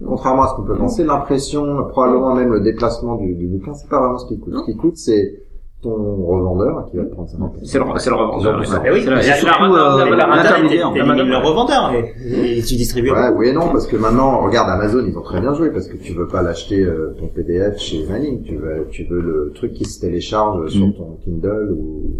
Contrairement 0.04 0.42
à 0.42 0.48
ce 0.48 0.54
qu'on 0.54 0.64
peut 0.64 0.76
penser, 0.76 1.04
l'impression, 1.04 1.84
probablement 1.88 2.34
même 2.34 2.52
le 2.52 2.60
déplacement 2.60 3.14
du, 3.16 3.34
du 3.34 3.46
bouquin, 3.46 3.72
c'est 3.74 3.88
pas 3.88 4.00
vraiment 4.00 4.18
ce 4.18 4.26
qui 4.26 4.38
coûte. 4.40 4.54
Ce 4.56 4.64
qui 4.70 4.76
coûte, 4.76 4.96
c'est 4.96 5.42
ton 5.80 5.94
revendeur 6.26 6.86
qui 6.90 6.96
va 6.96 7.04
te 7.04 7.12
prendre 7.12 7.28
50%. 7.28 7.50
C'est 7.64 7.78
le, 7.78 7.84
c'est 7.98 8.10
le 8.10 8.16
revendeur. 8.16 8.58
Ouais. 8.60 8.66
Mais 8.84 8.90
oui, 8.92 9.00
C'est 9.02 9.10
la- 9.10 9.16
mais 9.16 9.26
la- 9.26 9.34
surtout, 9.34 9.74
euh, 9.74 10.12
internet, 10.12 10.18
l'intermédiaire. 10.28 10.90
le 10.92 11.36
revendeur 11.48 11.92
et, 11.92 12.58
et 12.58 12.62
tu 12.62 12.74
distribues. 12.76 13.10
Ouais, 13.12 13.30
oui 13.36 13.48
et 13.48 13.52
non, 13.52 13.68
parce 13.72 13.86
que 13.88 13.96
maintenant, 13.96 14.44
regarde 14.44 14.68
Amazon, 14.70 15.04
ils 15.06 15.16
ont 15.18 15.22
très 15.22 15.40
bien 15.40 15.54
joué, 15.54 15.70
parce 15.70 15.88
que 15.88 15.96
tu 15.96 16.12
veux 16.14 16.28
pas 16.28 16.42
l'acheter 16.42 16.80
euh, 16.84 17.16
ton 17.18 17.26
PDF 17.26 17.78
chez 17.78 18.06
Manning, 18.08 18.42
tu 18.42 18.56
veux, 18.56 18.86
tu 18.90 19.04
veux 19.04 19.20
le 19.20 19.52
truc 19.54 19.72
qui 19.72 19.84
se 19.84 20.00
télécharge 20.00 20.68
sur 20.68 20.86
Mm. 20.86 20.92
ton 20.94 21.16
Kindle 21.24 21.72
ou 21.76 22.12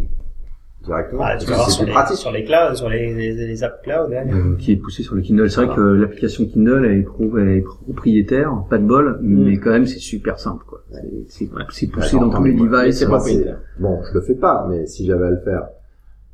directement. 0.85 1.23
Ah, 1.25 1.37
tu 1.37 1.47
c'est 1.47 1.71
sur 1.71 1.85
les, 1.85 1.93
pratique. 1.93 2.17
sur 2.17 2.31
les 2.33 2.45
clouds, 2.45 2.75
sur 2.75 2.89
les, 2.89 3.15
les, 3.15 3.35
les 3.35 3.65
apps 3.65 3.83
cloud. 3.83 4.13
hein. 4.13 4.27
Euh, 4.33 4.57
qui 4.57 4.73
est 4.73 4.77
poussé 4.77 5.03
sur 5.03 5.15
le 5.15 5.23
Kindle. 5.23 5.51
C'est 5.51 5.65
vrai 5.65 5.75
que 5.75 5.81
euh, 5.81 5.97
l'application 5.97 6.45
Kindle 6.47 6.85
elle 6.85 6.99
est, 6.99 7.03
pro- 7.03 7.39
elle 7.39 7.49
est 7.49 7.61
propriétaire, 7.63 8.53
pas 8.69 8.79
de 8.79 8.85
bol, 8.87 9.19
mais 9.23 9.57
quand 9.59 9.71
même 9.71 9.87
c'est 9.87 9.99
super 9.99 10.39
simple 10.39 10.65
quoi. 10.67 10.81
C'est- 11.29 11.49
c'est 11.71 11.87
poussé 11.89 12.19
dans 12.19 12.31
tous 12.31 12.45
les 12.45 12.53
devices. 12.55 12.97
c'est 12.99 13.05
c'est- 13.05 13.07
propriétaire. 13.07 13.59
Bon, 13.79 14.01
je 14.03 14.15
le 14.15 14.21
fais 14.21 14.35
pas, 14.35 14.67
mais 14.69 14.87
si 14.87 15.07
j'avais 15.07 15.27
à 15.27 15.31
le 15.31 15.41
faire, 15.41 15.69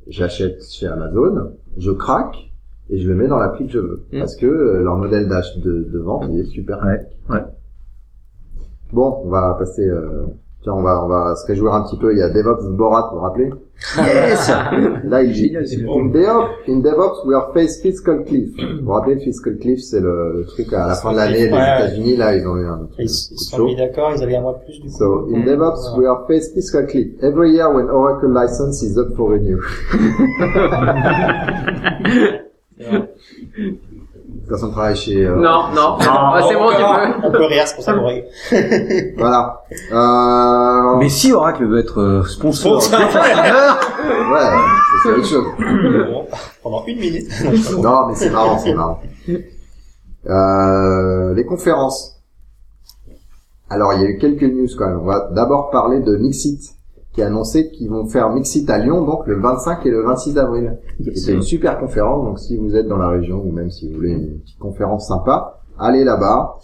j'achète 0.07 0.63
chez 0.63 0.87
Amazon, 0.87 1.53
je 1.77 1.91
craque 1.91 2.35
et 2.89 2.97
je 2.97 3.07
le 3.07 3.15
mets 3.15 3.27
dans 3.27 3.37
l'appli 3.37 3.67
que 3.67 3.73
je 3.73 3.79
veux. 3.79 4.05
Mm. 4.11 4.19
Parce 4.19 4.35
que 4.35 4.47
euh, 4.47 4.81
leur 4.83 4.97
modèle 4.97 5.27
d'achat 5.27 5.59
de, 5.63 5.87
de 5.91 5.99
vente, 5.99 6.25
il 6.31 6.39
est 6.39 6.45
super. 6.45 6.83
Ouais, 6.83 6.99
ouais. 7.35 7.43
Bon, 8.91 9.21
on 9.23 9.29
va 9.29 9.55
passer. 9.59 9.87
Euh... 9.87 10.25
Tiens, 10.61 10.73
on 10.73 10.81
va 10.81 11.01
on 11.05 11.07
va 11.07 11.35
se 11.35 11.47
réjouir 11.47 11.73
un 11.73 11.83
petit 11.83 11.97
peu. 11.97 12.11
Il 12.11 12.19
y 12.19 12.21
a 12.21 12.29
DevOps 12.29 12.65
Borat, 12.75 13.07
vous 13.11 13.17
vous 13.17 13.23
rappelez 13.23 13.49
Yes 13.97 14.49
Là, 15.05 15.23
il 15.23 15.31
dit 15.31 15.55
in 15.55 15.61
DevOps, 15.61 16.49
in 16.67 16.79
DevOps, 16.79 17.23
we 17.25 17.33
are 17.33 17.53
face 17.53 17.79
fiscal 17.81 18.25
cliff. 18.25 18.49
Vous 18.57 18.83
vous 18.85 18.91
rappelez 18.91 19.15
le 19.15 19.21
fiscal 19.21 19.57
cliff, 19.57 19.79
c'est 19.79 20.01
le, 20.01 20.33
le 20.39 20.45
truc 20.45 20.73
à 20.73 20.87
la 20.87 20.95
fin 20.95 21.13
de 21.13 21.17
l'année, 21.17 21.45
les 21.47 21.53
Ouais, 21.53 21.53
ouais. 21.53 21.77
États-Unis 21.77 22.17
là, 22.17 22.35
ils 22.35 22.45
ont 22.45 22.57
eu 22.57 22.65
un, 22.65 22.73
un 22.73 22.89
ils 22.99 23.07
se 23.09 23.35
sont 23.35 23.63
mis 23.63 23.77
d'accord, 23.77 24.11
ils 24.17 24.21
avaient 24.21 24.35
un 24.35 24.41
mois 24.41 24.59
de 24.59 24.65
plus 24.65 24.81
du 24.81 24.89
coup. 24.89 24.97
So 24.97 25.29
in. 25.33 25.45
DevOps, 25.45 25.95
we 25.97 26.05
are 26.07 26.27
face 26.27 26.51
fiscal 26.53 26.85
cliff. 26.87 27.07
Every 27.23 27.53
year 27.53 27.73
when 27.73 27.89
Oracle 27.89 28.29
license 28.29 28.83
is 28.83 28.97
up 28.97 29.15
for 29.15 29.31
renew. 29.31 29.59
Personne 34.49 34.71
travaille 34.71 34.95
chez. 34.95 35.23
euh, 35.25 35.35
Non, 35.35 35.69
non, 35.75 35.97
Ah, 36.01 36.41
c'est 36.47 36.55
bon, 36.55 36.69
tu 36.71 36.77
peux. 36.77 37.27
On 37.27 37.31
peut 37.31 37.45
rire, 37.45 37.63
c'est 37.67 37.75
pour 37.75 37.83
ça 37.83 37.93
qu'on 37.93 38.07
rit. 38.07 38.23
Voilà. 39.17 39.61
Euh... 39.91 40.97
Mais 40.97 41.07
si 41.09 41.31
Oracle 41.31 41.65
veut 41.65 41.79
être 41.79 42.01
euh, 42.01 42.23
sponsor, 42.23 42.81
Sponsor. 42.81 42.99
Ouais, 44.31 44.39
c'est 45.03 45.09
autre 45.11 45.25
chose. 45.25 45.45
Bon, 46.11 46.25
Pendant 46.63 46.85
une 46.87 46.99
minute. 46.99 47.29
Non, 47.79 48.07
mais 48.07 48.15
c'est 48.15 48.29
marrant, 48.31 48.57
c'est 48.57 48.73
marrant. 48.73 48.99
Euh, 50.27 51.33
les 51.35 51.45
conférences. 51.45 52.15
Alors, 53.69 53.93
il 53.93 54.01
y 54.01 54.05
a 54.05 54.09
eu 54.09 54.17
quelques 54.17 54.43
news 54.43 54.67
quand 54.77 54.87
même. 54.87 54.99
On 54.99 55.05
va 55.05 55.29
d'abord 55.31 55.69
parler 55.69 55.99
de 55.99 56.15
Mixit, 56.17 56.75
qui 57.19 57.23
a 57.23 57.27
annoncé 57.27 57.69
qu'ils 57.69 57.89
vont 57.89 58.05
faire 58.07 58.29
Mixit 58.29 58.69
à 58.69 58.77
Lyon, 58.77 59.03
donc 59.03 59.27
le 59.27 59.35
25 59.41 59.85
et 59.85 59.89
le 59.89 60.03
26 60.03 60.37
avril. 60.37 60.77
C'est 61.15 61.33
une 61.33 61.41
super 61.41 61.77
conférence, 61.77 62.23
donc 62.25 62.39
si 62.39 62.55
vous 62.55 62.77
êtes 62.77 62.87
dans 62.87 62.97
la 62.97 63.09
région, 63.09 63.43
ou 63.45 63.51
même 63.51 63.69
si 63.69 63.89
vous 63.89 63.95
voulez 63.97 64.11
une 64.11 64.39
petite 64.39 64.57
conférence 64.59 65.07
sympa, 65.07 65.59
allez 65.77 66.05
là-bas. 66.05 66.55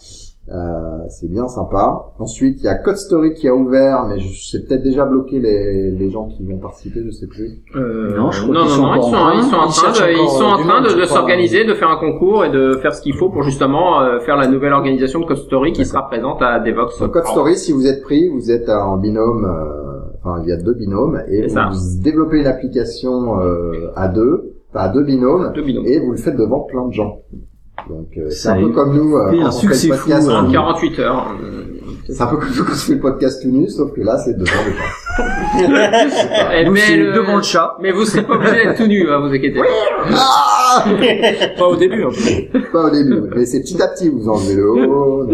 Euh, 0.48 1.00
c'est 1.10 1.28
bien 1.28 1.48
sympa. 1.48 2.14
Ensuite, 2.20 2.60
il 2.60 2.66
y 2.66 2.68
a 2.68 2.76
Code 2.76 2.98
Story 2.98 3.34
qui 3.34 3.48
a 3.48 3.56
ouvert, 3.56 4.06
mais 4.08 4.20
je 4.20 4.28
sais 4.48 4.64
peut-être 4.64 4.84
déjà 4.84 5.04
bloqué 5.04 5.40
les, 5.40 5.90
les 5.90 6.10
gens 6.12 6.28
qui 6.28 6.46
vont 6.46 6.60
participer, 6.60 7.02
je 7.04 7.10
sais 7.10 7.26
plus. 7.26 7.64
Euh, 7.76 8.16
Non, 8.16 8.30
je 8.30 8.44
crois 8.44 8.54
non, 8.54 8.62
qu'ils 8.62 8.70
non, 8.70 8.76
sont 8.76 8.82
non, 8.84 8.94
ils 8.94 9.02
sont, 9.02 9.16
en 9.16 9.32
ils 9.34 9.44
sont 9.44 9.56
en 9.56 9.66
Ils 9.66 9.74
train 9.74 10.06
de, 10.06 10.12
ils 10.12 10.30
sont 10.30 10.44
en 10.44 10.58
train 10.60 10.82
de, 10.84 11.06
s'organiser, 11.06 11.66
de 11.66 11.74
faire 11.74 11.90
un 11.90 11.98
concours 11.98 12.46
et 12.46 12.52
de 12.52 12.74
faire 12.80 12.94
ce 12.94 13.02
qu'il 13.02 13.16
faut 13.16 13.30
pour 13.30 13.42
justement 13.42 14.02
euh, 14.02 14.20
faire 14.20 14.38
la 14.38 14.48
nouvelle 14.48 14.74
organisation 14.74 15.20
de 15.20 15.26
Code 15.26 15.38
Story 15.38 15.74
qui 15.74 15.84
sera 15.84 16.08
présente 16.08 16.40
à 16.44 16.60
Devox. 16.60 17.00
Code 17.00 17.26
Story, 17.26 17.58
si 17.58 17.72
vous 17.72 17.88
êtes 17.88 18.04
pris, 18.04 18.30
vous 18.30 18.52
êtes 18.52 18.70
en 18.70 18.98
binôme, 18.98 19.46
euh, 19.46 19.85
enfin 20.26 20.42
il 20.44 20.50
y 20.50 20.52
a 20.52 20.58
deux 20.58 20.74
binômes, 20.74 21.22
et 21.30 21.46
vous 21.48 22.02
développez 22.02 22.40
une 22.40 22.48
application 22.48 23.40
euh, 23.42 23.92
à 23.96 24.08
deux, 24.08 24.54
enfin 24.74 24.86
à 24.86 24.90
deux 24.90 25.04
binômes, 25.04 25.52
Deux 25.54 25.62
binômes. 25.64 25.86
et 25.86 26.00
vous 26.00 26.12
le 26.12 26.18
faites 26.18 26.36
devant 26.36 26.62
plein 26.62 26.88
de 26.88 26.94
gens. 26.94 27.20
Donc 27.90 28.08
euh, 28.18 28.30
c'est 28.32 28.50
un 28.50 28.56
peu 28.56 28.70
eu 28.70 28.72
comme 28.72 28.96
nous 28.96 29.16
euh, 29.16 29.32
quand 29.32 29.46
un 29.46 29.48
on 29.50 29.52
fait 29.52 29.68
succès 29.68 29.88
le 29.90 29.94
fou, 29.94 30.00
podcast. 30.10 30.30
En 30.30 30.44
nu. 30.48 30.54
48 30.54 31.00
heures. 31.00 31.36
C'est 32.08 32.22
un 32.22 32.28
peu 32.28 32.38
comme 32.38 32.50
nous 32.58 32.64
quand 32.64 32.72
on 32.72 32.76
fait 32.76 32.94
le 32.96 33.00
podcast 33.00 33.42
tout 33.44 33.52
nu, 33.52 33.68
sauf 33.70 33.92
que 33.94 34.02
là 34.02 34.18
c'est 34.18 34.34
devant 34.34 34.52
les 34.66 34.72
gens. 34.74 34.84
Eh, 36.54 36.66
Nous, 36.66 36.72
mais 36.74 36.80
c'est 36.82 36.98
le- 36.98 37.14
devant 37.14 37.38
le 37.38 37.42
chat. 37.44 37.78
Mais 37.82 37.92
vous 37.94 38.04
serez 38.06 38.24
pas 38.24 38.36
obligé 38.36 38.52
d'être 38.56 38.76
tout 38.78 38.88
nu, 38.88 39.08
hein, 39.10 39.20
vous 39.22 39.28
inquiétez 39.34 39.60
pas. 39.60 39.66
Ah 40.12 40.86
Pas 41.58 41.68
au 41.68 41.76
début, 41.78 42.04
en 42.04 42.10
cas. 42.10 42.60
Pas 42.74 42.86
au 42.86 42.90
début, 42.90 43.22
mais 43.34 43.46
c'est 43.46 43.62
petit 43.62 43.82
à 43.82 43.88
petit, 43.88 44.10
vous 44.10 44.28
enlevez 44.28 44.56
le 44.56 44.70
haut. 44.70 45.26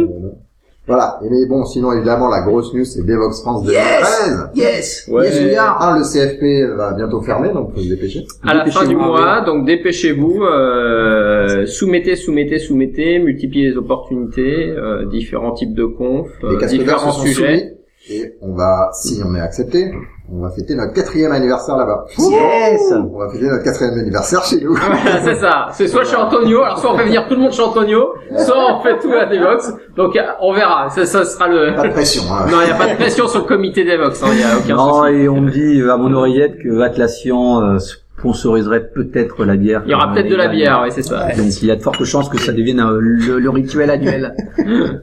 Voilà. 0.87 1.19
Et 1.23 1.29
mais 1.29 1.45
bon, 1.45 1.63
sinon 1.63 1.93
évidemment 1.93 2.27
la 2.27 2.41
grosse 2.41 2.73
news 2.73 2.85
c'est 2.85 3.05
Devox 3.05 3.41
France 3.41 3.63
2013. 3.65 4.49
Yes 4.55 5.05
Ouais. 5.07 5.25
Yes, 5.29 5.41
we 5.41 5.55
are 5.55 5.77
Ah, 5.79 5.97
le 5.97 6.03
CFP 6.03 6.75
va 6.75 6.93
bientôt 6.93 7.21
fermer, 7.21 7.49
donc 7.49 7.73
faut 7.73 7.81
se 7.81 7.87
dépêcher. 7.89 8.25
À 8.43 8.53
la 8.55 8.65
fin 8.65 8.85
du 8.85 8.95
mois, 8.95 9.41
donc 9.41 9.65
dépêchez-vous, 9.65 10.43
euh, 10.43 11.65
soumettez, 11.67 12.15
soumettez, 12.15 12.59
soumettez, 12.59 13.19
multipliez 13.19 13.69
les 13.69 13.77
opportunités, 13.77 14.69
euh, 14.69 15.05
différents 15.05 15.51
types 15.53 15.73
de 15.75 15.85
confs, 15.85 16.29
euh, 16.43 16.57
différents 16.65 17.11
sont 17.11 17.21
sujets. 17.21 17.77
Et 18.09 18.33
on 18.41 18.53
va, 18.55 18.89
si 18.93 19.21
on 19.25 19.35
est 19.35 19.39
accepté, 19.39 19.91
on 20.33 20.41
va 20.41 20.49
fêter 20.49 20.75
notre 20.75 20.93
quatrième 20.93 21.31
anniversaire 21.33 21.77
là-bas. 21.77 22.05
Yes 22.17 22.91
On 22.91 23.19
va 23.19 23.29
fêter 23.29 23.45
notre 23.47 23.63
quatrième 23.63 23.93
anniversaire 23.99 24.43
chez 24.43 24.59
nous. 24.61 24.73
Voilà, 24.75 25.21
c'est 25.23 25.35
ça. 25.35 25.67
C'est 25.71 25.87
soit 25.87 26.03
chez 26.05 26.15
Antonio, 26.15 26.63
alors 26.63 26.79
soit 26.79 26.93
on 26.93 26.97
fait 26.97 27.05
venir 27.05 27.27
tout 27.27 27.35
le 27.35 27.41
monde 27.41 27.51
chez 27.51 27.61
Antonio, 27.61 28.13
soit 28.37 28.75
on 28.75 28.81
fait 28.81 28.97
tout 28.99 29.11
à 29.13 29.25
Devox. 29.27 29.71
Donc 29.95 30.15
euh, 30.15 30.21
on 30.41 30.53
verra. 30.53 30.89
Ça, 30.89 31.05
ça 31.05 31.25
sera 31.25 31.47
le. 31.47 31.75
Pas 31.75 31.87
de 31.87 31.93
pression. 31.93 32.23
Hein. 32.31 32.45
Non, 32.49 32.57
il 32.61 32.65
n'y 32.65 32.71
a 32.71 32.75
pas 32.75 32.87
de 32.87 32.95
pression 32.95 33.27
sur 33.27 33.41
le 33.41 33.45
comité 33.45 33.83
Devox. 33.83 34.21
Il 34.31 34.37
n'y 34.37 34.43
a 34.43 34.57
aucun 34.57 34.75
Non, 34.75 35.03
souci. 35.03 35.13
et 35.15 35.29
on 35.29 35.41
me 35.41 35.51
dit 35.51 35.81
à 35.89 35.97
mon 35.97 36.11
oreillette 36.13 36.57
que 36.63 36.79
Atlassian 36.81 37.61
euh, 37.61 37.77
sponsoriserait 38.17 38.89
peut-être 38.95 39.45
la 39.45 39.55
bière. 39.57 39.83
Il 39.85 39.91
y 39.91 39.93
aura 39.93 40.11
peut-être 40.11 40.29
de 40.29 40.35
la 40.35 40.47
bière, 40.47 40.81
oui, 40.83 40.89
c'est 40.91 41.03
ça. 41.03 41.27
Donc 41.37 41.61
il 41.61 41.67
y 41.67 41.71
a 41.71 41.75
de 41.75 41.81
fortes 41.83 42.03
chances 42.05 42.29
que 42.29 42.39
ça 42.39 42.51
devienne 42.51 42.79
euh, 42.79 42.97
le, 42.99 43.37
le 43.39 43.49
rituel 43.51 43.91
annuel. 43.91 44.33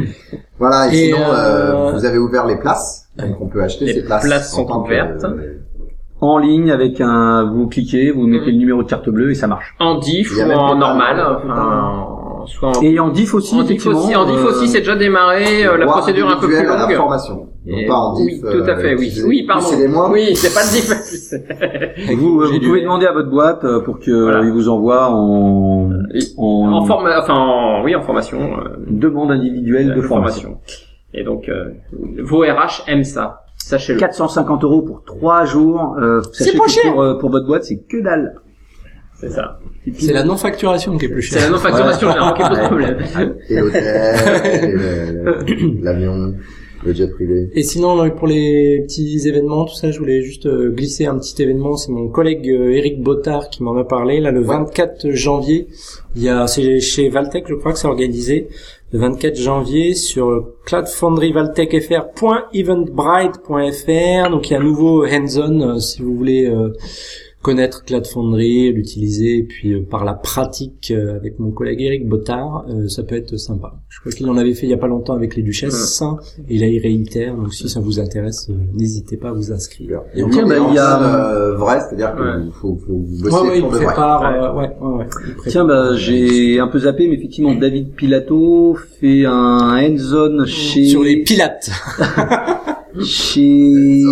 Voilà. 0.58 0.92
Et, 0.92 0.96
Et, 0.96 1.06
sinon, 1.06 1.18
euh, 1.28 1.88
euh, 1.88 1.92
vous 1.92 2.04
avez 2.04 2.18
ouvert 2.18 2.46
les 2.46 2.56
places, 2.56 3.08
donc 3.18 3.40
on 3.40 3.46
peut 3.46 3.62
acheter 3.62 3.84
Les 3.86 3.94
ces 3.94 4.04
places. 4.04 4.24
places 4.24 4.52
en 4.54 4.56
sont 4.58 4.66
que- 4.66 4.86
ouvertes. 4.86 5.26
En 6.20 6.38
ligne 6.38 6.70
avec 6.70 7.00
un, 7.00 7.50
vous 7.52 7.66
cliquez, 7.66 8.12
vous 8.12 8.26
mettez 8.28 8.46
Mhm. 8.46 8.52
le 8.52 8.58
numéro 8.58 8.82
de 8.84 8.88
carte 8.88 9.08
bleue 9.10 9.32
et 9.32 9.34
ça 9.34 9.48
marche. 9.48 9.74
En 9.80 9.98
diff 9.98 10.30
ou 10.36 10.40
en 10.52 10.76
normal. 10.76 11.16
Enfin, 12.42 12.52
soit 12.52 12.78
en 12.78 12.82
Et 12.82 12.98
en 13.00 13.08
diff 13.10 13.34
aussi, 13.34 13.54
en 13.54 13.62
diff 13.62 13.86
aussi, 13.86 14.14
en 14.16 14.24
diff 14.26 14.36
euh, 14.44 14.48
aussi, 14.50 14.68
c'est 14.68 14.78
déjà 14.80 14.96
démarré, 14.96 15.64
euh, 15.66 15.76
la 15.76 15.86
procédure 15.86 16.28
un 16.28 16.36
peu 16.36 16.46
plus 16.46 16.56
individuel 16.56 16.72
à 16.72 16.76
la 16.82 16.86
longue. 16.88 16.96
formation. 16.96 17.48
Pas 17.88 17.94
en 17.94 18.14
diff. 18.14 18.40
oui, 18.44 18.50
tout 18.50 18.70
à 18.70 18.76
fait, 18.76 18.92
euh, 18.92 18.96
oui. 18.98 19.10
c'est- 19.10 19.22
Oui, 19.24 19.44
pardon. 19.46 19.66
C'est. 19.66 19.86
Oui, 19.88 20.36
c'est 20.36 20.52
pas 20.54 20.60
le 20.62 20.72
diff. 20.72 22.16
Vous, 22.18 22.40
euh, 22.42 22.46
vous 22.52 22.60
pouvez 22.60 22.82
demander 22.82 23.06
à 23.06 23.12
votre 23.12 23.30
boîte 23.30 23.64
euh, 23.64 23.80
pour 23.80 23.98
que 24.00 24.10
Voilà. 24.10 24.38
euh, 24.40 24.44
il 24.46 24.50
vous 24.52 24.68
envoie 24.68 25.08
en, 25.10 25.90
en, 26.38 26.72
en 26.72 26.84
forma, 26.84 27.20
enfin, 27.20 27.34
en- 27.34 27.84
oui, 27.84 27.94
en 27.94 28.02
formation. 28.02 28.38
euh, 28.58 28.68
demande 28.88 29.30
individuelle 29.30 29.94
de 29.94 30.00
formation. 30.02 30.58
Et 31.14 31.24
donc, 31.24 31.48
euh, 31.48 31.70
vos 32.22 32.40
RH 32.40 32.84
aiment 32.88 33.04
ça. 33.04 33.40
Sachez-le. 33.58 33.98
450 34.00 34.64
euros 34.64 34.82
pour 34.82 35.04
trois 35.04 35.44
jours. 35.44 35.94
Euh, 36.00 36.20
sachez 36.32 36.56
pas 36.58 36.64
que 36.64 36.70
cher. 36.70 36.92
Pour, 36.92 37.02
euh, 37.02 37.14
pour 37.18 37.30
votre 37.30 37.46
boîte, 37.46 37.64
c'est 37.64 37.78
que 37.88 38.02
dalle. 38.02 38.34
C'est 39.22 39.30
ça. 39.30 39.60
C'est 39.98 40.12
la 40.12 40.24
non-facturation 40.24 40.98
qui 40.98 41.04
est 41.04 41.08
plus 41.08 41.22
C'est 41.22 41.38
chère. 41.38 41.46
la 41.48 41.56
non-facturation, 41.56 42.08
y 42.08 42.12
a 42.12 42.30
aucun 42.32 42.48
problème. 42.66 42.98
Et 43.48 43.54
l'hôtel, 43.54 44.72
le- 44.74 45.22
le- 45.22 45.82
l'avion, 45.84 46.34
le 46.84 46.92
jet 46.92 47.06
privé. 47.06 47.48
Et 47.54 47.62
sinon, 47.62 47.94
donc, 47.96 48.16
pour 48.16 48.26
les 48.26 48.80
petits 48.84 49.28
événements, 49.28 49.64
tout 49.64 49.76
ça, 49.76 49.92
je 49.92 49.98
voulais 50.00 50.22
juste 50.22 50.46
euh, 50.46 50.70
glisser 50.72 51.06
un 51.06 51.16
petit 51.18 51.40
événement. 51.40 51.76
C'est 51.76 51.92
mon 51.92 52.08
collègue 52.08 52.48
euh, 52.50 52.72
Eric 52.72 53.00
Bottard 53.00 53.48
qui 53.48 53.62
m'en 53.62 53.76
a 53.76 53.84
parlé. 53.84 54.18
Là, 54.18 54.32
le 54.32 54.40
24 54.42 55.10
janvier, 55.12 55.68
il 56.16 56.24
y 56.24 56.28
a, 56.28 56.48
c'est 56.48 56.80
chez 56.80 57.08
Valtech, 57.08 57.44
je 57.48 57.54
crois 57.54 57.72
que 57.72 57.78
c'est 57.78 57.86
organisé. 57.86 58.48
Le 58.92 58.98
24 58.98 59.36
janvier 59.36 59.94
sur 59.94 60.48
cloudfoundryvaltechfr.eventbrite.fr. 63.06 64.30
Donc, 64.30 64.50
il 64.50 64.52
y 64.52 64.56
a 64.56 64.60
un 64.60 64.62
nouveau 64.64 65.04
hands-on 65.06 65.60
euh, 65.60 65.78
si 65.78 66.02
vous 66.02 66.14
voulez 66.16 66.46
euh, 66.46 66.72
connaître 67.42 67.84
Cloud 67.84 68.06
Foundry, 68.06 68.72
l'utiliser, 68.72 69.38
et 69.38 69.42
puis 69.42 69.72
euh, 69.74 69.82
par 69.82 70.04
la 70.04 70.14
pratique 70.14 70.92
euh, 70.96 71.16
avec 71.16 71.38
mon 71.40 71.50
collègue 71.50 71.80
Eric 71.80 72.08
Bottard, 72.08 72.64
euh, 72.70 72.88
ça 72.88 73.02
peut 73.02 73.16
être 73.16 73.36
sympa. 73.36 73.74
Je 73.88 74.00
crois 74.00 74.12
qu'il 74.12 74.28
en 74.30 74.36
avait 74.36 74.54
fait 74.54 74.66
il 74.66 74.70
y 74.70 74.74
a 74.74 74.78
pas 74.78 74.86
longtemps 74.86 75.14
avec 75.14 75.34
les 75.36 75.42
duchesses, 75.42 76.02
et 76.48 76.58
là 76.58 76.66
il 76.68 76.78
réitère, 76.78 77.34
donc 77.36 77.52
si 77.52 77.68
ça 77.68 77.80
vous 77.80 77.98
intéresse, 78.00 78.46
euh, 78.50 78.54
n'hésitez 78.74 79.16
pas 79.16 79.30
à 79.30 79.32
vous 79.32 79.50
inscrire. 79.52 80.02
Et 80.14 80.22
Tiens, 80.30 80.46
bah, 80.46 80.54
il 80.68 80.74
y 80.74 80.78
a- 80.78 81.02
euh, 81.34 81.56
vrai, 81.56 81.80
c'est-à-dire 81.80 82.14
que 82.14 82.22
Ouais. 82.22 82.44
vous- 82.44 82.52
faut, 82.52 82.76
faut 82.86 82.92
vous 82.92 83.24
Ouais, 83.24 83.30
bosser 83.30 83.48
ouais, 83.48 83.56
il 83.56 83.60
pour 83.62 83.70
de 83.72 83.76
vrai. 83.76 83.86
prépare, 83.86 84.20
Ouais. 84.22 84.28
euh, 84.38 84.52
ouais, 84.54 84.76
ouais, 84.80 84.98
ouais, 84.98 85.04
il 85.26 85.34
prépare. 85.34 85.44
Tiens, 85.48 85.64
bah, 85.64 85.96
j'ai 85.96 86.58
un 86.60 86.68
peu 86.68 86.78
zappé, 86.78 87.08
mais 87.08 87.16
effectivement, 87.16 87.54
David 87.54 87.90
Pilato 87.94 88.76
fait 89.00 89.24
un 89.24 89.76
hands-on 89.78 90.44
chez, 90.46 90.86
Sur 90.86 91.02
les 91.02 91.22
pilates. 91.22 91.70
chez 93.02 94.02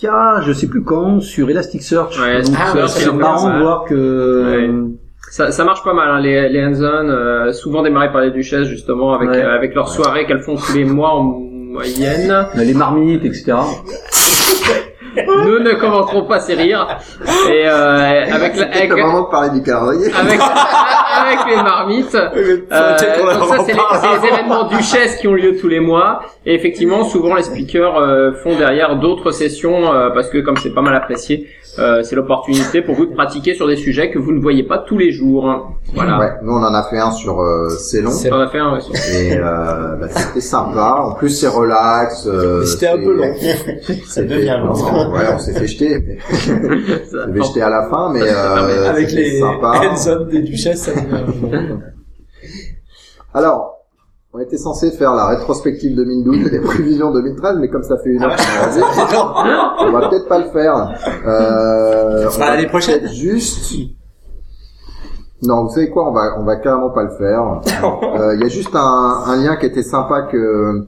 Zenica, 0.00 0.40
je 0.42 0.52
sais 0.52 0.68
plus 0.68 0.82
quand, 0.82 1.20
sur 1.20 1.50
Elasticsearch. 1.50 2.18
Ouais, 2.20 2.42
Donc, 2.42 2.54
ah, 2.58 2.70
euh, 2.76 2.82
ouais, 2.82 2.88
c'est 2.88 3.04
c'est 3.04 3.12
marrant 3.12 3.38
ça. 3.38 3.52
de 3.54 3.58
voir 3.62 3.84
que, 3.84 4.44
Ouais. 4.46 4.94
Ça, 5.30 5.50
ça 5.52 5.62
marche 5.64 5.82
pas 5.84 5.92
mal, 5.92 6.08
hein, 6.10 6.20
les, 6.20 6.48
les 6.48 6.64
hands-on, 6.64 7.08
euh, 7.10 7.52
souvent 7.52 7.82
démarrés 7.82 8.10
par 8.10 8.22
les 8.22 8.30
duchesses, 8.30 8.66
justement, 8.68 9.12
avec, 9.12 9.28
Ouais. 9.28 9.42
euh, 9.42 9.54
avec 9.54 9.74
leurs 9.74 9.88
soirées 9.90 10.24
qu'elles 10.26 10.40
font 10.40 10.56
tous 10.56 10.74
les 10.74 10.84
mois 10.86 11.10
en 11.14 11.22
moyenne. 11.24 12.30
euh, 12.56 12.64
les 12.64 12.72
marmites, 12.74 13.24
etc. 13.26 13.52
Nous 15.26 15.58
ne 15.58 15.74
commenterons 15.74 16.24
pas 16.24 16.40
ces 16.40 16.54
rires. 16.54 16.86
Et 17.50 17.66
euh, 17.66 18.24
avec, 18.32 18.56
la, 18.56 18.66
avec, 18.66 18.90
le 18.90 18.96
moment 18.96 19.22
de 19.22 19.30
parler 19.30 19.50
du 19.50 19.62
calendrier. 19.62 20.12
avec, 20.14 20.40
avec 20.40 21.38
les 21.48 21.56
marmites. 21.62 22.16
Euh, 22.70 22.96
donc 23.34 23.48
ça, 23.48 23.56
c'est 23.64 23.72
les, 23.72 23.78
les 23.78 24.28
événements 24.28 24.64
duchesses 24.64 25.16
qui 25.16 25.26
ont 25.26 25.34
lieu 25.34 25.56
tous 25.56 25.68
les 25.68 25.80
mois. 25.80 26.20
Et 26.44 26.54
effectivement, 26.54 27.04
souvent 27.04 27.34
les 27.34 27.42
speakers 27.42 27.96
euh, 27.96 28.32
font 28.32 28.56
derrière 28.56 28.96
d'autres 28.96 29.30
sessions 29.30 29.92
euh, 29.92 30.10
parce 30.10 30.28
que 30.28 30.38
comme 30.38 30.56
c'est 30.56 30.74
pas 30.74 30.82
mal 30.82 30.94
apprécié, 30.94 31.48
euh, 31.78 32.02
c'est 32.02 32.16
l'opportunité 32.16 32.82
pour 32.82 32.94
vous 32.94 33.06
de 33.06 33.14
pratiquer 33.14 33.54
sur 33.54 33.66
des 33.68 33.76
sujets 33.76 34.10
que 34.10 34.18
vous 34.18 34.32
ne 34.32 34.40
voyez 34.40 34.62
pas 34.64 34.78
tous 34.78 34.98
les 34.98 35.10
jours. 35.12 35.74
Voilà. 35.94 36.18
Ouais, 36.18 36.30
nous 36.42 36.52
on 36.52 36.62
en 36.62 36.74
a 36.74 36.82
fait 36.84 36.98
un 36.98 37.10
sur 37.10 37.40
euh, 37.40 37.68
Célon. 37.68 38.10
C'est- 38.10 38.32
On 38.32 38.40
a 38.40 38.48
fait 38.48 38.58
un 38.58 38.74
ouais, 38.74 38.80
sur- 38.80 38.94
Et 38.94 39.36
euh, 39.38 39.96
bah, 39.96 40.08
c'était 40.08 40.40
sympa. 40.40 40.96
En 41.02 41.12
plus, 41.14 41.30
c'est 41.30 41.48
relax. 41.48 42.26
euh, 42.26 42.64
c'était 42.64 42.88
un 42.88 42.96
peu 42.98 43.14
long. 43.16 43.32
C'était- 44.06 44.26
devient 44.26 44.58
long. 44.62 44.72
Ouais, 45.12 45.20
on 45.34 45.38
s'est 45.38 45.52
fait 45.58 45.66
jeter. 45.66 45.98
mais- 45.98 46.18
ça- 46.30 47.18
On 47.26 47.26
s'est 47.26 47.32
fait 47.32 47.42
jeter 47.44 47.62
à 47.62 47.70
la 47.70 47.88
fin, 47.88 48.10
mais 48.12 48.22
euh, 48.22 48.90
avec 48.90 49.10
les 49.12 49.38
sympa. 49.40 49.80
hands-on 49.84 50.24
des 50.26 50.42
duchesses, 50.42 50.82
ça 50.82 50.92
devient- 50.92 51.78
Alors, 53.34 53.77
on 54.38 54.40
était 54.40 54.56
censé 54.56 54.92
faire 54.92 55.14
la 55.14 55.26
rétrospective 55.26 55.96
2012 55.96 56.46
et 56.46 56.50
les 56.50 56.60
prévisions 56.60 57.10
2013, 57.12 57.56
mais 57.58 57.68
comme 57.68 57.82
ça 57.82 57.96
fait 57.98 58.10
une 58.10 58.22
heure 58.22 58.36
qu'on 58.36 58.66
a 58.66 58.70
dit, 58.70 58.80
on 59.80 59.90
va 59.92 60.08
peut-être 60.08 60.28
pas 60.28 60.38
le 60.38 60.50
faire. 60.50 60.90
Euh, 61.26 62.28
On 62.32 62.38
va 62.38 62.50
l'année 62.54 62.68
prochaine. 62.68 63.06
Juste. 63.08 63.72
Non, 65.42 65.64
vous 65.64 65.70
savez 65.70 65.90
quoi, 65.90 66.08
on 66.08 66.12
va 66.12 66.36
on 66.38 66.44
va 66.44 66.56
carrément 66.56 66.90
pas 66.90 67.02
le 67.02 67.10
faire. 67.18 67.60
Euh, 68.20 68.34
Il 68.36 68.40
y 68.42 68.44
a 68.44 68.48
juste 68.48 68.74
un, 68.74 69.22
un 69.26 69.36
lien 69.36 69.56
qui 69.56 69.66
était 69.66 69.82
sympa 69.82 70.22
que 70.22 70.86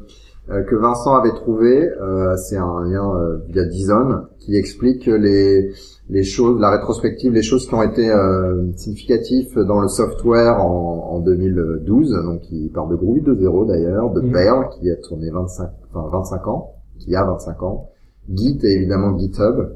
que 0.69 0.75
Vincent 0.77 1.15
avait 1.15 1.33
trouvé. 1.35 1.89
Euh, 2.01 2.37
C'est 2.37 2.57
un 2.57 2.85
lien 2.85 3.15
euh, 3.17 3.39
via 3.49 3.65
Dizon 3.65 4.23
qui 4.39 4.57
explique 4.57 5.07
les 5.07 5.71
les 6.11 6.25
choses, 6.25 6.61
la 6.61 6.71
rétrospective, 6.71 7.33
les 7.33 7.43
choses 7.43 7.69
qui 7.69 7.75
ont 7.75 7.83
été 7.85 8.11
euh, 8.11 8.65
significatives 8.77 9.55
dans 9.61 9.81
le 9.81 9.87
software 9.87 10.61
en, 10.61 11.09
en 11.13 11.21
2012. 11.21 12.11
Donc, 12.25 12.43
il 12.51 12.69
parle 12.73 12.91
de 12.91 12.97
Groovy 12.97 13.21
2.0 13.21 13.69
d'ailleurs, 13.69 14.11
de 14.11 14.21
Mhm. 14.21 14.33
Perl 14.33 14.69
qui 14.71 14.91
a 14.91 14.97
tourné 14.97 15.31
25, 15.31 15.71
enfin 15.95 16.09
25 16.13 16.49
ans, 16.49 16.73
qui 16.99 17.15
a 17.15 17.25
25 17.25 17.63
ans, 17.63 17.91
Git 18.29 18.59
et 18.65 18.73
évidemment 18.73 19.17
GitHub. 19.17 19.71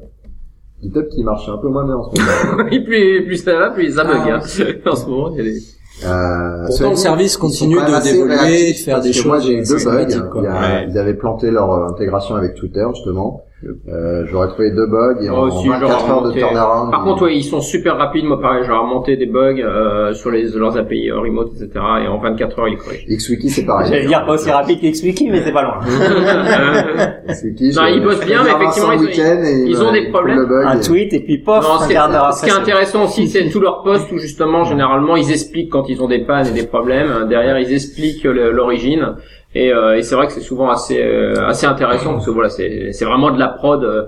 GitHub 0.81 1.07
qui 1.07 1.23
marche 1.23 1.47
un 1.47 1.57
peu 1.57 1.69
moins 1.69 1.85
bien 1.85 1.95
en 1.95 2.03
ce 2.03 2.19
moment. 2.19 2.67
Et 2.71 2.83
plus, 2.83 3.23
plus 3.25 3.37
ça 3.37 3.57
va, 3.57 3.71
plus 3.71 3.95
ça 3.95 4.03
bug. 4.03 4.15
Ah, 4.25 4.35
hein. 4.35 4.39
en 4.91 4.95
ce 4.95 5.09
moment, 5.09 5.31
il 5.31 5.37
y 5.37 5.39
a 5.39 5.43
des... 5.43 5.59
Euh, 6.03 6.65
Pourtant, 6.67 6.89
le 6.89 6.95
service 6.95 7.37
continue 7.37 7.75
de 7.75 8.03
d'évoluer, 8.03 8.73
de 8.73 8.77
faire 8.77 8.95
parce 8.95 9.05
des 9.05 9.11
que 9.11 9.15
choses 9.15 9.25
Moi, 9.25 9.39
j'ai 9.39 9.53
eu 9.53 9.63
deux 9.63 9.83
bugs. 9.85 10.85
Ils 10.89 10.97
avaient 10.97 11.13
planté 11.13 11.51
leur 11.51 11.71
euh, 11.71 11.87
intégration 11.87 12.35
avec 12.35 12.55
Twitter, 12.55 12.85
justement. 12.93 13.44
Euh, 13.63 14.25
j'aurais 14.29 14.49
trouvé 14.49 14.69
deux 14.71 14.85
bugs 14.85 15.15
et 15.21 15.29
en 15.29 15.43
aussi, 15.43 15.67
24 15.69 15.79
j'aurais 15.79 16.11
heures 16.11 16.21
de 16.23 16.31
turnaround. 16.33 16.91
Par 16.91 17.03
contre, 17.03 17.23
ouais, 17.23 17.37
ils 17.37 17.43
sont 17.43 17.61
super 17.61 17.97
rapides. 17.97 18.25
Moi, 18.25 18.39
pareil, 18.39 18.63
j'ai 18.65 18.71
remonté 18.71 19.15
des 19.15 19.25
bugs 19.27 19.55
euh, 19.59 20.13
sur 20.13 20.29
les 20.29 20.49
leurs 20.51 20.77
API 20.77 21.09
euh, 21.09 21.19
remote, 21.19 21.51
etc. 21.53 21.69
Et 22.03 22.07
en 22.07 22.17
24 22.19 22.59
heures, 22.59 22.67
ils 22.67 22.77
corrigent. 22.77 23.05
XWiki, 23.07 23.49
c'est 23.49 23.65
pareil. 23.65 23.87
J'allais 23.89 24.07
dire 24.07 24.25
pas 24.25 24.33
aussi 24.33 24.51
rapide 24.51 24.81
qu'Xwiki, 24.81 25.29
mais 25.31 25.41
c'est 25.41 25.53
pas 25.53 25.63
loin. 25.63 25.79
XWiki, 27.29 27.73
Non, 27.75 27.85
ils 27.87 28.03
bossent 28.03 28.25
bien, 28.25 28.43
mais 28.43 28.51
effectivement, 28.51 28.91
ils 28.91 29.81
ont- 29.81 29.87
ils 29.87 29.93
des 29.93 30.09
problèmes. 30.09 30.45
Un 30.65 30.77
et- 30.77 30.81
tweet 30.81 31.13
et 31.13 31.21
puis 31.21 31.37
pof, 31.39 31.63
Non, 31.63 31.79
ce 31.79 31.85
un 31.85 31.87
quart 31.87 32.11
d'heure 32.11 32.33
ce 32.33 32.43
qui 32.43 32.49
est 32.49 32.53
intéressant 32.53 33.05
aussi, 33.05 33.27
c'est 33.29 33.49
tous 33.49 33.61
leurs 33.61 33.83
posts 33.83 34.11
où 34.11 34.17
justement, 34.17 34.65
généralement, 34.65 35.15
ils 35.15 35.31
expliquent 35.31 35.71
quand 35.71 35.87
ils 35.89 36.03
ont 36.03 36.07
des 36.07 36.19
pannes 36.25 36.47
et 36.47 36.51
des 36.53 36.67
problèmes. 36.67 37.27
Derrière, 37.29 37.57
ils 37.57 37.73
expliquent 37.73 38.25
l'origine. 38.25 39.15
Et, 39.55 39.71
euh, 39.73 39.95
et 39.97 40.03
c'est 40.03 40.15
vrai 40.15 40.27
que 40.27 40.33
c'est 40.33 40.41
souvent 40.41 40.69
assez 40.69 41.01
euh, 41.01 41.47
assez 41.47 41.65
intéressant 41.65 42.13
parce 42.13 42.25
que 42.25 42.31
voilà, 42.31 42.49
c'est 42.49 42.91
c'est 42.91 43.05
vraiment 43.05 43.31
de 43.31 43.39
la 43.39 43.47
prod. 43.47 43.83
euh, 43.83 44.05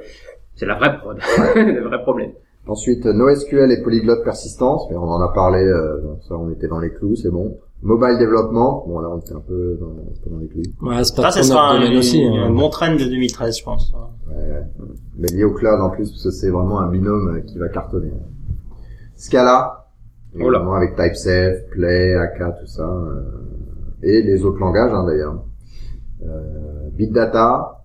c'est 0.56 0.66
la 0.66 0.76
vraie 0.76 0.98
prod, 0.98 1.18
le 1.56 1.88
vrai 1.88 2.02
problème. 2.02 2.32
Ensuite, 2.68 3.06
NoSQL 3.06 3.72
et 3.72 3.82
Polyglot 3.82 4.24
Persistance, 4.24 4.88
mais 4.92 4.98
on 4.98 5.04
en 5.10 5.22
a 5.22 5.32
parlé, 5.34 5.64
euh, 5.64 6.02
ça 6.28 6.36
on 6.36 6.50
était 6.52 6.68
dans 6.68 6.80
les 6.80 6.92
clous, 6.92 7.16
c'est 7.16 7.32
bon. 7.32 7.58
Mobile 7.82 8.18
Development, 8.20 8.84
bon 8.88 9.00
là 9.00 9.08
on 9.10 9.20
était 9.20 9.34
un 9.36 9.40
peu 9.40 9.78
dans, 9.80 9.88
un 9.92 10.16
peu 10.24 10.30
dans 10.32 10.40
les 10.40 10.48
clous. 10.48 10.64
Ouais, 10.82 11.04
c'est 11.06 11.16
pas 11.16 11.32
Ça, 11.32 11.44
ce 11.44 11.50
trop 11.50 11.60
sera 11.60 11.70
un, 11.74 11.98
aussi. 11.98 12.20
une- 12.22 12.34
hein. 12.36 12.48
un 12.48 12.50
bon 12.52 12.70
trend 12.70 12.94
de 12.96 13.06
2013, 13.06 13.60
je 13.60 13.64
pense. 13.64 13.94
Mais 15.18 15.28
lié 15.30 15.44
au 15.46 15.54
cloud 15.54 15.80
en 15.80 15.90
plus, 15.92 16.10
parce 16.10 16.24
que 16.26 16.32
c'est 16.32 16.50
vraiment 16.50 16.80
un 16.82 16.90
binôme 16.92 17.42
qui 17.48 17.58
va 17.58 17.70
cartonner. 17.70 18.12
Scala, 19.16 19.86
Oh 20.40 20.50
là. 20.50 20.60
avec 20.76 20.96
TypeSafe, 20.96 21.70
Play, 21.72 22.16
AK, 22.16 22.38
tout 22.60 22.68
ça, 22.68 22.84
euh, 22.84 23.22
et 24.04 24.22
les 24.22 24.44
autres 24.46 24.60
langages 24.60 24.92
hein, 24.94 25.06
d'ailleurs. 25.06 25.44
Euh, 26.24 26.90
Big 26.94 27.12
Data, 27.14 27.84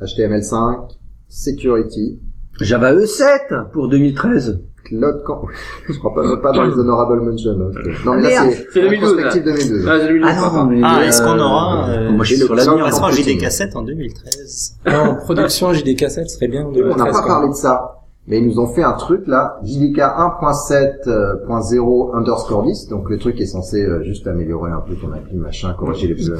HTML5, 0.00 0.90
Security, 1.28 2.20
Java 2.60 2.94
E7 2.94 3.70
pour 3.72 3.88
2013. 3.88 4.60
Cloud 4.84 5.22
Camp. 5.24 5.46
Je 5.88 5.98
crois 5.98 6.12
pas, 6.14 6.36
pas 6.42 6.52
dans 6.52 6.64
les 6.64 6.74
honorable 6.74 7.22
mentions. 7.22 7.52
hein. 7.52 7.70
Non, 8.04 8.14
mais 8.16 8.22
là 8.22 8.28
Merde. 8.28 8.50
c'est 8.50 8.66
C'est 8.70 8.80
2012, 8.82 9.12
rétrospective 9.14 9.44
2012. 9.44 9.88
Ah, 9.88 9.98
c'est 9.98 10.08
lui, 10.12 10.20
le 10.20 10.26
Ah 10.28 10.34
papa. 10.34 10.56
non, 10.58 10.64
mais 10.66 10.80
Ah, 10.84 10.98
euh, 11.00 11.02
est-ce 11.04 11.22
qu'on 11.22 11.38
aura, 11.38 11.88
euh, 11.88 12.10
Moi, 12.10 12.18
le 12.18 12.24
sur 12.36 12.54
la 12.54 12.62
cloud 12.64 12.76
mire. 12.76 12.84
On 12.84 12.88
passera 12.90 13.06
en 13.06 13.10
computing. 13.10 13.40
JDK7 13.40 13.76
en 13.78 13.82
2013. 13.82 14.76
Non, 14.86 15.14
production 15.24 15.72
JDK7 15.72 16.26
serait 16.28 16.48
bien. 16.48 16.64
en 16.64 16.68
On 16.68 16.72
2013, 16.72 16.98
n'a 17.02 17.10
pas 17.12 17.26
parlé 17.26 17.48
de 17.48 17.54
ça, 17.54 18.02
mais 18.26 18.38
ils 18.38 18.46
nous 18.46 18.58
ont 18.58 18.66
fait 18.66 18.82
un 18.82 18.94
truc 18.94 19.26
là, 19.26 19.58
JDK 19.64 19.98
1.7.0 19.98 22.16
underscore 22.16 22.62
10, 22.64 22.88
donc 22.88 23.10
le 23.10 23.18
truc 23.18 23.38
est 23.40 23.44
censé 23.46 23.84
euh, 23.84 24.02
juste 24.02 24.26
améliorer 24.26 24.70
un 24.72 24.80
peu 24.80 24.94
ton 24.94 25.12
appli, 25.12 25.36
machin, 25.36 25.74
corriger 25.74 26.08
les 26.08 26.14
Ils 26.14 26.32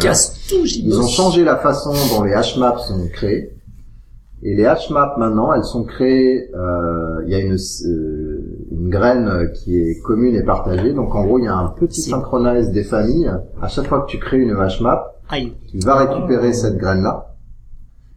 tout, 0.48 0.64
j'y 0.64 0.86
Ils 0.86 0.98
ont 0.98 1.06
changé 1.06 1.44
la 1.44 1.56
façon 1.56 1.92
dont 2.14 2.22
les 2.24 2.32
hashmaps 2.32 2.86
sont 2.88 3.06
créés. 3.12 3.50
Et 4.46 4.54
les 4.54 4.66
hashmaps 4.66 5.16
maintenant, 5.18 5.54
elles 5.54 5.64
sont 5.64 5.84
créées. 5.84 6.50
euh, 6.54 7.22
Il 7.26 7.32
y 7.32 7.34
a 7.34 7.38
une 7.40 7.54
euh, 7.54 8.66
une 8.72 8.90
graine 8.90 9.50
qui 9.54 9.74
est 9.78 9.98
commune 10.02 10.34
et 10.34 10.42
partagée. 10.42 10.92
Donc 10.92 11.14
en 11.14 11.24
gros, 11.24 11.38
il 11.38 11.46
y 11.46 11.48
a 11.48 11.56
un 11.56 11.68
petit 11.68 12.02
Si. 12.02 12.10
synchronize 12.10 12.70
des 12.70 12.84
familles. 12.84 13.32
À 13.62 13.68
chaque 13.68 13.86
fois 13.86 14.00
que 14.00 14.06
tu 14.10 14.18
crées 14.18 14.40
une 14.40 14.50
hashmap, 14.50 15.14
Aïe. 15.30 15.54
tu 15.70 15.78
vas 15.78 15.94
récupérer 15.96 16.52
cette 16.52 16.76
graine-là. 16.76 17.34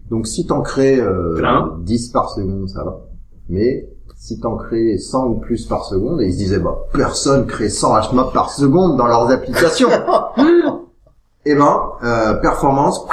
Donc 0.09 0.27
si 0.27 0.45
t'en 0.45 0.61
crées 0.61 0.99
euh, 0.99 1.35
Plein. 1.37 1.77
10 1.85 2.09
par 2.09 2.29
seconde, 2.31 2.67
ça 2.67 2.83
va. 2.83 2.99
Mais 3.49 3.87
si 4.15 4.39
t'en 4.39 4.55
crées 4.57 4.97
100 4.97 5.27
ou 5.27 5.35
plus 5.35 5.65
par 5.65 5.85
seconde, 5.85 6.21
et 6.21 6.25
ils 6.25 6.33
se 6.33 6.37
disaient, 6.37 6.59
bah, 6.59 6.77
personne 6.93 7.45
crée 7.47 7.69
100 7.69 7.93
hashmaps 7.95 8.33
par 8.33 8.49
seconde 8.51 8.97
dans 8.97 9.07
leurs 9.07 9.29
applications. 9.31 9.89
Eh 11.49 11.55
ben, 11.55 11.79
euh, 12.03 12.33
performance. 12.41 13.05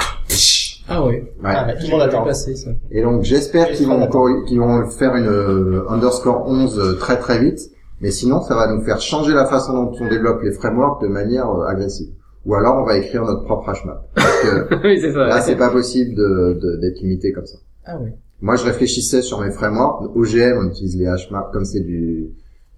Ah 0.89 1.05
oui. 1.05 1.13
Ouais. 1.15 1.23
Ah, 1.45 1.63
bah, 1.65 1.73
tout 1.73 1.85
le 1.85 1.91
monde 1.91 2.01
attend. 2.01 2.23
Passé, 2.25 2.55
ça. 2.55 2.69
Et 2.91 3.01
donc 3.01 3.23
j'espère 3.23 3.71
qu'ils 3.71 3.87
vont 3.87 4.07
qu'ils 4.45 4.59
vont 4.59 4.89
faire 4.89 5.15
une 5.15 5.27
euh, 5.27 5.85
underscore 5.89 6.45
11 6.47 6.77
euh, 6.77 6.93
très 6.95 7.17
très 7.17 7.39
vite. 7.39 7.59
Mais 8.01 8.11
sinon, 8.11 8.41
ça 8.41 8.55
va 8.55 8.67
nous 8.73 8.81
faire 8.83 8.99
changer 8.99 9.31
la 9.33 9.45
façon 9.45 9.73
dont 9.73 9.93
on 10.01 10.09
développe 10.09 10.41
les 10.43 10.51
frameworks 10.51 11.01
de 11.01 11.07
manière 11.07 11.49
euh, 11.49 11.65
agressive. 11.65 12.09
Ou 12.45 12.55
alors, 12.55 12.75
on 12.75 12.83
va 12.85 12.97
écrire 12.97 13.23
notre 13.23 13.45
propre 13.45 13.69
hashmap. 13.69 14.03
Parce 14.13 14.41
que 14.41 14.75
oui, 14.85 14.99
c'est 14.99 15.13
ça. 15.13 15.25
là, 15.27 15.39
c'est 15.41 15.55
pas 15.55 15.69
possible 15.69 16.13
de- 16.13 16.59
de- 16.61 16.75
d'être 16.81 16.99
limité 16.99 17.31
comme 17.31 17.45
ça. 17.45 17.57
Ah 17.85 17.95
oui. 18.01 18.09
Moi, 18.45 18.57
je 18.57 18.63
réfléchissais 18.63 19.23
sur 19.23 19.41
mes 19.41 19.49
frameworks. 19.49 20.15
OGM, 20.15 20.59
on 20.59 20.67
utilise 20.69 20.95
les 20.99 21.07
hashmaps 21.07 21.47
comme 21.51 21.65
c'est 21.65 21.79
du, 21.79 22.29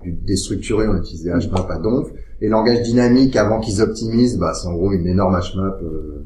du 0.01 0.13
déstructuré, 0.13 0.87
on 0.87 0.95
utilise 0.95 1.25
les 1.25 1.31
hashmaps 1.31 1.69
à 1.69 1.77
donf. 1.77 2.07
Les 2.39 2.47
langages 2.47 2.83
dynamiques, 2.83 3.35
avant 3.35 3.59
qu'ils 3.59 3.81
optimisent, 3.81 4.37
bah, 4.39 4.53
c'est 4.53 4.69
en 4.69 4.75
gros 4.75 4.93
une 4.93 5.05
énorme 5.05 5.35
hashmap. 5.35 5.77
Euh, 5.83 6.23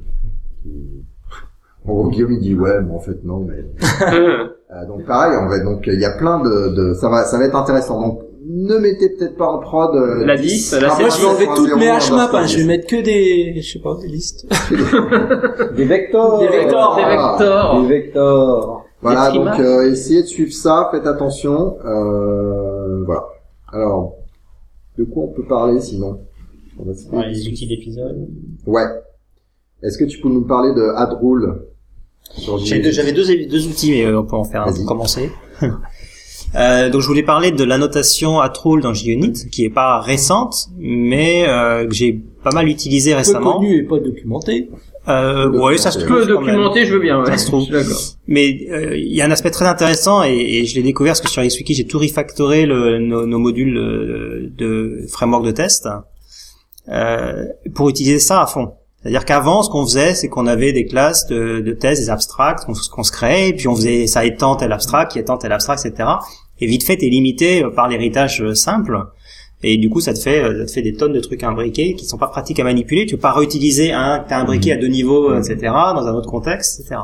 qui... 0.61 0.69
En 1.87 1.93
gros, 1.93 2.09
Guillaume, 2.11 2.33
il 2.33 2.39
dit 2.39 2.53
ouais, 2.53 2.81
mais 2.81 2.93
en 2.93 2.99
fait 2.99 3.23
non, 3.23 3.39
mais 3.39 3.65
euh, 4.13 4.85
donc 4.87 5.05
pareil, 5.07 5.35
on 5.41 5.49
va 5.49 5.57
donc 5.57 5.87
il 5.87 5.99
y 5.99 6.05
a 6.05 6.15
plein 6.15 6.39
de, 6.39 6.75
de 6.75 6.93
ça 6.93 7.09
va 7.09 7.23
ça 7.23 7.39
va 7.39 7.45
être 7.45 7.55
intéressant. 7.55 7.99
Donc 7.99 8.21
ne 8.47 8.77
mettez 8.77 9.09
peut-être 9.09 9.35
pas 9.35 9.47
en 9.47 9.57
prod 9.57 9.95
euh, 9.95 10.23
La 10.23 10.37
10, 10.37 10.73
la 10.79 10.93
Ah, 10.93 10.99
Moi, 10.99 11.09
je 11.09 11.19
vais 11.19 11.27
enlever 11.27 11.45
7.0 11.45 11.55
toutes 11.55 11.79
mes 11.79 11.89
hashmaps, 11.89 12.35
hein. 12.35 12.45
Je 12.45 12.57
vais 12.57 12.65
mettre 12.65 12.85
que 12.85 13.01
des, 13.01 13.59
je 13.59 13.73
sais 13.73 13.79
pas, 13.79 13.97
des 13.99 14.07
listes. 14.07 14.45
Des 15.75 15.85
vecteurs. 15.85 16.37
Des 16.37 16.47
vecteurs. 16.49 16.95
Des 16.95 17.05
vecteurs. 17.05 17.81
Des 17.81 17.87
vecteurs. 17.87 18.80
Voilà, 19.02 19.32
donc 19.32 19.60
euh, 19.60 19.91
essayez 19.91 20.22
de 20.22 20.28
suivre 20.28 20.54
ça, 20.54 20.89
faites 20.91 21.08
attention. 21.08 21.78
Euh, 21.86 23.04
voilà. 23.06 23.24
Alors, 23.74 24.16
de 24.97 25.04
quoi 25.06 25.24
on 25.24 25.28
peut 25.30 25.45
parler 25.45 25.80
sinon? 25.82 26.20
On 26.78 26.84
va 26.86 26.93
se- 26.93 27.08
Ouais, 27.10 27.30
les 27.30 27.47
outils 27.47 27.68
d'épisode. 27.68 28.28
Ouais. 28.68 28.86
Est-ce 29.84 29.97
que 29.97 30.06
tu 30.06 30.20
peux 30.20 30.30
nous 30.30 30.45
parler 30.45 30.74
de 30.74 30.82
deux- 32.82 32.91
J'avais 32.91 33.12
deux, 33.14 33.26
deux 33.47 33.68
outils, 33.68 33.91
mais 33.91 34.06
euh, 34.06 34.20
on 34.20 34.24
peut 34.26 34.36
en 34.36 34.43
faire 34.43 34.62
un 34.62 34.66
Vas-y. 34.66 34.78
pour 34.78 34.86
commencer. 34.88 35.32
Euh, 36.54 36.89
donc 36.89 36.99
je 36.99 37.08
voulais 37.08 37.24
parler 37.24 37.52
de 37.52 37.64
l'annotation 37.64 38.41
Atroll 38.41 38.82
dans 38.82 38.93
JUnit, 38.93 39.32
qui 39.49 39.64
est 39.64 39.70
pas 39.70 40.02
récente, 40.02 40.68
mais 40.78 41.47
euh, 41.47 41.88
que 41.88 41.93
j'ai 41.93 42.12
pas 42.43 42.52
mal 42.52 42.68
utilisé 42.68 43.12
Peu 43.12 43.18
récemment. 43.20 43.54
connu 43.54 43.78
et 43.78 43.84
pas 43.84 43.99
documenté. 43.99 44.70
Euh, 45.08 45.49
ouais, 45.49 45.78
ça 45.78 45.89
se 45.89 45.99
trouve. 45.99 46.20
Peu 46.20 46.26
documenté, 46.28 46.86
je 46.86 46.93
veux 46.93 46.99
bien. 46.99 47.20
Ouais. 47.20 47.26
Ça 47.26 47.38
se 47.38 47.47
trouve. 47.47 47.66
Mais 48.28 48.68
euh, 48.70 48.95
il 48.95 49.14
y 49.14 49.22
a 49.22 49.26
un 49.26 49.32
aspect 49.32 49.49
très 49.49 49.66
intéressant 49.66 50.24
et, 50.24 50.30
et 50.32 50.66
je 50.66 50.76
l'ai 50.76 50.84
découvert 50.84 51.12
parce 51.12 51.22
que 51.22 51.30
sur 51.30 51.41
XWiki 51.41 51.74
j'ai 51.74 51.88
tout 51.88 51.97
refactoré 51.97 52.66
le, 52.66 52.99
nos, 52.99 53.26
nos 53.26 53.39
modules 53.39 53.78
euh, 53.78 54.52
de 54.56 55.06
framework 55.10 55.43
de 55.43 55.52
test 55.52 55.88
euh, 56.89 57.45
pour 57.74 57.89
utiliser 57.89 58.20
ça 58.20 58.41
à 58.43 58.45
fond. 58.45 58.74
C'est-à-dire 59.02 59.26
qu'avant, 59.26 59.64
ce 59.64 59.70
qu'on 59.72 59.84
faisait, 59.84 60.14
c'est 60.14 60.28
qu'on 60.28 60.45
avait 60.45 60.74
des 60.74 60.86
classes 60.86 61.26
de, 61.26 61.60
de 61.62 61.72
tests, 61.72 61.99
des 62.04 62.10
abstracts 62.12 62.66
qu'on 62.66 62.74
qu'on 62.91 63.04
se 63.04 63.12
créait, 63.12 63.49
et 63.49 63.54
puis 63.54 63.68
on 63.68 63.76
faisait 63.76 64.06
ça 64.06 64.24
étant 64.26 64.56
tel 64.56 64.72
abstract, 64.72 65.14
qui 65.14 65.20
étant 65.20 65.38
tel 65.38 65.52
abstract, 65.52 65.84
etc. 65.84 66.08
Et 66.60 66.68
vite 66.68 66.84
fait, 66.84 66.97
t'es 66.97 67.08
limité 67.08 67.64
par 67.76 67.88
l'héritage 67.88 68.43
euh, 68.43 68.54
simple. 68.54 68.99
Et 69.64 69.78
du 69.78 69.89
coup, 69.89 69.99
ça 69.99 70.14
te 70.14 70.20
fait, 70.20 70.43
euh, 70.43 70.59
ça 70.59 70.66
te 70.66 70.72
fait 70.72 70.82
des 70.82 70.93
tonnes 70.93 71.14
de 71.14 71.20
trucs 71.20 71.43
imbriqués 71.43 71.93
qui 71.95 72.05
sont 72.05 72.18
pas 72.18 72.28
pratiques 72.28 72.59
à 72.59 72.64
manipuler. 72.64 73.05
Tu 73.05 73.16
peux 73.16 73.22
pas 73.22 73.34
réutiliser 73.34 73.91
un 73.91 74.24
t'as 74.28 74.39
imbriqué 74.39 74.72
à 74.72 74.78
deux 74.78 74.88
niveaux, 74.88 75.36
etc. 75.36 75.57
dans 75.95 76.07
un 76.07 76.14
autre 76.14 76.30
contexte, 76.30 76.80
etc. 76.80 77.01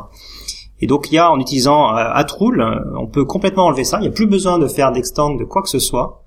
Et 0.80 0.88
donc 0.88 1.12
il 1.12 1.16
y 1.16 1.18
a 1.18 1.32
en 1.32 1.40
utilisant 1.40 1.96
euh, 1.96 2.04
euh, 2.04 2.76
on 3.00 3.08
peut 3.08 3.26
complètement 3.26 3.66
enlever 3.66 3.84
ça. 3.84 3.98
Il 4.00 4.02
n'y 4.02 4.08
a 4.08 4.12
plus 4.12 4.28
besoin 4.28 4.60
de 4.60 4.68
faire 4.68 4.92
d'extend 4.92 5.34
de 5.36 5.44
quoi 5.44 5.62
que 5.62 5.70
ce 5.70 5.80
soit. 5.80 6.24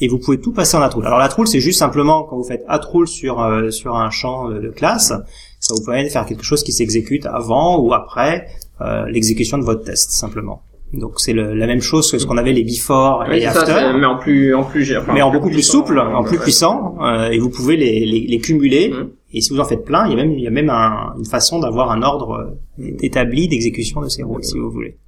Et 0.00 0.08
vous 0.08 0.18
pouvez 0.18 0.40
tout 0.40 0.52
passer 0.52 0.76
en 0.76 0.82
Atrool. 0.82 1.06
Alors 1.06 1.18
l'Atrool 1.18 1.46
c'est 1.46 1.60
juste 1.60 1.78
simplement 1.78 2.24
quand 2.24 2.36
vous 2.36 2.44
faites 2.44 2.64
Atrool 2.68 3.06
sur 3.06 3.40
euh, 3.40 3.70
sur 3.70 3.96
un 3.96 4.10
champ 4.10 4.48
de, 4.48 4.58
de 4.58 4.70
classe, 4.70 5.12
ça 5.60 5.74
vous 5.74 5.84
permet 5.84 6.04
de 6.04 6.08
faire 6.08 6.24
quelque 6.24 6.42
chose 6.42 6.62
qui 6.62 6.72
s'exécute 6.72 7.26
avant 7.26 7.78
ou 7.78 7.92
après 7.92 8.48
euh, 8.80 9.06
l'exécution 9.08 9.58
de 9.58 9.64
votre 9.64 9.84
test 9.84 10.10
simplement. 10.10 10.62
Donc 10.92 11.12
c'est 11.20 11.32
la 11.32 11.66
même 11.66 11.80
chose 11.80 12.10
que 12.10 12.18
ce 12.18 12.26
qu'on 12.26 12.36
avait 12.36 12.52
les 12.52 12.64
before 12.64 13.24
Oui, 13.28 13.38
et 13.38 13.40
ça, 13.42 13.62
after 13.62 13.98
mais 13.98 14.04
en 14.04 14.18
plus, 14.18 14.54
en 14.54 14.62
plus, 14.62 14.94
enfin, 14.96 15.12
mais 15.14 15.22
en 15.22 15.30
beaucoup 15.32 15.48
plus 15.48 15.62
souple, 15.62 15.98
en 15.98 16.22
plus 16.22 16.36
Ouais. 16.36 16.42
puissant, 16.42 16.96
euh, 17.02 17.30
et 17.30 17.38
vous 17.38 17.48
pouvez 17.48 17.76
les, 17.76 18.04
les, 18.04 18.20
les 18.28 18.38
cumuler. 18.38 18.90
Mhm. 18.90 19.08
Et 19.34 19.40
si 19.40 19.50
vous 19.54 19.60
en 19.60 19.64
faites 19.64 19.84
plein, 19.86 20.06
il 20.06 20.10
y 20.10 20.12
a 20.12 20.16
même, 20.16 20.32
il 20.32 20.42
y 20.44 20.46
a 20.46 20.50
même 20.50 20.68
un- 20.68 21.14
une 21.18 21.24
façon 21.24 21.58
d'avoir 21.60 21.90
un 21.90 22.02
ordre 22.02 22.54
euh, 22.78 22.90
établi 23.00 23.48
d'exécution 23.48 24.02
de 24.02 24.08
ces 24.10 24.22
rôles, 24.22 24.44
si 24.44 24.58
vous 24.58 24.70
voulez. 24.70 24.98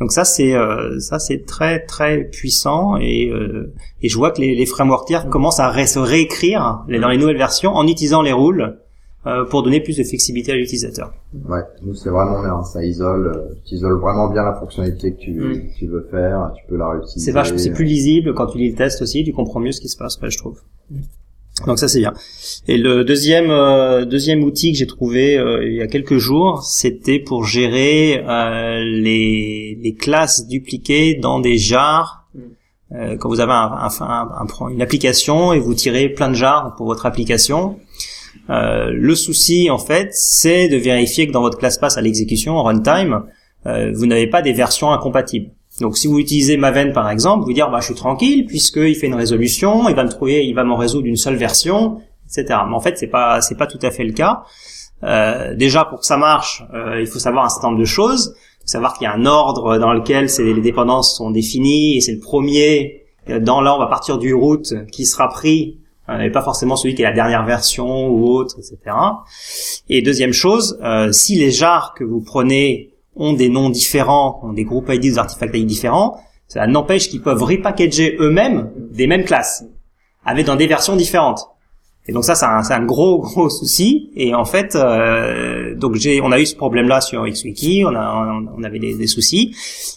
Donc 0.00 0.10
ça 0.10 0.24
c'est 0.24 0.54
euh, 0.54 0.98
ça 0.98 1.20
c'est 1.20 1.46
très 1.46 1.78
très 1.84 2.24
puissant 2.24 2.96
et 2.96 3.28
euh, 3.30 3.72
et 4.02 4.08
je 4.08 4.16
vois 4.16 4.32
que 4.32 4.40
les, 4.40 4.56
les 4.56 4.66
frameworks 4.66 5.06
tiers 5.06 5.28
commencent 5.28 5.60
à 5.60 5.68
ré- 5.70 5.86
se 5.86 6.00
réécrire 6.00 6.80
dans 6.88 7.08
les 7.08 7.18
nouvelles 7.18 7.36
versions 7.36 7.72
en 7.76 7.86
utilisant 7.86 8.22
les 8.22 8.32
rules 8.32 8.78
euh, 9.26 9.44
pour 9.44 9.62
donner 9.62 9.80
plus 9.80 9.96
de 9.96 10.02
flexibilité 10.04 10.52
à 10.52 10.56
l'utilisateur. 10.56 11.12
Ouais, 11.48 11.60
nous 11.84 11.94
c'est 11.94 12.10
vraiment 12.10 12.40
bien, 12.42 12.62
ça 12.64 12.84
isole, 12.84 13.26
euh, 13.28 13.54
tu 13.64 13.74
isoles 13.76 14.00
vraiment 14.00 14.28
bien 14.28 14.42
la 14.44 14.54
fonctionnalité 14.54 15.12
que 15.14 15.18
tu, 15.20 15.30
Mm. 15.32 15.52
que 15.72 15.78
tu 15.78 15.86
veux 15.86 16.06
faire, 16.10 16.52
tu 16.56 16.62
peux 16.68 16.76
la 16.76 16.88
réutiliser. 16.90 17.20
C'est 17.26 17.32
vache, 17.32 17.52
c'est 17.56 17.72
plus 17.72 17.84
lisible 17.84 18.34
quand 18.34 18.46
tu 18.46 18.58
lis 18.58 18.70
le 18.70 18.76
test 18.76 19.00
aussi, 19.02 19.22
tu 19.24 19.32
comprends 19.32 19.60
mieux 19.60 19.72
ce 19.72 19.80
qui 19.80 19.88
se 19.88 19.96
passe, 19.96 20.18
ouais, 20.20 20.30
je 20.30 20.38
trouve. 20.38 20.58
Donc 21.66 21.78
ça 21.78 21.86
c'est 21.86 22.00
bien. 22.00 22.14
Et 22.66 22.78
le 22.78 23.04
deuxième 23.04 23.50
euh, 23.50 24.04
deuxième 24.06 24.42
outil 24.42 24.72
que 24.72 24.78
j'ai 24.78 24.86
trouvé 24.86 25.36
euh, 25.38 25.64
il 25.68 25.74
y 25.74 25.82
a 25.82 25.86
quelques 25.86 26.16
jours, 26.16 26.62
c'était 26.64 27.18
pour 27.20 27.44
gérer 27.44 28.24
euh, 28.26 28.80
les 28.82 29.78
les 29.80 29.94
classes 29.94 30.48
dupliquées 30.48 31.14
dans 31.14 31.38
des 31.40 31.58
jars 31.58 32.26
euh, 32.94 33.16
quand 33.18 33.28
vous 33.28 33.40
avez 33.40 33.52
un, 33.52 33.70
un- 33.70 33.88
un- 34.00 34.46
un- 34.60 34.68
une 34.70 34.82
application 34.82 35.52
et 35.52 35.60
vous 35.60 35.74
tirez 35.74 36.08
plein 36.08 36.30
de 36.30 36.34
jars 36.34 36.74
pour 36.76 36.86
votre 36.86 37.04
application, 37.06 37.78
euh, 38.50 38.90
le 38.92 39.14
souci 39.14 39.70
en 39.70 39.78
fait, 39.78 40.10
c'est 40.12 40.68
de 40.68 40.76
vérifier 40.76 41.26
que 41.26 41.32
dans 41.32 41.42
votre 41.42 41.58
classe 41.58 41.78
pass 41.78 41.96
à 41.96 42.00
l'exécution 42.00 42.56
en 42.56 42.64
runtime, 42.64 43.24
euh, 43.66 43.92
vous 43.94 44.06
n'avez 44.06 44.26
pas 44.26 44.42
des 44.42 44.52
versions 44.52 44.90
incompatibles. 44.92 45.50
Donc 45.80 45.96
si 45.96 46.06
vous 46.06 46.18
utilisez 46.18 46.56
Maven 46.56 46.92
par 46.92 47.08
exemple, 47.08 47.44
vous 47.44 47.52
dire 47.52 47.70
bah 47.70 47.78
je 47.80 47.86
suis 47.86 47.94
tranquille 47.94 48.46
puisqu'il 48.46 48.94
fait 48.94 49.06
une 49.06 49.14
résolution, 49.14 49.88
il 49.88 49.94
va 49.94 50.04
me 50.04 50.10
trouver, 50.10 50.44
il 50.44 50.54
va 50.54 50.64
m'en 50.64 50.76
résoudre 50.76 51.06
une 51.06 51.16
seule 51.16 51.36
version, 51.36 52.00
etc. 52.26 52.60
Mais 52.68 52.74
en 52.74 52.80
fait 52.80 52.98
c'est 52.98 53.06
pas 53.06 53.40
c'est 53.40 53.56
pas 53.56 53.66
tout 53.66 53.78
à 53.82 53.90
fait 53.90 54.04
le 54.04 54.12
cas. 54.12 54.42
Euh, 55.04 55.54
déjà 55.54 55.84
pour 55.84 56.00
que 56.00 56.06
ça 56.06 56.16
marche, 56.16 56.62
il 56.98 57.06
faut 57.06 57.18
savoir 57.18 57.44
un 57.44 57.48
certain 57.48 57.68
nombre 57.68 57.80
de 57.80 57.86
choses. 57.86 58.34
Il 58.36 58.62
faut 58.62 58.68
savoir 58.68 58.94
qu'il 58.94 59.04
y 59.04 59.08
a 59.08 59.14
un 59.14 59.26
ordre 59.26 59.78
dans 59.78 59.92
lequel 59.92 60.28
les 60.38 60.60
dépendances 60.60 61.16
sont 61.16 61.30
définies 61.30 61.96
et 61.96 62.00
c'est 62.00 62.12
le 62.12 62.20
premier 62.20 63.04
dans 63.40 63.60
l'ordre 63.60 63.84
à 63.84 63.88
partir 63.88 64.18
du 64.18 64.34
root 64.34 64.62
qui 64.92 65.06
sera 65.06 65.28
pris 65.28 65.81
et 66.20 66.30
pas 66.30 66.42
forcément 66.42 66.76
celui 66.76 66.94
qui 66.94 67.02
est 67.02 67.06
la 67.06 67.12
dernière 67.12 67.44
version 67.44 68.08
ou 68.08 68.26
autre, 68.28 68.56
etc. 68.58 68.96
Et 69.88 70.02
deuxième 70.02 70.32
chose, 70.32 70.78
euh, 70.82 71.12
si 71.12 71.36
les 71.36 71.50
jars 71.50 71.94
que 71.96 72.04
vous 72.04 72.20
prenez 72.20 72.90
ont 73.16 73.32
des 73.32 73.48
noms 73.48 73.70
différents, 73.70 74.40
ont 74.42 74.52
des 74.52 74.64
groupes 74.64 74.88
ID, 74.88 75.00
des 75.00 75.18
artefacts 75.18 75.54
ID 75.54 75.66
différents, 75.66 76.20
ça 76.48 76.66
n'empêche 76.66 77.08
qu'ils 77.08 77.22
peuvent 77.22 77.42
repackager 77.42 78.16
eux-mêmes 78.18 78.70
des 78.76 79.06
mêmes 79.06 79.24
classes, 79.24 79.64
avec 80.24 80.46
dans 80.46 80.56
des 80.56 80.66
versions 80.66 80.96
différentes. 80.96 81.48
Et 82.08 82.12
donc 82.12 82.24
ça, 82.24 82.34
c'est 82.34 82.74
un, 82.74 82.84
gros 82.84 83.18
gros 83.20 83.48
souci. 83.48 84.10
Et 84.16 84.34
en 84.34 84.44
fait, 84.44 84.74
euh, 84.74 85.74
donc 85.74 85.94
j'ai, 85.94 86.20
on 86.20 86.32
a 86.32 86.40
eu 86.40 86.46
ce 86.46 86.56
problème-là 86.56 87.00
sur 87.00 87.24
XWiki, 87.24 87.84
on 87.86 87.94
a, 87.94 88.34
on, 88.34 88.60
on 88.60 88.64
avait 88.64 88.80
des, 88.80 88.96
des 88.96 89.06
soucis, 89.06 89.54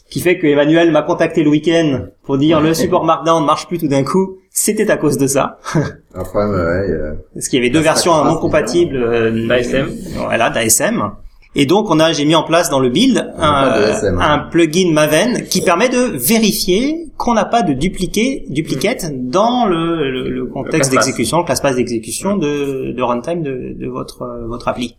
qui 0.10 0.20
fait 0.20 0.38
que 0.38 0.48
Emmanuel 0.48 0.92
m'a 0.92 1.02
contacté 1.02 1.44
le 1.44 1.50
week-end 1.50 2.06
pour 2.24 2.38
dire 2.38 2.62
le 2.62 2.74
support 2.74 3.06
Markdown 3.06 3.42
ne 3.42 3.46
marche 3.46 3.68
plus 3.68 3.80
tout 3.80 3.88
d'un 3.88 4.04
coup. 4.04 4.38
C'était 4.57 4.90
à 4.90 4.95
cause 4.95 5.18
de 5.18 5.27
ça, 5.27 5.60
Un 6.15 6.23
problème, 6.23 6.52
ouais, 6.52 6.90
euh, 6.90 7.11
parce 7.34 7.49
qu'il 7.49 7.60
y 7.60 7.61
avait 7.61 7.69
deux 7.69 7.82
versions 7.82 8.23
non 8.23 8.38
compatibles 8.38 8.95
euh, 8.95 9.48
D'ASM. 9.49 9.90
Voilà, 10.15 10.49
d'ASM. 10.49 11.11
Et 11.56 11.65
donc 11.65 11.91
on 11.91 11.99
a, 11.99 12.14
j'ai 12.14 12.23
mis 12.23 12.36
en 12.36 12.44
place 12.44 12.69
dans 12.69 12.80
le 12.80 12.88
build 12.90 13.18
un, 13.38 13.44
hein. 13.44 14.18
un 14.18 14.40
plugin 14.40 14.94
Maven 14.94 15.44
qui 15.49 15.61
permet 15.61 15.90
de 15.90 16.18
vérifier 16.18 17.07
qu'on 17.18 17.34
n'a 17.34 17.44
pas 17.44 17.64
de 17.64 17.73
dupliqué, 17.73 18.45
duplicate 18.48 19.11
dans 19.14 19.65
le, 19.65 20.10
le, 20.10 20.30
le 20.30 20.45
contexte 20.45 20.90
d'exécution, 20.90 21.40
le 21.40 21.44
class 21.44 21.60
pass 21.60 21.76
d'exécution 21.76 22.38
de, 22.38 22.94
de 22.94 23.03
runtime 23.03 23.44
de, 23.44 23.76
de 23.77 23.88
votre 23.88 24.22
euh, 24.22 24.48
votre 24.48 24.69
appli. 24.69 24.95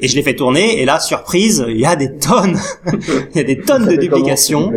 Et 0.00 0.08
je 0.08 0.16
l'ai 0.16 0.22
fait 0.22 0.34
tourner 0.34 0.80
et 0.80 0.84
là 0.84 0.98
surprise, 0.98 1.64
il 1.68 1.78
y 1.78 1.86
a 1.86 1.94
des 1.94 2.16
tonnes, 2.16 2.58
il 3.34 3.36
y 3.36 3.40
a 3.40 3.44
des 3.44 3.60
tonnes 3.60 3.86
de 3.86 3.94
duplications. 3.96 4.72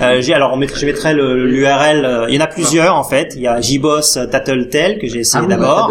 Euh, 0.00 0.20
j'ai 0.20 0.34
alors 0.34 0.52
on 0.52 0.60
je 0.60 0.86
mettrai 0.86 1.14
l'URL. 1.14 2.04
euh, 2.04 2.26
il 2.28 2.34
y 2.34 2.38
en 2.38 2.42
a 2.42 2.46
plusieurs 2.46 2.94
en 2.96 3.02
fait. 3.04 3.32
Il 3.36 3.42
y 3.42 3.46
a 3.46 3.60
JBoss 3.60 4.18
euh, 4.18 4.26
Tattletale 4.26 4.98
que 4.98 5.06
j'ai 5.06 5.20
essayé 5.20 5.44
Ah 5.46 5.48
d'abord, 5.48 5.90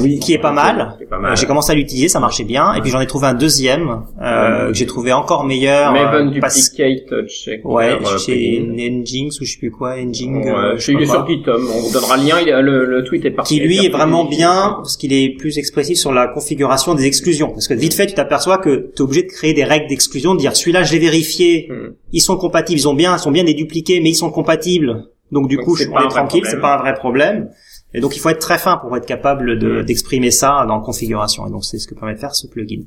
oui. 0.00 0.18
qui 0.18 0.32
est 0.32 0.38
pas 0.38 0.52
mal. 0.52 0.96
Euh, 1.12 1.36
J'ai 1.36 1.46
commencé 1.46 1.72
à 1.72 1.74
l'utiliser, 1.74 2.08
ça 2.08 2.20
marchait 2.20 2.44
bien. 2.44 2.72
Et 2.74 2.80
puis 2.80 2.90
j'en 2.90 3.00
ai 3.00 3.06
trouvé 3.06 3.26
un 3.26 3.34
deuxième 3.34 4.00
euh, 4.22 4.68
que 4.68 4.74
j'ai 4.74 4.86
trouvé 4.86 5.12
encore 5.12 5.44
meilleur. 5.44 5.92
Maven 5.92 6.30
Duplicate 6.30 7.06
Touch. 7.08 7.42
c'est 7.44 7.60
Ouais, 7.64 7.98
chez. 8.24 8.60
Nginx 8.66 9.40
ou 9.40 9.44
je 9.44 9.52
sais 9.52 9.58
plus 9.58 9.70
quoi, 9.70 9.96
Nginx. 9.96 10.46
Ouais, 10.46 10.74
je 10.78 10.92
quoi. 10.92 11.06
sur 11.06 11.26
GitHub, 11.26 11.60
on 11.74 11.80
vous 11.80 11.92
donnera 11.92 12.16
le 12.16 12.22
lien, 12.24 12.36
il 12.40 12.50
le, 12.50 12.84
le 12.86 13.04
tweet 13.04 13.24
est 13.26 13.30
parti. 13.30 13.56
qui 13.56 13.60
lui 13.60 13.84
est 13.84 13.88
vraiment 13.90 14.24
bien 14.24 14.74
parce 14.76 14.96
qu'il 14.96 15.12
est 15.12 15.36
plus 15.38 15.58
expressif 15.58 15.98
sur 15.98 16.12
la 16.12 16.28
configuration 16.28 16.94
des 16.94 17.04
exclusions. 17.04 17.50
Parce 17.50 17.68
que 17.68 17.74
vite 17.74 17.94
fait, 17.94 18.06
tu 18.06 18.14
t'aperçois 18.14 18.58
que 18.58 18.90
tu 18.94 18.98
es 18.98 19.02
obligé 19.02 19.22
de 19.22 19.28
créer 19.28 19.52
des 19.52 19.64
règles 19.64 19.86
d'exclusion, 19.88 20.34
de 20.34 20.40
dire 20.40 20.56
celui-là, 20.56 20.82
je 20.82 20.92
l'ai 20.94 20.98
vérifié, 20.98 21.68
Hmm. 21.68 21.92
ils 22.12 22.20
sont 22.20 22.36
compatibles, 22.36 22.78
ils 22.78 22.88
ont 22.88 22.94
bien, 22.94 23.16
ils 23.16 23.18
sont 23.18 23.30
bien 23.34 23.44
dédupliqués, 23.44 24.00
mais 24.00 24.08
ils 24.10 24.14
sont 24.14 24.30
compatibles. 24.30 25.04
Donc 25.30 25.48
du 25.48 25.56
Donc, 25.56 25.64
coup, 25.66 25.76
je 25.76 25.84
pas 25.84 26.00
on 26.02 26.06
est 26.06 26.08
tranquille, 26.08 26.44
c'est 26.46 26.60
pas 26.60 26.74
un 26.76 26.78
vrai 26.78 26.94
problème. 26.94 27.50
Et 27.92 28.00
donc 28.00 28.16
il 28.16 28.20
faut 28.20 28.28
être 28.30 28.38
très 28.40 28.58
fin 28.58 28.76
pour 28.78 28.96
être 28.96 29.06
capable 29.06 29.58
de- 29.58 29.82
Mm. 29.82 29.84
d'exprimer 29.84 30.30
ça 30.30 30.64
dans 30.66 30.80
configuration. 30.80 31.46
Et 31.46 31.50
donc 31.50 31.64
c'est 31.64 31.78
ce 31.78 31.86
que 31.86 31.94
permet 31.94 32.14
de 32.14 32.18
faire 32.20 32.34
ce 32.34 32.46
plugin. 32.46 32.82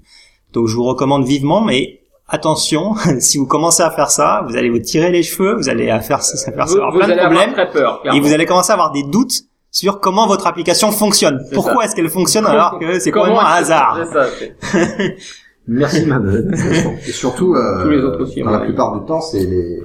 Donc 0.53 0.68
je 0.68 0.76
vous 0.76 0.84
recommande 0.84 1.26
vivement, 1.26 1.61
mais 1.64 2.02
attention, 2.28 2.94
si 3.19 3.38
vous 3.38 3.45
commencez 3.48 3.84
à 3.84 3.91
faire 3.91 4.10
ça, 4.11 4.44
vous 4.48 4.56
allez 4.57 4.69
vous 4.69 4.80
tirer 4.80 5.11
les 5.11 5.24
cheveux, 5.24 5.56
vous 5.56 5.69
allez 5.69 5.90
à 5.90 5.99
faire, 6.02 6.22
ça, 6.24 6.52
faire 6.52 6.65
Vous, 6.65 6.76
avoir 6.76 6.91
vous 6.91 6.98
plein 6.99 7.07
de 7.07 7.11
allez 7.14 7.22
avoir 7.22 7.45
problèmes, 7.45 7.53
très 7.68 7.72
peur. 7.80 8.02
et 8.14 8.19
vous 8.19 8.34
allez 8.34 8.45
commencer 8.45 8.72
à 8.72 8.74
avoir 8.74 8.91
des 8.91 9.03
doutes 9.03 9.44
sur 9.72 9.99
comment 9.99 10.28
votre 10.28 10.48
application 10.48 10.91
fonctionne. 10.91 11.40
Pourquoi 11.53 11.86
est-ce 11.86 11.95
qu'elle 11.95 12.10
fonctionne 12.10 12.45
alors 12.45 12.80
que 12.80 12.99
c'est 12.99 13.11
complètement 13.11 13.41
un 13.41 13.53
hasard 13.61 13.99
ça, 14.11 14.26
Merci 15.68 16.06
Maven. 16.06 16.53
Et 17.07 17.11
surtout, 17.11 17.53
euh, 17.53 17.84
Tous 17.84 17.90
les 17.90 17.99
autres 18.02 18.22
aussi, 18.24 18.41
dans 18.41 18.52
la 18.52 18.60
plupart 18.60 18.98
du 18.98 19.06
temps, 19.06 19.19
c'est 19.22 19.40
les, 19.44 19.80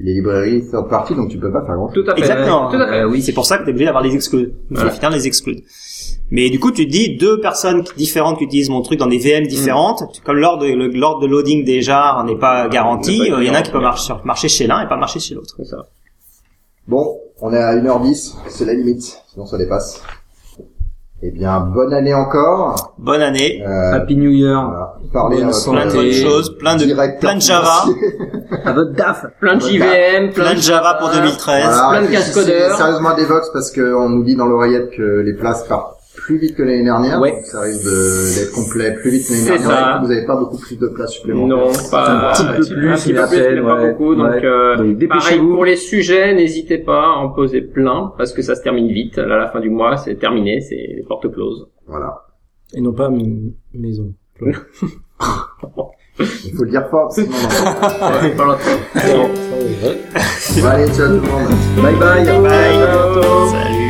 les 0.00 0.14
librairies 0.14 0.62
third 0.70 0.88
party, 0.88 1.14
donc 1.14 1.28
tu 1.30 1.38
peux 1.38 1.52
pas 1.52 1.64
faire 1.64 1.74
grand 1.76 1.92
chose. 1.92 2.04
Tout 2.04 2.10
à 2.10 2.14
fait. 2.14 2.20
Exactement. 2.20 2.70
Tout 2.70 2.76
à 2.76 2.86
fait. 2.88 3.00
Euh, 3.00 3.08
oui, 3.08 3.22
c'est 3.22 3.32
pour 3.32 3.44
ça 3.46 3.58
que 3.58 3.62
tu 3.64 3.68
es 3.68 3.72
obligé 3.72 3.84
d'avoir 3.86 4.02
les 4.02 4.14
exclus. 4.14 4.52
Voilà. 4.70 4.90
finir 4.90 5.10
les 5.10 5.26
exclus. 5.26 5.62
Mais 6.30 6.48
du 6.50 6.60
coup, 6.60 6.70
tu 6.70 6.86
te 6.86 6.90
dis 6.90 7.16
deux 7.16 7.40
personnes 7.40 7.82
différentes 7.96 8.38
qui 8.38 8.44
utilisent 8.44 8.70
mon 8.70 8.82
truc 8.82 8.98
dans 8.98 9.06
des 9.08 9.18
VM 9.18 9.46
différentes, 9.46 10.04
comme 10.24 10.36
l'ordre 10.36 10.64
de, 10.64 10.72
le- 10.72 10.88
l'ordre 10.88 11.20
de 11.22 11.26
loading 11.26 11.64
des 11.64 11.82
jars 11.82 12.24
n'est 12.24 12.36
pas 12.38 12.68
garanti, 12.68 13.30
euh, 13.32 13.42
il 13.42 13.46
y 13.48 13.50
en 13.50 13.54
a 13.54 13.62
qui 13.62 13.70
peuvent 13.72 13.82
marcher, 13.82 14.04
sur- 14.04 14.24
marcher 14.24 14.48
chez 14.48 14.66
l'un 14.66 14.80
et 14.84 14.88
pas 14.88 14.96
marcher 14.96 15.18
chez 15.18 15.34
l'autre. 15.34 15.56
Bon, 16.86 17.18
on 17.40 17.52
est 17.52 17.58
à 17.58 17.74
1h10, 17.74 18.36
c'est 18.48 18.64
la 18.64 18.74
limite, 18.74 19.18
sinon 19.32 19.46
ça 19.46 19.58
dépasse. 19.58 20.02
Eh 21.22 21.30
bien, 21.32 21.60
bonne 21.60 21.92
année 21.92 22.14
encore. 22.14 22.94
Bonne 22.98 23.20
année, 23.20 23.62
Euh, 23.66 23.92
Happy 23.94 24.16
New 24.16 24.30
Year. 24.30 24.64
voilà. 24.64 24.94
Parlez 25.12 25.42
Bonne 25.42 25.52
santé. 25.52 25.76
plein 25.76 25.86
de 25.86 25.92
bonnes 25.92 26.12
choses, 26.12 26.56
plein 26.58 26.76
de, 26.76 27.18
plein 27.18 27.34
de 27.36 27.40
Java. 27.42 27.84
À 28.64 28.72
votre 28.72 28.92
DAF. 28.92 29.26
Plein 29.40 29.56
de 29.56 29.60
JVM, 29.60 30.32
plein 30.32 30.54
de 30.54 30.60
Java 30.60 30.94
pour 30.98 31.10
2013. 31.10 31.64
Voilà, 31.64 31.88
plein 31.90 32.02
de 32.08 32.12
cascodeurs. 32.12 32.74
Sérieusement 32.76 33.10
à 33.10 33.14
Devox 33.16 33.50
parce 33.52 33.70
qu'on 33.70 34.08
nous 34.08 34.22
dit 34.24 34.34
dans 34.36 34.46
l'oreillette 34.46 34.90
que 34.96 35.20
les 35.20 35.34
places 35.34 35.64
partent 35.64 35.98
plus 36.22 36.38
vite 36.38 36.54
que 36.56 36.62
l'année 36.62 36.84
dernière. 36.84 37.20
Ouais. 37.20 37.32
Donc 37.32 37.44
ça 37.44 37.60
risque 37.60 37.84
de- 37.84 38.34
d'être 38.40 38.52
complet 38.52 38.94
plus 38.94 39.10
vite 39.10 39.26
que 39.26 39.32
l'année 39.32 39.44
dernière. 39.46 39.68
ça. 39.70 39.98
Vous 40.02 40.08
n'avez 40.08 40.26
pas 40.26 40.36
beaucoup 40.36 40.58
plus 40.58 40.78
de 40.78 40.86
places 40.88 41.12
supplémentaires. 41.12 41.56
Non, 41.56 41.72
pas 41.90 42.30
Un 42.30 42.32
petit 42.32 42.42
peu 42.44 42.48
un 42.50 42.56
petit 42.60 42.72
plus, 42.74 42.90
un 42.90 42.94
petit 42.96 43.08
il 43.10 43.14
peu 43.14 43.26
plus, 43.28 43.54
mais 43.56 43.62
pas 43.62 43.74
ouais. 43.82 43.90
beaucoup. 43.92 44.14
Donc, 44.14 44.30
Ouais. 44.30 44.44
euh, 44.44 44.76
Donc, 44.76 44.76
pareil 44.78 44.94
dépêchez-vous. 44.96 45.54
pour 45.54 45.64
les 45.64 45.76
sujets, 45.76 46.34
n'hésitez 46.34 46.78
pas 46.78 47.02
à 47.04 47.16
en 47.18 47.28
poser 47.30 47.60
plein 47.62 48.12
parce 48.18 48.32
que 48.32 48.42
ça 48.42 48.54
se 48.54 48.62
termine 48.62 48.88
vite. 48.88 49.16
Là, 49.16 49.34
à 49.34 49.38
la 49.38 49.48
fin 49.48 49.60
du 49.60 49.70
mois, 49.70 49.96
c'est 49.96 50.14
terminé, 50.16 50.60
c'est 50.60 50.74
les 50.76 51.04
portes 51.08 51.30
closes. 51.32 51.66
Voilà. 51.86 52.14
Et 52.74 52.80
non 52.80 52.92
pas 52.92 53.10
maison. 53.74 54.12
Il 56.20 56.54
faut 56.54 56.64
le 56.64 56.70
dire 56.70 56.86
fort. 56.90 57.10
sinon 57.12 57.28
on 57.32 58.36
pas 58.36 58.44
longtemps. 58.44 58.78
Bon, 58.94 60.66
allez, 60.68 60.86
ciao 60.92 61.06
tout 61.08 61.12
le 61.14 61.20
monde. 61.20 61.48
Bye 61.82 61.94
bye. 61.96 62.24
Bye. 62.24 62.74
Ciao. 62.74 63.48
Salut. 63.50 63.89